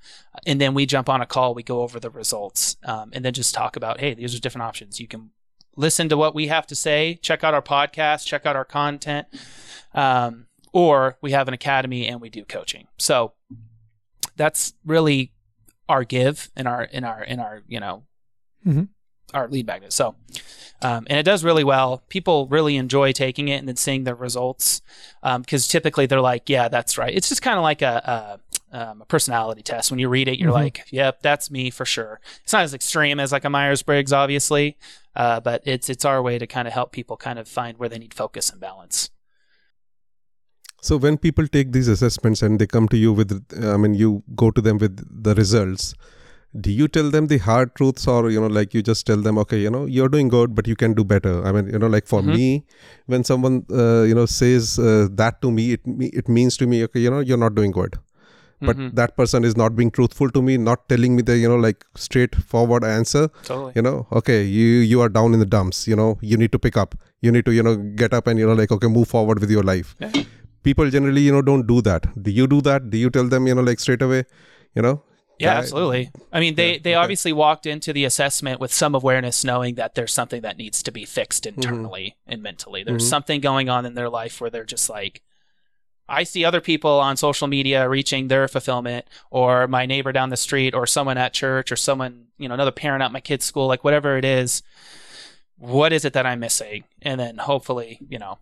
And 0.47 0.61
then 0.61 0.75
we 0.75 0.87
jump 0.87 1.09
on 1.09 1.21
a 1.21 1.27
call 1.27 1.55
we 1.55 1.63
go 1.63 1.83
over 1.83 1.99
the 1.99 2.11
results 2.11 2.77
um, 2.85 3.11
and 3.13 3.25
then 3.25 3.33
just 3.33 3.55
talk 3.55 3.77
about 3.77 4.01
hey 4.01 4.15
these 4.15 4.35
are 4.35 4.41
different 4.41 4.67
options. 4.67 5.01
You 5.01 5.09
can 5.09 5.31
listen 5.75 6.09
to 6.11 6.17
what 6.19 6.35
we 6.35 6.49
have 6.49 6.67
to 6.67 6.75
say 6.75 7.19
check 7.23 7.43
out 7.43 7.55
our 7.55 7.63
podcast 7.63 8.27
check 8.27 8.45
out 8.45 8.55
our 8.55 8.65
content. 8.65 9.27
Um, 9.95 10.47
or 10.73 11.17
we 11.21 11.33
have 11.33 11.49
an 11.49 11.55
academy 11.55 12.09
and 12.09 12.21
we 12.21 12.29
do 12.31 12.45
coaching. 12.45 12.89
So 12.99 13.33
that's 14.37 14.75
really 14.85 15.33
our 15.89 16.05
give 16.05 16.51
in 16.57 16.67
our 16.67 16.85
in 16.85 17.05
our 17.05 17.23
in 17.23 17.39
our 17.41 17.63
you 17.69 17.79
know 17.81 18.05
Mhm. 18.67 18.89
our 19.35 19.49
lead 19.49 19.67
magnet. 19.67 19.93
So 19.93 20.15
um, 20.83 21.07
and 21.09 21.17
it 21.19 21.23
does 21.23 21.45
really 21.45 21.63
well. 21.65 22.03
People 22.09 22.47
really 22.49 22.77
enjoy 22.77 23.13
taking 23.13 23.47
it 23.49 23.59
and 23.59 23.69
then 23.69 23.77
seeing 23.77 24.03
the 24.05 24.15
results 24.17 24.83
because 25.23 25.69
typically 25.69 26.07
they're 26.07 26.21
like, 26.21 26.49
yeah, 26.49 26.69
that's 26.69 26.99
right. 26.99 27.15
It's 27.15 27.29
just 27.29 27.41
kind 27.41 27.57
of 27.57 27.63
like 27.63 27.83
a, 27.83 28.41
a, 28.73 28.77
um, 28.91 29.03
a 29.03 29.05
personality 29.05 29.63
test. 29.63 29.93
When 29.93 30.01
you 30.01 30.09
read 30.09 30.27
it, 30.27 30.41
you're 30.41 30.51
Mhm. 30.51 30.55
like, 30.55 30.85
yep, 30.91 31.23
that's 31.23 31.53
me 31.53 31.71
for 31.71 31.85
sure. 31.85 32.21
It's 32.43 32.53
not 32.53 32.65
as 32.65 32.75
extreme 32.75 33.21
as 33.21 33.31
like 33.31 33.45
a 33.45 33.51
Myers 33.51 33.83
Briggs, 33.83 34.13
obviously, 34.13 34.77
uh, 35.15 35.39
but 35.39 35.63
it's 35.67 35.89
it's 35.89 36.05
our 36.05 36.21
way 36.21 36.37
to 36.39 36.49
kind 36.49 36.67
of 36.67 36.75
help 36.75 36.91
people 36.91 37.17
kind 37.17 37.39
of 37.39 37.47
find 37.47 37.79
where 37.79 37.89
they 37.89 37.99
need 37.99 38.15
focus 38.15 38.51
and 38.51 38.61
balance. 38.61 39.11
So 40.89 40.97
when 40.97 41.17
people 41.17 41.47
take 41.57 41.73
these 41.73 41.89
assessments 41.89 42.43
and 42.43 42.59
they 42.61 42.67
come 42.67 42.89
to 42.89 42.97
you 42.97 43.13
with, 43.13 43.33
I 43.73 43.77
mean, 43.77 43.95
you 43.95 44.23
go 44.35 44.51
to 44.51 44.61
them 44.61 44.79
with 44.79 44.97
the 45.29 45.35
results. 45.37 45.95
Do 46.65 46.71
you 46.79 46.87
tell 46.89 47.11
them 47.11 47.29
the 47.29 47.39
hard 47.39 47.75
truths, 47.77 48.07
or 48.07 48.29
you 48.31 48.41
know, 48.41 48.49
like 48.57 48.75
you 48.75 48.83
just 48.83 49.07
tell 49.11 49.17
them, 49.27 49.39
okay, 49.43 49.59
you 49.67 49.71
know, 49.75 49.87
you're 49.87 50.09
doing 50.15 50.29
good, 50.29 50.55
but 50.57 50.67
you 50.73 50.77
can 50.77 50.93
do 50.93 51.05
better. 51.13 51.35
I 51.47 51.53
mean, 51.53 51.69
you 51.75 51.79
know, 51.85 51.87
like 51.95 52.07
for 52.15 52.21
Mhm. 52.23 52.33
me, 52.35 52.65
when 53.15 53.25
someone, 53.31 53.55
uh, 53.85 54.03
you 54.11 54.17
know, 54.19 54.27
says 54.39 54.73
uh, 54.79 55.07
that 55.23 55.41
to 55.47 55.53
me, 55.61 55.65
it 55.77 55.81
it 56.23 56.29
means 56.39 56.59
to 56.63 56.67
me, 56.73 56.83
okay, 56.89 57.01
you 57.07 57.15
know, 57.15 57.21
you're 57.31 57.43
not 57.45 57.55
doing 57.61 57.71
good. 57.79 57.97
But 58.69 58.77
Mhm. 58.81 58.91
that 58.99 59.15
person 59.21 59.47
is 59.51 59.57
not 59.63 59.75
being 59.79 59.91
truthful 60.01 60.35
to 60.37 60.43
me, 60.49 60.59
not 60.67 60.85
telling 60.93 61.17
me 61.21 61.23
the, 61.31 61.39
you 61.45 61.49
know, 61.55 61.61
like 61.69 61.87
straightforward 62.09 62.85
answer. 62.91 63.25
totally. 63.49 63.73
You 63.79 63.83
know, 63.89 63.97
okay, 64.21 64.39
you 64.59 64.69
you 64.93 65.01
are 65.07 65.09
down 65.19 65.39
in 65.39 65.41
the 65.47 65.51
dumps. 65.57 65.81
You 65.93 65.97
know, 66.03 66.11
you 66.35 66.37
need 66.45 66.53
to 66.59 66.63
pick 66.69 66.77
up. 66.85 66.95
You 67.29 67.33
need 67.39 67.47
to, 67.51 67.57
you 67.61 67.65
know, 67.69 67.75
get 68.05 68.13
up 68.21 68.27
and 68.35 68.45
you 68.45 68.47
know, 68.53 68.59
like 68.63 68.77
okay, 68.79 68.93
move 68.99 69.09
forward 69.17 69.41
with 69.47 69.57
your 69.59 69.67
life 69.73 69.97
Yeah. 70.07 70.13
People 70.63 70.89
generally 70.91 71.23
you 71.23 71.33
know 71.33 71.43
don't 71.43 71.67
do 71.67 71.81
that 71.83 72.07
do 72.23 72.31
you 72.31 72.47
do 72.47 72.61
that 72.61 72.91
do 72.91 72.99
you 72.99 73.11
tell 73.11 73.29
them 73.35 73.47
you 73.47 73.55
know 73.55 73.63
like 73.71 73.81
straight 73.81 74.03
away 74.11 74.25
you 74.75 74.83
know 74.91 74.97
Yeah, 75.43 75.55
absolutely. 75.61 76.03
I 76.37 76.41
mean, 76.43 76.55
they 76.59 76.67
Yeah, 76.73 76.81
they 76.83 76.91
okay. 76.91 76.99
obviously 77.03 77.33
walked 77.39 77.67
into 77.71 77.93
the 77.97 78.03
assessment 78.09 78.61
with 78.65 78.73
some 78.81 78.95
awareness, 78.99 79.39
knowing 79.49 79.75
that 79.79 79.95
there's 79.97 80.13
something 80.19 80.43
that 80.43 80.57
needs 80.61 80.83
to 80.89 80.93
be 80.99 81.05
fixed 81.15 81.45
Mm-hmm. 81.47 81.63
internally 81.63 82.05
and 82.33 82.45
mentally. 82.49 82.85
There's 82.89 83.07
Mhm. 83.07 83.15
something 83.15 83.41
going 83.47 83.69
on 83.77 83.87
in 83.89 83.95
their 83.97 84.11
life 84.21 84.37
where 84.41 84.51
they're 84.53 84.73
just 84.75 84.89
like, 84.99 85.15
I 86.21 86.23
see 86.33 86.45
other 86.45 86.61
people 86.61 86.95
on 87.09 87.17
social 87.17 87.49
media 87.57 87.89
reaching 87.97 88.29
their 88.29 88.47
fulfillment, 88.55 89.05
or 89.31 89.67
my 89.67 89.85
neighbor 89.93 90.13
down 90.19 90.31
the 90.31 90.43
street, 90.47 90.75
or 90.79 90.87
someone 90.87 91.19
at 91.25 91.33
church, 91.43 91.73
or 91.73 91.79
someone, 91.89 92.15
you 92.39 92.47
know, 92.49 92.55
another 92.55 92.77
parent 92.85 93.03
at 93.03 93.11
my 93.17 93.23
kid's 93.29 93.45
school, 93.51 93.67
like 93.73 93.83
whatever 93.89 94.17
it 94.21 94.25
is. 94.41 94.63
What 95.57 95.93
is 95.93 96.05
it 96.05 96.13
that 96.13 96.27
I'm 96.31 96.41
missing? 96.41 96.85
And 97.09 97.19
then 97.19 97.39
hopefully, 97.39 97.99
you 98.15 98.19
know, 98.23 98.39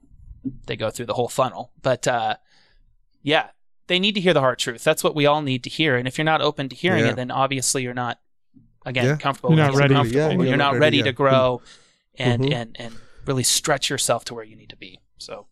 they 0.66 0.76
go 0.76 0.90
through 0.90 1.06
the 1.06 1.14
whole 1.14 1.28
funnel. 1.28 1.72
But 1.82 2.06
uh, 2.08 2.36
yeah, 3.22 3.48
they 3.86 3.98
need 3.98 4.14
to 4.14 4.20
hear 4.20 4.34
the 4.34 4.40
hard 4.40 4.58
truth. 4.58 4.84
That's 4.84 5.02
what 5.04 5.14
we 5.14 5.26
all 5.26 5.42
need 5.42 5.64
to 5.64 5.70
hear. 5.70 5.96
And 5.96 6.06
if 6.08 6.16
you're 6.18 6.24
not 6.24 6.40
open 6.40 6.68
to 6.68 6.76
hearing 6.76 7.04
Yeah. 7.04 7.10
it, 7.12 7.16
then 7.16 7.30
obviously 7.30 7.82
you're 7.82 7.94
not, 7.94 8.18
again, 8.86 9.04
Yeah. 9.06 9.16
comfortable. 9.16 9.54
You're 9.56 9.66
not 9.66 9.74
ready. 9.74 9.94
Yeah, 10.10 10.30
you're, 10.30 10.56
not 10.56 10.78
ready, 10.78 10.98
yeah. 10.98 11.04
to 11.04 11.12
grow 11.12 11.60
and, 12.18 12.42
Mhm. 12.42 12.54
and, 12.54 12.76
and 12.78 12.94
really 13.26 13.42
stretch 13.42 13.90
yourself 13.90 14.24
to 14.26 14.34
where 14.34 14.44
you 14.44 14.56
need 14.56 14.70
to 14.70 14.76
be. 14.76 15.00
So, 15.18 15.46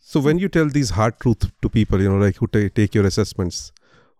so 0.00 0.20
when 0.20 0.38
you 0.38 0.48
tell 0.48 0.68
these 0.68 0.90
hard 0.90 1.18
truth 1.20 1.50
to 1.62 1.68
people 1.68 2.00
you 2.00 2.08
know 2.08 2.16
like 2.24 2.36
who 2.36 2.46
ta- 2.46 2.68
take 2.74 2.94
your 2.94 3.04
assessments 3.06 3.72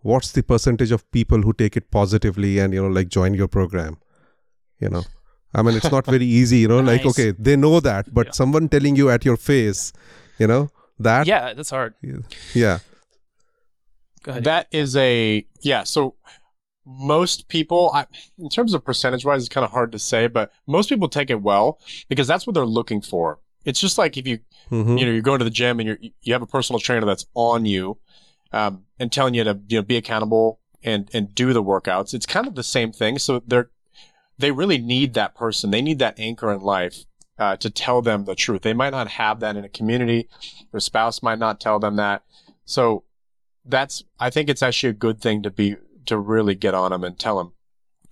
what's 0.03 0.33
the 0.33 0.43
percentage 0.43 0.91
of 0.91 1.09
people 1.13 1.43
who 1.43 1.53
take 1.53 1.77
it 1.77 1.91
positively 1.91 2.59
and 2.59 2.75
you 2.75 2.83
know 2.83 2.89
like 2.89 3.09
join 3.09 3.35
your 3.35 3.49
program 3.49 3.97
you 4.81 4.89
know 4.89 5.05
i 5.57 5.63
mean 5.65 5.75
it's 5.79 5.91
not 5.97 6.05
very 6.15 6.29
easy 6.41 6.59
you 6.65 6.69
know 6.73 6.81
like 6.91 7.05
okay 7.11 7.31
they 7.47 7.57
know 7.65 7.77
that 7.89 8.05
but 8.19 8.27
Yeah. 8.27 8.33
someone 8.41 8.69
telling 8.75 8.95
you 9.01 9.07
at 9.15 9.25
your 9.29 9.39
face 9.51 9.83
you 10.41 10.47
know 10.53 10.63
that 11.07 11.27
yeah, 11.27 11.53
that's 11.57 11.71
hard. 11.79 11.93
yeah 12.55 12.79
Go 14.23 14.31
ahead. 14.33 14.45
That 14.45 14.67
is 14.73 14.97
a 14.97 15.47
yeah. 15.61 15.85
So 15.85 16.17
most 16.85 17.49
people, 17.49 17.91
I, 17.95 18.07
in 18.39 18.49
terms 18.49 18.75
of 18.75 18.85
percentage 18.85 19.25
wise, 19.25 19.43
it's 19.43 19.49
kind 19.49 19.65
of 19.65 19.71
hard 19.71 19.93
to 19.93 19.99
say, 19.99 20.27
but 20.27 20.51
most 20.67 20.89
people 20.89 21.09
take 21.09 21.31
it 21.31 21.43
well 21.43 21.79
because 22.09 22.27
that's 22.27 22.47
what 22.47 22.55
they're 22.55 22.67
looking 22.67 23.01
for. 23.01 23.39
It's 23.65 23.81
just 23.81 23.99
like 23.99 24.17
if 24.17 24.27
you 24.27 24.39
Mhm. 24.71 24.99
you 24.99 25.07
know 25.07 25.13
you're 25.13 25.23
going 25.31 25.39
to 25.39 25.45
the 25.45 25.51
gym 25.61 25.79
and 25.81 25.87
you're 25.89 25.99
you 26.23 26.33
have 26.33 26.43
a 26.43 26.47
personal 26.47 26.81
trainer 26.81 27.07
that's 27.07 27.27
on 27.35 27.67
you 27.67 27.99
um, 28.53 28.85
and 28.99 29.13
telling 29.13 29.35
you 29.35 29.45
to 29.45 29.61
you 29.69 29.79
know 29.79 29.83
be 29.83 29.97
accountable 29.97 30.61
and 30.83 31.09
and 31.13 31.35
do 31.35 31.53
the 31.53 31.63
workouts. 31.63 32.15
It's 32.15 32.27
kind 32.27 32.47
of 32.49 32.55
the 32.57 32.63
same 32.65 32.91
thing. 32.93 33.19
So 33.19 33.43
they're 33.47 33.71
they 34.39 34.51
really 34.51 34.79
need 34.79 35.15
that 35.15 35.35
person. 35.35 35.71
They 35.71 35.83
need 35.83 35.99
that 35.99 36.19
anchor 36.19 36.53
in 36.53 36.61
life 36.61 37.05
uh, 37.39 37.57
to 37.57 37.71
tell 37.71 38.03
them 38.03 38.25
the 38.25 38.35
truth. 38.35 38.63
They 38.63 38.73
might 38.75 38.91
not 38.91 39.09
have 39.09 39.41
that 39.41 39.57
in 39.57 39.65
a 39.65 39.69
community. 39.69 40.29
Their 40.73 40.81
spouse 40.81 41.23
might 41.23 41.39
not 41.39 41.61
tell 41.61 41.79
them 41.79 41.97
that. 41.97 42.23
So 42.65 43.05
that's 43.65 44.05
I 44.21 44.31
think 44.31 44.49
it's 44.49 44.63
actually 44.63 44.91
a 44.91 44.95
good 44.95 45.21
thing 45.21 45.43
to 45.43 45.51
be 45.51 45.77
to 46.07 46.19
really 46.19 46.55
get 46.55 46.75
on 46.75 46.93
them 46.93 47.03
and 47.05 47.19
tell 47.19 47.39
them. 47.39 47.53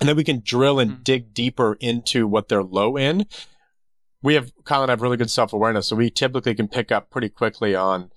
And 0.00 0.08
then 0.08 0.16
we 0.16 0.24
can 0.24 0.40
drill 0.44 0.80
and 0.80 0.90
Mhm. 0.98 1.04
dig 1.04 1.34
deeper 1.34 1.76
into 1.80 2.26
what 2.26 2.48
they're 2.48 2.62
low 2.64 2.96
in. 2.96 3.26
We 4.22 4.34
have 4.34 4.52
Kyle 4.64 4.82
and 4.82 4.90
I 4.90 4.92
have 4.92 5.02
really 5.02 5.16
good 5.16 5.30
self 5.30 5.52
awareness, 5.52 5.86
so 5.88 5.96
we 5.96 6.10
typically 6.10 6.54
can 6.54 6.66
pick 6.68 6.90
up 6.90 7.10
pretty 7.10 7.28
quickly 7.28 7.74
on, 7.74 8.10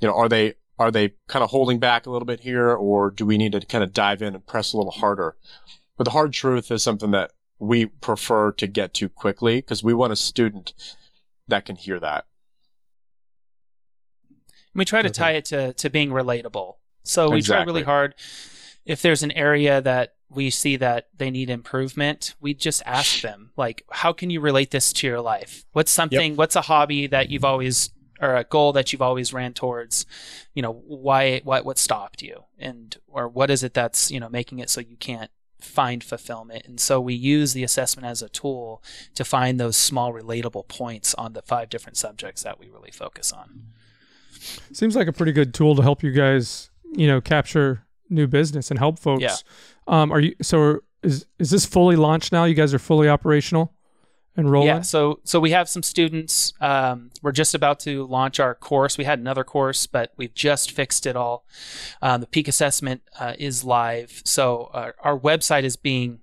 you 0.00 0.08
know, 0.08 0.14
are 0.14 0.28
they 0.28 0.54
are 0.78 0.90
they 0.90 1.10
kind 1.28 1.44
of 1.44 1.50
holding 1.50 1.78
back 1.78 2.06
a 2.06 2.10
little 2.10 2.26
bit 2.26 2.40
here, 2.40 2.70
or 2.70 3.10
do 3.10 3.24
we 3.24 3.38
need 3.38 3.52
to 3.52 3.60
kind 3.60 3.84
of 3.84 3.92
dive 3.92 4.22
in 4.22 4.34
and 4.34 4.46
press 4.46 4.72
a 4.72 4.76
little 4.76 4.90
harder? 4.92 5.36
But 5.96 6.04
the 6.04 6.10
hard 6.10 6.32
truth 6.32 6.70
is 6.72 6.82
something 6.82 7.10
that 7.12 7.30
we 7.62 7.86
prefer 7.86 8.50
to 8.50 8.66
get 8.66 8.92
to 8.92 9.08
quickly 9.08 9.56
because 9.56 9.84
we 9.84 9.94
want 9.94 10.12
a 10.12 10.16
student 10.16 10.74
that 11.46 11.64
can 11.64 11.76
hear 11.76 12.00
that. 12.00 12.26
We 14.74 14.84
try 14.84 15.02
to 15.02 15.08
Okay. 15.08 15.14
tie 15.14 15.32
it 15.32 15.44
to 15.46 15.72
to 15.74 15.88
being 15.88 16.10
relatable. 16.10 16.76
So 17.04 17.30
we 17.30 17.40
try 17.40 17.62
really 17.62 17.82
hard. 17.84 18.14
If 18.84 19.00
there's 19.00 19.22
an 19.22 19.30
area 19.32 19.80
that 19.80 20.14
we 20.28 20.50
see 20.50 20.76
that 20.76 21.08
they 21.16 21.30
need 21.30 21.50
improvement, 21.50 22.34
we 22.40 22.52
just 22.54 22.82
ask 22.84 23.20
them, 23.20 23.52
like, 23.56 23.84
how 23.92 24.12
can 24.12 24.30
you 24.30 24.40
relate 24.40 24.70
this 24.72 24.92
to 24.94 25.06
your 25.06 25.20
life? 25.20 25.64
What's 25.72 25.92
something? 25.92 26.34
What's 26.34 26.56
a 26.56 26.62
hobby 26.62 27.06
that 27.08 27.30
you've 27.30 27.44
always 27.44 27.90
or 28.20 28.34
a 28.36 28.44
goal 28.44 28.72
that 28.72 28.92
you've 28.92 29.02
always 29.02 29.32
ran 29.32 29.52
towards? 29.52 30.04
You 30.54 30.62
know, 30.62 30.72
why? 30.72 31.40
What? 31.44 31.64
What 31.64 31.78
stopped 31.78 32.22
you? 32.22 32.44
And 32.58 32.96
or 33.06 33.28
what 33.28 33.50
is 33.50 33.62
it 33.62 33.72
that's 33.74 34.10
you 34.10 34.18
know 34.18 34.28
making 34.28 34.58
it 34.58 34.68
so 34.68 34.80
you 34.80 34.96
can't 34.96 35.30
find 35.64 36.02
fulfillment? 36.02 36.66
And 36.66 36.80
so 36.80 37.00
we 37.00 37.14
use 37.14 37.52
the 37.52 37.64
assessment 37.64 38.06
as 38.06 38.22
a 38.22 38.28
tool 38.28 38.82
to 39.14 39.24
find 39.24 39.58
those 39.58 39.76
small 39.76 40.12
relatable 40.12 40.68
points 40.68 41.14
on 41.14 41.32
the 41.32 41.42
five 41.42 41.68
different 41.68 41.96
subjects 41.96 42.42
that 42.42 42.58
we 42.58 42.68
really 42.68 42.90
focus 42.90 43.32
on. 43.32 43.62
Seems 44.72 44.96
like 44.96 45.08
a 45.08 45.12
pretty 45.12 45.32
good 45.32 45.54
tool 45.54 45.76
to 45.76 45.82
help 45.82 46.02
you 46.02 46.10
guys, 46.10 46.70
you 46.92 47.06
know, 47.06 47.20
capture 47.20 47.84
new 48.08 48.26
business 48.26 48.70
and 48.70 48.78
help 48.78 48.98
folks. 48.98 49.22
Yeah. 49.22 49.36
Um, 49.86 50.12
are 50.12 50.20
you 50.20 50.34
so 50.42 50.80
is 51.02 51.26
is 51.38 51.50
this 51.50 51.64
fully 51.64 51.96
launched 51.96 52.32
now? 52.32 52.44
You 52.44 52.54
guys 52.54 52.74
are 52.74 52.78
fully 52.78 53.08
operational 53.08 53.72
and 54.36 54.50
rolling? 54.50 54.68
Yeah, 54.68 54.80
so 54.82 55.20
so 55.24 55.40
we 55.40 55.50
have 55.50 55.68
some 55.68 55.82
students. 55.82 56.52
Um, 56.60 57.10
we're 57.22 57.32
just 57.32 57.54
about 57.54 57.80
to 57.80 58.06
launch 58.06 58.40
our 58.40 58.54
course. 58.54 58.96
We 58.96 59.04
had 59.04 59.18
another 59.18 59.44
course, 59.44 59.86
but 59.86 60.12
we've 60.16 60.34
just 60.34 60.70
fixed 60.70 61.06
it 61.06 61.16
all. 61.16 61.44
Um, 62.00 62.20
the 62.20 62.26
peak 62.26 62.48
assessment 62.48 63.02
uh, 63.18 63.34
is 63.38 63.64
live, 63.64 64.22
so 64.24 64.70
our, 64.72 64.94
our 65.02 65.18
website 65.18 65.64
is 65.64 65.76
being 65.76 66.20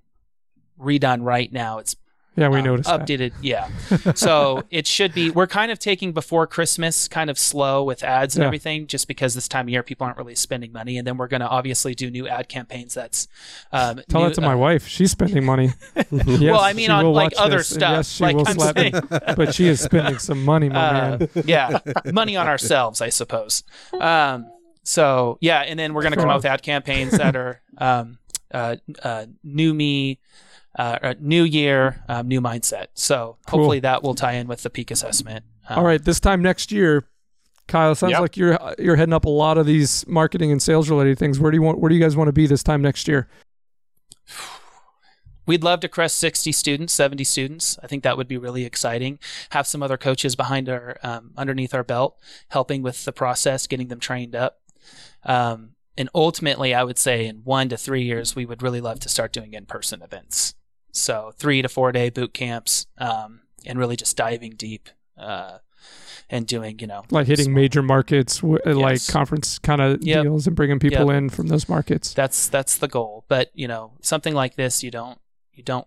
redone 0.78 1.22
right 1.22 1.52
now. 1.52 1.78
It's 1.78 1.94
Yeah, 2.40 2.48
we 2.48 2.58
um, 2.60 2.64
noticed 2.64 2.88
that. 2.88 3.00
updated. 3.06 3.32
Yeah, 3.42 3.68
so 4.14 4.64
it 4.70 4.86
should 4.86 5.12
be. 5.14 5.30
We're 5.30 5.46
kind 5.46 5.70
of 5.70 5.78
taking 5.78 6.12
before 6.12 6.46
Christmas, 6.46 7.06
kind 7.08 7.28
of 7.30 7.38
slow 7.38 7.84
with 7.84 8.02
ads 8.02 8.34
and 8.36 8.42
Yeah. 8.42 8.46
everything, 8.46 8.86
just 8.86 9.06
because 9.08 9.34
this 9.34 9.46
time 9.48 9.66
of 9.66 9.70
year 9.70 9.82
people 9.82 10.06
aren't 10.06 10.16
really 10.18 10.34
spending 10.34 10.72
money, 10.72 10.96
and 10.98 11.06
then 11.06 11.16
we're 11.16 11.28
going 11.28 11.40
to 11.42 11.48
obviously 11.48 11.94
do 11.94 12.10
new 12.10 12.26
ad 12.26 12.48
campaigns. 12.48 12.94
That's 12.94 13.28
um, 13.72 14.00
Tell 14.08 14.22
new, 14.22 14.28
that 14.28 14.34
to 14.36 14.40
my 14.40 14.54
wife. 14.54 14.86
She's 14.88 15.10
spending 15.12 15.44
money. 15.44 15.70
Yes, 16.10 16.52
well, 16.52 16.60
I 16.60 16.72
mean, 16.72 16.90
on 16.90 17.04
like 17.12 17.32
other 17.38 17.58
this, 17.58 17.68
stuff. 17.68 17.90
Yes, 17.96 18.12
she 18.12 18.24
like 18.24 18.36
will 18.36 18.48
I'm 18.48 18.54
slap 18.54 18.76
saying. 18.76 18.94
But 19.36 19.54
she 19.54 19.66
is 19.68 19.80
spending 19.80 20.18
some 20.18 20.44
money, 20.44 20.68
my 20.68 20.76
Uh, 20.88 21.18
man. 21.18 21.28
yeah, 21.44 21.78
money 22.06 22.36
on 22.36 22.46
ourselves, 22.48 23.00
I 23.00 23.10
suppose. 23.10 23.62
Um, 23.98 24.50
so 24.82 25.38
yeah, 25.40 25.60
and 25.60 25.78
then 25.78 25.92
we're 25.94 26.02
going 26.02 26.12
to 26.14 26.18
come 26.18 26.28
out 26.30 26.36
with 26.36 26.44
ad 26.46 26.62
campaigns 26.62 27.12
that 27.12 27.36
are 27.36 27.60
um, 27.78 28.18
uh, 28.52 28.76
uh, 29.02 29.26
new 29.44 29.74
me, 29.74 30.18
uh, 30.78 31.14
new 31.20 31.42
year, 31.44 32.02
um, 32.08 32.28
new 32.28 32.40
mindset. 32.40 32.86
So 32.94 33.36
Cool. 33.46 33.60
hopefully 33.60 33.80
that 33.80 34.02
will 34.02 34.14
tie 34.14 34.34
in 34.34 34.46
with 34.46 34.62
the 34.62 34.70
peak 34.70 34.90
assessment. 34.90 35.44
Um, 35.68 35.78
All 35.80 35.84
right, 35.84 36.02
this 36.02 36.20
time 36.20 36.42
next 36.42 36.70
year, 36.72 37.04
Kyle. 37.68 37.94
Sounds 37.94 38.12
Yep. 38.12 38.20
like 38.20 38.36
you're 38.36 38.58
you're 38.78 38.96
heading 38.96 39.12
up 39.12 39.24
a 39.24 39.30
lot 39.30 39.56
of 39.58 39.66
these 39.66 40.06
marketing 40.08 40.50
and 40.50 40.60
sales 40.62 40.90
related 40.90 41.18
things. 41.18 41.38
Where 41.38 41.50
do 41.50 41.56
you 41.56 41.62
want? 41.62 41.78
Where 41.78 41.88
do 41.88 41.94
you 41.94 42.00
guys 42.00 42.16
want 42.16 42.28
to 42.28 42.32
be 42.32 42.46
this 42.46 42.62
time 42.62 42.82
next 42.82 43.06
year? 43.08 43.28
We'd 45.46 45.64
love 45.64 45.80
to 45.80 45.88
crest 45.88 46.18
60 46.18 46.52
students, 46.52 46.92
70 46.92 47.24
students. 47.24 47.78
I 47.82 47.88
think 47.88 48.04
that 48.04 48.16
would 48.16 48.28
be 48.28 48.36
really 48.38 48.64
exciting. 48.64 49.18
Have 49.50 49.66
some 49.66 49.82
other 49.82 49.96
coaches 49.96 50.36
behind 50.36 50.68
our, 50.68 50.96
um, 51.02 51.32
underneath 51.36 51.74
our 51.74 51.82
belt, 51.82 52.16
helping 52.50 52.82
with 52.82 53.04
the 53.04 53.10
process, 53.12 53.66
getting 53.66 53.88
them 53.88 53.98
trained 53.98 54.36
up. 54.36 54.60
Um, 55.24 55.70
and 55.96 56.08
ultimately, 56.14 56.72
I 56.72 56.84
would 56.84 56.98
say 56.98 57.26
in 57.26 57.38
one 57.38 57.68
to 57.70 57.76
three 57.76 58.02
years, 58.02 58.36
we 58.36 58.46
would 58.46 58.62
really 58.62 58.80
love 58.80 59.00
to 59.00 59.08
start 59.08 59.32
doing 59.32 59.54
in-person 59.54 60.02
events. 60.02 60.54
So 60.92 61.32
three 61.36 61.62
to 61.62 61.68
four 61.68 61.92
day 61.92 62.10
boot 62.10 62.32
camps, 62.34 62.86
um, 62.98 63.40
and 63.66 63.78
really 63.78 63.96
just 63.96 64.16
diving 64.16 64.52
deep, 64.56 64.88
uh, 65.18 65.58
and 66.28 66.46
doing, 66.46 66.78
you 66.78 66.86
know, 66.86 67.04
Like 67.10 67.26
hitting 67.26 67.46
small- 67.46 67.54
major 67.56 67.82
markets, 67.82 68.38
w- 68.38 68.58
uh, 68.64 68.74
like 68.74 68.94
Yes. 68.94 69.10
conference 69.10 69.58
kind 69.58 69.80
of 69.80 70.02
Yep. 70.02 70.22
deals, 70.22 70.46
and 70.46 70.54
bringing 70.56 70.78
people 70.78 71.06
Yep. 71.08 71.16
in 71.16 71.30
from 71.30 71.48
those 71.48 71.68
markets. 71.68 72.14
that's 72.14 72.48
that's 72.48 72.76
the 72.78 72.88
goal 72.88 73.24
but 73.28 73.50
you 73.54 73.66
know 73.68 73.92
something 74.00 74.34
like 74.34 74.54
this 74.56 74.82
you 74.82 74.90
don't 74.90 75.18
you 75.52 75.62
don't 75.62 75.86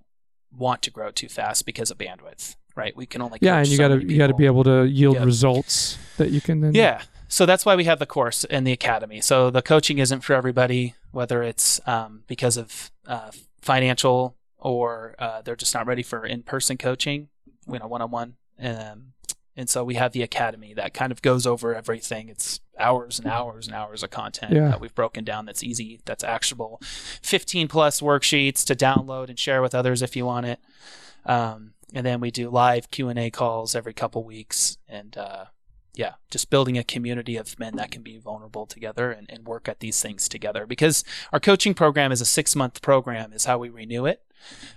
want 0.56 0.82
to 0.84 0.92
grow 0.92 1.10
too 1.12 1.28
fast 1.30 1.66
because 1.66 1.90
of 1.92 1.98
bandwidth 1.98 2.56
right 2.76 2.96
we 2.96 3.06
can 3.06 3.22
only 3.22 3.40
Yeah, 3.42 3.58
and 3.60 3.68
you 3.68 3.78
so 3.78 3.88
gotta 3.90 4.04
you 4.06 4.18
gotta 4.18 4.34
be 4.34 4.46
able 4.46 4.64
to 4.66 4.84
yield 4.86 5.16
Yep. 5.16 5.26
results 5.26 5.98
that 6.18 6.30
you 6.32 6.42
can 6.42 6.62
then. 6.62 6.74
yeah 6.74 7.02
so 7.28 7.46
that's 7.46 7.66
why 7.66 7.76
we 7.76 7.86
have 7.86 7.98
the 8.00 8.06
course 8.06 8.44
and 8.46 8.68
the 8.68 8.72
academy 8.72 9.20
so 9.22 9.50
the 9.50 9.62
coaching 9.62 9.98
isn't 10.00 10.22
for 10.22 10.34
everybody 10.34 10.94
whether 11.12 11.42
it's 11.44 11.80
um, 11.88 12.24
because 12.28 12.58
of 12.58 12.92
uh, 13.08 13.32
financial 13.62 14.36
or 14.64 15.16
uh, 15.20 15.42
they're 15.44 15.56
just 15.56 15.74
not 15.74 15.86
ready 15.86 16.02
for 16.04 16.26
in-person 16.26 16.78
coaching 16.78 17.28
you 17.72 17.78
know 17.80 17.88
one-on-one 17.88 18.36
um, 18.60 19.14
and 19.56 19.70
so 19.70 19.84
we 19.84 19.94
have 19.96 20.14
the 20.14 20.24
academy 20.24 20.74
that 20.74 20.96
kind 20.96 21.12
of 21.12 21.22
goes 21.22 21.46
over 21.46 21.76
everything. 21.76 22.28
It's 22.28 22.60
hours 22.80 23.20
and 23.20 23.28
hours 23.28 23.68
and 23.68 23.76
hours 23.76 24.02
of 24.02 24.10
content 24.10 24.52
Yeah. 24.54 24.70
that 24.70 24.82
we've 24.82 24.96
broken 24.96 25.24
down 25.24 25.46
that's 25.46 25.64
easy 25.64 26.02
that's 26.06 26.24
actionable. 26.24 26.80
15 27.22 27.68
plus 27.68 28.02
worksheets 28.02 28.66
to 28.66 28.76
download 28.76 29.30
and 29.30 29.38
share 29.38 29.62
with 29.62 29.76
others 29.76 30.02
if 30.02 30.16
you 30.16 30.26
want 30.26 30.48
it. 30.48 30.60
Um, 31.26 31.74
and 31.94 32.04
then 32.04 32.20
we 32.20 32.32
do 32.32 32.50
live 32.50 32.90
q&a 32.90 33.30
calls 33.30 33.76
every 33.76 33.94
couple 33.94 34.24
weeks 34.24 34.78
and 34.90 35.16
uh, 35.18 35.46
yeah 35.94 36.14
just 36.32 36.50
building 36.50 36.76
a 36.78 36.84
community 36.84 37.38
of 37.38 37.58
men 37.60 37.76
that 37.76 37.92
can 37.92 38.02
be 38.02 38.18
vulnerable 38.18 38.66
together 38.66 39.12
and, 39.12 39.30
and 39.30 39.46
work 39.46 39.70
at 39.70 39.80
these 39.80 40.02
things 40.02 40.28
together 40.28 40.66
because 40.66 41.04
our 41.32 41.40
coaching 41.40 41.76
program 41.76 42.12
is 42.12 42.20
a 42.22 42.26
six 42.26 42.56
month 42.56 42.82
program 42.82 43.32
is 43.32 43.46
how 43.46 43.60
we 43.60 43.70
renew 43.70 44.06
it 44.08 44.24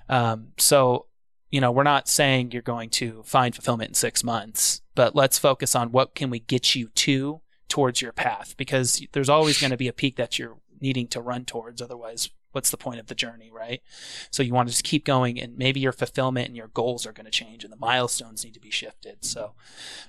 um, 0.08 0.48
so 0.58 1.06
you 1.50 1.60
know 1.60 1.70
we're 1.70 1.82
not 1.82 2.08
saying 2.08 2.50
you're 2.52 2.62
going 2.62 2.90
to 2.90 3.22
find 3.24 3.54
fulfillment 3.54 3.90
in 3.90 3.94
six 3.94 4.24
months 4.24 4.82
but 4.94 5.14
let's 5.14 5.38
focus 5.38 5.74
on 5.74 5.92
what 5.92 6.14
can 6.14 6.30
we 6.30 6.38
get 6.38 6.74
you 6.74 6.88
to 6.88 7.40
towards 7.68 8.00
your 8.00 8.12
path 8.12 8.54
because 8.56 9.02
there's 9.12 9.28
always 9.28 9.60
going 9.60 9.70
to 9.70 9.76
be 9.76 9.88
a 9.88 9.92
peak 9.92 10.16
that 10.16 10.38
you're 10.38 10.56
needing 10.80 11.08
to 11.08 11.20
run 11.20 11.44
towards 11.44 11.80
otherwise 11.80 12.30
what's 12.52 12.70
the 12.70 12.76
point 12.76 13.00
of 13.00 13.06
the 13.06 13.14
journey 13.14 13.50
right 13.50 13.82
so 14.30 14.42
you 14.42 14.54
want 14.54 14.68
to 14.68 14.72
just 14.72 14.84
keep 14.84 15.04
going 15.04 15.38
and 15.40 15.58
maybe 15.58 15.80
your 15.80 15.92
fulfillment 15.92 16.46
and 16.46 16.56
your 16.56 16.68
goals 16.68 17.06
are 17.06 17.12
going 17.12 17.24
to 17.24 17.30
change 17.30 17.64
and 17.64 17.72
the 17.72 17.78
milestones 17.78 18.44
need 18.44 18.54
to 18.54 18.60
be 18.60 18.70
shifted 18.70 19.24
so 19.24 19.52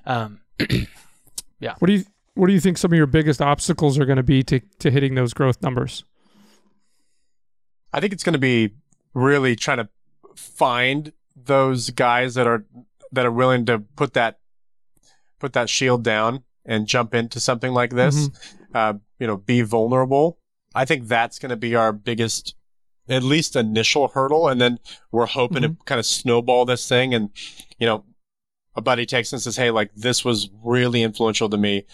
um, 0.05 0.41
yeah. 1.60 1.76
What 1.80 1.88
do 1.88 1.93
you 1.93 2.05
What 2.36 2.47
do 2.47 2.53
you 2.53 2.60
think 2.60 2.78
some 2.78 2.91
of 2.91 2.97
your 2.97 3.08
biggest 3.08 3.41
obstacles 3.41 3.97
are 3.97 4.05
going 4.05 4.18
to 4.18 4.24
be 4.24 4.43
to 4.43 4.60
to 4.80 4.91
hitting 4.91 5.16
those 5.16 5.34
growth 5.34 5.62
numbers? 5.62 6.03
I 7.93 7.99
think 7.99 8.14
it's 8.14 8.24
going 8.24 8.34
to 8.34 8.39
be 8.39 8.74
really 9.18 9.55
trying 9.55 9.78
to 9.78 9.89
find 10.36 11.11
those 11.36 11.89
guys 11.89 12.36
that 12.36 12.45
are 12.45 12.65
that 13.11 13.26
are 13.26 13.32
willing 13.32 13.65
to 13.65 13.80
put 13.80 14.13
that 14.13 14.39
put 15.39 15.53
that 15.53 15.70
shield 15.70 16.03
down 16.03 16.43
and 16.65 16.88
jump 16.88 17.13
into 17.15 17.39
something 17.39 17.74
like 17.74 17.91
this. 17.91 18.30
Uh, 18.74 18.93
you 19.20 19.26
know, 19.26 19.38
be 19.38 19.61
vulnerable. 19.61 20.38
I 20.76 20.86
think 20.86 21.07
that's 21.07 21.39
going 21.39 21.49
to 21.49 21.55
be 21.55 21.74
our 21.76 21.91
biggest, 21.91 22.53
at 23.09 23.24
least 23.24 23.55
initial 23.55 24.09
hurdle, 24.09 24.47
and 24.47 24.61
then 24.61 24.80
we're 25.11 25.26
hoping 25.26 25.63
to 25.63 25.70
kind 25.86 25.97
of 25.99 26.05
snowball 26.05 26.65
this 26.65 26.88
thing. 26.88 27.13
And 27.13 27.32
you 27.80 27.88
know, 27.88 28.03
a 28.76 28.82
buddy 28.82 29.05
texts 29.07 29.34
and 29.34 29.41
says, 29.41 29.55
"Hey, 29.55 29.72
like 29.72 29.91
this 29.95 30.24
was 30.24 30.49
really 30.63 31.01
influential 31.01 31.49
to 31.49 31.57
me," 31.57 31.86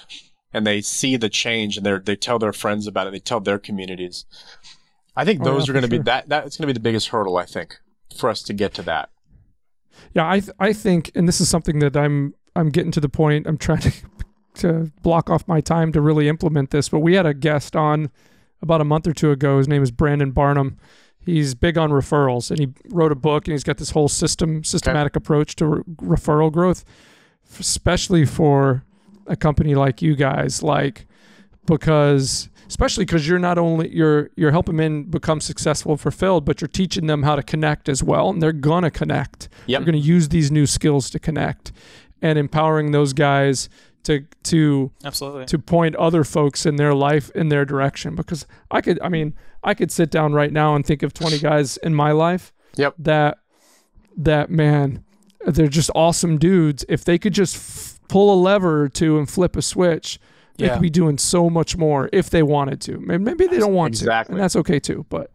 and 0.51 0.67
they 0.67 0.81
see 0.81 1.15
the 1.15 1.29
change 1.29 1.77
and 1.77 1.85
they 1.85 1.97
they 1.99 2.15
tell 2.17 2.39
their 2.39 2.51
friends 2.53 2.87
about 2.87 3.07
it. 3.07 3.11
They 3.11 3.19
tell 3.19 3.39
their 3.39 3.59
communities. 3.59 4.25
I 5.15 5.25
think 5.25 5.41
Oh, 5.41 5.45
those 5.45 5.67
yeah, 5.67 5.71
are 5.71 5.73
going 5.73 5.81
to 5.83 5.87
for 5.87 5.91
be 5.91 5.97
sure. 5.97 6.03
that. 6.05 6.29
That's 6.29 6.57
going 6.57 6.63
to 6.67 6.73
be 6.73 6.73
the 6.73 6.79
biggest 6.79 7.09
hurdle. 7.09 7.37
I 7.37 7.45
think 7.45 7.77
for 8.17 8.29
us 8.29 8.41
to 8.43 8.53
get 8.53 8.73
to 8.75 8.81
that. 8.83 9.09
Yeah, 10.13 10.27
I 10.29 10.39
th- 10.39 10.55
I 10.59 10.73
think, 10.73 11.11
and 11.15 11.27
this 11.27 11.39
is 11.41 11.49
something 11.49 11.79
that 11.79 11.95
I'm 11.95 12.33
I'm 12.55 12.69
getting 12.69 12.91
to 12.91 12.99
the 12.99 13.09
point. 13.09 13.45
I'm 13.47 13.57
trying 13.57 13.81
to 13.81 13.91
to 14.55 14.91
block 15.01 15.29
off 15.29 15.47
my 15.47 15.61
time 15.61 15.91
to 15.93 16.01
really 16.01 16.27
implement 16.27 16.69
this. 16.71 16.89
But 16.89 16.99
we 16.99 17.13
had 17.15 17.25
a 17.25 17.33
guest 17.33 17.75
on 17.75 18.09
about 18.61 18.81
a 18.81 18.85
month 18.85 19.07
or 19.07 19.13
two 19.13 19.31
ago. 19.31 19.57
His 19.57 19.67
name 19.67 19.83
is 19.83 19.91
Brandon 19.91 20.31
Barnum. 20.31 20.77
He's 21.19 21.55
big 21.55 21.77
on 21.77 21.89
referrals, 21.91 22.49
and 22.51 22.59
he 22.59 22.67
wrote 22.89 23.11
a 23.11 23.15
book, 23.15 23.47
and 23.47 23.53
he's 23.53 23.63
got 23.63 23.77
this 23.77 23.91
whole 23.91 24.09
system 24.09 24.63
systematic 24.63 25.15
approach 25.15 25.55
to 25.57 25.65
re- 25.67 25.83
referral 26.01 26.51
growth, 26.51 26.83
especially 27.59 28.25
for 28.25 28.83
a 29.27 29.35
company 29.35 29.73
like 29.75 30.01
you 30.01 30.15
guys, 30.15 30.61
like 30.63 31.05
because 31.65 32.49
especially 32.73 33.05
because 33.05 33.27
you're 33.27 33.37
not 33.37 33.59
only 33.59 33.87
you're 33.95 34.31
you're 34.35 34.49
helping 34.51 34.75
men 34.75 35.03
become 35.03 35.39
successful 35.39 35.91
and 35.91 36.01
fulfilled, 36.01 36.43
but 36.43 36.59
you're 36.59 36.67
teaching 36.81 37.05
them 37.05 37.21
how 37.21 37.35
to 37.35 37.43
connect 37.43 37.87
as 37.87 38.01
well, 38.01 38.31
and 38.31 38.41
they're 38.41 38.51
gonna 38.71 38.89
connect. 38.89 39.47
Yep. 39.67 39.79
They're 39.79 39.85
gonna 39.85 39.97
use 40.15 40.29
these 40.29 40.49
new 40.49 40.65
skills 40.65 41.11
to 41.11 41.19
connect, 41.19 41.71
and 42.19 42.39
empowering 42.39 42.91
those 42.91 43.13
guys 43.13 43.69
to 44.05 44.25
to 44.45 44.91
absolutely 45.05 45.45
to 45.45 45.59
point 45.59 45.95
other 45.97 46.23
folks 46.23 46.65
in 46.65 46.77
their 46.77 46.95
life 46.95 47.29
in 47.35 47.49
their 47.49 47.63
direction. 47.63 48.15
Because 48.15 48.47
I 48.71 48.81
could, 48.81 48.99
I 49.03 49.09
mean, 49.09 49.35
I 49.63 49.75
could 49.75 49.91
sit 49.91 50.09
down 50.09 50.33
right 50.33 50.51
now 50.51 50.73
and 50.75 50.83
think 50.83 51.03
of 51.03 51.13
20 51.13 51.37
guys 51.49 51.77
in 51.77 51.93
my 51.93 52.11
life 52.11 52.51
Yep. 52.75 52.95
that 52.97 53.37
that 54.17 54.49
man, 54.49 55.03
they're 55.45 55.67
just 55.67 55.91
awesome 55.93 56.39
dudes. 56.39 56.83
If 56.89 57.05
they 57.05 57.19
could 57.19 57.33
just 57.33 57.55
f- 57.55 57.99
pull 58.07 58.33
a 58.33 58.37
lever 58.41 58.81
or 58.81 58.89
two 58.89 59.19
and 59.19 59.29
flip 59.29 59.55
a 59.55 59.61
switch. 59.61 60.19
They 60.57 60.65
Yeah. 60.67 60.73
could 60.73 60.81
be 60.81 60.89
doing 60.89 61.17
so 61.17 61.49
much 61.49 61.75
more 61.77 62.09
if 62.13 62.29
they 62.29 62.43
wanted 62.43 62.79
to. 62.81 62.99
Maybe 62.99 63.23
maybe 63.23 63.47
they 63.47 63.57
don't 63.59 63.73
want 63.73 63.93
Exactly. 63.95 64.33
to, 64.33 64.35
and 64.35 64.43
that's 64.43 64.55
okay 64.57 64.79
too. 64.79 65.05
But 65.09 65.31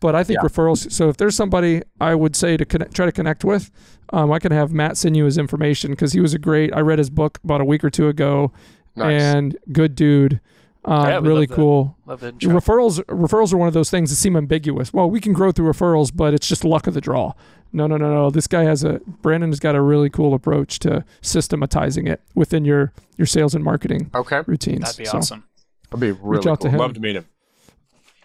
But 0.00 0.16
I 0.16 0.24
think 0.24 0.40
Yeah. 0.42 0.48
referrals. 0.48 0.90
So 0.90 1.08
if 1.10 1.16
there's 1.16 1.36
somebody 1.36 1.82
I 2.00 2.16
would 2.16 2.34
say 2.34 2.56
to 2.56 2.64
connect, 2.64 2.92
try 2.92 3.06
to 3.06 3.12
connect 3.12 3.44
with, 3.44 3.70
um, 4.12 4.32
I 4.32 4.40
can 4.40 4.50
have 4.50 4.72
Matt 4.72 4.96
send 4.96 5.16
you 5.16 5.26
his 5.26 5.38
information 5.38 5.92
because 5.92 6.12
he 6.12 6.18
was 6.20 6.34
a 6.34 6.40
great. 6.40 6.74
I 6.74 6.80
read 6.80 6.98
his 6.98 7.08
book 7.08 7.38
about 7.44 7.60
a 7.60 7.64
week 7.64 7.84
or 7.84 7.90
two 7.90 8.08
ago, 8.08 8.50
Nice. 8.96 9.22
and 9.22 9.56
good 9.72 9.94
dude, 9.94 10.40
uh, 10.84 11.04
Yeah, 11.08 11.14
really 11.20 11.40
love 11.40 11.48
to- 11.48 11.54
cool. 11.54 11.96
Love 12.06 12.20
to 12.20 12.34
Your 12.40 12.60
referrals 12.60 13.02
referrals 13.04 13.52
are 13.52 13.56
one 13.56 13.68
of 13.68 13.74
those 13.74 13.90
things 13.90 14.10
that 14.10 14.16
seem 14.16 14.36
ambiguous. 14.36 14.92
Well, 14.92 15.08
we 15.10 15.20
can 15.20 15.32
grow 15.32 15.52
through 15.52 15.70
referrals, 15.70 16.10
but 16.14 16.34
it's 16.34 16.48
just 16.48 16.64
luck 16.64 16.86
of 16.86 16.94
the 16.94 17.00
draw. 17.00 17.32
No, 17.72 17.86
no, 17.86 17.96
no, 17.96 18.12
no. 18.12 18.30
This 18.30 18.46
guy 18.46 18.64
has 18.64 18.84
a 18.84 19.00
Brandon 19.22 19.50
has 19.50 19.58
got 19.60 19.74
a 19.74 19.80
really 19.80 20.10
cool 20.10 20.34
approach 20.34 20.78
to 20.80 21.04
systematizing 21.22 22.06
it 22.06 22.20
within 22.34 22.64
your 22.64 22.92
your 23.16 23.26
sales 23.26 23.54
and 23.54 23.64
marketing 23.64 24.10
okay. 24.14 24.42
routines. 24.46 24.80
That'd 24.80 24.98
be 24.98 25.04
So, 25.06 25.18
awesome. 25.18 25.44
That'd 25.90 26.00
be 26.00 26.12
really 26.22 26.50
out 26.50 26.60
to 26.62 26.70
him. 26.70 26.78
Love 26.78 26.94
to 26.94 27.00
meet 27.00 27.16
him. 27.16 27.26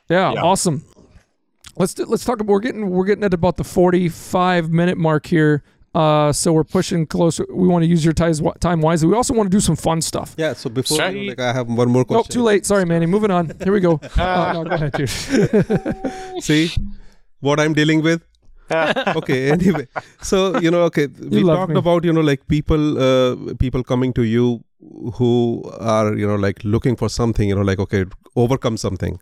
Yeah, 0.10 0.34
Yeah. 0.34 0.42
awesome. 0.42 0.84
Let's 1.78 1.94
do, 1.94 2.06
let's 2.06 2.26
talk 2.26 2.40
about 2.42 2.52
we're 2.52 2.60
getting 2.60 2.90
we're 2.90 3.06
getting 3.06 3.24
at 3.24 3.34
about 3.34 3.58
the 3.58 3.64
45 3.64 4.70
minute 4.72 4.98
mark 4.98 5.28
here. 5.28 5.64
Uh, 5.98 6.32
so 6.42 6.54
we're 6.54 6.64
pushing 6.78 7.06
closer. 7.14 7.44
We 7.62 7.68
want 7.74 7.82
to 7.86 7.90
use 7.96 8.04
your 8.08 8.14
ties, 8.14 8.40
time 8.60 8.82
wisely. 8.88 9.08
We 9.10 9.16
also 9.16 9.34
want 9.38 9.48
to 9.52 9.56
do 9.58 9.64
some 9.70 9.76
fun 9.76 10.00
stuff. 10.02 10.36
Yeah. 10.38 10.54
So 10.54 10.70
before 10.70 10.98
Sure. 10.98 11.10
you 11.10 11.22
know, 11.24 11.30
like 11.30 11.40
I 11.50 11.54
have 11.60 11.68
one 11.82 11.90
more 11.96 12.06
question. 12.06 12.18
Nope, 12.20 12.36
too 12.38 12.44
late. 12.50 12.66
Sorry, 12.72 12.86
Manny. 12.92 13.08
Moving 13.16 13.32
on. 13.32 13.52
Here 13.64 13.74
we 13.78 13.82
go. 13.90 14.00
Uh, 14.18 14.54
no, 14.54 14.64
go 14.64 14.76
ahead, 14.76 14.92
dude. 15.00 15.10
See 16.48 16.64
what 17.40 17.60
I'm 17.60 17.74
dealing 17.74 18.04
with. 18.04 18.22
okay. 19.22 19.40
Anyway, 19.52 19.88
so 20.22 20.38
you 20.60 20.70
know, 20.70 20.82
okay, 20.90 21.08
we 21.36 21.42
talked 21.44 21.72
me. 21.72 21.78
about 21.84 22.04
you 22.04 22.14
know 22.18 22.26
like 22.30 22.46
people, 22.48 22.84
uh, 23.08 23.54
people 23.66 23.84
coming 23.92 24.12
to 24.20 24.24
you 24.24 24.46
who 25.16 25.64
are 25.80 26.14
you 26.16 26.28
know 26.28 26.36
like 26.36 26.64
looking 26.76 26.96
for 27.04 27.10
something. 27.10 27.48
You 27.50 27.56
know, 27.56 27.62
like 27.72 27.80
okay, 27.80 28.06
overcome 28.36 28.78
something. 28.86 29.20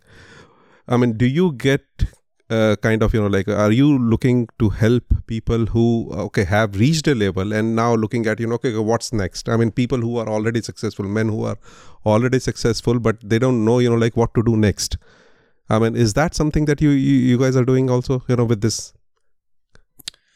I 0.88 0.96
mean, 0.96 1.16
do 1.16 1.26
you 1.26 1.52
get 1.52 1.84
uh, 2.50 2.76
kind 2.82 3.02
of 3.02 3.12
you 3.14 3.20
know 3.20 3.26
like 3.26 3.48
are 3.48 3.72
you 3.72 3.98
looking 3.98 4.48
to 4.58 4.68
help 4.70 5.04
people 5.26 5.66
who 5.66 6.10
okay 6.12 6.44
have 6.44 6.76
reached 6.76 7.08
a 7.08 7.14
level 7.14 7.52
and 7.52 7.74
now 7.74 7.94
looking 7.94 8.26
at 8.26 8.38
you 8.40 8.46
know 8.46 8.54
okay 8.54 8.76
what's 8.78 9.12
next? 9.12 9.48
I 9.48 9.56
mean 9.56 9.70
people 9.70 9.98
who 10.00 10.18
are 10.18 10.28
already 10.28 10.62
successful 10.62 11.06
men 11.06 11.28
who 11.28 11.44
are 11.44 11.58
already 12.04 12.38
successful 12.38 12.98
but 13.00 13.16
they 13.22 13.38
don't 13.38 13.64
know 13.64 13.78
you 13.80 13.90
know 13.90 13.96
like 13.96 14.16
what 14.16 14.34
to 14.34 14.42
do 14.42 14.56
next. 14.56 14.96
I 15.68 15.78
mean 15.78 15.96
is 15.96 16.14
that 16.14 16.34
something 16.34 16.66
that 16.66 16.80
you 16.80 16.90
you, 16.90 17.16
you 17.32 17.38
guys 17.38 17.56
are 17.56 17.64
doing 17.64 17.90
also 17.90 18.22
you 18.28 18.36
know 18.36 18.44
with 18.44 18.60
this 18.60 18.92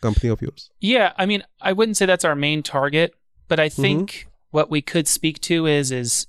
company 0.01 0.31
of 0.31 0.41
yours? 0.43 0.71
Yeah, 0.81 1.13
I 1.17 1.27
mean, 1.27 1.45
I 1.61 1.73
wouldn't 1.73 1.97
say 1.97 2.07
that's 2.07 2.25
our 2.25 2.35
main 2.35 2.63
target, 2.63 3.15
but 3.49 3.61
I 3.61 3.69
Mm-hmm. 3.79 3.83
think 3.83 4.29
what 4.51 4.71
we 4.71 4.83
could 4.83 5.07
speak 5.07 5.41
to 5.43 5.67
is 5.67 5.93
is 5.93 6.27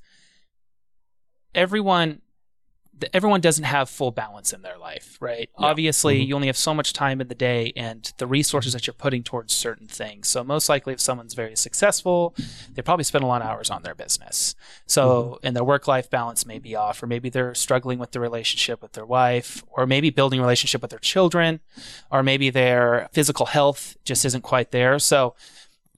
everyone 1.56 2.22
everyone 3.14 3.42
doesn't 3.42 3.64
have 3.64 3.90
full 3.90 4.12
balance 4.12 4.54
in 4.54 4.62
their 4.62 4.78
life, 4.78 5.18
right? 5.20 5.50
Obviously, 5.58 6.16
Mm-hmm. 6.16 6.24
Mhm. 6.24 6.28
you 6.28 6.36
only 6.36 6.48
have 6.48 6.58
so 6.58 6.74
much 6.74 6.94
time 6.94 7.22
in 7.22 7.28
the 7.28 7.36
day 7.36 7.74
and 7.76 8.12
the 8.18 8.28
resources 8.28 8.74
that 8.74 8.88
you're 8.88 8.94
putting 8.94 9.24
towards 9.24 9.54
certain 9.54 9.88
things. 9.88 10.28
So 10.28 10.44
most 10.44 10.70
likely 10.70 10.94
if 10.94 11.00
someone's 11.02 11.34
very 11.34 11.56
successful, 11.56 12.36
they 12.74 12.82
probably 12.82 13.04
spend 13.04 13.24
a 13.24 13.28
lot 13.28 13.42
of 13.42 13.48
hours 13.48 13.70
on 13.70 13.84
their 13.84 13.96
business. 13.96 14.56
So 14.86 15.02
Mm-hmm. 15.02 15.48
and 15.48 15.56
their 15.56 15.64
work-life 15.64 16.10
balance 16.10 16.46
may 16.46 16.60
be 16.60 16.76
off 16.76 17.02
or 17.02 17.08
maybe 17.08 17.30
they're 17.30 17.56
struggling 17.56 18.00
with 18.00 18.12
the 18.12 18.20
relationship 18.20 18.82
with 18.82 18.94
their 18.94 19.06
wife 19.06 19.64
or 19.70 19.86
maybe 19.86 20.10
building 20.10 20.40
a 20.40 20.44
relationship 20.44 20.82
with 20.82 20.92
their 20.92 21.00
children 21.00 21.60
or 22.12 22.24
maybe 22.24 22.50
their 22.50 23.10
physical 23.14 23.48
health 23.48 23.98
just 24.06 24.26
isn't 24.26 24.42
quite 24.44 24.72
there. 24.72 25.00
So 25.00 25.36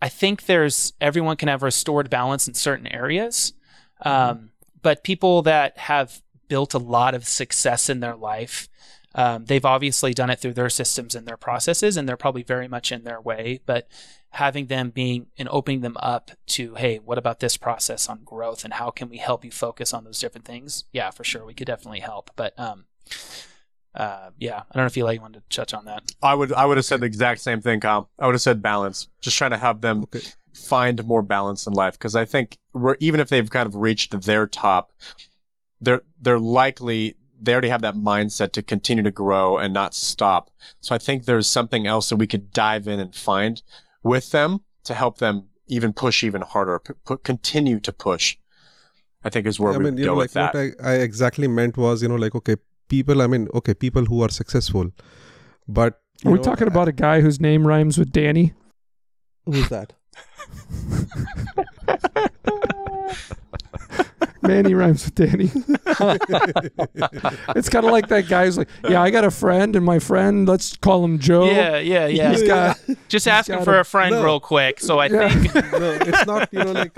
I 0.01 0.09
think 0.09 0.45
there's 0.47 0.93
everyone 0.99 1.37
can 1.37 1.47
have 1.47 1.63
restored 1.63 2.09
balance 2.09 2.47
in 2.47 2.53
certain 2.53 2.87
areas, 2.87 3.53
um, 4.01 4.49
but 4.81 5.03
people 5.03 5.41
that 5.43 5.77
have 5.77 6.21
built 6.53 6.75
a 6.75 6.77
lot 6.77 7.15
of 7.15 7.27
success 7.27 7.89
in 7.89 7.99
their 7.99 8.15
life, 8.15 8.69
um, 9.15 9.45
they've 9.45 9.65
obviously 9.65 10.13
done 10.13 10.29
it 10.29 10.37
through 10.37 10.53
their 10.53 10.69
systems 10.69 11.15
and 11.15 11.27
their 11.27 11.35
processes, 11.35 11.97
and 11.97 12.07
they're 12.07 12.15
probably 12.15 12.43
very 12.43 12.67
much 12.67 12.91
in 12.91 13.03
their 13.03 13.19
way. 13.19 13.59
But 13.65 13.87
having 14.29 14.67
them 14.67 14.91
being 14.91 15.25
and 15.35 15.49
opening 15.49 15.81
them 15.81 15.97
up 15.99 16.29
to, 16.49 16.75
hey, 16.75 16.99
what 16.99 17.17
about 17.17 17.39
this 17.39 17.57
process 17.57 18.07
on 18.07 18.23
growth, 18.23 18.63
and 18.63 18.75
how 18.75 18.91
can 18.91 19.09
we 19.09 19.17
help 19.17 19.43
you 19.43 19.49
focus 19.49 19.95
on 19.95 20.03
those 20.03 20.19
different 20.19 20.45
things? 20.45 20.83
Yeah, 20.93 21.09
for 21.09 21.23
sure, 21.23 21.43
we 21.43 21.55
could 21.55 21.65
definitely 21.65 22.01
help. 22.01 22.29
But 22.35 22.53
um, 22.59 22.85
uh, 23.95 24.29
yeah, 24.37 24.59
I 24.59 24.75
don't 24.75 24.83
know 24.83 24.85
if 24.85 24.95
you 24.95 25.05
like 25.05 25.23
wanted 25.23 25.49
to 25.49 25.57
touch 25.57 25.73
on 25.73 25.85
that. 25.85 26.03
I 26.21 26.35
would 26.35 26.53
I 26.53 26.67
would 26.67 26.77
have 26.77 26.85
said 26.85 26.99
the 26.99 27.07
exact 27.07 27.41
same 27.41 27.61
thing, 27.61 27.79
Kyle. 27.79 28.11
I 28.19 28.27
would 28.27 28.35
have 28.35 28.43
said 28.43 28.61
balance. 28.61 29.07
Just 29.21 29.39
trying 29.39 29.51
to 29.51 29.57
have 29.57 29.81
them 29.81 30.03
okay 30.03 30.21
find 30.53 31.03
more 31.05 31.21
balance 31.21 31.67
in 31.67 31.73
life 31.73 31.93
because 31.93 32.15
I 32.15 32.25
think 32.25 32.57
we're, 32.73 32.95
even 32.99 33.19
if 33.19 33.29
they've 33.29 33.49
kind 33.49 33.67
of 33.67 33.75
reached 33.75 34.19
their 34.21 34.47
top, 34.47 34.91
they're 35.83 36.01
they're 36.21 36.39
likely 36.39 37.15
they 37.41 37.51
already 37.51 37.69
have 37.69 37.81
that 37.81 37.95
mindset 37.95 38.51
to 38.53 38.61
continue 38.63 39.03
to 39.03 39.11
grow 39.11 39.57
and 39.57 39.73
not 39.73 39.93
stop. 39.93 40.49
So 40.79 40.95
I 40.95 40.97
think 40.97 41.25
there's 41.25 41.49
something 41.49 41.85
else 41.85 42.09
that 42.09 42.15
we 42.15 42.27
could 42.27 42.51
dive 42.51 42.87
in 42.87 42.99
and 43.01 43.13
find 43.13 43.61
with 44.01 44.31
them 44.31 44.61
to 44.85 44.93
help 44.93 45.17
them 45.17 45.47
even 45.67 45.91
push 45.93 46.23
even 46.23 46.41
harder, 46.41 46.79
p- 46.79 46.93
p- 47.07 47.15
continue 47.23 47.79
to 47.81 47.91
push. 47.91 48.37
I 49.25 49.29
think 49.29 49.45
is 49.47 49.59
where 49.59 49.73
I 49.73 49.77
we 49.77 49.85
mean, 49.85 49.97
you 49.97 50.05
go 50.05 50.11
know, 50.11 50.17
with 50.17 50.35
like 50.35 50.53
that. 50.53 50.53
what 50.53 50.85
I, 50.87 50.93
I 50.93 50.95
exactly 50.95 51.47
meant 51.47 51.77
was, 51.77 52.01
you 52.01 52.09
know, 52.09 52.15
like 52.15 52.35
okay, 52.35 52.55
people. 52.89 53.21
I 53.21 53.27
mean, 53.27 53.47
okay, 53.53 53.73
people 53.73 54.05
who 54.05 54.21
are 54.21 54.29
successful, 54.29 54.91
but 55.67 55.99
Are 56.25 56.31
we 56.31 56.37
know, 56.37 56.43
talking 56.43 56.67
about 56.67 56.87
a 56.87 56.91
guy 56.93 57.21
whose 57.21 57.39
name 57.39 57.65
rhymes 57.67 57.97
with 57.97 58.11
Danny? 58.11 58.53
who's 59.45 59.67
that? 59.69 59.93
Manny 64.43 64.73
rhymes 64.73 65.05
with 65.05 65.15
Danny. 65.15 65.45
it's 67.55 67.69
kind 67.69 67.85
of 67.85 67.91
like 67.91 68.07
that 68.09 68.25
guy 68.29 68.45
who's 68.45 68.57
like, 68.57 68.67
yeah, 68.87 69.01
I 69.01 69.09
got 69.09 69.23
a 69.23 69.31
friend, 69.31 69.75
and 69.75 69.85
my 69.85 69.99
friend, 69.99 70.47
let's 70.47 70.75
call 70.77 71.03
him 71.03 71.19
Joe. 71.19 71.45
Yeah, 71.45 71.77
yeah, 71.79 72.07
yeah. 72.07 72.29
He's 72.31 72.43
got 72.43 72.79
Just 73.09 73.27
asking 73.27 73.55
got 73.55 73.63
for 73.65 73.77
a- 73.77 73.81
a 73.81 73.83
friend 73.83 74.11
No. 74.15 74.23
real 74.23 74.39
quick. 74.39 74.79
So 74.79 74.99
I 74.99 75.07
Yeah. 75.07 75.29
think 75.29 75.55
no, 75.71 75.91
it's 76.01 76.25
not. 76.25 76.49
You 76.53 76.63
know, 76.63 76.71
like 76.71 76.97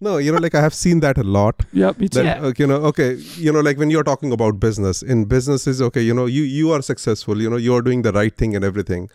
no, 0.00 0.18
you 0.18 0.32
know, 0.32 0.38
like 0.38 0.54
I 0.54 0.60
have 0.60 0.74
seen 0.74 1.00
that 1.00 1.16
a 1.18 1.22
lot. 1.24 1.62
Yep, 1.72 1.98
me 1.98 2.08
too. 2.08 2.22
That 2.22 2.24
Yeah. 2.40 2.46
uh, 2.48 2.52
you 2.58 2.66
know, 2.66 2.76
okay, 2.92 3.14
you 3.36 3.52
know, 3.52 3.60
like 3.60 3.78
when 3.78 3.90
you're 3.90 4.02
talking 4.04 4.32
about 4.32 4.60
business, 4.60 5.02
in 5.02 5.24
businesses, 5.24 5.80
okay, 5.80 6.02
you 6.02 6.12
know, 6.12 6.26
you 6.26 6.42
you 6.42 6.72
are 6.72 6.82
successful. 6.82 7.40
You 7.40 7.48
know, 7.48 7.56
you 7.56 7.74
are 7.74 7.82
doing 7.82 8.02
the 8.02 8.12
right 8.12 8.36
thing 8.36 8.54
and 8.54 8.64
everything, 8.64 9.08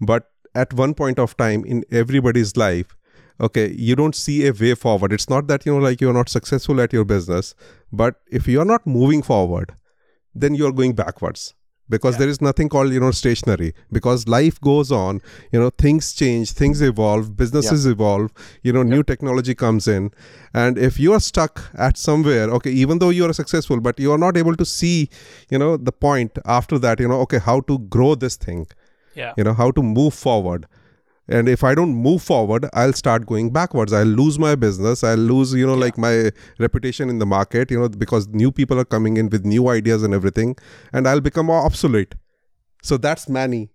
but 0.00 0.30
at 0.54 0.72
one 0.74 0.92
point 0.94 1.18
of 1.18 1.36
time 1.36 1.64
in 1.64 1.84
everybody's 1.90 2.56
life 2.56 2.94
okay 3.40 3.72
you 3.72 3.94
don't 3.96 4.14
see 4.14 4.46
a 4.46 4.52
way 4.52 4.74
forward. 4.74 5.12
It's 5.12 5.28
not 5.28 5.46
that 5.48 5.66
you 5.66 5.72
know 5.74 5.78
like 5.88 6.00
you're 6.00 6.12
not 6.12 6.28
successful 6.28 6.80
at 6.80 6.92
your 6.92 7.04
business 7.04 7.54
but 7.92 8.16
if 8.30 8.48
you're 8.48 8.64
not 8.64 8.86
moving 8.86 9.22
forward 9.22 9.74
then 10.34 10.54
you're 10.54 10.72
going 10.72 10.92
backwards 10.94 11.54
because 11.90 12.14
Yeah. 12.14 12.18
there 12.20 12.28
is 12.28 12.40
nothing 12.42 12.68
called 12.68 12.92
you 12.92 13.00
know 13.00 13.10
stationary. 13.10 13.72
Because 13.90 14.26
life 14.28 14.60
goes 14.60 14.90
on 14.92 15.20
you 15.52 15.60
know 15.60 15.70
things 15.84 16.12
change 16.12 16.52
things 16.52 16.82
evolve 16.82 17.30
businesses 17.36 17.86
evolve 17.86 18.30
you 18.62 18.72
know 18.72 18.82
new 18.82 19.02
technology 19.02 19.54
comes 19.54 19.88
in. 19.88 20.10
And 20.52 20.76
if 20.76 20.98
you 21.00 21.12
are 21.14 21.20
stuck 21.20 21.62
at 21.74 21.96
somewhere 21.96 22.50
okay 22.58 22.70
even 22.70 22.98
though 22.98 23.10
you 23.10 23.24
are 23.30 23.32
successful 23.32 23.80
but 23.80 23.98
you 24.00 24.12
are 24.12 24.18
not 24.26 24.36
able 24.36 24.56
to 24.56 24.64
see 24.64 25.08
you 25.50 25.58
know 25.58 25.76
the 25.76 25.92
point 25.92 26.38
after 26.44 26.78
that 26.78 27.00
you 27.00 27.08
know 27.08 27.20
okay 27.28 27.38
how 27.38 27.60
to 27.72 27.78
grow 27.96 28.14
this 28.14 28.36
thing 28.36 28.66
yeah. 29.14 29.32
you 29.38 29.44
know 29.44 29.54
how 29.54 29.70
to 29.70 29.82
move 29.82 30.12
forward 30.14 30.66
and 31.28 31.48
if 31.48 31.62
i 31.62 31.74
don't 31.74 31.94
move 31.94 32.22
forward 32.22 32.66
i'll 32.72 32.92
start 32.92 33.26
going 33.26 33.50
backwards. 33.50 33.92
I'll 33.92 34.06
lose 34.06 34.38
my 34.38 34.54
business. 34.54 35.04
I'll 35.04 35.16
lose 35.16 35.52
you 35.54 35.66
know 35.66 35.74
Yeah. 35.74 35.84
like 35.86 35.98
my 35.98 36.30
reputation 36.58 37.10
in 37.10 37.18
the 37.18 37.26
market 37.26 37.70
you 37.70 37.78
know 37.80 37.88
because 37.88 38.28
new 38.28 38.50
people 38.50 38.78
are 38.80 38.84
coming 38.84 39.16
in 39.16 39.28
with 39.28 39.44
new 39.44 39.68
ideas 39.68 40.02
and 40.02 40.14
everything 40.14 40.56
and 40.92 41.06
i'll 41.08 41.20
become 41.20 41.50
obsolete. 41.50 42.14
So 42.82 42.96
that's 42.96 43.28
manny 43.28 43.70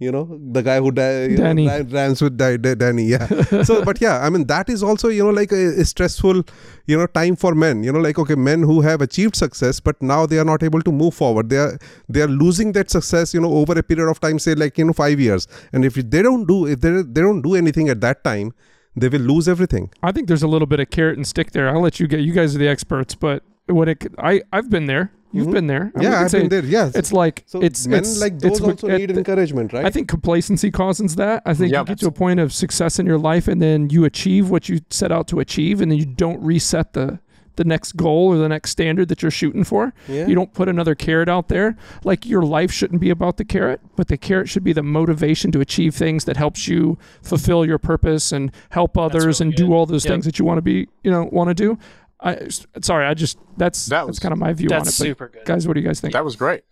you 0.00 0.10
know 0.12 0.38
the 0.56 0.62
guy 0.62 0.78
who 0.78 0.90
di- 0.92 1.28
know, 1.28 1.36
Danny. 1.36 1.66
rams 1.94 2.20
with 2.22 2.36
Di- 2.36 2.56
Di- 2.56 2.74
danny 2.76 3.04
yeah 3.04 3.26
so 3.68 3.84
but 3.84 4.00
yeah 4.00 4.24
i 4.24 4.30
mean 4.30 4.46
that 4.46 4.68
is 4.68 4.82
also 4.82 5.08
you 5.08 5.24
know 5.24 5.30
like 5.30 5.50
a, 5.50 5.80
a 5.80 5.84
stressful 5.84 6.44
you 6.86 6.96
know 6.96 7.06
time 7.06 7.34
for 7.34 7.54
men 7.54 7.82
you 7.82 7.90
know 7.92 7.98
like 7.98 8.18
okay 8.18 8.36
men 8.36 8.62
who 8.62 8.80
have 8.80 9.00
achieved 9.00 9.34
success 9.34 9.80
but 9.80 10.00
now 10.00 10.24
they 10.24 10.38
are 10.38 10.44
not 10.44 10.62
able 10.62 10.80
to 10.82 10.92
move 10.92 11.14
forward 11.14 11.48
they 11.48 11.58
are 11.58 11.76
they 12.08 12.20
are 12.20 12.28
losing 12.44 12.70
that 12.72 12.90
success 12.90 13.34
you 13.34 13.40
know 13.40 13.52
over 13.52 13.76
a 13.78 13.82
period 13.82 14.08
of 14.08 14.20
time 14.20 14.38
say 14.38 14.54
like 14.54 14.78
you 14.78 14.84
know 14.84 14.92
5 14.92 15.18
years 15.18 15.48
and 15.72 15.84
if 15.84 15.94
they 15.94 16.22
don't 16.22 16.46
do 16.46 16.66
if 16.66 16.80
they 16.80 16.90
they 17.02 17.20
don't 17.20 17.42
do 17.42 17.56
anything 17.56 17.88
at 17.88 18.00
that 18.00 18.22
time 18.22 18.52
they 18.96 19.08
will 19.08 19.20
lose 19.32 19.48
everything 19.48 19.90
I 20.02 20.12
think 20.12 20.28
there's 20.28 20.42
a 20.42 20.48
little 20.48 20.66
bit 20.66 20.80
of 20.80 20.90
carrot 20.90 21.16
and 21.16 21.26
stick 21.26 21.52
there. 21.52 21.68
I'll 21.68 21.80
let 21.80 22.00
you 22.00 22.08
get. 22.08 22.20
You 22.20 22.32
guys 22.32 22.54
are 22.56 22.58
the 22.58 22.66
experts, 22.68 23.14
but 23.14 23.42
when 23.66 23.88
it, 23.88 24.04
I, 24.18 24.42
I've 24.52 24.70
been 24.70 24.86
there. 24.86 25.12
You've 25.32 25.48
Mhm. 25.48 25.52
been 25.52 25.66
there. 25.66 25.92
I 25.96 26.02
yeah 26.02 26.20
i've 26.22 26.32
been 26.32 26.48
there 26.48 26.64
yes 26.64 26.94
It's 26.96 27.12
like 27.12 27.44
so 27.46 27.60
it's 27.60 27.86
men 27.86 27.98
it's, 28.00 28.20
like 28.20 28.38
those 28.38 28.60
what- 28.60 28.70
also 28.82 28.88
it- 28.88 28.98
need 28.98 29.10
encouragement 29.10 29.72
right 29.74 29.84
I 29.84 29.90
think 29.90 30.08
complacency 30.08 30.70
causes 30.70 31.16
that. 31.16 31.42
I 31.44 31.52
think 31.54 31.72
Yeah, 31.72 31.80
you 31.80 31.84
get 31.86 31.98
to 32.00 32.08
a 32.08 32.10
point 32.12 32.40
of 32.40 32.52
success 32.52 32.98
in 32.98 33.04
your 33.06 33.18
life, 33.18 33.46
and 33.46 33.60
then 33.60 33.90
you 33.90 34.04
achieve 34.04 34.48
what 34.50 34.68
you 34.68 34.80
set 34.90 35.12
out 35.12 35.28
to 35.28 35.40
achieve, 35.40 35.80
and 35.82 35.90
then 35.90 35.98
you 35.98 36.06
don't 36.06 36.40
reset 36.42 36.92
the 36.94 37.18
the 37.56 37.64
next 37.64 37.96
goal 37.96 38.28
or 38.28 38.36
the 38.38 38.48
next 38.48 38.70
standard 38.70 39.08
that 39.08 39.20
you're 39.20 39.32
shooting 39.32 39.64
for. 39.64 39.92
yeah 40.06 40.28
You 40.28 40.36
don't 40.36 40.52
put 40.54 40.68
another 40.68 40.94
carrot 40.94 41.28
out 41.28 41.48
there. 41.48 41.76
Like 42.04 42.24
your 42.24 42.42
life 42.42 42.70
shouldn't 42.70 43.00
be 43.00 43.10
about 43.10 43.36
the 43.36 43.44
carrot, 43.44 43.80
but 43.96 44.06
the 44.06 44.16
carrot 44.16 44.48
should 44.48 44.62
be 44.62 44.72
the 44.72 44.84
motivation 44.84 45.50
to 45.50 45.60
achieve 45.60 45.92
things 45.96 46.24
that 46.26 46.36
helps 46.36 46.68
you 46.68 46.98
fulfill 47.20 47.66
your 47.66 47.78
purpose 47.78 48.30
and 48.30 48.52
help 48.70 48.96
others 48.96 49.40
really 49.40 49.48
and 49.50 49.56
do 49.56 49.74
all 49.74 49.86
those 49.86 50.04
Yep. 50.04 50.12
things 50.14 50.24
that 50.26 50.38
you 50.38 50.44
want 50.44 50.58
to 50.58 50.62
be, 50.62 50.86
you 51.02 51.10
know, 51.10 51.28
want 51.32 51.48
to 51.48 51.54
do. 51.54 51.76
I 52.20 52.48
sorry, 52.82 53.06
I 53.06 53.14
just 53.14 53.38
that's 53.56 53.86
That 53.86 53.98
that's 54.00 54.06
was- 54.08 54.18
kind 54.18 54.32
of 54.32 54.38
my 54.38 54.52
view 54.52 54.68
That's 54.68 54.80
on 55.00 55.06
it. 55.06 55.10
But 55.10 55.18
super 55.18 55.28
good. 55.28 55.44
guys, 55.44 55.66
what 55.68 55.74
do 55.74 55.80
you 55.80 55.86
guys 55.86 56.00
think? 56.00 56.12
That 56.14 56.24
was 56.24 56.36
great. 56.36 56.64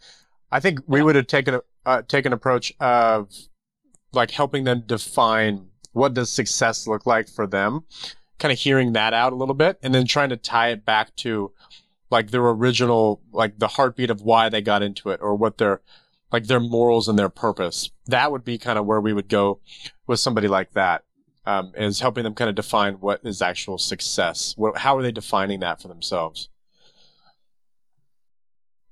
I 0.50 0.60
think 0.60 0.80
we 0.86 1.02
would 1.02 1.16
have 1.16 1.26
taken 1.26 1.54
a 1.54 1.60
uh, 1.84 2.02
taken 2.02 2.32
approach 2.32 2.72
of 2.80 3.30
like 4.12 4.30
helping 4.32 4.64
them 4.64 4.82
define 4.86 5.68
what 5.92 6.14
does 6.14 6.30
success 6.30 6.86
look 6.86 7.06
like 7.06 7.28
for 7.28 7.46
them, 7.46 7.84
kind 8.38 8.52
of 8.52 8.58
hearing 8.58 8.92
that 8.94 9.14
out 9.14 9.32
a 9.32 9.36
little 9.36 9.54
bit, 9.54 9.78
and 9.82 9.94
then 9.94 10.04
trying 10.06 10.28
to 10.30 10.36
tie 10.36 10.68
it 10.70 10.84
back 10.84 11.14
to 11.16 11.52
like 12.10 12.30
their 12.30 12.46
original 12.48 13.20
like 13.32 13.58
the 13.58 13.68
heartbeat 13.68 14.10
of 14.10 14.22
why 14.22 14.48
they 14.48 14.60
got 14.60 14.82
into 14.82 15.10
it 15.10 15.20
or 15.22 15.34
what 15.36 15.58
their 15.58 15.80
like 16.32 16.46
their 16.48 16.60
morals 16.60 17.08
and 17.08 17.18
their 17.18 17.28
purpose. 17.28 17.90
That 18.06 18.32
would 18.32 18.44
be 18.44 18.58
kind 18.58 18.78
of 18.78 18.86
where 18.86 19.00
we 19.00 19.12
would 19.12 19.28
go 19.28 19.60
with 20.08 20.18
somebody 20.20 20.48
like 20.48 20.72
that. 20.72 21.04
Um, 21.46 21.72
is 21.76 22.00
helping 22.00 22.24
them 22.24 22.34
kind 22.34 22.48
of 22.48 22.56
define 22.56 22.94
what 22.94 23.20
is 23.22 23.40
actual 23.40 23.78
success. 23.78 24.52
What, 24.56 24.78
how 24.78 24.96
are 24.96 25.02
they 25.02 25.12
defining 25.12 25.60
that 25.60 25.80
for 25.80 25.86
themselves? 25.86 26.48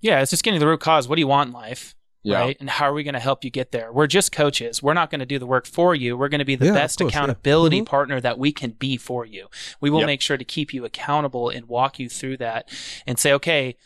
Yeah, 0.01 0.21
it's 0.21 0.31
just 0.31 0.45
getting 0.45 0.61
to 0.61 0.65
the 0.65 0.71
root 0.71 0.81
cause. 0.81 1.09
What 1.09 1.17
do 1.17 1.21
you 1.21 1.27
want 1.27 1.49
in 1.49 1.53
life? 1.55 1.95
Yeah. 2.23 2.39
Right. 2.39 2.57
And 2.61 2.71
how 2.71 2.87
are 2.87 2.93
we 2.95 3.03
going 3.03 3.15
to 3.15 3.21
help 3.21 3.45
you 3.45 3.51
get 3.51 3.73
there? 3.73 3.93
We're 3.93 4.07
just 4.07 4.33
coaches. 4.33 4.83
We're 4.83 4.95
not 4.95 5.11
going 5.11 5.19
to 5.19 5.27
do 5.27 5.39
the 5.39 5.47
work 5.47 5.67
for 5.67 5.95
you. 5.95 6.17
We're 6.17 6.29
going 6.29 6.39
to 6.39 6.45
be 6.45 6.55
the 6.57 6.67
Yeah, 6.67 6.73
best 6.73 6.99
course, 6.99 7.13
yeah. 7.13 7.19
accountability 7.19 7.83
Mhm. 7.83 7.87
partner 7.87 8.21
that 8.21 8.39
we 8.39 8.51
can 8.53 8.71
be 8.71 8.97
for 8.97 9.27
you. 9.27 9.49
We 9.81 9.91
will 9.91 10.01
Yep. 10.01 10.07
make 10.07 10.21
sure 10.23 10.37
to 10.37 10.45
keep 10.45 10.73
you 10.73 10.85
accountable 10.85 11.51
and 11.51 11.67
walk 11.67 11.99
you 11.99 12.09
through 12.09 12.37
that 12.39 12.69
and 13.07 13.19
say, 13.19 13.33
okay, 13.33 13.77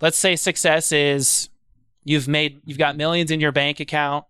let's 0.00 0.16
say 0.16 0.36
success 0.36 0.90
is 0.92 1.50
you've 2.04 2.28
made, 2.28 2.60
you've 2.64 2.78
got 2.78 2.96
millions 2.96 3.30
in 3.30 3.40
your 3.40 3.52
bank 3.52 3.78
account. 3.80 4.24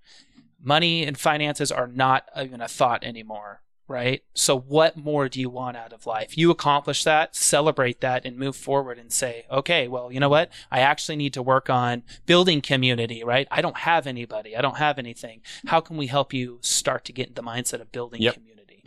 Money 0.60 1.04
and 1.04 1.16
finances 1.18 1.70
are 1.70 1.86
not 1.86 2.24
even 2.40 2.60
a 2.60 2.68
thought 2.68 3.04
anymore. 3.04 3.62
Right. 3.88 4.24
So, 4.34 4.58
what 4.58 4.96
more 4.96 5.28
do 5.28 5.40
you 5.40 5.48
want 5.48 5.76
out 5.76 5.92
of 5.92 6.06
life? 6.06 6.36
You 6.36 6.50
accomplish 6.50 7.04
that, 7.04 7.36
celebrate 7.36 8.00
that, 8.00 8.24
and 8.24 8.36
move 8.36 8.56
forward 8.56 8.98
and 8.98 9.12
say, 9.12 9.46
okay, 9.48 9.86
well, 9.86 10.10
you 10.10 10.18
know 10.18 10.28
what? 10.28 10.50
I 10.72 10.80
actually 10.80 11.14
need 11.14 11.32
to 11.34 11.42
work 11.42 11.70
on 11.70 12.02
building 12.26 12.60
community, 12.60 13.22
right? 13.22 13.46
I 13.48 13.62
don't 13.62 13.76
have 13.78 14.08
anybody. 14.08 14.56
I 14.56 14.60
don't 14.60 14.78
have 14.78 14.98
anything. 14.98 15.40
How 15.66 15.80
can 15.80 15.96
we 15.96 16.08
help 16.08 16.32
you 16.32 16.58
start 16.62 17.04
to 17.04 17.12
get 17.12 17.28
in 17.28 17.34
the 17.34 17.42
mindset 17.44 17.80
of 17.80 17.92
building 17.92 18.20
Yep. 18.22 18.34
community? 18.34 18.82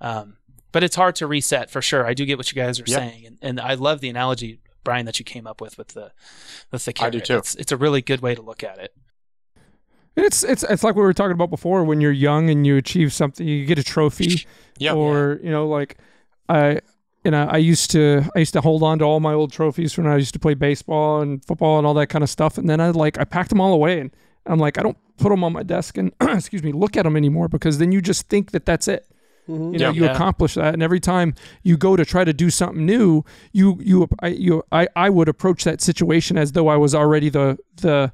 Um, 0.00 0.36
but 0.70 0.84
it's 0.84 0.94
hard 0.96 1.16
to 1.16 1.26
reset 1.26 1.68
for 1.68 1.82
sure. 1.82 2.06
I 2.06 2.14
do 2.14 2.24
get 2.24 2.38
what 2.38 2.52
you 2.52 2.54
guys 2.62 2.78
are 2.78 2.84
Yep. 2.86 2.98
saying. 3.00 3.26
And, 3.26 3.38
and 3.42 3.60
I 3.60 3.74
love 3.74 4.00
the 4.00 4.08
analogy, 4.08 4.60
Brian, 4.84 5.06
that 5.06 5.18
you 5.18 5.24
came 5.24 5.46
up 5.46 5.60
with 5.60 5.76
with 5.76 5.88
the, 5.88 6.12
with 6.70 6.84
the 6.84 6.92
carrot. 6.92 7.14
I 7.14 7.18
do 7.18 7.24
too. 7.24 7.36
It's, 7.38 7.56
it's 7.56 7.72
a 7.72 7.76
really 7.76 8.00
good 8.00 8.20
way 8.20 8.36
to 8.36 8.42
look 8.42 8.62
at 8.62 8.78
it. 8.78 8.94
And 10.16 10.24
it's 10.24 10.42
it's 10.44 10.62
it's 10.62 10.82
like 10.82 10.94
we 10.94 11.02
were 11.02 11.12
talking 11.12 11.32
about 11.32 11.50
before. 11.50 11.84
When 11.84 12.00
you're 12.00 12.12
young 12.12 12.48
and 12.48 12.66
you 12.66 12.76
achieve 12.76 13.12
something, 13.12 13.46
you 13.46 13.66
get 13.66 13.78
a 13.78 13.84
trophy, 13.84 14.46
Yeah. 14.78 14.94
or 14.94 15.38
you 15.42 15.50
know, 15.50 15.68
like 15.68 15.98
I, 16.48 16.80
you 17.24 17.30
know, 17.30 17.46
I 17.50 17.58
used 17.58 17.90
to 17.90 18.22
I 18.34 18.38
used 18.38 18.54
to 18.54 18.60
hold 18.62 18.82
on 18.82 18.98
to 19.00 19.04
all 19.04 19.20
my 19.20 19.34
old 19.34 19.52
trophies 19.52 19.92
from 19.92 20.04
when 20.04 20.12
I 20.12 20.16
used 20.16 20.32
to 20.32 20.38
play 20.40 20.54
baseball 20.54 21.20
and 21.20 21.44
football 21.44 21.76
and 21.78 21.86
all 21.86 21.94
that 21.94 22.06
kind 22.08 22.24
of 22.24 22.30
stuff. 22.30 22.56
And 22.56 22.68
then 22.68 22.80
I 22.80 22.90
like 22.90 23.18
I 23.18 23.24
packed 23.24 23.50
them 23.50 23.60
all 23.60 23.72
away, 23.74 24.00
and 24.00 24.10
I'm 24.46 24.58
like 24.58 24.78
I 24.78 24.82
don't 24.82 24.96
put 25.18 25.28
them 25.28 25.44
on 25.44 25.52
my 25.52 25.62
desk 25.62 25.98
and 25.98 26.12
excuse 26.20 26.62
me 26.62 26.72
look 26.72 26.96
at 26.96 27.02
them 27.04 27.16
anymore 27.16 27.48
because 27.48 27.76
then 27.78 27.92
you 27.92 28.00
just 28.00 28.28
think 28.28 28.52
that 28.52 28.64
that's 28.64 28.88
it. 28.88 29.06
Mm-hmm. 29.48 29.72
You 29.74 29.78
know, 29.80 29.88
Yeah. 29.90 29.92
you 29.92 30.04
Yeah. 30.04 30.14
accomplish 30.14 30.54
that, 30.54 30.72
and 30.72 30.82
every 30.82 31.00
time 31.00 31.34
you 31.62 31.76
go 31.76 31.94
to 31.94 32.04
try 32.06 32.24
to 32.24 32.32
do 32.32 32.48
something 32.48 32.86
new, 32.86 33.22
you 33.52 33.78
you 33.82 34.08
I, 34.20 34.28
you 34.28 34.62
I, 34.72 34.88
I 34.96 35.10
would 35.10 35.28
approach 35.28 35.64
that 35.64 35.82
situation 35.82 36.38
as 36.38 36.52
though 36.52 36.68
I 36.68 36.76
was 36.76 36.94
already 36.94 37.28
the 37.28 37.58
the 37.82 38.12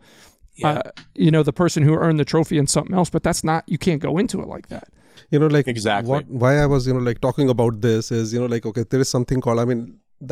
Yeah. 0.63 0.71
uh, 0.79 0.91
you 1.15 1.31
know 1.31 1.43
the 1.43 1.53
person 1.53 1.83
who 1.83 1.95
earned 1.95 2.19
the 2.25 2.25
trophy 2.25 2.59
and 2.59 2.69
something 2.75 2.97
else. 2.97 3.11
But 3.11 3.23
that's 3.23 3.43
not 3.45 3.65
you 3.69 3.79
can't 3.87 4.01
go 4.09 4.19
into 4.19 4.41
it 4.43 4.49
like 4.57 4.69
that. 4.75 4.89
you 5.35 5.39
know 5.43 5.49
like 5.55 5.69
Exactly. 5.73 6.11
what 6.13 6.25
why 6.43 6.49
i 6.63 6.65
was 6.71 6.87
you 6.89 6.95
know 6.95 7.03
like 7.09 7.19
talking 7.27 7.51
about 7.53 7.77
this 7.85 8.09
is 8.17 8.33
you 8.35 8.41
know 8.43 8.49
like 8.55 8.67
okay 8.71 8.83
there 8.95 9.03
is 9.05 9.11
something 9.13 9.41
called 9.45 9.61
i 9.63 9.65
mean 9.71 9.81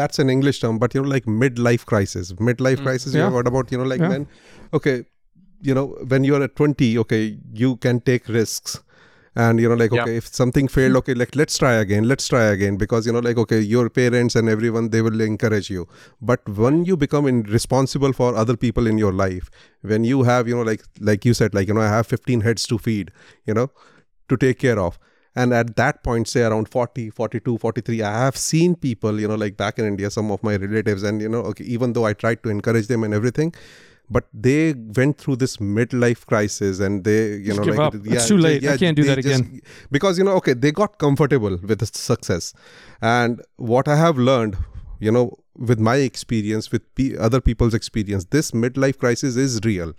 that's 0.01 0.19
an 0.25 0.33
english 0.35 0.59
term 0.65 0.79
but 0.83 0.95
you 0.97 1.03
know 1.05 1.11
like 1.13 1.29
midlife 1.43 1.85
crisis 1.93 2.33
midlife 2.49 2.81
Mm. 2.83 2.89
crisis 2.89 3.15
Yeah. 3.15 3.21
you 3.21 3.25
know 3.29 3.37
what 3.37 3.49
about 3.53 3.73
you 3.75 3.79
know 3.83 3.87
like 3.93 4.03
Yeah. 4.05 4.11
when 4.15 4.27
okay 4.79 4.97
you 5.71 5.77
know 5.79 5.87
when 6.15 6.27
you're 6.31 6.43
at 6.49 6.55
20 6.63 6.91
okay 7.05 7.23
you 7.63 7.71
can 7.87 8.01
take 8.11 8.29
risks 8.39 8.77
and 9.37 9.61
you 9.61 9.69
know 9.69 9.75
like 9.75 9.93
Yeah. 9.93 10.03
okay 10.03 10.17
if 10.17 10.27
something 10.27 10.69
failed 10.69 10.97
okay 10.97 11.15
like 11.15 11.35
let's 11.37 11.57
try 11.59 11.75
again 11.75 12.05
let's 12.09 12.27
try 12.29 12.45
again. 12.45 12.77
Because 12.77 13.07
you 13.07 13.13
know 13.13 13.21
like 13.21 13.39
okay 13.39 13.61
your 13.61 13.89
parents 13.89 14.35
and 14.35 14.49
everyone 14.49 14.91
they 14.91 15.03
will 15.03 15.21
encourage 15.21 15.71
you. 15.71 15.87
But 16.21 16.49
when 16.49 16.85
you 16.85 16.97
become 16.97 17.27
in 17.27 17.43
responsible 17.45 18.13
for 18.13 18.35
other 18.35 18.57
people 18.57 18.87
in 18.87 18.99
your 18.99 19.13
life 19.13 19.51
when 19.83 20.05
you 20.05 20.25
have 20.25 20.49
you 20.49 20.57
know 20.57 20.63
like 20.63 20.83
like 21.01 21.25
you 21.25 21.35
said 21.35 21.55
like 21.55 21.69
you 21.69 21.75
know 21.75 21.81
i 21.81 21.89
have 21.89 22.07
15 22.07 22.41
heads 22.43 22.67
to 22.67 22.79
feed 22.79 23.13
you 23.47 23.55
know 23.55 23.71
to 24.29 24.37
take 24.37 24.59
care 24.59 24.79
of. 24.79 24.99
And 25.37 25.55
at 25.55 25.77
that 25.77 26.03
point 26.03 26.27
say 26.29 26.43
around 26.43 26.69
40 26.69 27.11
42 27.11 27.57
43 27.59 28.03
i 28.03 28.13
have 28.25 28.37
seen 28.37 28.75
people 28.75 29.21
you 29.21 29.29
know 29.29 29.37
like 29.37 29.57
back 29.57 29.79
in 29.79 29.85
india 29.85 30.11
some 30.11 30.31
of 30.33 30.43
my 30.43 30.57
relatives 30.57 31.05
and 31.05 31.23
you 31.23 31.29
know 31.29 31.43
okay 31.51 31.63
even 31.65 31.93
though 31.93 32.05
i 32.05 32.13
tried 32.13 32.43
to 32.43 32.51
encourage 32.51 32.89
them 32.89 33.05
and 33.05 33.15
everything 33.15 33.55
but 34.13 34.25
they 34.35 34.75
went 34.97 35.19
through 35.19 35.37
this 35.37 35.57
midlife 35.59 36.27
crisis 36.27 36.81
and 36.81 37.05
they 37.05 37.19
you 37.37 37.45
Just 37.51 37.59
know 37.61 37.65
give 37.67 37.77
like 37.77 37.95
up. 37.95 38.07
It's 38.17 38.27
too 38.29 38.37
late. 38.39 38.67
I 38.67 38.77
can't 38.77 38.97
do 38.97 39.05
that 39.05 39.19
again. 39.19 39.61
because 39.91 40.19
you 40.19 40.25
know 40.25 40.33
okay 40.41 40.55
they 40.65 40.73
got 40.73 40.99
comfortable 40.99 41.57
with 41.63 41.79
the 41.79 41.87
success 41.87 42.53
and 43.01 43.41
what 43.73 43.89
i 43.89 43.97
have 43.97 44.19
learned 44.31 44.57
you 44.99 45.13
know 45.19 45.27
with 45.71 45.79
my 45.91 45.97
experience 46.09 46.71
with 46.73 46.83
pe 46.95 47.07
other 47.29 47.41
people's 47.41 47.75
experience 47.79 48.27
this 48.37 48.51
midlife 48.65 48.99
crisis 49.05 49.37
is 49.37 49.61
real 49.65 49.93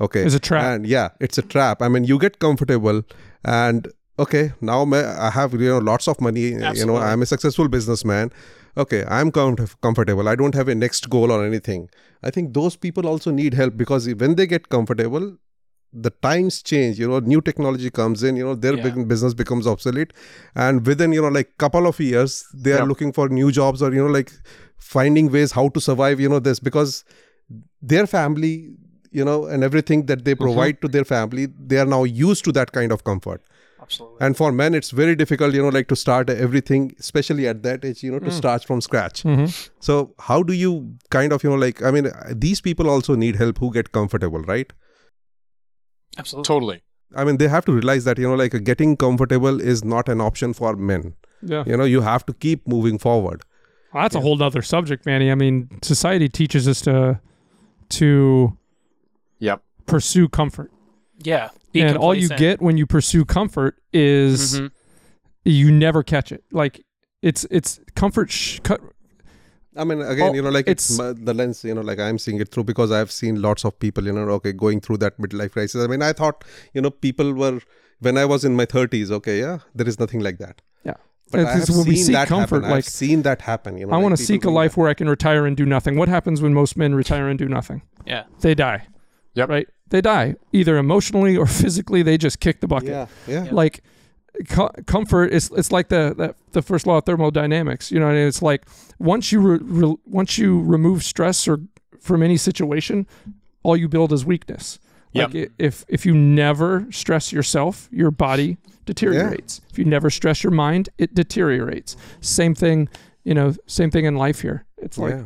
okay 0.00 0.22
It's 0.24 0.34
a 0.34 0.40
trap. 0.50 0.64
and 0.64 0.86
yeah 0.86 1.08
it's 1.20 1.38
a 1.38 1.42
trap 1.54 1.82
i 1.82 1.88
mean 1.88 2.04
you 2.04 2.18
get 2.18 2.38
comfortable 2.38 3.02
and 3.44 3.88
okay 4.18 4.52
now 4.60 4.78
i 4.92 5.30
have 5.30 5.52
you 5.54 5.68
know 5.68 5.78
lots 5.78 6.08
of 6.08 6.20
money 6.20 6.46
you 6.80 6.86
know 6.86 6.96
i'm 6.96 7.22
a 7.22 7.26
successful 7.26 7.68
businessman 7.68 8.32
okay 8.76 9.04
i'm 9.08 9.30
com- 9.30 9.56
comfortable. 9.82 10.28
I 10.28 10.34
don't 10.36 10.54
have 10.54 10.68
a 10.68 10.74
next 10.74 11.10
goal 11.10 11.32
or 11.32 11.44
anything. 11.44 11.88
I 12.22 12.30
think 12.30 12.54
those 12.54 12.76
people 12.76 13.06
also 13.06 13.30
need 13.30 13.54
help 13.54 13.76
because 13.76 14.08
when 14.14 14.34
they 14.36 14.46
get 14.46 14.68
comfortable 14.68 15.36
the 15.92 16.10
times 16.10 16.62
change. 16.62 16.98
You 16.98 17.08
know 17.08 17.18
new 17.18 17.40
technology 17.40 17.90
comes 17.90 18.22
in 18.22 18.36
you 18.36 18.44
know 18.44 18.54
their 18.54 18.76
Yeah. 18.76 19.04
business 19.12 19.34
becomes 19.34 19.66
obsolete. 19.66 20.12
And 20.54 20.86
within 20.86 21.12
you 21.12 21.22
know 21.22 21.28
like 21.28 21.56
couple 21.58 21.86
of 21.86 21.98
years 21.98 22.44
they 22.54 22.72
are 22.72 22.78
Yeah. 22.78 22.84
looking 22.84 23.12
for 23.12 23.28
new 23.28 23.50
jobs 23.50 23.82
or 23.82 23.92
you 23.92 24.04
know 24.04 24.12
like 24.18 24.30
finding 24.76 25.30
ways 25.32 25.52
how 25.52 25.68
to 25.70 25.80
survive 25.80 26.20
you 26.20 26.28
know 26.28 26.38
this 26.38 26.60
because 26.60 27.04
their 27.82 28.06
family 28.06 28.70
you 29.10 29.24
know 29.24 29.44
and 29.46 29.64
everything 29.64 30.06
that 30.06 30.24
they 30.24 30.34
mm-hmm. 30.34 30.44
provide 30.44 30.80
to 30.80 30.88
their 30.88 31.04
family 31.04 31.46
they 31.72 31.78
are 31.78 31.86
now 31.86 32.04
used 32.04 32.44
to 32.44 32.52
that 32.52 32.72
kind 32.72 32.92
of 32.92 33.04
comfort 33.04 33.42
Absolutely. 33.90 34.18
and 34.26 34.36
for 34.36 34.52
men 34.52 34.74
it's 34.78 34.90
very 34.98 35.14
difficult 35.20 35.54
you 35.58 35.62
know 35.62 35.68
like 35.76 35.88
to 35.92 35.96
start 35.96 36.28
everything 36.30 36.84
especially 37.00 37.46
at 37.52 37.62
that 37.64 37.84
age 37.84 38.02
you 38.04 38.10
know 38.12 38.20
to 38.26 38.30
start 38.36 38.64
from 38.68 38.80
scratch 38.86 39.22
Mhm. 39.24 39.46
so 39.86 39.96
how 40.28 40.36
do 40.50 40.52
you 40.58 40.74
kind 41.16 41.32
of 41.36 41.42
you 41.46 41.50
know 41.50 41.56
like 41.62 41.82
i 41.82 41.90
mean 41.96 42.06
uh, 42.10 42.32
these 42.44 42.60
people 42.68 42.88
also 42.92 43.16
need 43.24 43.36
help 43.44 43.58
who 43.64 43.72
get 43.78 43.90
comfortable 43.98 44.42
right 44.52 44.72
Absolutely. 46.18 46.46
Totally. 46.52 46.82
i 47.16 47.24
mean 47.24 47.36
they 47.38 47.48
have 47.48 47.64
to 47.64 47.72
realize 47.72 48.04
that 48.04 48.18
you 48.18 48.28
know 48.28 48.34
like 48.42 48.54
getting 48.64 48.96
comfortable 48.96 49.60
is 49.60 49.84
not 49.84 50.08
an 50.08 50.20
option 50.30 50.52
for 50.60 50.76
men 50.92 51.14
Yeah. 51.42 51.64
you 51.66 51.76
know 51.80 51.84
you 51.96 52.00
have 52.06 52.24
to 52.26 52.32
keep 52.46 52.66
moving 52.76 52.98
forward 53.08 53.42
Well, 53.92 54.02
that's 54.04 54.14
a 54.18 54.20
whole 54.24 54.36
nother 54.40 54.60
subject, 54.62 55.04
Manny. 55.06 55.28
I 55.32 55.36
mean, 55.38 55.54
society 55.86 56.26
teaches 56.38 56.66
us 56.72 56.80
to 56.88 56.96
to 57.94 58.10
Yep. 59.46 59.62
pursue 59.92 60.28
comfort, 60.36 60.70
Yeah. 61.22 61.50
And 61.74 61.96
all 61.96 62.14
you 62.14 62.28
get 62.28 62.60
when 62.60 62.76
you 62.76 62.86
pursue 62.86 63.24
comfort 63.24 63.76
is 63.92 64.60
Mhm. 64.60 64.70
you 65.44 65.70
never 65.72 66.02
catch 66.02 66.32
it. 66.32 66.42
Like 66.52 66.84
it's 67.22 67.46
it's 67.50 67.80
comfort. 67.94 68.30
Sh- 68.30 68.60
cut. 68.62 68.80
I 69.76 69.84
mean, 69.84 70.00
again, 70.02 70.30
Oh, 70.30 70.34
you 70.34 70.42
know, 70.42 70.50
like 70.50 70.66
it's, 70.66 70.90
it's- 70.98 71.14
the 71.22 71.32
lens, 71.32 71.62
you 71.64 71.74
know, 71.74 71.80
like 71.80 72.00
I'm 72.00 72.18
seeing 72.18 72.40
it 72.40 72.48
through 72.50 72.64
because 72.64 72.90
I've 72.90 73.10
seen 73.12 73.40
lots 73.40 73.64
of 73.64 73.78
people, 73.78 74.04
you 74.04 74.12
know, 74.12 74.22
okay, 74.38 74.52
going 74.52 74.80
through 74.80 74.96
that 74.98 75.16
midlife 75.18 75.52
crisis. 75.52 75.82
I 75.84 75.86
mean, 75.86 76.02
I 76.02 76.12
thought, 76.12 76.44
you 76.74 76.80
know, 76.82 76.90
people 76.90 77.32
were 77.34 77.60
when 78.00 78.18
I 78.18 78.24
was 78.24 78.44
in 78.44 78.56
my 78.56 78.66
30s. 78.66 79.10
Okay, 79.12 79.38
yeah, 79.40 79.58
there 79.74 79.86
is 79.88 80.00
nothing 80.00 80.20
like 80.20 80.38
that. 80.38 80.60
Yeah. 80.84 80.94
But 81.30 81.40
I 81.40 81.42
It's 81.58 81.68
have 81.68 81.76
when 81.76 81.86
we 81.86 81.94
seen 81.96 82.04
seek 82.06 82.14
that 82.14 82.26
comfort, 82.28 82.56
happen. 82.56 82.70
like, 82.70 82.78
I've 82.78 82.84
seen 82.84 83.22
that 83.22 83.42
happen. 83.42 83.76
You 83.78 83.86
know, 83.86 83.92
I 83.92 83.96
like 83.96 84.02
want 84.02 84.16
to 84.16 84.24
seek 84.24 84.44
a 84.44 84.50
life 84.50 84.72
that. 84.74 84.80
where 84.80 84.88
I 84.90 84.94
can 84.94 85.08
retire 85.08 85.46
and 85.46 85.56
do 85.56 85.64
nothing. 85.64 85.96
What 85.96 86.08
happens 86.08 86.42
when 86.42 86.52
most 86.52 86.76
men 86.76 86.94
retire 86.96 87.28
and 87.28 87.38
do 87.38 87.48
nothing? 87.48 87.82
Yeah. 88.04 88.24
They 88.40 88.54
die. 88.56 88.88
Yep. 89.34 89.48
Right. 89.48 89.68
They 89.90 90.00
die 90.00 90.36
either 90.52 90.76
emotionally 90.78 91.36
or 91.36 91.46
physically. 91.62 92.02
They 92.02 92.16
just 92.18 92.40
kick 92.40 92.60
the 92.60 92.66
bucket. 92.68 92.88
Yeah, 92.90 93.06
yeah. 93.28 93.44
Yeah. 93.44 93.50
like 93.52 93.82
co- 94.48 94.70
comfort 94.86 95.32
is 95.32 95.50
it's 95.56 95.70
like 95.72 95.88
the, 95.88 96.14
the 96.16 96.34
the 96.52 96.62
first 96.62 96.86
law 96.86 96.98
of 96.98 97.04
thermodynamics 97.04 97.90
you 97.92 97.98
know 98.00 98.08
and 98.08 98.18
it's 98.18 98.40
like 98.42 98.62
once 98.98 99.30
you 99.32 99.40
re, 99.40 99.58
re, 99.62 99.94
once 100.06 100.38
you 100.38 100.60
remove 100.62 101.02
stress 101.02 101.46
or 101.48 101.60
from 102.00 102.22
any 102.22 102.36
situation 102.36 103.06
all 103.62 103.76
you 103.76 103.88
build 103.88 104.12
is 104.12 104.24
weakness 104.24 104.78
like 105.12 105.34
i- 105.34 105.48
if 105.58 105.84
if 105.88 106.06
you 106.06 106.14
never 106.14 106.86
stress 106.90 107.32
yourself 107.32 107.88
your 107.92 108.10
body 108.10 108.56
deteriorates 108.86 109.60
if 109.70 109.78
you 109.78 109.84
never 109.84 110.10
stress 110.10 110.42
your 110.42 110.52
mind 110.52 110.88
it 110.98 111.14
deteriorates 111.14 111.96
same 112.20 112.54
thing 112.54 112.88
you 113.24 113.34
know 113.34 113.54
same 113.66 113.90
thing 113.90 114.04
in 114.06 114.16
life 114.16 114.40
here 114.42 114.64
it's 114.78 114.96
like 114.98 115.12
yeah. 115.14 115.24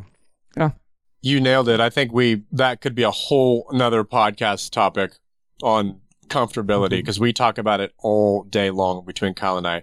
You 1.25 1.41
nailed 1.41 1.69
it. 1.69 1.79
I 1.79 1.89
think 1.89 2.13
we 2.13 2.43
that 2.51 2.81
could 2.81 2.93
be 2.93 3.01
a 3.01 3.09
whole 3.09 3.65
another 3.71 4.03
podcast 4.03 4.69
topic 4.69 5.13
on 5.63 5.99
comfortability 6.27 6.91
because 6.91 7.19
we 7.19 7.33
talk 7.33 7.57
about 7.57 7.79
it 7.79 7.93
all 7.97 8.43
day 8.43 8.69
long 8.69 9.03
between 9.03 9.33
Kyle 9.33 9.57
and 9.57 9.67
I. 9.67 9.81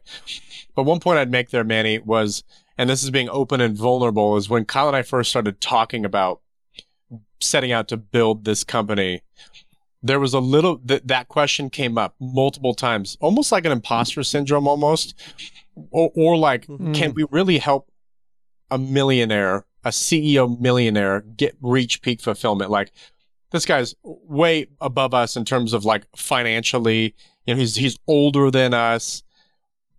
But 0.77 0.85
one 0.85 1.01
point 1.01 1.19
I'd 1.19 1.33
make 1.33 1.51
there, 1.51 1.65
Manny, 1.65 1.99
was, 1.99 2.45
and 2.79 2.89
this 2.89 3.03
is 3.03 3.11
being 3.11 3.29
open 3.29 3.61
and 3.61 3.77
vulnerable, 3.77 4.37
is 4.37 4.49
when 4.49 4.65
Kyle 4.67 4.87
and 4.87 4.97
I 4.97 5.03
first 5.03 5.31
started 5.31 5.61
talking 5.61 6.05
about 6.05 6.41
setting 7.41 7.73
out 7.73 7.89
to 7.89 7.97
build 7.97 8.45
this 8.45 8.63
company, 8.63 9.23
there 10.01 10.21
was 10.21 10.35
a 10.35 10.41
little 10.41 10.81
that 10.85 11.09
that 11.09 11.27
question 11.27 11.71
came 11.71 11.99
up 11.99 12.15
multiple 12.21 12.73
times, 12.73 13.19
almost 13.21 13.51
like 13.51 13.65
an 13.65 13.73
imposter 13.73 14.23
syndrome, 14.23 14.69
almost, 14.69 15.21
or, 15.91 16.13
or 16.15 16.37
like, 16.37 16.69
Mm. 16.69 16.95
can 16.95 17.15
we 17.15 17.27
really 17.33 17.59
help 17.59 17.91
a 18.71 18.79
millionaire, 18.79 19.65
a 19.85 19.91
CEO 19.91 20.59
millionaire, 20.61 21.21
get 21.21 21.57
reach 21.61 22.03
peak 22.03 22.21
fulfillment? 22.21 22.71
Like, 22.71 22.93
this 23.51 23.67
guy's 23.67 23.95
way 24.03 24.67
above 24.81 25.15
us 25.15 25.37
in 25.37 25.45
terms 25.45 25.73
of 25.73 25.85
like 25.85 26.07
financially. 26.17 27.15
You 27.47 27.55
know, 27.55 27.61
he's 27.61 27.77
he's 27.77 27.99
older 28.07 28.51
than 28.51 28.75
us, 28.75 29.23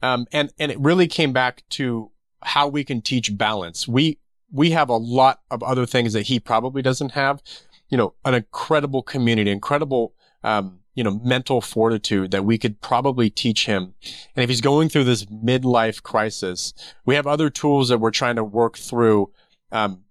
um, 0.02 0.28
and 0.32 0.52
and 0.60 0.72
it 0.72 0.80
really 0.80 1.08
came 1.08 1.34
back 1.34 1.64
to 1.72 2.12
how 2.42 2.68
we 2.68 2.84
can 2.84 3.02
teach 3.02 3.36
balance. 3.38 3.88
We 3.88 4.20
we 4.52 4.72
have 4.72 4.90
a 4.90 4.98
lot 4.98 5.42
of 5.50 5.64
other 5.64 5.86
things 5.86 6.14
that 6.14 6.24
he 6.24 6.40
probably 6.40 6.82
doesn't 6.82 7.12
have. 7.12 7.42
You 7.90 7.98
know, 7.98 8.14
an 8.26 8.34
incredible 8.34 9.04
community, 9.04 9.52
incredible, 9.52 10.14
um, 10.44 10.80
you 10.96 11.04
know, 11.04 11.20
mental 11.24 11.62
fortitude 11.62 12.32
that 12.32 12.46
we 12.46 12.58
could 12.58 12.82
probably 12.82 13.30
teach 13.30 13.66
him. 13.66 13.94
And 14.36 14.44
if 14.44 14.50
he's 14.50 14.62
going 14.62 14.90
through 14.90 15.04
this 15.04 15.26
midlife 15.26 16.02
crisis, 16.02 16.74
we 17.06 17.16
have 17.16 17.28
other 17.28 17.50
tools 17.50 17.90
that 17.90 18.00
we're 18.00 18.12
trying 18.12 18.36
to 18.38 18.44
work 18.44 18.78
through, 18.78 19.32
um, 19.74 20.04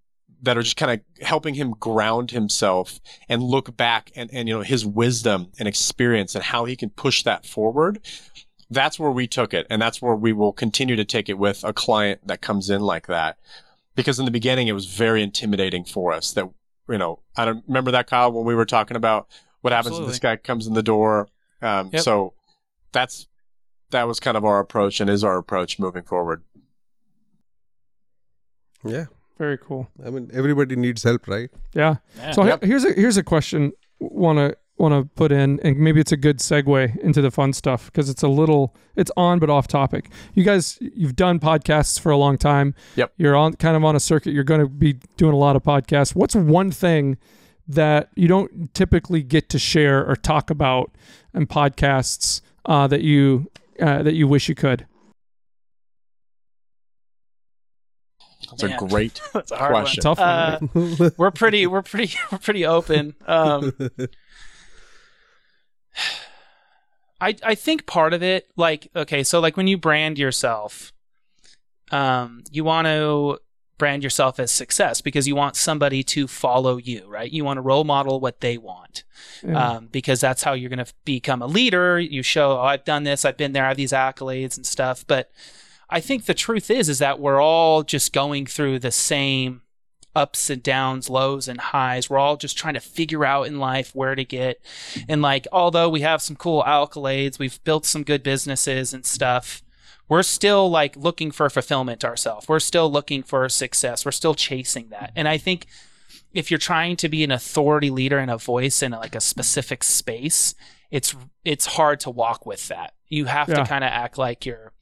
that 0.42 0.58
are 0.58 0.62
just 0.62 0.76
kind 0.76 0.92
of 0.92 1.24
helping 1.26 1.54
him 1.54 1.70
ground 1.78 2.32
himself 2.32 3.00
and 3.28 3.42
look 3.42 3.76
back 3.76 4.10
and, 4.16 4.28
and, 4.32 4.48
you 4.48 4.54
know, 4.54 4.62
his 4.62 4.84
wisdom 4.84 5.52
and 5.58 5.66
experience 5.68 6.34
and 6.34 6.44
how 6.44 6.64
he 6.64 6.76
can 6.76 6.90
push 6.90 7.22
that 7.22 7.46
forward. 7.46 8.00
That's 8.68 8.98
where 8.98 9.10
we 9.10 9.26
took 9.26 9.54
it. 9.54 9.66
And 9.70 9.80
that's 9.80 10.02
where 10.02 10.16
we 10.16 10.32
will 10.32 10.52
continue 10.52 10.96
to 10.96 11.04
take 11.04 11.28
it 11.28 11.38
with 11.38 11.62
a 11.62 11.72
client 11.72 12.26
that 12.26 12.40
comes 12.42 12.68
in 12.70 12.80
like 12.80 13.06
that 13.06 13.38
because 13.94 14.18
in 14.18 14.24
the 14.24 14.30
beginning 14.30 14.68
it 14.68 14.72
was 14.72 14.86
very 14.86 15.22
intimidating 15.22 15.84
for 15.84 16.12
us 16.12 16.32
that 16.32 16.48
you 16.88 16.98
know 16.98 17.20
i 17.36 17.44
don't 17.44 17.62
remember 17.68 17.90
that 17.90 18.06
kyle 18.06 18.32
when 18.32 18.44
we 18.44 18.54
were 18.54 18.64
talking 18.64 18.96
about 18.96 19.28
what 19.60 19.72
happens 19.72 19.98
if 19.98 20.06
this 20.06 20.18
guy 20.18 20.34
comes 20.36 20.66
in 20.66 20.72
the 20.74 20.82
door 20.82 21.28
um, 21.60 21.90
Yep. 21.92 22.02
so 22.02 22.32
that's 22.90 23.28
that 23.90 24.08
was 24.08 24.18
kind 24.18 24.36
of 24.36 24.44
our 24.44 24.58
approach 24.60 25.00
and 25.00 25.10
is 25.10 25.22
our 25.22 25.36
approach 25.38 25.78
moving 25.78 26.02
forward 26.02 26.42
Yeah. 28.84 29.04
Very 29.38 29.58
cool. 29.58 29.88
I 30.04 30.10
mean, 30.10 30.30
everybody 30.32 30.76
needs 30.76 31.02
help, 31.02 31.26
right? 31.26 31.50
Yeah. 31.74 31.96
Yeah. 32.16 32.30
So 32.32 32.44
Yep. 32.44 32.62
here's 32.64 32.84
a 32.84 32.92
here's 32.92 33.16
a 33.16 33.22
question 33.22 33.72
want 33.98 34.38
to 34.38 34.56
want 34.78 34.94
to 34.94 35.08
put 35.14 35.30
in, 35.30 35.60
and 35.62 35.76
maybe 35.78 36.00
it's 36.00 36.12
a 36.12 36.16
good 36.16 36.38
segue 36.38 36.96
into 36.98 37.20
the 37.20 37.30
fun 37.30 37.52
stuff 37.52 37.86
because 37.86 38.08
it's 38.08 38.22
a 38.22 38.28
little 38.28 38.74
it's 38.96 39.10
on 39.16 39.38
but 39.38 39.48
off 39.50 39.68
topic. 39.68 40.10
You 40.34 40.44
guys, 40.44 40.78
you've 40.80 41.14
done 41.16 41.38
podcasts 41.38 42.00
for 42.00 42.10
a 42.10 42.16
long 42.16 42.36
time. 42.38 42.74
Yep. 42.96 43.12
You're 43.16 43.36
on 43.36 43.54
kind 43.54 43.76
of 43.76 43.84
on 43.84 43.94
a 43.96 44.00
circuit. 44.00 44.32
You're 44.32 44.44
going 44.44 44.60
to 44.60 44.68
be 44.68 44.94
doing 45.16 45.32
a 45.34 45.36
lot 45.36 45.56
of 45.56 45.62
podcasts. 45.62 46.14
What's 46.14 46.34
one 46.34 46.70
thing 46.70 47.16
that 47.68 48.10
you 48.16 48.26
don't 48.28 48.72
typically 48.74 49.22
get 49.22 49.48
to 49.50 49.58
share 49.58 50.04
or 50.04 50.16
talk 50.16 50.50
about 50.50 50.90
in 51.34 51.46
podcasts 51.46 52.40
uh, 52.66 52.86
that 52.88 53.02
you 53.02 53.50
uh, 53.80 54.02
that 54.02 54.14
you 54.14 54.26
wish 54.26 54.48
you 54.48 54.54
could? 54.54 54.86
That's 58.52 58.62
Man. 58.62 58.72
a 58.72 58.88
great 58.88 59.20
That's 59.32 59.50
a 59.50 59.56
hard 59.56 59.72
question. 59.72 60.02
Tough 60.02 60.18
one. 60.18 60.70
Uh, 61.00 61.10
we're 61.16 61.30
pretty 61.30 61.66
we're 61.66 61.82
pretty 61.82 62.16
we're 62.32 62.38
pretty 62.38 62.64
open 62.66 63.14
um 63.26 63.72
i 67.20 67.34
i 67.44 67.54
think 67.54 67.86
part 67.86 68.12
of 68.12 68.22
it 68.22 68.48
like 68.56 68.88
okay 68.96 69.22
so 69.22 69.40
like 69.40 69.56
when 69.56 69.66
you 69.66 69.76
brand 69.76 70.18
yourself 70.18 70.92
um 71.90 72.42
you 72.50 72.64
want 72.64 72.86
to 72.86 73.38
brand 73.78 74.02
yourself 74.04 74.38
as 74.38 74.50
success 74.50 75.00
because 75.00 75.26
you 75.26 75.34
want 75.34 75.56
somebody 75.56 76.02
to 76.04 76.26
follow 76.28 76.76
you 76.76 77.04
right 77.08 77.32
you 77.32 77.44
want 77.44 77.56
to 77.56 77.60
role 77.60 77.84
model 77.84 78.20
what 78.20 78.40
they 78.40 78.56
want 78.56 79.02
Yeah. 79.42 79.70
um, 79.76 79.88
because 79.90 80.20
that's 80.20 80.42
how 80.44 80.52
you're 80.52 80.70
going 80.70 80.84
to 80.84 80.92
become 81.04 81.42
a 81.42 81.46
leader. 81.48 81.98
You 81.98 82.22
show, 82.22 82.58
oh, 82.58 82.62
I've 82.62 82.84
done 82.84 83.02
this, 83.02 83.24
I've 83.24 83.36
been 83.36 83.52
there, 83.52 83.64
I 83.64 83.68
have 83.68 83.76
these 83.76 83.90
accolades 83.92 84.56
and 84.56 84.64
stuff. 84.64 85.04
But 85.04 85.32
I 85.92 86.00
think 86.00 86.24
the 86.24 86.34
truth 86.34 86.70
is, 86.70 86.88
is 86.88 86.98
that 86.98 87.20
we're 87.20 87.40
all 87.42 87.82
just 87.82 88.12
going 88.12 88.46
through 88.46 88.78
the 88.80 88.90
same 88.90 89.62
ups 90.14 90.50
and 90.50 90.62
downs, 90.62 91.08
lows 91.08 91.48
and 91.48 91.60
highs. 91.60 92.10
We're 92.10 92.18
all 92.18 92.36
just 92.36 92.56
trying 92.58 92.74
to 92.74 92.80
figure 92.80 93.24
out 93.24 93.46
in 93.46 93.58
life 93.58 93.94
where 93.94 94.14
to 94.14 94.24
get. 94.24 94.60
And 95.08 95.22
like, 95.22 95.46
although 95.52 95.88
we 95.88 96.00
have 96.00 96.20
some 96.22 96.36
cool 96.36 96.62
accolades, 96.64 97.38
we've 97.38 97.62
built 97.64 97.86
some 97.86 98.02
good 98.02 98.22
businesses 98.22 98.92
and 98.92 99.06
stuff. 99.06 99.62
We're 100.08 100.22
still 100.22 100.68
like 100.70 100.96
looking 100.96 101.30
for 101.30 101.48
fulfillment 101.48 102.04
ourselves. 102.04 102.46
We're 102.48 102.60
still 102.60 102.90
looking 102.92 103.22
for 103.22 103.48
success. 103.48 104.04
We're 104.04 104.12
still 104.12 104.34
chasing 104.34 104.88
that. 104.90 105.12
And 105.16 105.26
I 105.26 105.38
think 105.38 105.66
if 106.34 106.50
you're 106.50 106.58
trying 106.58 106.96
to 106.96 107.08
be 107.08 107.24
an 107.24 107.30
authority 107.30 107.88
leader 107.90 108.18
and 108.18 108.30
a 108.30 108.36
voice 108.36 108.82
in 108.82 108.92
like 108.92 109.14
a 109.14 109.20
specific 109.20 109.82
space, 109.82 110.54
it's 110.90 111.14
it's 111.44 111.64
hard 111.66 112.00
to 112.00 112.10
walk 112.10 112.44
with 112.44 112.68
that. 112.68 112.92
You 113.08 113.24
have 113.26 113.48
Yeah. 113.48 113.56
to 113.56 113.64
kind 113.64 113.84
of 113.84 113.88
act 113.88 114.18
like 114.18 114.44
you're, 114.44 114.72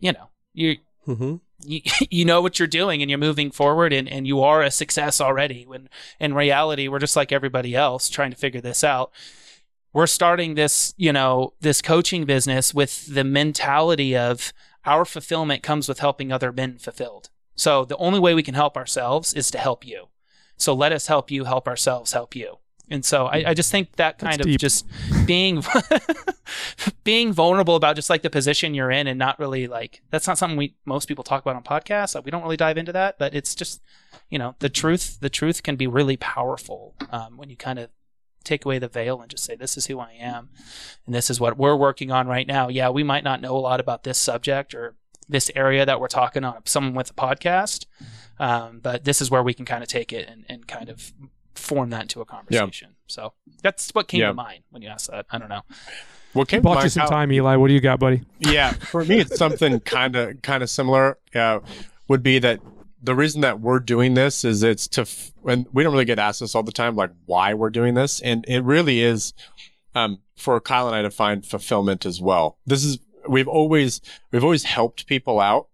you 0.00 0.12
know, 0.12 0.30
you 0.54 0.76
hmm 1.04 1.36
you, 1.64 1.80
you 2.10 2.24
know 2.24 2.40
what 2.40 2.58
you're 2.58 2.68
doing 2.68 3.02
and 3.02 3.10
you're 3.10 3.18
moving 3.18 3.50
forward 3.50 3.92
and, 3.92 4.08
and 4.08 4.26
you 4.26 4.40
are 4.42 4.62
a 4.62 4.70
success 4.70 5.20
already 5.20 5.64
when 5.64 5.88
in 6.18 6.34
reality 6.34 6.88
we're 6.88 6.98
just 6.98 7.16
like 7.16 7.32
everybody 7.32 7.74
else 7.74 8.08
trying 8.08 8.30
to 8.30 8.36
figure 8.36 8.60
this 8.60 8.82
out. 8.84 9.12
We're 9.92 10.06
starting 10.06 10.54
this 10.54 10.94
you 10.96 11.12
know 11.12 11.54
this 11.60 11.82
coaching 11.82 12.24
business 12.24 12.72
with 12.72 13.06
the 13.06 13.24
mentality 13.24 14.16
of 14.16 14.52
our 14.84 15.04
fulfillment 15.04 15.62
comes 15.62 15.88
with 15.88 16.00
helping 16.00 16.32
other 16.32 16.52
men 16.52 16.78
fulfilled. 16.78 17.30
So 17.54 17.84
the 17.84 17.96
only 17.98 18.18
way 18.18 18.34
we 18.34 18.42
can 18.42 18.54
help 18.54 18.76
ourselves 18.76 19.34
is 19.34 19.50
to 19.50 19.58
help 19.58 19.86
you. 19.86 20.08
So 20.56 20.74
let 20.74 20.92
us 20.92 21.06
help 21.06 21.30
you 21.30 21.44
help 21.44 21.68
ourselves 21.68 22.12
help 22.12 22.34
you 22.34 22.58
and 22.92 23.04
so 23.04 23.26
I, 23.26 23.44
I 23.48 23.54
just 23.54 23.70
think 23.70 23.96
that 23.96 24.18
kind 24.18 24.34
That's 24.34 24.40
of 24.40 24.46
deep. 24.46 24.60
just 24.60 24.86
being 25.26 25.62
being 27.04 27.32
vulnerable 27.32 27.74
about 27.74 27.96
just 27.96 28.10
like 28.10 28.20
the 28.20 28.28
position 28.28 28.74
you're 28.74 28.90
in 28.90 29.06
and 29.06 29.18
not 29.18 29.38
really 29.38 29.66
like 29.66 30.02
that's 30.10 30.26
not 30.26 30.36
something 30.36 30.58
we 30.58 30.74
most 30.84 31.08
people 31.08 31.24
talk 31.24 31.42
about 31.42 31.56
on 31.56 31.62
podcasts. 31.62 32.14
Like, 32.14 32.24
we 32.24 32.30
don't 32.30 32.42
really 32.42 32.58
dive 32.58 32.76
into 32.76 32.92
that, 32.92 33.18
but 33.18 33.34
it's 33.34 33.54
just 33.54 33.80
you 34.28 34.38
know 34.38 34.54
the 34.58 34.68
truth. 34.68 35.18
The 35.20 35.30
truth 35.30 35.62
can 35.62 35.76
be 35.76 35.86
really 35.86 36.18
powerful 36.18 36.94
um, 37.10 37.38
when 37.38 37.48
you 37.48 37.56
kind 37.56 37.78
of 37.78 37.88
take 38.44 38.64
away 38.64 38.78
the 38.78 38.88
veil 38.88 39.20
and 39.20 39.30
just 39.30 39.44
say 39.44 39.54
this 39.56 39.76
is 39.76 39.86
who 39.86 39.98
I 40.00 40.12
am 40.18 40.50
and 41.06 41.14
this 41.14 41.30
is 41.30 41.40
what 41.40 41.56
we're 41.56 41.76
working 41.76 42.10
on 42.10 42.26
right 42.26 42.46
now. 42.46 42.68
Yeah, 42.68 42.90
we 42.90 43.04
might 43.04 43.24
not 43.24 43.40
know 43.40 43.56
a 43.56 43.58
lot 43.58 43.80
about 43.80 44.02
this 44.02 44.18
subject 44.18 44.74
or 44.74 44.96
this 45.28 45.50
area 45.54 45.86
that 45.86 46.00
we're 46.00 46.08
talking 46.08 46.44
on 46.44 46.60
someone 46.66 46.94
with 46.94 47.10
a 47.10 47.14
podcast, 47.14 47.86
um, 48.38 48.80
but 48.82 49.04
this 49.04 49.22
is 49.22 49.30
where 49.30 49.42
we 49.42 49.54
can 49.54 49.64
kind 49.64 49.82
of 49.82 49.88
take 49.88 50.12
it 50.12 50.28
and, 50.28 50.44
and 50.48 50.66
kind 50.66 50.88
of 50.90 51.12
form 51.54 51.90
that 51.90 52.02
into 52.02 52.20
a 52.20 52.24
conversation. 52.24 52.90
So 53.06 53.32
that's 53.62 53.90
what 53.90 54.08
came 54.08 54.20
Yeah. 54.20 54.28
to 54.28 54.34
mind 54.34 54.64
when 54.70 54.82
you 54.82 54.88
asked 54.88 55.10
that. 55.10 55.26
I 55.30 55.38
don't 55.38 55.48
know. 55.48 55.62
what 56.32 56.48
came 56.48 56.62
Bought 56.62 56.72
you 56.72 56.76
mind, 56.80 56.92
some 56.92 57.00
Kyle- 57.02 57.10
time, 57.10 57.32
Eli. 57.32 57.56
What 57.56 57.68
do 57.68 57.74
you 57.74 57.80
got, 57.80 58.00
buddy? 58.00 58.22
yeah 58.40 58.72
for 58.72 59.04
me 59.04 59.18
it's 59.20 59.36
something 59.36 59.78
kind 59.80 60.16
of 60.16 60.40
kind 60.42 60.62
of 60.62 60.70
similar 60.70 61.18
uh, 61.34 61.60
would 62.08 62.22
be 62.22 62.38
that 62.38 62.60
the 63.02 63.14
reason 63.14 63.40
that 63.42 63.60
we're 63.60 63.78
doing 63.80 64.14
this 64.14 64.44
is 64.44 64.62
it's 64.62 64.86
to 64.88 65.02
f- 65.02 65.32
and 65.46 65.66
we 65.72 65.82
don't 65.82 65.92
really 65.92 66.04
get 66.06 66.18
asked 66.18 66.40
this 66.40 66.54
all 66.54 66.62
the 66.62 66.72
time 66.72 66.96
like 66.96 67.10
why 67.26 67.52
we're 67.52 67.68
doing 67.70 67.94
this 67.94 68.20
and 68.20 68.44
it 68.48 68.62
really 68.64 69.00
is 69.00 69.34
um, 69.94 70.20
for 70.36 70.58
kyle 70.60 70.86
and 70.86 70.96
i 70.96 71.02
to 71.02 71.10
find 71.10 71.44
fulfillment 71.44 72.06
as 72.06 72.20
well 72.20 72.56
this 72.64 72.82
is 72.84 72.98
we've 73.28 73.48
always 73.48 74.00
we've 74.30 74.44
always 74.44 74.62
helped 74.64 75.06
people 75.06 75.38
out 75.38 75.68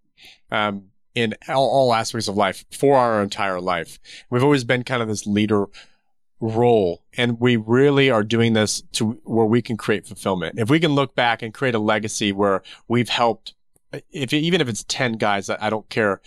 um, 0.51 0.87
in 1.21 1.35
all, 1.49 1.69
all 1.69 1.95
aspects 1.95 2.29
of 2.29 2.37
life 2.37 2.65
for 2.71 2.97
our 2.97 3.23
entire 3.23 3.61
life. 3.61 3.99
We've 4.31 4.45
always 4.45 4.65
been 4.65 4.85
kind 4.85 5.03
of 5.03 5.09
this 5.09 5.27
leader 5.27 5.67
role 6.41 7.03
and 7.17 7.41
we 7.41 7.57
really 7.57 8.11
are 8.11 8.23
doing 8.23 8.53
this 8.53 8.83
to 8.93 9.21
where 9.25 9.47
we 9.47 9.61
can 9.61 9.77
create 9.77 10.07
fulfillment. 10.07 10.59
If 10.59 10.71
we 10.71 10.79
can 10.79 10.93
look 10.93 11.15
back 11.15 11.43
and 11.43 11.53
create 11.53 11.75
a 11.75 11.81
legacy 11.81 12.31
where 12.33 12.63
we've 12.87 13.09
helped 13.09 13.55
if 14.13 14.33
even 14.33 14.61
if 14.61 14.69
it's 14.69 14.85
10 14.85 15.15
guys 15.15 15.49
i 15.49 15.57
I 15.61 15.71
don't 15.71 15.89
care 15.89 16.21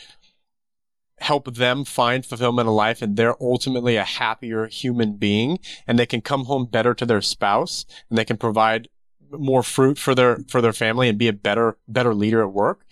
help 1.19 1.53
them 1.53 1.85
find 1.85 2.25
fulfillment 2.25 2.67
in 2.67 2.73
life 2.73 3.01
and 3.01 3.15
they're 3.15 3.41
ultimately 3.41 3.95
a 3.95 4.03
happier 4.03 4.65
human 4.65 5.17
being 5.17 5.59
and 5.85 5.99
they 5.99 6.07
can 6.07 6.21
come 6.21 6.45
home 6.45 6.65
better 6.65 6.95
to 6.95 7.05
their 7.05 7.21
spouse 7.21 7.85
and 8.09 8.17
they 8.17 8.25
can 8.25 8.37
provide 8.37 8.89
more 9.31 9.61
fruit 9.63 9.97
for 9.99 10.15
their 10.15 10.39
for 10.47 10.61
their 10.61 10.73
family 10.73 11.07
and 11.07 11.17
be 11.17 11.27
a 11.27 11.33
better 11.33 11.77
better 11.87 12.13
leader 12.13 12.41
at 12.41 12.51
work 12.51 12.85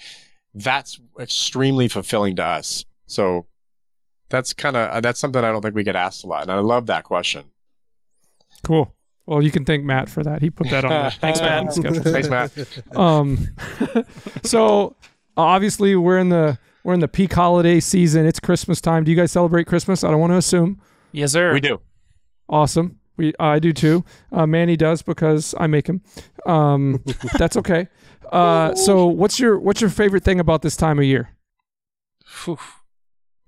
that's 0.55 0.99
extremely 1.19 1.87
fulfilling 1.87 2.35
to 2.35 2.43
us 2.43 2.85
so 3.05 3.45
that's 4.29 4.53
kind 4.53 4.75
of 4.75 5.01
that's 5.03 5.19
something 5.19 5.43
i 5.43 5.51
don't 5.51 5.61
think 5.61 5.75
we 5.75 5.83
get 5.83 5.95
asked 5.95 6.23
a 6.23 6.27
lot 6.27 6.41
and 6.43 6.51
i 6.51 6.59
love 6.59 6.85
that 6.87 7.03
question 7.03 7.43
Cool. 8.63 8.93
Well, 9.25 9.41
you 9.41 9.51
can 9.51 9.63
thank 9.63 9.85
Matt 9.85 10.09
for 10.09 10.21
that. 10.23 10.41
He 10.41 10.49
put 10.49 10.69
that 10.71 10.83
on. 10.83 10.91
the- 11.05 11.11
Thanks, 11.21 11.39
Matt. 11.39 11.73
Thanks, 12.03 12.29
Matt. 12.29 12.51
um 12.97 13.47
so 14.43 14.95
obviously 15.37 15.95
we're 15.95 16.17
in 16.19 16.29
the 16.29 16.57
we're 16.83 16.93
in 16.93 16.99
the 16.99 17.07
peak 17.07 17.33
holiday 17.33 17.79
season 17.79 18.25
it's 18.25 18.39
christmas 18.39 18.81
time 18.81 19.03
do 19.03 19.11
you 19.11 19.17
guys 19.17 19.31
celebrate 19.31 19.67
christmas 19.67 20.03
i 20.03 20.09
don't 20.11 20.19
want 20.19 20.31
to 20.33 20.37
assume 20.37 20.81
Yes, 21.11 21.31
sir. 21.31 21.53
we 21.53 21.59
do 21.61 21.79
awesome 22.49 22.99
we 23.17 23.33
i 23.39 23.59
do 23.59 23.71
too 23.71 24.03
uh, 24.31 24.45
manny 24.45 24.75
does 24.75 25.01
because 25.01 25.53
i 25.57 25.67
make 25.67 25.87
him 25.87 26.01
um 26.45 27.01
that's 27.37 27.55
okay 27.57 27.87
uh 28.31 28.75
so 28.75 29.05
what's 29.07 29.39
your 29.39 29.59
what's 29.59 29.81
your 29.81 29.89
favorite 29.89 30.23
thing 30.23 30.39
about 30.39 30.61
this 30.61 30.75
time 30.77 30.97
of 30.99 31.05
year 31.05 31.29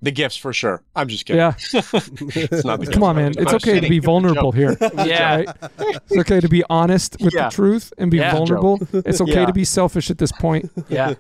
The 0.04 0.12
gifts 0.12 0.36
for 0.36 0.52
sure. 0.52 0.84
I'm 0.96 1.08
just 1.08 1.26
kidding. 1.28 1.40
Yeah. 1.40 1.54
It's 1.74 2.66
not 2.66 2.80
the 2.80 2.88
Come 2.92 3.04
on, 3.04 3.16
man. 3.18 3.34
It's 3.38 3.54
okay 3.54 3.80
to 3.80 3.88
be 3.88 3.98
It 3.98 4.00
was 4.00 4.06
a 4.06 4.12
vulnerable 4.12 4.52
here. 4.52 4.76
Yeah. 5.06 5.36
Right? 5.36 5.50
It's 5.80 6.18
okay 6.18 6.40
to 6.40 6.50
be 6.50 6.64
honest 6.72 7.18
with 7.22 7.34
Yeah. 7.36 7.50
the 7.50 7.56
truth 7.56 7.94
and 8.00 8.10
be 8.10 8.18
Yeah. 8.18 8.32
vulnerable. 8.34 8.80
It's 8.94 9.22
okay 9.22 9.42
Yeah. 9.42 9.46
to 9.46 9.54
be 9.54 9.64
selfish 9.64 10.10
at 10.10 10.18
this 10.18 10.32
point. 10.32 10.72
Yeah. 10.90 11.14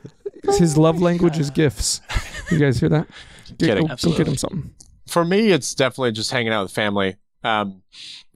His 0.57 0.77
love 0.77 0.99
language 0.99 1.37
is 1.37 1.51
gifts. 1.51 2.01
You 2.49 2.57
guys 2.57 2.79
hear 2.79 2.89
that? 2.89 3.07
Get- 3.59 3.67
Kidding. 3.67 3.85
Go, 3.87 3.95
go 4.01 4.17
get 4.17 4.27
him 4.27 4.37
something. 4.37 4.73
For 5.07 5.23
me, 5.25 5.51
it's 5.51 5.75
definitely 5.75 6.13
just 6.13 6.31
hanging 6.31 6.51
out 6.51 6.63
with 6.63 6.71
family. 6.71 7.17
Um, 7.43 7.83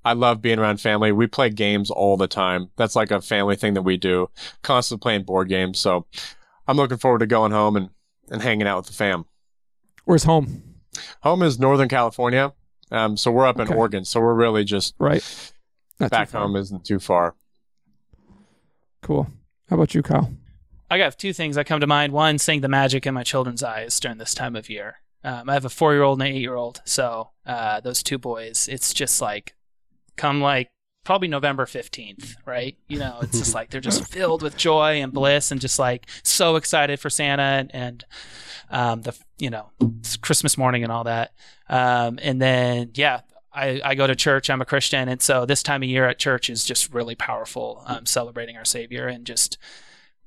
I 0.05 0.13
love 0.13 0.41
being 0.41 0.59
around 0.59 0.79
family. 0.79 1.11
We 1.11 1.25
play 1.27 1.49
games 1.49 1.89
all 1.89 2.15
the 2.15 2.27
time. 2.27 2.69
That's 2.77 2.95
like 2.95 3.09
a 3.11 3.19
family 3.21 3.55
thing 3.55 3.73
that 3.73 3.81
we 3.81 3.97
do. 3.97 4.29
Constantly 4.61 5.01
playing 5.01 5.23
board 5.23 5.49
games. 5.49 5.79
So 5.79 6.05
I'm 6.67 6.77
looking 6.77 6.97
forward 6.97 7.19
to 7.19 7.25
going 7.27 7.51
home 7.51 7.75
and, 7.75 7.89
and 8.29 8.41
hanging 8.41 8.67
out 8.67 8.77
with 8.77 8.85
the 8.87 8.93
fam. 8.93 9.25
Where's 10.05 10.23
home? 10.23 10.61
Home 11.23 11.41
is 11.41 11.59
Northern 11.59 11.89
California. 11.89 12.53
Um, 12.91 13.17
so 13.17 13.31
we're 13.31 13.47
up 13.47 13.59
Okay. 13.59 13.71
in 13.71 13.77
Oregon. 13.77 14.05
So 14.05 14.21
we're 14.21 14.35
really 14.35 14.63
just 14.63 14.93
Right. 14.99 15.23
Not 15.99 16.11
back 16.11 16.29
home 16.31 16.55
isn't 16.55 16.85
too 16.85 16.99
far. 16.99 17.35
Cool. 19.01 19.27
How 19.69 19.75
about 19.75 19.95
you, 19.95 20.01
Kyle? 20.01 20.31
I 20.89 20.97
got 20.97 21.17
two 21.17 21.33
things 21.33 21.55
that 21.55 21.65
come 21.65 21.79
to 21.79 21.87
mind. 21.87 22.13
One, 22.13 22.37
seeing 22.37 22.61
the 22.61 22.67
magic 22.67 23.07
in 23.07 23.13
my 23.13 23.23
children's 23.23 23.63
eyes 23.63 23.99
during 23.99 24.17
this 24.17 24.33
time 24.33 24.55
of 24.55 24.69
year. 24.69 24.97
Um, 25.23 25.49
I 25.49 25.53
have 25.53 25.65
a 25.65 25.69
four 25.69 25.93
year 25.93 26.03
old 26.03 26.19
and 26.21 26.29
an 26.29 26.35
eight 26.35 26.41
year 26.41 26.55
old. 26.55 26.81
So 26.85 27.31
uh, 27.45 27.79
those 27.79 28.03
two 28.03 28.19
boys, 28.19 28.67
it's 28.71 28.93
just 28.93 29.19
like, 29.21 29.55
come 30.15 30.41
like 30.41 30.69
probably 31.03 31.27
November 31.27 31.65
15th, 31.65 32.35
right? 32.45 32.75
You 32.87 32.99
know, 32.99 33.19
it's 33.21 33.37
just 33.37 33.53
like 33.53 33.69
they're 33.69 33.79
just 33.79 34.05
filled 34.11 34.41
with 34.41 34.57
joy 34.57 35.01
and 35.01 35.13
bliss 35.13 35.51
and 35.51 35.61
just 35.61 35.77
like 35.79 36.07
so 36.23 36.55
excited 36.55 36.99
for 36.99 37.09
Santa 37.09 37.43
and, 37.43 37.71
and 37.73 38.05
um, 38.71 39.01
the, 39.03 39.15
you 39.37 39.49
know, 39.51 39.69
Christmas 40.21 40.57
morning 40.57 40.83
and 40.83 40.91
all 40.91 41.03
that. 41.03 41.33
Um, 41.69 42.19
and 42.21 42.41
then, 42.41 42.91
yeah, 42.95 43.21
I, 43.53 43.79
I 43.85 43.95
go 43.95 44.07
to 44.07 44.15
church. 44.15 44.49
I'm 44.49 44.61
a 44.61 44.65
Christian. 44.65 45.07
And 45.07 45.21
so 45.21 45.45
this 45.45 45.61
time 45.63 45.83
of 45.83 45.89
year 45.89 46.07
at 46.09 46.17
church 46.17 46.49
is 46.49 46.65
just 46.65 46.91
really 46.93 47.15
powerful, 47.15 47.83
um, 47.85 48.05
celebrating 48.05 48.57
our 48.57 48.65
Savior 48.65 49.07
and 49.07 49.25
just 49.25 49.57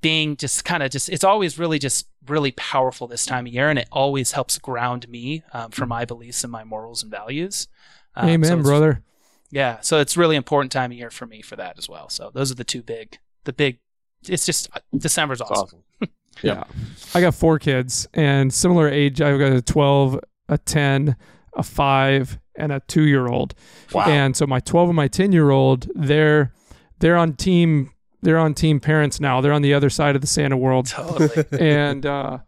being 0.01 0.37
just 0.37 0.65
kind 0.65 0.85
of 0.85 0.91
just, 0.91 1.09
it's 1.09 1.25
always 1.25 1.59
really 1.59 1.81
just 1.81 2.07
really 2.29 2.53
powerful 2.53 3.09
this 3.09 3.27
time 3.27 3.47
of 3.47 3.53
year. 3.53 3.69
And 3.69 3.81
it 3.81 3.89
always 3.91 4.33
helps 4.33 4.59
ground 4.59 5.09
me 5.09 5.43
um, 5.53 5.73
for 5.73 5.87
my 5.87 6.05
beliefs 6.05 6.45
and 6.45 6.53
my 6.53 6.63
morals 6.63 7.03
and 7.03 7.11
values. 7.11 7.67
Um, 8.15 8.29
Amen, 8.29 8.53
it's- 8.53 8.65
brother. 8.67 9.03
Yeah. 9.51 9.81
So 9.81 9.99
it's 9.99 10.17
really 10.17 10.37
important 10.37 10.73
time 10.73 10.91
of 10.91 10.99
year 10.99 11.11
for 11.11 11.27
me 11.27 11.43
for 11.43 11.57
that 11.57 11.79
as 11.79 11.89
well. 11.89 12.09
So 12.09 12.31
those 12.33 12.51
are 12.53 12.55
the 12.55 12.65
two 12.65 12.83
big, 12.83 13.19
the 13.45 13.53
big, 13.53 13.79
it's 14.29 14.45
just 14.45 14.69
uh, 14.75 14.81
December's 14.97 15.41
It's 15.41 15.51
awesome. 15.51 15.83
awesome. 16.01 16.13
Yeah. 16.43 16.65
I 17.15 17.21
got 17.21 17.35
four 17.35 17.59
kids 17.59 18.07
and 18.15 18.55
similar 18.55 18.89
age. 18.89 19.21
I've 19.21 19.41
got 19.41 19.51
a 19.53 19.61
12, 19.61 20.21
a 20.49 20.57
10, 20.57 21.17
a 21.55 21.63
5, 21.65 22.39
and 22.55 22.73
a 22.73 22.81
2 22.87 23.03
year 23.03 23.27
old. 23.27 23.55
Wow. 23.93 24.05
And 24.07 24.37
so 24.37 24.47
my 24.47 24.61
12 24.61 24.91
and 24.91 24.97
my 24.97 25.09
10 25.09 25.33
year 25.33 25.51
old, 25.51 25.89
they're 25.97 26.53
they're 27.01 27.17
on 27.17 27.35
team 27.35 27.93
they're 28.23 28.39
on 28.39 28.55
team 28.55 28.81
parents 28.81 29.21
now. 29.21 29.41
They're 29.41 29.53
on 29.53 29.63
the 29.63 29.75
other 29.75 29.91
side 29.91 30.15
of 30.15 30.21
the 30.21 30.27
Santa 30.29 30.57
world. 30.57 30.87
Totally. 30.87 31.45
and 31.61 32.05
uh 32.07 32.39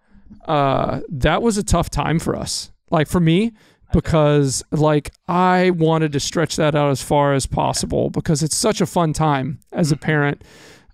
uh 0.47 1.01
that 1.09 1.43
was 1.43 1.57
a 1.57 1.63
tough 1.65 1.91
time 1.91 2.19
for 2.19 2.37
us. 2.37 2.71
Like 2.91 3.09
for 3.09 3.21
me 3.21 3.53
because 3.93 4.63
like 4.71 5.11
I 5.29 5.71
wanted 5.71 6.13
to 6.13 6.21
stretch 6.21 6.57
that 6.57 6.75
out 6.75 6.91
as 6.91 7.03
far 7.03 7.35
as 7.35 7.47
possible 7.47 8.11
because 8.11 8.43
it's 8.43 8.57
such 8.57 8.81
a 8.81 8.87
fun 8.87 9.13
time 9.13 9.61
as 9.73 9.91
a 9.93 9.97
Mhm. 9.97 10.01
parent. 10.01 10.43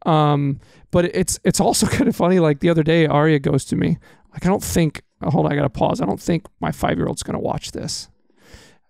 Um 0.07 0.61
but 0.91 1.05
it's 1.07 1.39
it's 1.45 1.61
also 1.61 1.87
kind 1.97 2.09
of 2.09 2.17
funny 2.17 2.39
like 2.39 2.61
the 2.61 2.69
other 2.71 2.83
day 2.83 3.07
Arya 3.07 3.39
goes 3.39 3.65
to 3.67 3.77
me 3.77 3.99
like 4.33 4.45
I 4.47 4.49
don't 4.49 4.63
think 4.63 5.03
oh, 5.23 5.31
hold 5.31 5.47
on 5.47 5.53
I 5.53 5.57
got 5.57 5.63
to 5.63 5.71
pause. 5.71 6.01
I 6.01 6.07
don't 6.07 6.21
think 6.21 6.47
my 6.61 6.71
5-year-old's 6.71 7.23
going 7.23 7.35
to 7.37 7.41
watch 7.43 7.73
this. 7.73 8.09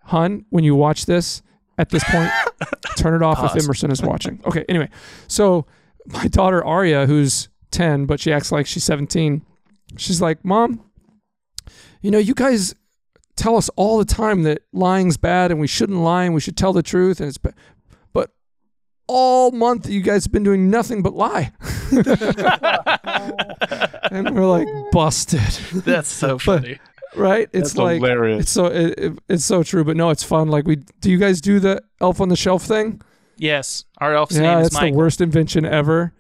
Hun, 0.05 0.45
when 0.51 0.65
you 0.65 0.75
watch 0.75 1.07
this 1.07 1.43
at 1.79 1.91
this 1.91 2.03
point 2.05 2.31
turn 2.97 3.15
it 3.15 3.23
off 3.23 3.43
if 3.57 3.63
Emerson 3.65 3.91
is 3.91 4.03
watching. 4.03 4.41
Okay, 4.47 4.65
anyway. 4.69 4.89
So 5.29 5.67
my 6.07 6.27
daughter 6.29 6.65
Arya 6.65 7.07
who's 7.07 7.49
10 7.73 8.07
but 8.07 8.21
she 8.21 8.33
acts 8.33 8.53
like 8.53 8.67
she's 8.67 8.85
17. 8.85 9.43
She's 9.97 10.21
like, 10.21 10.45
"Mom, 10.45 10.83
you 12.03 12.11
know, 12.11 12.19
you 12.19 12.35
guys 12.35 12.75
tell 13.37 13.57
us 13.57 13.69
all 13.77 13.99
the 13.99 14.05
time 14.05 14.43
that 14.45 14.63
lying's 14.73 15.17
bad 15.17 15.51
and 15.51 15.61
we 15.61 15.67
shouldn't 15.67 15.99
lie 16.01 16.25
and 16.25 16.35
we 16.35 16.41
should 16.41 16.57
tell 16.57 16.73
the 16.73 16.83
truth 16.83 17.21
and 17.21 17.29
it's 17.29 17.39
ba- 17.39 17.55
but 18.13 18.31
all 19.07 19.51
month 19.53 19.89
you 19.89 20.01
guys 20.01 20.25
have 20.25 20.33
been 20.33 20.43
doing 20.43 20.71
nothing 20.71 21.03
but 21.03 21.15
lie." 21.15 21.53
and 24.11 24.35
we're 24.35 24.47
like, 24.47 24.69
"Busted." 24.93 25.41
That's 25.85 26.09
so 26.09 26.39
funny. 26.39 26.79
Right? 27.15 27.49
It's 27.53 27.71
That's 27.71 27.77
like 27.79 27.95
hilarious. 28.01 28.43
it's 28.43 28.51
so 28.51 28.67
it, 28.67 28.99
it- 28.99 29.19
it's 29.29 29.45
so 29.45 29.63
true, 29.63 29.85
but 29.85 29.97
no, 29.97 30.11
it's 30.11 30.23
fun. 30.23 30.49
Like 30.49 30.67
we 30.67 30.77
do 31.01 31.11
you 31.11 31.19
guys 31.19 31.41
do 31.41 31.61
the 31.61 31.83
elf 32.01 32.21
on 32.21 32.29
the 32.29 32.37
shelf 32.37 32.63
thing? 32.65 33.01
yes. 33.39 33.85
Our 33.99 34.15
elf's 34.15 34.37
yeah, 34.37 34.43
name 34.43 34.59
is 34.61 34.71
that's 34.71 34.83
the 34.83 34.93
worst 34.93 35.21
invention 35.21 35.65
ever. 35.65 36.13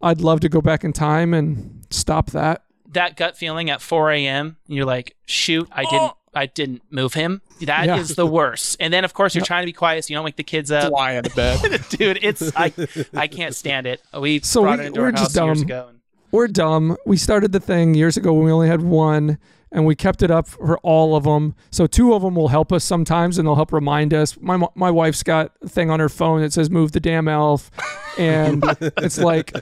I'd 0.00 0.20
love 0.20 0.40
to 0.40 0.48
go 0.48 0.60
back 0.60 0.82
in 0.82 0.92
time 0.92 1.32
and 1.32 1.84
stop 1.90 2.30
that. 2.32 2.64
that 2.92 3.16
gut 3.16 3.36
feeling 3.36 3.70
at 3.70 3.80
4 3.80 4.10
a.m. 4.10 4.56
you're 4.66 4.84
like, 4.84 5.14
shoot, 5.26 5.68
I 5.70 5.82
didn't, 5.84 6.00
oh, 6.02 6.16
I 6.34 6.46
didn't 6.46 6.82
move 6.90 7.14
him. 7.14 7.42
That 7.62 7.88
is 7.98 8.10
Yeah. 8.10 8.14
the 8.16 8.26
worst. 8.26 8.76
And 8.80 8.92
then 8.92 9.04
of 9.04 9.12
course 9.14 9.34
you're 9.34 9.40
Yep. 9.42 9.46
trying 9.46 9.62
to 9.62 9.66
be 9.66 9.72
quiet, 9.72 10.04
so 10.04 10.10
you 10.12 10.16
don't 10.16 10.24
wake 10.24 10.36
the 10.36 10.42
kids 10.42 10.70
up. 10.70 10.88
Fly 10.90 11.12
in 11.12 11.24
bed. 11.36 11.60
Dude, 11.90 12.18
it's 12.22 12.50
I, 12.56 12.72
I 13.14 13.26
can't 13.26 13.54
stand 13.54 13.86
it. 13.86 14.00
We 14.18 14.40
So 14.40 14.62
brought 14.62 14.78
we- 14.78 14.84
it 14.84 14.88
into 14.88 15.00
we're 15.00 15.06
our 15.06 15.12
just 15.12 15.36
house 15.36 15.46
years 15.46 15.58
dumb. 15.60 15.66
ago. 15.66 15.86
And, 15.90 15.98
We're 16.30 16.48
dumb. 16.48 16.96
We 17.04 17.16
started 17.18 17.52
the 17.52 17.60
thing 17.60 17.94
years 17.94 18.16
ago 18.16 18.32
when 18.32 18.44
we 18.46 18.52
only 18.52 18.68
had 18.68 18.80
one, 18.80 19.36
and 19.70 19.84
we 19.86 19.94
kept 19.94 20.22
it 20.22 20.30
up 20.30 20.48
for 20.48 20.78
all 20.78 21.14
of 21.16 21.24
them. 21.24 21.54
So 21.70 21.86
two 21.86 22.14
of 22.14 22.22
them 22.22 22.34
will 22.34 22.48
help 22.48 22.72
us 22.72 22.84
sometimes, 22.84 23.36
and 23.38 23.46
they'll 23.46 23.54
help 23.54 23.72
remind 23.72 24.14
us. 24.14 24.38
My 24.40 24.58
my 24.74 24.90
wife's 24.90 25.22
got 25.22 25.52
a 25.62 25.68
thing 25.68 25.90
on 25.90 26.00
her 26.00 26.08
phone 26.08 26.40
that 26.40 26.52
says 26.54 26.70
"Move 26.70 26.92
the 26.92 27.00
damn 27.00 27.28
elf," 27.28 27.70
and 28.18 28.64
it's 28.80 29.18
like, 29.18 29.52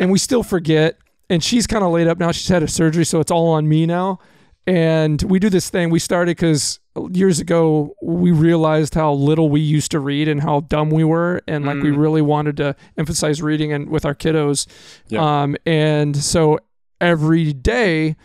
and 0.00 0.10
we 0.10 0.18
still 0.18 0.42
forget. 0.42 0.98
And 1.30 1.42
she's 1.42 1.66
kind 1.66 1.82
of 1.84 1.90
laid 1.92 2.06
up 2.06 2.18
now. 2.18 2.30
She's 2.32 2.46
had 2.48 2.62
a 2.62 2.68
surgery, 2.68 3.04
so 3.04 3.18
it's 3.20 3.30
all 3.32 3.48
on 3.52 3.68
me 3.68 3.86
now. 3.86 4.18
And 4.66 5.22
we 5.22 5.38
do 5.38 5.48
this 5.48 5.70
thing. 5.70 5.90
We 5.90 5.98
started 6.00 6.36
because 6.36 6.80
years 7.12 7.38
ago 7.38 7.94
we 8.02 8.32
realized 8.32 8.94
how 8.94 9.12
little 9.12 9.48
we 9.48 9.60
used 9.60 9.90
to 9.92 10.00
read 10.00 10.26
and 10.28 10.40
how 10.42 10.60
dumb 10.60 10.90
we 10.90 11.04
were, 11.04 11.40
and 11.46 11.64
like 11.64 11.76
we 11.82 11.90
Mm. 11.90 11.98
really 11.98 12.22
wanted 12.22 12.56
to 12.58 12.74
emphasize 12.98 13.40
reading 13.42 13.72
and 13.72 13.88
with 13.90 14.04
our 14.04 14.14
kiddos. 14.14 14.66
Yeah. 15.08 15.42
Um, 15.42 15.56
and 15.66 16.16
so 16.16 16.58
every 17.00 17.52
day, 17.52 18.16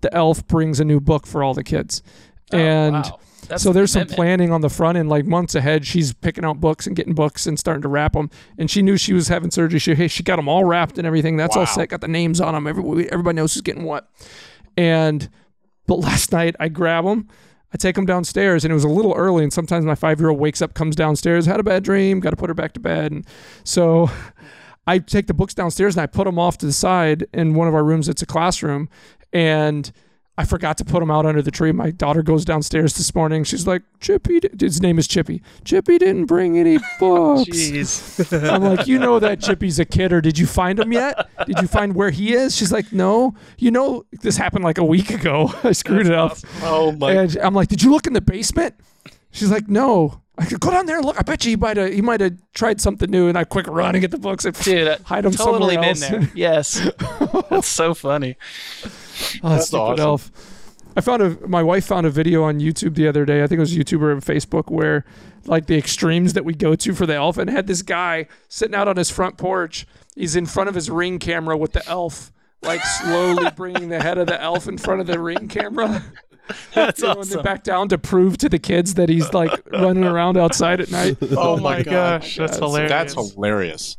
the 0.00 0.14
elf 0.14 0.46
brings 0.46 0.80
a 0.80 0.84
new 0.84 1.00
book 1.00 1.26
for 1.26 1.42
all 1.42 1.52
the 1.52 1.64
kids. 1.64 2.02
Oh, 2.52 2.56
and 2.58 2.94
wow. 2.94 3.18
That's 3.48 3.62
so 3.64 3.72
there's 3.72 3.90
some 3.92 4.06
planning 4.06 4.52
on 4.52 4.60
the 4.60 4.68
front 4.68 4.96
end, 4.96 5.08
like 5.08 5.26
months 5.26 5.56
ahead. 5.56 5.84
She's 5.84 6.12
picking 6.12 6.44
out 6.44 6.60
books 6.60 6.86
and 6.86 6.94
getting 6.94 7.14
books 7.14 7.46
and 7.48 7.58
starting 7.58 7.82
to 7.82 7.88
wrap 7.88 8.12
them. 8.12 8.30
And 8.58 8.70
she 8.70 8.80
knew 8.80 8.96
she 8.96 9.12
was 9.12 9.26
having 9.26 9.50
surgery. 9.50 9.80
She, 9.80 9.94
hey, 9.96 10.06
she 10.06 10.22
got 10.22 10.36
them 10.36 10.48
all 10.48 10.64
wrapped 10.64 10.98
and 10.98 11.06
everything. 11.06 11.36
That's 11.36 11.56
all 11.56 11.66
set. 11.66 11.88
Got 11.88 12.00
the 12.00 12.06
names 12.08 12.40
on 12.40 12.54
them. 12.54 12.68
Everybody, 12.68 13.10
everybody 13.10 13.34
knows 13.36 13.52
who's 13.54 13.62
getting 13.62 13.82
what. 13.82 14.08
And 14.76 15.28
but 15.86 15.96
last 15.96 16.32
night 16.32 16.56
I 16.60 16.68
grab 16.68 17.04
them. 17.04 17.28
I 17.72 17.76
take 17.76 17.94
them 17.94 18.06
downstairs, 18.06 18.64
and 18.64 18.72
it 18.72 18.74
was 18.74 18.84
a 18.84 18.88
little 18.88 19.14
early. 19.14 19.44
And 19.44 19.52
sometimes 19.52 19.84
my 19.84 19.94
five 19.94 20.18
year 20.18 20.30
old 20.30 20.40
wakes 20.40 20.60
up, 20.60 20.74
comes 20.74 20.96
downstairs, 20.96 21.46
had 21.46 21.60
a 21.60 21.62
bad 21.64 21.84
dream, 21.84 22.20
got 22.20 22.30
to 22.30 22.36
put 22.36 22.50
her 22.50 22.54
back 22.54 22.72
to 22.74 22.80
bed. 22.80 23.12
And 23.12 23.26
so 23.64 24.10
I 24.86 24.98
take 24.98 25.26
the 25.26 25.34
books 25.34 25.54
downstairs 25.54 25.94
and 25.96 26.02
I 26.02 26.06
put 26.06 26.24
them 26.24 26.38
off 26.38 26.58
to 26.58 26.66
the 26.66 26.72
side 26.72 27.26
in 27.32 27.54
one 27.54 27.68
of 27.68 27.74
our 27.74 27.84
rooms. 27.84 28.08
It's 28.08 28.22
a 28.22 28.26
classroom, 28.26 28.88
and 29.32 29.92
I 30.40 30.44
forgot 30.44 30.78
to 30.78 30.86
put 30.86 31.00
them 31.00 31.10
out 31.10 31.26
under 31.26 31.42
the 31.42 31.50
tree. 31.50 31.70
My 31.70 31.90
daughter 31.90 32.22
goes 32.22 32.46
downstairs 32.46 32.94
this 32.94 33.14
morning. 33.14 33.44
She's 33.44 33.66
like, 33.66 33.82
Chippy, 34.00 34.40
his 34.58 34.80
name 34.80 34.98
is 34.98 35.06
Chippy. 35.06 35.42
Chippy 35.66 35.98
didn't 35.98 36.24
bring 36.24 36.56
any 36.56 36.78
oh, 37.02 37.44
books. 37.44 37.50
Jeez. 37.50 38.50
I'm 38.50 38.62
like, 38.62 38.86
you 38.86 38.98
know 38.98 39.18
that 39.18 39.42
Chippy's 39.42 39.78
a 39.78 39.84
kid, 39.84 40.14
or 40.14 40.22
did 40.22 40.38
you 40.38 40.46
find 40.46 40.80
him 40.80 40.94
yet? 40.94 41.28
Did 41.44 41.60
you 41.60 41.68
find 41.68 41.94
where 41.94 42.08
he 42.08 42.32
is? 42.32 42.56
She's 42.56 42.72
like, 42.72 42.90
no. 42.90 43.34
You 43.58 43.70
know, 43.70 44.06
this 44.22 44.38
happened 44.38 44.64
like 44.64 44.78
a 44.78 44.84
week 44.84 45.10
ago. 45.10 45.52
I 45.62 45.72
screwed 45.72 46.06
it 46.06 46.14
up. 46.14 46.38
oh 46.62 46.92
my. 46.92 47.12
And 47.12 47.36
I'm 47.36 47.52
like, 47.52 47.68
did 47.68 47.82
you 47.82 47.90
look 47.90 48.06
in 48.06 48.14
the 48.14 48.22
basement? 48.22 48.74
She's 49.32 49.50
like, 49.50 49.68
no. 49.68 50.22
I 50.38 50.46
could 50.46 50.60
go 50.60 50.70
down 50.70 50.86
there 50.86 50.96
and 50.96 51.04
look. 51.04 51.18
I 51.18 51.22
bet 51.22 51.44
you 51.44 51.50
he 51.50 51.56
might 51.56 51.76
have 51.76 51.92
he 51.92 52.00
might 52.00 52.22
have 52.22 52.32
tried 52.54 52.80
something 52.80 53.10
new. 53.10 53.28
And 53.28 53.36
I 53.36 53.44
quick 53.44 53.66
run 53.66 53.94
and 53.94 54.00
get 54.00 54.10
the 54.10 54.16
books 54.16 54.46
and 54.46 54.58
Dude, 54.58 54.98
hide 55.02 55.24
them 55.24 55.32
totally 55.32 55.74
somewhere 55.74 55.94
been 55.94 56.00
there. 56.00 56.30
Yes. 56.34 56.80
That's 57.50 57.68
so 57.68 57.92
funny. 57.92 58.38
Oh, 59.42 59.50
That's 59.50 59.66
stupid 59.68 59.80
awesome. 60.00 60.00
elf. 60.04 60.30
I 60.96 61.00
found 61.00 61.22
a 61.22 61.48
my 61.48 61.62
wife 61.62 61.84
found 61.86 62.06
a 62.06 62.10
video 62.10 62.42
on 62.42 62.58
YouTube 62.60 62.94
the 62.96 63.06
other 63.08 63.24
day. 63.24 63.42
I 63.42 63.46
think 63.46 63.58
it 63.58 63.60
was 63.60 63.76
YouTube 63.76 64.02
or 64.02 64.16
Facebook 64.16 64.70
where 64.70 65.04
like 65.46 65.66
the 65.66 65.78
extremes 65.78 66.32
that 66.34 66.44
we 66.44 66.52
go 66.54 66.74
to 66.74 66.94
for 66.94 67.06
the 67.06 67.14
elf 67.14 67.38
and 67.38 67.48
had 67.48 67.66
this 67.66 67.82
guy 67.82 68.26
sitting 68.48 68.74
out 68.74 68.88
on 68.88 68.96
his 68.96 69.08
front 69.10 69.38
porch. 69.38 69.86
He's 70.16 70.34
in 70.36 70.46
front 70.46 70.68
of 70.68 70.74
his 70.74 70.90
ring 70.90 71.18
camera 71.18 71.56
with 71.56 71.72
the 71.72 71.86
elf, 71.88 72.32
like 72.62 72.82
slowly 72.84 73.48
bringing 73.56 73.88
the 73.88 74.02
head 74.02 74.18
of 74.18 74.26
the 74.26 74.40
elf 74.40 74.66
in 74.66 74.78
front 74.78 75.00
of 75.00 75.06
the 75.06 75.18
ring 75.20 75.48
camera. 75.48 76.02
That's 76.74 77.00
You 77.00 77.06
know, 77.06 77.10
and 77.12 77.20
awesome. 77.20 77.36
then 77.36 77.44
back 77.44 77.62
down 77.62 77.88
to 77.90 77.98
prove 77.98 78.36
to 78.38 78.48
the 78.48 78.58
kids 78.58 78.94
that 78.94 79.08
he's 79.08 79.32
like 79.32 79.52
running 79.70 80.02
around 80.02 80.36
outside 80.36 80.80
at 80.80 80.90
night. 80.90 81.16
Oh, 81.22 81.36
oh 81.38 81.56
my 81.58 81.82
gosh, 81.84 82.36
that's 82.36 82.56
hilarious. 82.58 82.90
That's 82.90 83.14
hilarious. 83.14 83.96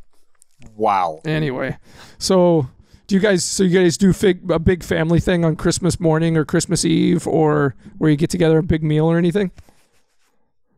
Wow. 0.75 1.21
Anyway, 1.23 1.77
so 2.17 2.67
Do 3.11 3.15
you 3.17 3.21
guys? 3.21 3.43
So 3.43 3.63
you 3.63 3.77
guys 3.77 3.97
do 3.97 4.13
fig, 4.13 4.49
a 4.49 4.57
big 4.57 4.83
family 4.85 5.19
thing 5.19 5.43
on 5.43 5.57
Christmas 5.57 5.99
morning 5.99 6.37
or 6.37 6.45
Christmas 6.45 6.85
Eve, 6.85 7.27
or 7.27 7.75
where 7.97 8.09
you 8.09 8.15
get 8.15 8.29
together 8.29 8.59
a 8.59 8.63
big 8.63 8.83
meal 8.83 9.05
or 9.05 9.17
anything? 9.17 9.51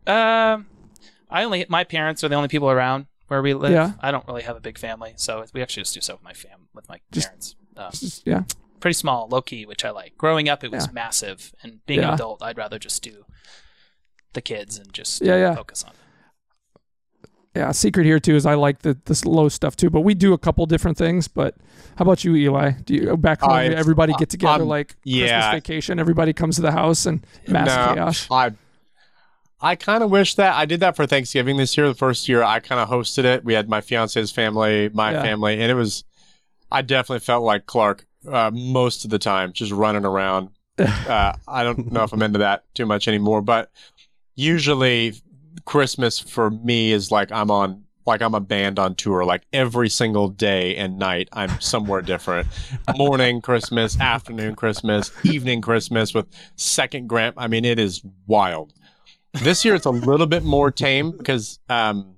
Um, 0.08 0.66
I 1.30 1.44
only 1.44 1.64
my 1.70 1.84
parents 1.84 2.24
are 2.24 2.30
the 2.30 2.34
only 2.34 2.48
people 2.48 2.72
around 2.72 3.06
where 3.28 3.44
we 3.44 3.54
live. 3.54 3.72
Yeah. 3.72 3.92
I 4.00 4.10
don't 4.10 4.28
really 4.28 4.42
have 4.42 4.58
a 4.58 4.60
big 4.60 4.80
family, 4.80 5.14
so 5.16 5.46
we 5.54 5.62
actually 5.62 5.82
just 5.84 5.94
do 5.94 6.02
stuff 6.02 6.16
with 6.18 6.24
my 6.24 6.34
fam 6.34 6.70
with 6.74 6.90
my 6.90 7.02
Just- 7.12 7.28
parents. 7.28 7.56
Um, 7.78 7.92
Just- 7.92 8.24
yeah. 8.26 8.44
pretty 8.80 8.96
small, 8.96 9.28
low 9.30 9.44
key, 9.44 9.68
which 9.68 9.86
I 9.86 9.92
like. 9.92 10.18
Growing 10.18 10.50
up, 10.50 10.64
it 10.64 10.72
was 10.72 10.88
Yeah. 10.88 10.92
massive, 10.94 11.54
and 11.62 11.86
being 11.86 12.00
an 12.00 12.16
adult, 12.16 12.42
I'd 12.42 12.58
rather 12.58 12.80
just 12.80 13.04
do 13.04 13.26
the 14.34 14.42
kids 14.42 14.80
and 14.80 14.92
just 14.92 15.22
Yeah, 15.22 15.36
yeah. 15.38 15.54
focus 15.54 15.84
on 15.84 15.92
it. 15.92 15.98
Yeah, 17.56 17.72
secret 17.74 18.08
here 18.08 18.20
too 18.20 18.36
is 18.36 18.48
I 18.48 18.56
like 18.56 18.80
the 18.80 18.98
this 19.06 19.24
low 19.24 19.50
stuff 19.50 19.76
too, 19.76 19.92
but 19.92 20.02
we 20.02 20.16
do 20.16 20.34
a 20.34 20.40
couple 20.40 20.66
different 20.66 20.98
things. 20.98 21.28
But 21.28 21.56
how 21.98 22.04
about 22.04 22.24
you, 22.24 22.36
Eli? 22.36 22.72
Do 22.86 22.94
you 22.96 23.18
back 23.18 23.41
home? 23.41 23.52
I- 23.52 23.66
everybody 23.68 24.14
get 24.18 24.30
together 24.30 24.64
I'm- 24.64 24.68
like 24.68 24.96
yeah. 25.04 25.52
Christmas 25.52 25.54
vacation. 25.64 26.00
Everybody 26.00 26.34
comes 26.34 26.56
to 26.58 26.62
the 26.62 26.72
house 26.72 27.06
and 27.06 27.26
mass 27.48 27.68
No, 27.68 27.94
chaos. 27.96 28.28
I 28.32 28.52
I 29.62 29.76
kind 29.76 30.04
of 30.04 30.10
wish 30.10 30.36
that 30.36 30.56
I 30.56 30.66
did 30.66 30.82
that 30.82 30.96
for 30.96 31.06
Thanksgiving 31.06 31.56
this 31.58 31.78
year. 31.78 31.88
The 31.88 31.94
first 31.94 32.28
year 32.28 32.44
I 32.44 32.60
kind 32.60 32.82
of 32.82 32.89
hosted 32.89 33.24
it. 33.24 33.46
We 33.46 33.54
had 33.54 33.70
my 33.70 33.80
fiance's 33.82 34.32
family, 34.32 34.89
my 34.94 35.12
Yeah. 35.14 35.22
family, 35.22 35.54
and 35.62 35.72
it 35.72 35.76
was. 35.76 36.04
I 36.72 36.82
definitely 36.82 37.20
felt 37.20 37.44
like 37.44 37.66
Clark 37.66 38.06
uh, 38.30 38.50
most 38.54 39.04
of 39.06 39.12
the 39.12 39.20
time, 39.20 39.54
just 39.54 39.72
running 39.72 40.06
around. 40.06 40.50
Uh, 40.80 41.34
I 41.48 41.64
don't 41.64 41.91
know 41.91 42.04
if 42.04 42.12
I'm 42.14 42.22
into 42.24 42.39
that 42.39 42.64
too 42.74 42.88
much 42.88 43.08
anymore, 43.08 43.41
but 43.44 43.70
usually 44.36 45.14
Christmas 45.66 46.20
for 46.20 46.50
me 46.50 46.91
is 46.91 47.12
like 47.12 47.32
I'm 47.32 47.52
on 47.52 47.84
like 48.06 48.22
I'm 48.22 48.34
a 48.36 48.39
band 48.39 48.80
on 48.80 48.95
tour. 48.95 49.26
Like 49.26 49.43
every 49.54 49.89
single 49.89 50.28
day 50.28 50.76
and 50.76 50.97
night, 50.97 51.30
I'm 51.34 51.60
somewhere 51.62 52.01
different. 52.01 52.47
Morning 52.95 53.41
Christmas, 53.41 53.99
afternoon 53.99 54.56
Christmas, 54.56 55.12
evening 55.26 55.62
Christmas 55.62 56.14
with 56.14 56.28
second 56.56 57.08
grand. 57.08 57.36
I 57.38 57.47
mean, 57.47 57.66
it 57.66 57.80
is 57.80 58.01
wild. 58.28 58.74
This 59.34 59.66
year 59.66 59.76
it's 59.76 59.86
a 59.86 59.91
little 59.91 60.28
bit 60.28 60.43
more 60.43 60.70
tame 60.72 61.12
because 61.12 61.60
um, 61.70 62.16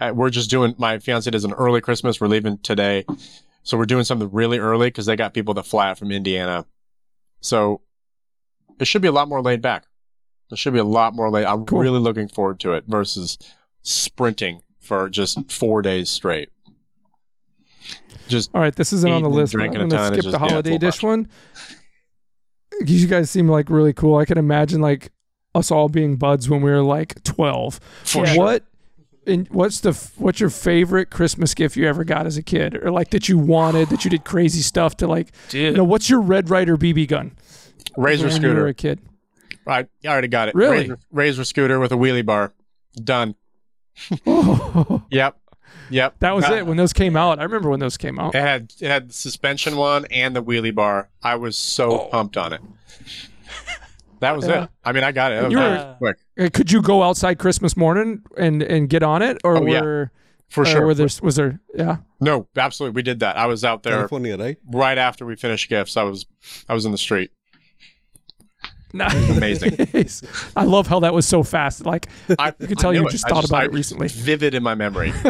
uh, 0.00 0.12
we're 0.14 0.30
just 0.30 0.50
doing. 0.50 0.74
My 0.78 0.98
fiance 0.98 1.30
does 1.30 1.44
an 1.44 1.52
early 1.52 1.80
Christmas. 1.80 2.20
We're 2.20 2.28
leaving 2.28 2.58
today, 2.58 3.04
so 3.62 3.76
we're 3.76 3.84
doing 3.84 4.04
something 4.04 4.30
really 4.32 4.58
early 4.58 4.88
because 4.88 5.06
they 5.06 5.16
got 5.16 5.34
people 5.34 5.54
that 5.54 5.66
fly 5.66 5.90
out 5.90 5.98
from 5.98 6.10
Indiana. 6.10 6.64
So 7.40 7.82
it 8.80 8.86
should 8.86 9.02
be 9.02 9.08
a 9.08 9.12
lot 9.12 9.28
more 9.28 9.42
laid 9.42 9.60
back. 9.60 9.84
It 10.50 10.58
should 10.58 10.72
be 10.72 10.78
a 10.78 10.84
lot 10.84 11.14
more 11.14 11.30
laid. 11.30 11.44
I'm 11.44 11.66
Cool. 11.66 11.80
really 11.80 11.98
looking 11.98 12.28
forward 12.28 12.60
to 12.60 12.72
it 12.72 12.84
versus 12.86 13.36
sprinting 13.82 14.62
for 14.88 15.08
just 15.08 15.50
four 15.52 15.82
days 15.82 16.08
straight. 16.10 16.48
Just 18.26 18.50
All 18.54 18.60
right, 18.60 18.74
this 18.74 18.92
isn't 18.92 19.10
on 19.10 19.22
the 19.22 19.30
list. 19.30 19.52
but 19.54 19.62
I'm 19.62 19.70
drinking 19.70 19.86
a 19.86 19.88
gonna 19.88 20.02
ton 20.02 20.12
skip 20.14 20.18
is 20.18 20.24
the 20.26 20.30
just- 20.32 20.42
yeah, 20.44 20.48
holiday 20.50 20.70
full 20.70 20.78
dish 20.78 20.96
much. 20.96 21.02
one. 21.02 21.28
You 22.84 23.06
guys 23.06 23.30
seem 23.30 23.48
like 23.48 23.70
really 23.70 23.92
cool. 23.92 24.16
I 24.16 24.24
can 24.24 24.38
imagine 24.38 24.80
like 24.80 25.10
us 25.54 25.70
all 25.70 25.88
being 25.88 26.16
buds 26.16 26.48
when 26.48 26.60
we 26.60 26.70
were 26.70 26.82
like 26.82 27.22
twelve. 27.24 27.80
for 28.04 28.24
Yeah. 28.26 28.34
sure. 28.34 28.44
What? 28.44 28.64
And 29.26 29.46
what's 29.48 29.80
the 29.80 29.92
what's 30.16 30.40
your 30.40 30.50
favorite 30.50 31.10
Christmas 31.10 31.54
gift 31.54 31.76
you 31.76 31.86
ever 31.86 32.04
got 32.04 32.26
as 32.26 32.36
a 32.36 32.42
kid, 32.42 32.76
or 32.76 32.90
like 32.90 33.10
that 33.10 33.28
you 33.28 33.38
wanted 33.38 33.88
that 33.90 34.04
you 34.04 34.10
did 34.10 34.24
crazy 34.24 34.62
stuff 34.62 34.96
to 34.98 35.06
like? 35.06 35.32
Dude, 35.48 35.72
You 35.72 35.76
know, 35.78 35.84
what's 35.84 36.08
your 36.08 36.20
Red 36.20 36.50
Ryder 36.50 36.76
BB 36.76 37.08
gun? 37.08 37.32
Razor 37.96 38.28
when 38.28 38.42
you 38.42 38.48
were 38.48 38.54
scooter. 38.54 38.66
a 38.68 38.74
kid. 38.74 39.00
I, 39.66 39.80
I 39.80 39.86
already 40.06 40.28
got 40.28 40.48
it. 40.48 40.54
Really? 40.54 40.78
Razor, 40.78 40.98
razor 41.10 41.44
scooter 41.44 41.78
with 41.80 41.92
a 41.92 41.96
wheelie 41.96 42.24
bar. 42.24 42.52
Done. 43.02 43.34
Oh, 44.26 45.02
Yep. 45.10 45.36
Yep. 45.90 46.16
that 46.20 46.34
was 46.34 46.44
Uh, 46.44 46.54
it 46.54 46.66
when 46.66 46.76
those 46.76 46.92
came 46.92 47.16
out. 47.16 47.38
I 47.38 47.42
remember 47.44 47.70
when 47.70 47.80
those 47.80 47.96
came 47.96 48.18
out. 48.18 48.34
It 48.34 48.40
had 48.40 48.72
it 48.80 48.88
had 48.88 49.08
the 49.10 49.12
suspension 49.14 49.76
one 49.76 50.04
and 50.10 50.34
the 50.36 50.42
wheelie 50.42 50.74
bar. 50.74 51.08
I 51.22 51.36
was 51.36 51.56
so 51.56 51.90
Oh. 51.92 52.08
pumped 52.10 52.36
on 52.36 52.52
it. 52.52 52.60
That 54.20 54.34
was 54.36 54.46
Yeah. 54.46 54.64
it. 54.64 54.70
I 54.84 54.92
mean, 54.92 55.04
I 55.04 55.12
got 55.12 55.32
it. 55.32 55.42
That 55.42 55.50
You 55.50 55.58
were- 55.58 55.94
quick 55.98 56.16
Uh, 56.38 56.48
Could 56.52 56.72
you 56.72 56.82
go 56.82 57.02
outside 57.02 57.38
Christmas 57.38 57.76
morning 57.76 58.22
and 58.36 58.62
and 58.62 58.88
get 58.88 59.02
on 59.02 59.22
it, 59.22 59.38
or 59.44 59.58
Oh, 59.58 59.66
yeah. 59.66 59.80
for 60.48 60.62
or 60.62 60.66
sure. 60.66 60.86
were 60.86 60.94
there 60.94 61.08
was 61.22 61.36
there? 61.36 61.60
Yeah. 61.74 61.98
no, 62.20 62.48
absolutely, 62.56 62.96
we 62.96 63.02
did 63.02 63.20
that. 63.20 63.36
I 63.36 63.46
was 63.46 63.64
out 63.64 63.82
there 63.84 63.94
California, 63.94 64.36
right? 64.36 64.56
right 64.72 64.98
after 64.98 65.24
we 65.24 65.36
finished 65.36 65.68
gifts. 65.68 65.96
I 65.96 66.02
was 66.02 66.26
I 66.68 66.74
was 66.74 66.84
in 66.84 66.92
the 66.92 66.98
street. 66.98 67.30
Nice. 68.92 69.30
amazing. 69.30 69.86
I 70.56 70.64
love 70.64 70.86
how 70.86 71.00
that 71.00 71.12
was 71.12 71.26
so 71.26 71.42
fast. 71.42 71.84
Like 71.84 72.08
I, 72.38 72.54
You 72.58 72.66
could 72.68 72.78
tell 72.78 72.92
you 72.94 73.00
knew 73.00 73.08
it. 73.08 73.12
just 73.12 73.26
I 73.26 73.28
thought 73.30 73.44
about 73.44 73.62
I- 73.62 73.64
it 73.66 73.72
recently. 73.72 74.08
Vivid 74.08 74.54
in 74.54 74.62
my 74.62 74.74
memory. 74.74 75.10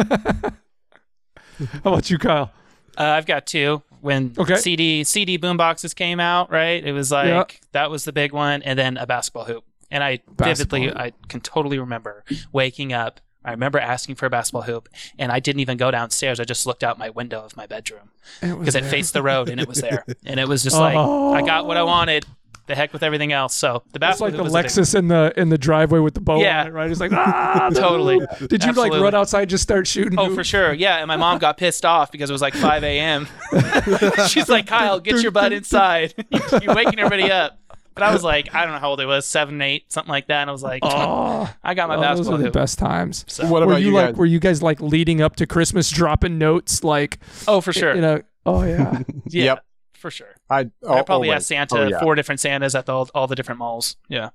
How 1.83 1.91
about 1.91 2.09
you, 2.09 2.17
Kyle? 2.17 2.51
uh, 2.97 3.03
I've 3.03 3.25
got 3.25 3.45
two. 3.45 3.83
When 4.01 4.33
Okay. 4.37 4.55
CD 4.55 5.03
CD 5.03 5.35
boom 5.35 5.57
boxes 5.57 5.93
came 5.93 6.21
out, 6.21 6.49
right? 6.49 6.81
It 6.83 6.93
was 6.93 7.11
like 7.11 7.27
Yeah. 7.27 7.43
that 7.73 7.91
was 7.91 8.05
the 8.05 8.13
big 8.13 8.31
one, 8.31 8.61
and 8.63 8.79
then 8.79 8.95
a 8.95 9.05
basketball 9.05 9.43
hoop. 9.45 9.65
And 9.91 10.01
I 10.03 10.17
Basketball 10.17 10.47
vividly, 10.47 10.83
hoop. 10.85 10.95
I 10.97 11.11
can 11.27 11.41
totally 11.41 11.79
remember 11.79 12.23
waking 12.53 12.93
up. 12.93 13.19
I 13.43 13.51
remember 13.51 13.77
asking 13.79 14.15
for 14.15 14.25
a 14.25 14.29
basketball 14.29 14.61
hoop, 14.61 14.87
and 15.17 15.31
I 15.33 15.39
didn't 15.39 15.59
even 15.61 15.77
go 15.77 15.91
downstairs. 15.91 16.39
I 16.39 16.43
just 16.45 16.65
looked 16.65 16.83
out 16.83 16.97
my 16.97 17.09
window 17.09 17.41
of 17.43 17.57
my 17.57 17.65
bedroom 17.65 18.11
because 18.41 18.75
it 18.75 18.85
faced 18.85 19.11
the 19.13 19.21
road, 19.23 19.49
and 19.49 19.59
it 19.59 19.67
was 19.67 19.81
there. 19.81 20.05
And 20.25 20.39
it 20.39 20.47
was 20.47 20.63
just 20.63 20.77
like 20.77 20.95
Oh. 20.95 21.33
I 21.33 21.41
got 21.41 21.65
what 21.65 21.75
I 21.75 21.83
wanted. 21.83 22.25
The 22.69 22.75
heck 22.75 22.93
with 22.93 23.01
everything 23.03 23.33
else. 23.33 23.55
So 23.55 23.81
the 23.93 23.99
That's 23.99 24.19
basketball 24.21 24.27
like 24.27 24.31
the 24.33 24.37
hoop 24.37 24.43
was 24.45 24.53
a 24.53 24.81
big 24.81 24.87
Lexus 24.93 24.95
in 24.95 25.07
the 25.07 25.33
in 25.35 25.49
the 25.49 25.57
driveway 25.57 25.99
with 25.99 26.13
the 26.13 26.21
bow 26.21 26.39
Yeah. 26.39 26.61
on 26.61 26.67
it, 26.67 26.73
right? 26.73 26.89
It's 26.91 26.99
like 26.99 27.11
ah, 27.11 27.69
Totally. 27.73 28.19
Did 28.47 28.63
you 28.63 28.71
like 28.73 28.91
run 28.93 29.15
outside, 29.15 29.49
just 29.49 29.63
start 29.63 29.87
shooting? 29.87 30.19
Oh, 30.19 30.25
hoops? 30.25 30.35
for 30.35 30.43
sure. 30.43 30.71
Yeah. 30.73 30.97
And 30.99 31.07
my 31.07 31.17
mom 31.17 31.39
got 31.39 31.57
pissed 31.57 31.83
off 31.83 32.11
because 32.11 32.29
it 32.29 32.33
was 32.33 32.41
like 32.43 32.53
5 32.53 32.83
a.m. 32.83 33.27
She's 34.27 34.47
like, 34.49 34.67
Kyle, 34.67 34.99
get 34.99 35.21
your 35.21 35.31
butt 35.31 35.51
inside. 35.51 36.13
You're 36.61 36.75
waking 36.75 36.99
everybody 36.99 37.31
up. 37.31 37.59
But 37.95 38.03
I 38.03 38.13
was 38.13 38.23
like, 38.23 38.53
I 38.55 38.63
don't 38.63 38.73
know 38.73 38.79
how 38.79 38.91
old 38.91 39.01
I 39.01 39.05
was, 39.05 39.25
seven, 39.25 39.61
eight, 39.61 39.91
something 39.91 40.09
like 40.11 40.27
that. 40.27 40.41
And 40.41 40.49
I 40.49 40.53
was 40.53 40.63
like, 40.63 40.81
Oh, 40.85 41.51
I 41.63 41.73
got 41.73 41.89
my 41.89 41.95
oh, 41.95 41.97
those 41.99 42.05
basketball 42.07 42.35
are 42.35 42.37
the 42.37 42.43
hoop. 42.45 42.53
best 42.53 42.79
times. 42.79 43.25
So- 43.27 43.47
what 43.47 43.61
were 43.65 43.73
about 43.73 43.81
you, 43.81 43.87
you 43.89 43.93
like? 43.95 44.05
guys? 44.09 44.15
Were 44.15 44.25
you 44.25 44.39
guys 44.39 44.61
like 44.63 44.79
leading 44.79 45.21
up 45.21 45.35
to 45.37 45.45
Christmas, 45.47 45.89
dropping 45.89 46.37
notes 46.37 46.83
like? 46.83 47.17
Oh, 47.47 47.61
for 47.61 47.73
sure. 47.73 47.95
You 47.95 48.01
know. 48.01 48.21
Oh 48.45 48.63
yeah. 48.63 49.01
yeah, 49.27 49.43
Yep. 49.43 49.65
For 49.99 50.09
sure. 50.11 50.35
I, 50.49 50.59
I 50.59 50.69
oh, 50.83 51.03
probably 51.03 51.29
always. 51.29 51.31
asked 51.43 51.47
Santa 51.47 51.77
Oh, 51.77 51.87
yeah. 51.87 51.99
four 51.99 52.15
different 52.15 52.39
Santas 52.39 52.73
at 52.75 52.85
the, 52.85 52.93
all, 52.93 53.09
all 53.13 53.27
the 53.27 53.35
different 53.35 53.59
malls. 53.59 53.97
Yeah. 54.07 54.29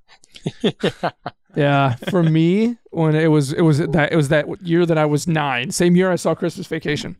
Yeah, 1.56 1.94
for 2.10 2.22
me, 2.22 2.78
when 2.90 3.14
it 3.14 3.28
was 3.28 3.52
it 3.52 3.60
was 3.62 3.78
that 3.78 4.12
it 4.12 4.16
was 4.16 4.28
that 4.28 4.46
year 4.62 4.84
that 4.86 4.98
I 4.98 5.04
was 5.04 5.28
nine. 5.28 5.70
Same 5.70 5.94
year 5.94 6.10
I 6.10 6.16
saw 6.16 6.34
Christmas 6.34 6.66
Vacation. 6.66 7.16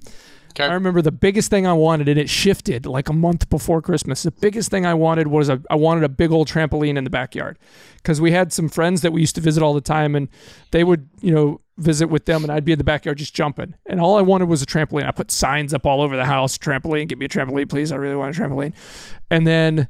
Okay. 0.57 0.69
I 0.71 0.75
remember 0.75 1.03
the 1.03 1.11
biggest 1.11 1.51
thing 1.51 1.67
I 1.67 1.73
wanted, 1.73 2.07
and 2.09 2.19
it 2.19 2.31
shifted 2.31 2.87
like 2.87 3.09
a 3.09 3.13
month 3.13 3.49
before 3.51 3.83
Christmas. 3.83 4.23
The 4.23 4.31
biggest 4.31 4.71
thing 4.71 4.87
I 4.87 4.95
wanted 4.95 5.27
was 5.27 5.49
a 5.49 5.61
I 5.69 5.75
wanted 5.75 6.05
a 6.05 6.09
big 6.09 6.31
old 6.31 6.47
trampoline 6.49 6.97
in 6.97 7.03
the 7.03 7.11
backyard 7.11 7.59
because 7.97 8.21
we 8.21 8.31
had 8.31 8.53
some 8.53 8.69
friends 8.69 9.01
that 9.03 9.13
we 9.13 9.21
used 9.21 9.35
to 9.35 9.41
visit 9.41 9.63
all 9.65 9.75
the 9.75 9.81
time, 9.81 10.15
and 10.15 10.29
they 10.71 10.85
would 10.85 11.09
you 11.21 11.35
know 11.35 11.61
visit 11.77 12.07
with 12.07 12.27
them, 12.27 12.45
and 12.45 12.53
I'd 12.53 12.65
be 12.65 12.71
in 12.71 12.79
the 12.79 12.85
backyard 12.85 13.19
just 13.19 13.35
jumping, 13.35 13.75
and 13.87 14.01
all 14.01 14.17
I 14.17 14.23
wanted 14.23 14.49
was 14.49 14.63
a 14.63 14.67
trampoline. 14.67 15.07
I 15.07 15.11
put 15.11 15.33
signs 15.33 15.75
up 15.75 15.85
all 15.87 16.01
over 16.01 16.17
the 16.17 16.25
house, 16.25 16.57
trampoline, 16.57 17.09
get 17.09 17.19
me 17.19 17.25
a 17.27 17.29
trampoline, 17.29 17.69
please. 17.69 17.91
I 17.91 17.97
really 17.97 18.15
want 18.15 18.37
a 18.37 18.41
trampoline, 18.41 18.75
and 19.31 19.45
then 19.49 19.89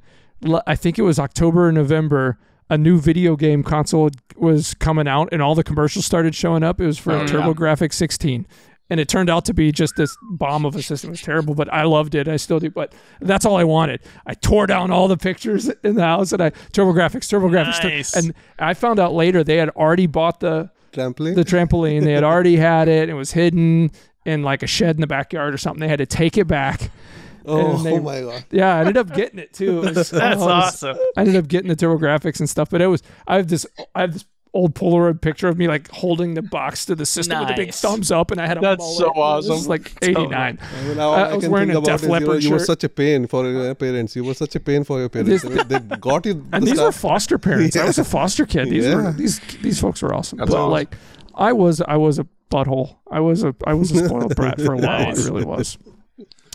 I 0.66 0.76
think 0.76 0.98
it 0.98 1.02
was 1.02 1.18
October 1.18 1.68
or 1.68 1.72
November. 1.72 2.38
A 2.70 2.78
new 2.78 2.98
video 2.98 3.36
game 3.36 3.62
console 3.62 4.08
was 4.36 4.72
coming 4.72 5.06
out, 5.06 5.28
and 5.30 5.42
all 5.42 5.54
the 5.54 5.62
commercials 5.62 6.06
started 6.06 6.34
showing 6.34 6.62
up. 6.62 6.80
It 6.80 6.86
was 6.86 6.98
for 6.98 7.12
Oh, 7.12 7.20
a. 7.20 7.26
TurboGrafx 7.26 7.92
16 7.92 8.46
and 8.90 9.00
it 9.00 9.08
turned 9.08 9.30
out 9.30 9.44
to 9.46 9.54
be 9.54 9.72
just 9.72 9.96
this 9.96 10.16
bomb 10.22 10.64
of 10.66 10.76
a 10.76 10.82
system. 10.82 11.08
It 11.08 11.12
was 11.12 11.22
terrible, 11.22 11.54
but 11.54 11.72
I 11.72 11.84
loved 11.84 12.14
it. 12.14 12.28
I 12.28 12.36
still 12.36 12.60
do. 12.60 12.70
But 12.70 12.92
that's 13.20 13.44
all 13.46 13.56
I 13.56 13.64
wanted. 13.64 14.00
I 14.26 14.34
tore 14.34 14.66
down 14.66 14.90
all 14.90 15.08
the 15.08 15.16
pictures 15.16 15.68
in 15.84 15.94
the 15.94 16.02
house, 16.02 16.32
and 16.32 16.42
I 16.42 16.50
TurboGrafx, 16.50 17.12
TurboGrafx, 17.28 17.80
Tur- 17.80 17.88
Nice. 17.88 18.14
and 18.16 18.34
I 18.58 18.74
found 18.74 18.98
out 19.00 19.12
later 19.14 19.42
they 19.42 19.56
had 19.56 19.70
already 19.70 20.06
bought 20.06 20.40
the 20.40 20.70
Trampoline. 20.92 21.34
the 21.34 21.44
trampoline. 21.44 22.04
They 22.04 22.12
had 22.12 22.24
already 22.24 22.56
had 22.56 22.88
it. 22.88 23.08
It 23.08 23.14
was 23.14 23.32
hidden 23.32 23.90
in 24.26 24.42
like 24.42 24.62
a 24.62 24.66
shed 24.66 24.96
in 24.96 25.00
the 25.00 25.06
backyard 25.06 25.52
or 25.52 25.58
something. 25.58 25.80
They 25.80 25.88
had 25.88 25.98
to 25.98 26.06
take 26.06 26.36
it 26.38 26.46
back. 26.46 26.90
oh, 27.46 27.82
they- 27.82 27.92
oh 27.94 28.00
my 28.00 28.20
god. 28.20 28.44
Yeah, 28.50 28.74
I 28.76 28.80
ended 28.80 28.96
up 28.96 29.12
getting 29.14 29.38
it 29.38 29.52
too. 29.52 29.82
It 29.82 29.94
was- 29.96 30.10
That's 30.10 30.36
oh, 30.40 30.46
was- 30.46 30.82
awesome. 30.82 30.96
I 31.16 31.20
ended 31.22 31.36
up 31.36 31.48
getting 31.48 31.68
the 31.68 31.76
TurboGrafx 31.76 32.38
and 32.40 32.48
stuff, 32.48 32.70
but 32.70 32.80
it 32.80 32.86
was 32.86 33.02
I 33.26 33.36
have 33.36 33.48
this 33.48 33.66
I 33.94 34.02
have 34.02 34.12
this 34.12 34.24
old 34.54 34.74
Polaroid 34.74 35.20
picture 35.20 35.48
of 35.48 35.58
me 35.58 35.68
like 35.68 35.90
holding 35.90 36.34
the 36.34 36.42
box 36.42 36.86
to 36.86 36.94
the 36.94 37.04
system 37.04 37.40
with 37.40 37.50
a 37.50 37.54
big 37.54 37.74
thumbs 37.74 38.10
up, 38.10 38.30
and 38.30 38.40
I 38.40 38.46
had 38.46 38.56
a 38.56 38.60
That's 38.60 38.78
mullet. 38.80 38.96
so 38.96 39.04
This 39.06 39.16
awesome. 39.16 39.56
is 39.56 39.68
like 39.68 39.92
'89. 40.00 40.58
I, 40.60 40.82
mean, 40.84 40.98
I 40.98 41.02
I, 41.04 41.34
was 41.34 41.48
wearing 41.48 41.70
a 41.70 41.78
about 41.78 41.84
Def 41.86 41.96
is 41.96 42.02
you, 42.04 42.08
were, 42.08 42.20
Leppard 42.20 42.44
you 42.44 42.50
were 42.52 42.58
such 42.60 42.84
a 42.84 42.88
pain 42.88 43.26
for 43.26 43.44
your 43.46 43.74
parents. 43.74 44.16
You 44.16 44.24
were 44.24 44.34
such 44.34 44.54
a 44.54 44.60
pain 44.60 44.84
for 44.84 45.00
your 45.00 45.08
parents. 45.08 45.42
This- 45.42 45.58
I 45.60 45.64
they 45.64 45.80
got 45.96 46.24
you. 46.24 46.32
and 46.52 46.62
the 46.62 46.70
these 46.70 46.80
were 46.80 46.92
foster 46.92 47.38
parents. 47.38 47.76
I 47.76 47.84
was 47.84 47.98
a 47.98 48.04
foster 48.04 48.46
kid. 48.46 48.70
These 48.70 48.94
were 48.94 49.12
these 49.12 49.40
these 49.60 49.80
folks 49.80 50.00
were 50.02 50.14
awesome. 50.14 50.38
That's 50.38 50.50
but 50.50 50.56
awesome. 50.58 50.70
like, 50.70 50.96
I 51.34 51.52
was 51.52 51.80
I 51.82 51.96
was 51.96 52.18
a 52.18 52.26
butthole. 52.50 52.96
I 53.10 53.20
was 53.20 53.42
a 53.44 53.54
I 53.66 53.74
was 53.74 53.90
a 53.90 54.06
spoiled 54.06 54.34
brat 54.36 54.60
for 54.60 54.74
a 54.74 54.78
while. 54.78 55.06
Nice. 55.06 55.26
I 55.26 55.28
really 55.30 55.44
was. 55.44 55.76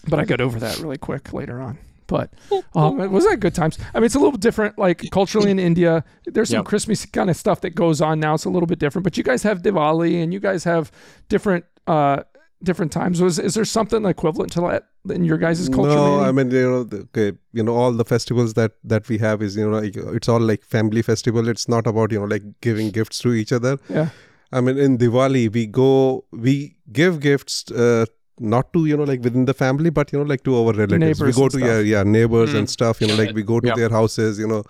But 0.07 0.19
I 0.19 0.25
got 0.25 0.39
over 0.41 0.59
that 0.59 0.79
really 0.79 0.97
quick 0.97 1.33
later 1.33 1.59
on. 1.61 1.77
But 2.09 2.33
um, 2.75 2.99
it 2.99 3.11
was 3.17 3.23
that 3.29 3.39
good 3.39 3.55
times. 3.55 3.77
I 3.93 3.99
mean, 3.99 4.05
it's 4.07 4.15
a 4.15 4.19
little 4.19 4.37
different, 4.47 4.77
like 4.77 4.99
culturally 5.11 5.51
in 5.51 5.59
India. 5.59 6.03
There's 6.25 6.49
some 6.49 6.57
Yep. 6.57 6.65
Christmas 6.65 7.05
kind 7.05 7.29
of 7.29 7.37
stuff 7.37 7.61
that 7.61 7.73
goes 7.83 8.01
on 8.01 8.19
now. 8.19 8.33
It's 8.33 8.45
a 8.45 8.49
little 8.49 8.67
bit 8.67 8.79
different. 8.79 9.03
But 9.03 9.15
you 9.17 9.23
guys 9.23 9.43
have 9.43 9.61
Diwali, 9.61 10.21
and 10.21 10.33
you 10.33 10.41
guys 10.41 10.65
have 10.65 10.91
different 11.29 11.63
uh, 11.87 12.23
different 12.61 12.91
times. 12.91 13.21
Was 13.21 13.39
is 13.39 13.53
there 13.53 13.63
something 13.65 14.03
equivalent 14.05 14.51
to 14.53 14.61
that 14.61 14.83
in 15.15 15.23
your 15.23 15.37
guys' 15.37 15.69
culture? 15.69 15.95
no 15.95 16.17
Manny? 16.17 16.27
i 16.29 16.31
mean 16.37 16.51
you 16.51 16.69
know 16.71 16.83
the, 16.83 16.97
okay 17.09 17.29
you 17.53 17.63
know 17.63 17.73
all 17.73 17.93
the 18.01 18.03
festivals 18.13 18.53
that 18.55 18.73
that 18.83 19.07
we 19.07 19.17
have 19.17 19.41
is 19.41 19.55
you 19.55 19.65
know 19.69 19.77
like 19.79 19.95
it's 20.17 20.27
all 20.27 20.41
like 20.51 20.61
family 20.75 21.01
festival 21.01 21.47
it's 21.53 21.67
not 21.69 21.87
about 21.87 22.11
you 22.11 22.19
know 22.19 22.25
like 22.25 22.43
giving 22.67 22.91
gifts 22.97 23.19
to 23.19 23.31
each 23.41 23.53
other 23.57 23.77
yeah, 23.89 24.09
i 24.51 24.59
mean 24.59 24.77
in 24.77 24.97
diwali 24.97 25.43
we 25.53 25.63
go 25.67 26.25
we 26.47 26.75
give 26.91 27.21
gifts 27.21 27.71
uh, 27.71 28.05
not 28.39 28.71
to 28.73 28.85
you 28.85 28.95
know 28.97 29.03
like 29.03 29.21
within 29.23 29.45
the 29.45 29.53
family 29.53 29.89
but 29.89 30.11
you 30.13 30.19
know 30.19 30.25
like 30.25 30.43
to 30.43 30.55
our 30.57 30.73
relatives 30.73 30.99
Neighbors 31.19 31.21
we 31.21 31.41
go 31.41 31.49
to 31.49 31.59
yeah, 31.59 31.79
yeah 31.79 32.03
neighbors 32.03 32.51
Mm. 32.53 32.59
and 32.59 32.69
stuff 32.69 33.01
you 33.01 33.07
know 33.07 33.15
like 33.15 33.33
we 33.35 33.43
go 33.43 33.59
to 33.59 33.67
Yep. 33.67 33.75
their 33.77 33.89
houses 33.89 34.39
you 34.39 34.47
know 34.47 34.63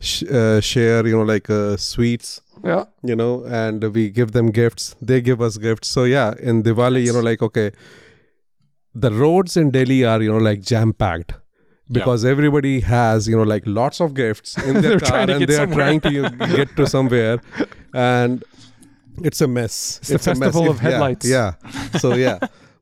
sh- 0.00 0.22
uh, 0.30 0.60
share 0.60 1.06
you 1.06 1.16
know 1.16 1.24
like 1.24 1.50
uh, 1.50 1.76
sweets 1.76 2.40
yeah, 2.64 2.84
you 3.02 3.14
know, 3.14 3.44
and 3.44 3.84
we 3.94 4.08
give 4.08 4.32
them 4.32 4.50
gifts. 4.50 4.96
They 5.00 5.20
give 5.20 5.42
us 5.42 5.58
gifts. 5.58 5.88
So 5.88 6.04
yeah, 6.04 6.32
in 6.40 6.62
Diwali, 6.62 7.04
you 7.04 7.12
know, 7.12 7.20
like 7.20 7.42
okay, 7.42 7.70
the 8.94 9.10
roads 9.12 9.56
in 9.58 9.70
Delhi 9.70 10.04
are 10.04 10.22
you 10.22 10.32
know 10.32 10.38
like 10.38 10.62
jam 10.62 10.94
packed 10.94 11.34
because 11.92 12.24
everybody 12.24 12.80
has 12.80 13.28
you 13.28 13.36
know 13.36 13.42
like 13.42 13.62
lots 13.66 14.00
of 14.00 14.14
gifts 14.14 14.56
in 14.58 14.80
their 14.80 14.98
car 14.98 15.18
and 15.18 15.38
get 15.38 15.48
they 15.50 15.56
are 15.56 15.66
trying 15.66 16.00
to 16.00 16.30
get 16.56 16.74
to 16.76 16.86
somewhere, 16.86 17.40
and 17.92 18.42
it's 19.22 19.42
a 19.42 19.46
mess. 19.46 20.00
It's 20.08 20.08
the 20.08 20.14
a 20.14 20.34
mess. 20.34 20.38
festival 20.38 20.70
of 20.70 20.76
yeah, 20.82 20.90
headlights. 20.90 21.28
Yeah. 21.28 21.52
So 21.98 22.14
yeah. 22.14 22.38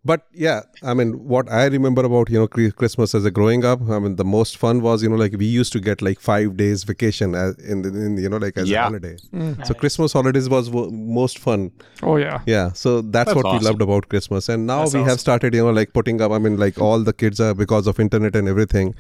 But 0.07 0.27
yeah, 0.35 0.61
I 0.83 0.93
mean, 0.93 1.13
what 1.27 1.51
I 1.51 1.65
remember 1.65 2.05
about 2.05 2.29
you 2.29 2.39
know 2.39 2.47
Christmas 2.47 3.15
as 3.15 3.25
a 3.25 3.31
growing 3.31 3.65
up, 3.65 3.81
I 3.89 3.99
mean, 3.99 4.17
the 4.17 4.25
most 4.25 4.59
fun 4.59 4.83
was 4.83 5.03
you 5.03 5.09
know 5.09 5.17
like 5.17 5.33
we 5.39 5.47
used 5.47 5.73
to 5.73 5.81
get 5.81 6.03
like 6.03 6.21
five 6.21 6.59
days 6.59 6.85
vacation 6.85 7.35
as 7.35 7.55
in, 7.61 7.81
the, 7.83 7.89
in 7.89 8.19
you 8.19 8.29
know 8.29 8.37
like 8.37 8.59
as 8.59 8.69
Yeah. 8.69 8.83
a 8.83 8.85
holiday. 8.85 9.17
Mm. 9.33 9.67
So 9.67 9.73
Christmas 9.73 10.13
holidays 10.13 10.49
was 10.57 10.69
w- 10.69 10.91
most 10.91 11.39
fun. 11.39 11.71
oh 12.03 12.17
yeah, 12.17 12.41
Yeah. 12.47 12.73
So 12.73 13.01
that's, 13.01 13.13
That's 13.13 13.35
what 13.37 13.47
awesome. 13.47 13.59
we 13.61 13.65
loved 13.65 13.81
about 13.83 14.09
Christmas. 14.11 14.49
And 14.51 14.67
now 14.67 14.81
That's 14.81 14.93
we 14.95 15.01
awesome. 15.01 15.09
have 15.09 15.21
started, 15.21 15.55
you 15.55 15.65
know, 15.65 15.71
like 15.71 15.95
putting 15.95 16.21
up, 16.21 16.33
I 16.33 16.39
mean, 16.39 16.59
like 16.59 16.79
all 16.79 16.99
the 17.01 17.15
kids 17.15 17.41
are 17.41 17.55
because 17.55 17.87
of 17.87 17.99
internet 17.99 18.37
and 18.37 18.47
everything. 18.47 18.95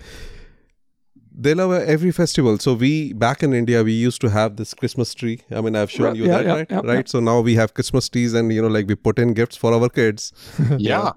They 1.36 1.52
love 1.54 1.72
uh, 1.72 1.80
every 1.94 2.12
festival. 2.12 2.58
So 2.58 2.74
we 2.74 3.12
back 3.12 3.42
in 3.42 3.52
India, 3.52 3.82
we 3.82 3.92
used 3.92 4.20
to 4.20 4.28
have 4.30 4.56
this 4.56 4.72
Christmas 4.74 5.14
tree. 5.14 5.40
I 5.50 5.60
mean, 5.60 5.74
I've 5.76 5.90
shown 5.90 6.06
Right, 6.06 6.16
you 6.16 6.26
yeah, 6.26 6.36
that, 6.38 6.46
yeah, 6.46 6.54
right? 6.54 6.66
yeah, 6.70 6.80
right. 6.84 6.96
yeah. 6.98 7.02
So 7.06 7.20
now 7.20 7.40
we 7.40 7.54
have 7.56 7.74
Christmas 7.74 8.08
trees, 8.08 8.34
and 8.34 8.52
you 8.52 8.62
know, 8.62 8.68
like 8.68 8.86
we 8.86 8.94
put 8.94 9.18
in 9.18 9.34
gifts 9.34 9.56
for 9.56 9.72
our 9.74 9.88
kids. 9.88 10.32
Yeah. 10.78 11.12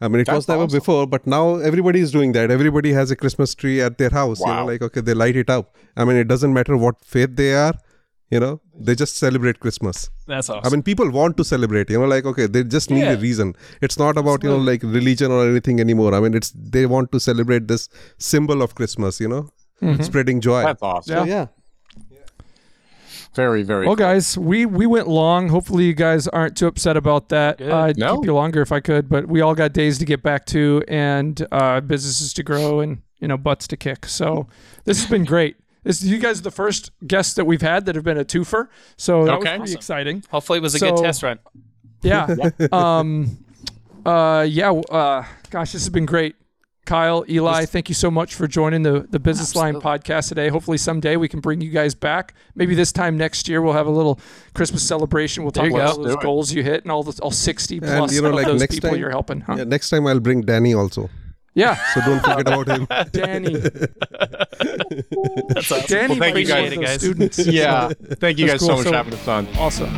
I 0.00 0.08
mean, 0.08 0.20
it 0.22 0.28
was 0.28 0.48
never 0.48 0.64
awesome. 0.64 0.78
before, 0.80 1.06
but 1.06 1.26
now 1.28 1.56
everybody 1.70 2.00
is 2.00 2.10
doing 2.10 2.32
that. 2.32 2.50
Everybody 2.50 2.92
has 2.92 3.12
a 3.12 3.16
Christmas 3.16 3.54
tree 3.54 3.80
at 3.80 3.98
their 3.98 4.10
house. 4.10 4.40
You 4.40 4.46
know, 4.46 4.66
like 4.66 4.82
okay, 4.82 5.00
they 5.00 5.14
light 5.14 5.36
it 5.36 5.48
up. 5.48 5.76
I 5.96 6.04
mean, 6.04 6.16
it 6.16 6.26
doesn't 6.26 6.52
matter 6.52 6.76
what 6.76 7.04
faith 7.04 7.36
they 7.36 7.54
are. 7.54 7.72
You 8.30 8.40
know, 8.40 8.60
they 8.88 8.94
just 8.96 9.16
celebrate 9.18 9.60
Christmas. 9.60 10.10
That's 10.26 10.50
awesome. 10.50 10.66
I 10.66 10.70
mean, 10.74 10.82
people 10.82 11.08
want 11.10 11.36
to 11.36 11.44
celebrate. 11.44 11.88
You 11.90 12.00
know, 12.00 12.06
like 12.06 12.24
okay, 12.34 12.46
they 12.46 12.64
just 12.64 12.90
need 12.90 13.04
Yeah. 13.06 13.12
a 13.12 13.16
reason. 13.16 13.54
It's 13.80 13.98
not 14.04 14.18
about 14.18 14.42
you 14.42 14.50
know 14.50 14.58
like 14.72 14.82
religion 14.82 15.30
or 15.30 15.40
anything 15.48 15.80
anymore. 15.80 16.14
I 16.14 16.20
mean, 16.20 16.34
it's 16.34 16.52
they 16.76 16.84
want 16.86 17.12
to 17.12 17.20
celebrate 17.20 17.68
this 17.68 17.88
symbol 18.18 18.60
of 18.68 18.74
Christmas. 18.74 19.20
You 19.20 19.28
know, 19.28 19.42
Mhm. 19.82 20.04
spreading 20.04 20.40
joy. 20.40 20.62
That's 20.62 20.82
awesome. 20.82 21.14
So, 21.16 21.24
yeah. 21.24 21.46
Very, 23.34 23.62
very. 23.62 23.86
Well, 23.86 23.96
guys, 23.96 24.36
we 24.36 24.66
we 24.66 24.84
went 24.86 25.08
long. 25.08 25.48
Hopefully, 25.48 25.84
you 25.84 25.94
guys 25.94 26.28
aren't 26.28 26.54
too 26.56 26.66
upset 26.66 26.98
about 26.98 27.30
that. 27.30 27.58
Good. 27.58 27.70
I'd 27.70 27.96
No. 27.96 28.16
keep 28.16 28.26
you 28.26 28.34
longer 28.34 28.60
if 28.60 28.70
I 28.72 28.80
could, 28.80 29.08
but 29.08 29.26
we 29.26 29.40
all 29.40 29.54
got 29.54 29.72
days 29.72 29.98
to 30.00 30.04
get 30.04 30.22
back 30.22 30.44
to 30.46 30.82
and 30.86 31.46
uh, 31.50 31.80
businesses 31.80 32.34
to 32.34 32.42
grow 32.42 32.80
and 32.80 32.98
you 33.20 33.28
know 33.28 33.38
butts 33.38 33.66
to 33.68 33.76
kick. 33.78 34.04
So 34.04 34.48
this 34.84 35.00
has 35.00 35.10
been 35.10 35.24
great. 35.24 35.56
This 35.82 36.02
you 36.02 36.18
guys 36.18 36.40
are 36.40 36.42
the 36.42 36.50
first 36.50 36.90
guests 37.06 37.32
that 37.34 37.46
we've 37.46 37.62
had 37.62 37.86
that 37.86 37.94
have 37.94 38.04
been 38.04 38.18
a 38.18 38.24
twofer. 38.24 38.68
So 38.98 39.24
that 39.24 39.32
Okay. 39.36 39.38
was 39.38 39.44
pretty 39.48 39.62
Awesome. 39.62 39.76
exciting. 39.78 40.24
Hopefully, 40.30 40.58
it 40.58 40.62
was 40.62 40.74
a 40.74 40.78
So- 40.78 40.94
good 40.94 41.02
test 41.02 41.22
run. 41.22 41.38
Yeah. 42.02 42.26
um. 42.70 43.38
Uh. 44.04 44.44
Yeah. 44.46 44.72
Uh. 44.72 45.24
Gosh, 45.50 45.72
this 45.72 45.82
has 45.84 45.88
been 45.88 46.04
great. 46.06 46.34
Kyle, 46.84 47.24
Eli, 47.28 47.64
thank 47.64 47.88
you 47.88 47.94
so 47.94 48.10
much 48.10 48.34
for 48.34 48.48
joining 48.48 48.82
the 48.82 49.06
the 49.08 49.20
Business 49.20 49.54
Line 49.54 49.76
podcast 49.76 50.28
today. 50.28 50.48
Hopefully, 50.48 50.76
someday 50.78 51.14
we 51.16 51.28
can 51.28 51.38
bring 51.40 51.60
you 51.60 51.70
guys 51.70 51.94
back. 51.94 52.34
Maybe 52.56 52.74
this 52.74 52.90
time 52.90 53.16
next 53.16 53.48
year 53.48 53.62
we'll 53.62 53.72
have 53.74 53.86
a 53.86 53.90
little 53.90 54.18
Christmas 54.52 54.82
celebration. 54.82 55.44
We'll 55.44 55.52
talk 55.52 55.68
about 55.70 55.76
go. 55.76 55.86
all 55.86 55.96
those 55.98 56.06
Let's 56.14 56.24
goals 56.24 56.52
you 56.52 56.64
hit 56.64 56.82
and 56.82 56.90
all 56.90 57.04
the 57.04 57.16
all 57.22 57.30
sixty 57.30 57.76
And, 57.78 57.86
plus 57.86 58.12
you 58.12 58.20
know, 58.20 58.30
of 58.30 58.34
like, 58.34 58.46
those 58.46 58.58
next 58.60 58.74
people 58.74 58.90
time- 58.90 58.98
you're 58.98 59.10
helping. 59.10 59.40
Huh? 59.42 59.54
yeah. 59.58 59.64
Next 59.64 59.90
time 59.90 60.06
I'll 60.08 60.18
bring 60.20 60.40
Danny 60.42 60.74
also. 60.74 61.08
Yeah, 61.54 61.74
So 61.92 62.00
don't 62.00 62.20
forget 62.20 62.40
about 62.40 62.66
him. 62.66 62.86
Danny. 63.12 63.56
That's 63.56 63.92
awesome. 65.70 65.86
Danny 65.86 66.08
Well, 66.08 66.18
thank 66.18 66.20
you 66.20 66.20
might 66.20 66.34
be 66.34 66.46
one 66.46 66.46
guys. 66.46 66.70
those 66.70 66.78
guys. 66.78 67.00
Students. 67.02 67.38
Yeah. 67.46 67.90
Thank 68.14 68.38
you 68.38 68.46
That's 68.46 68.66
guys 68.66 68.68
cool. 68.68 68.68
so 68.68 68.74
much 68.76 68.84
So- 68.84 68.90
for 68.90 68.96
having 68.96 69.12
us 69.14 69.28
on. 69.28 69.46
Awesome. 69.58 69.94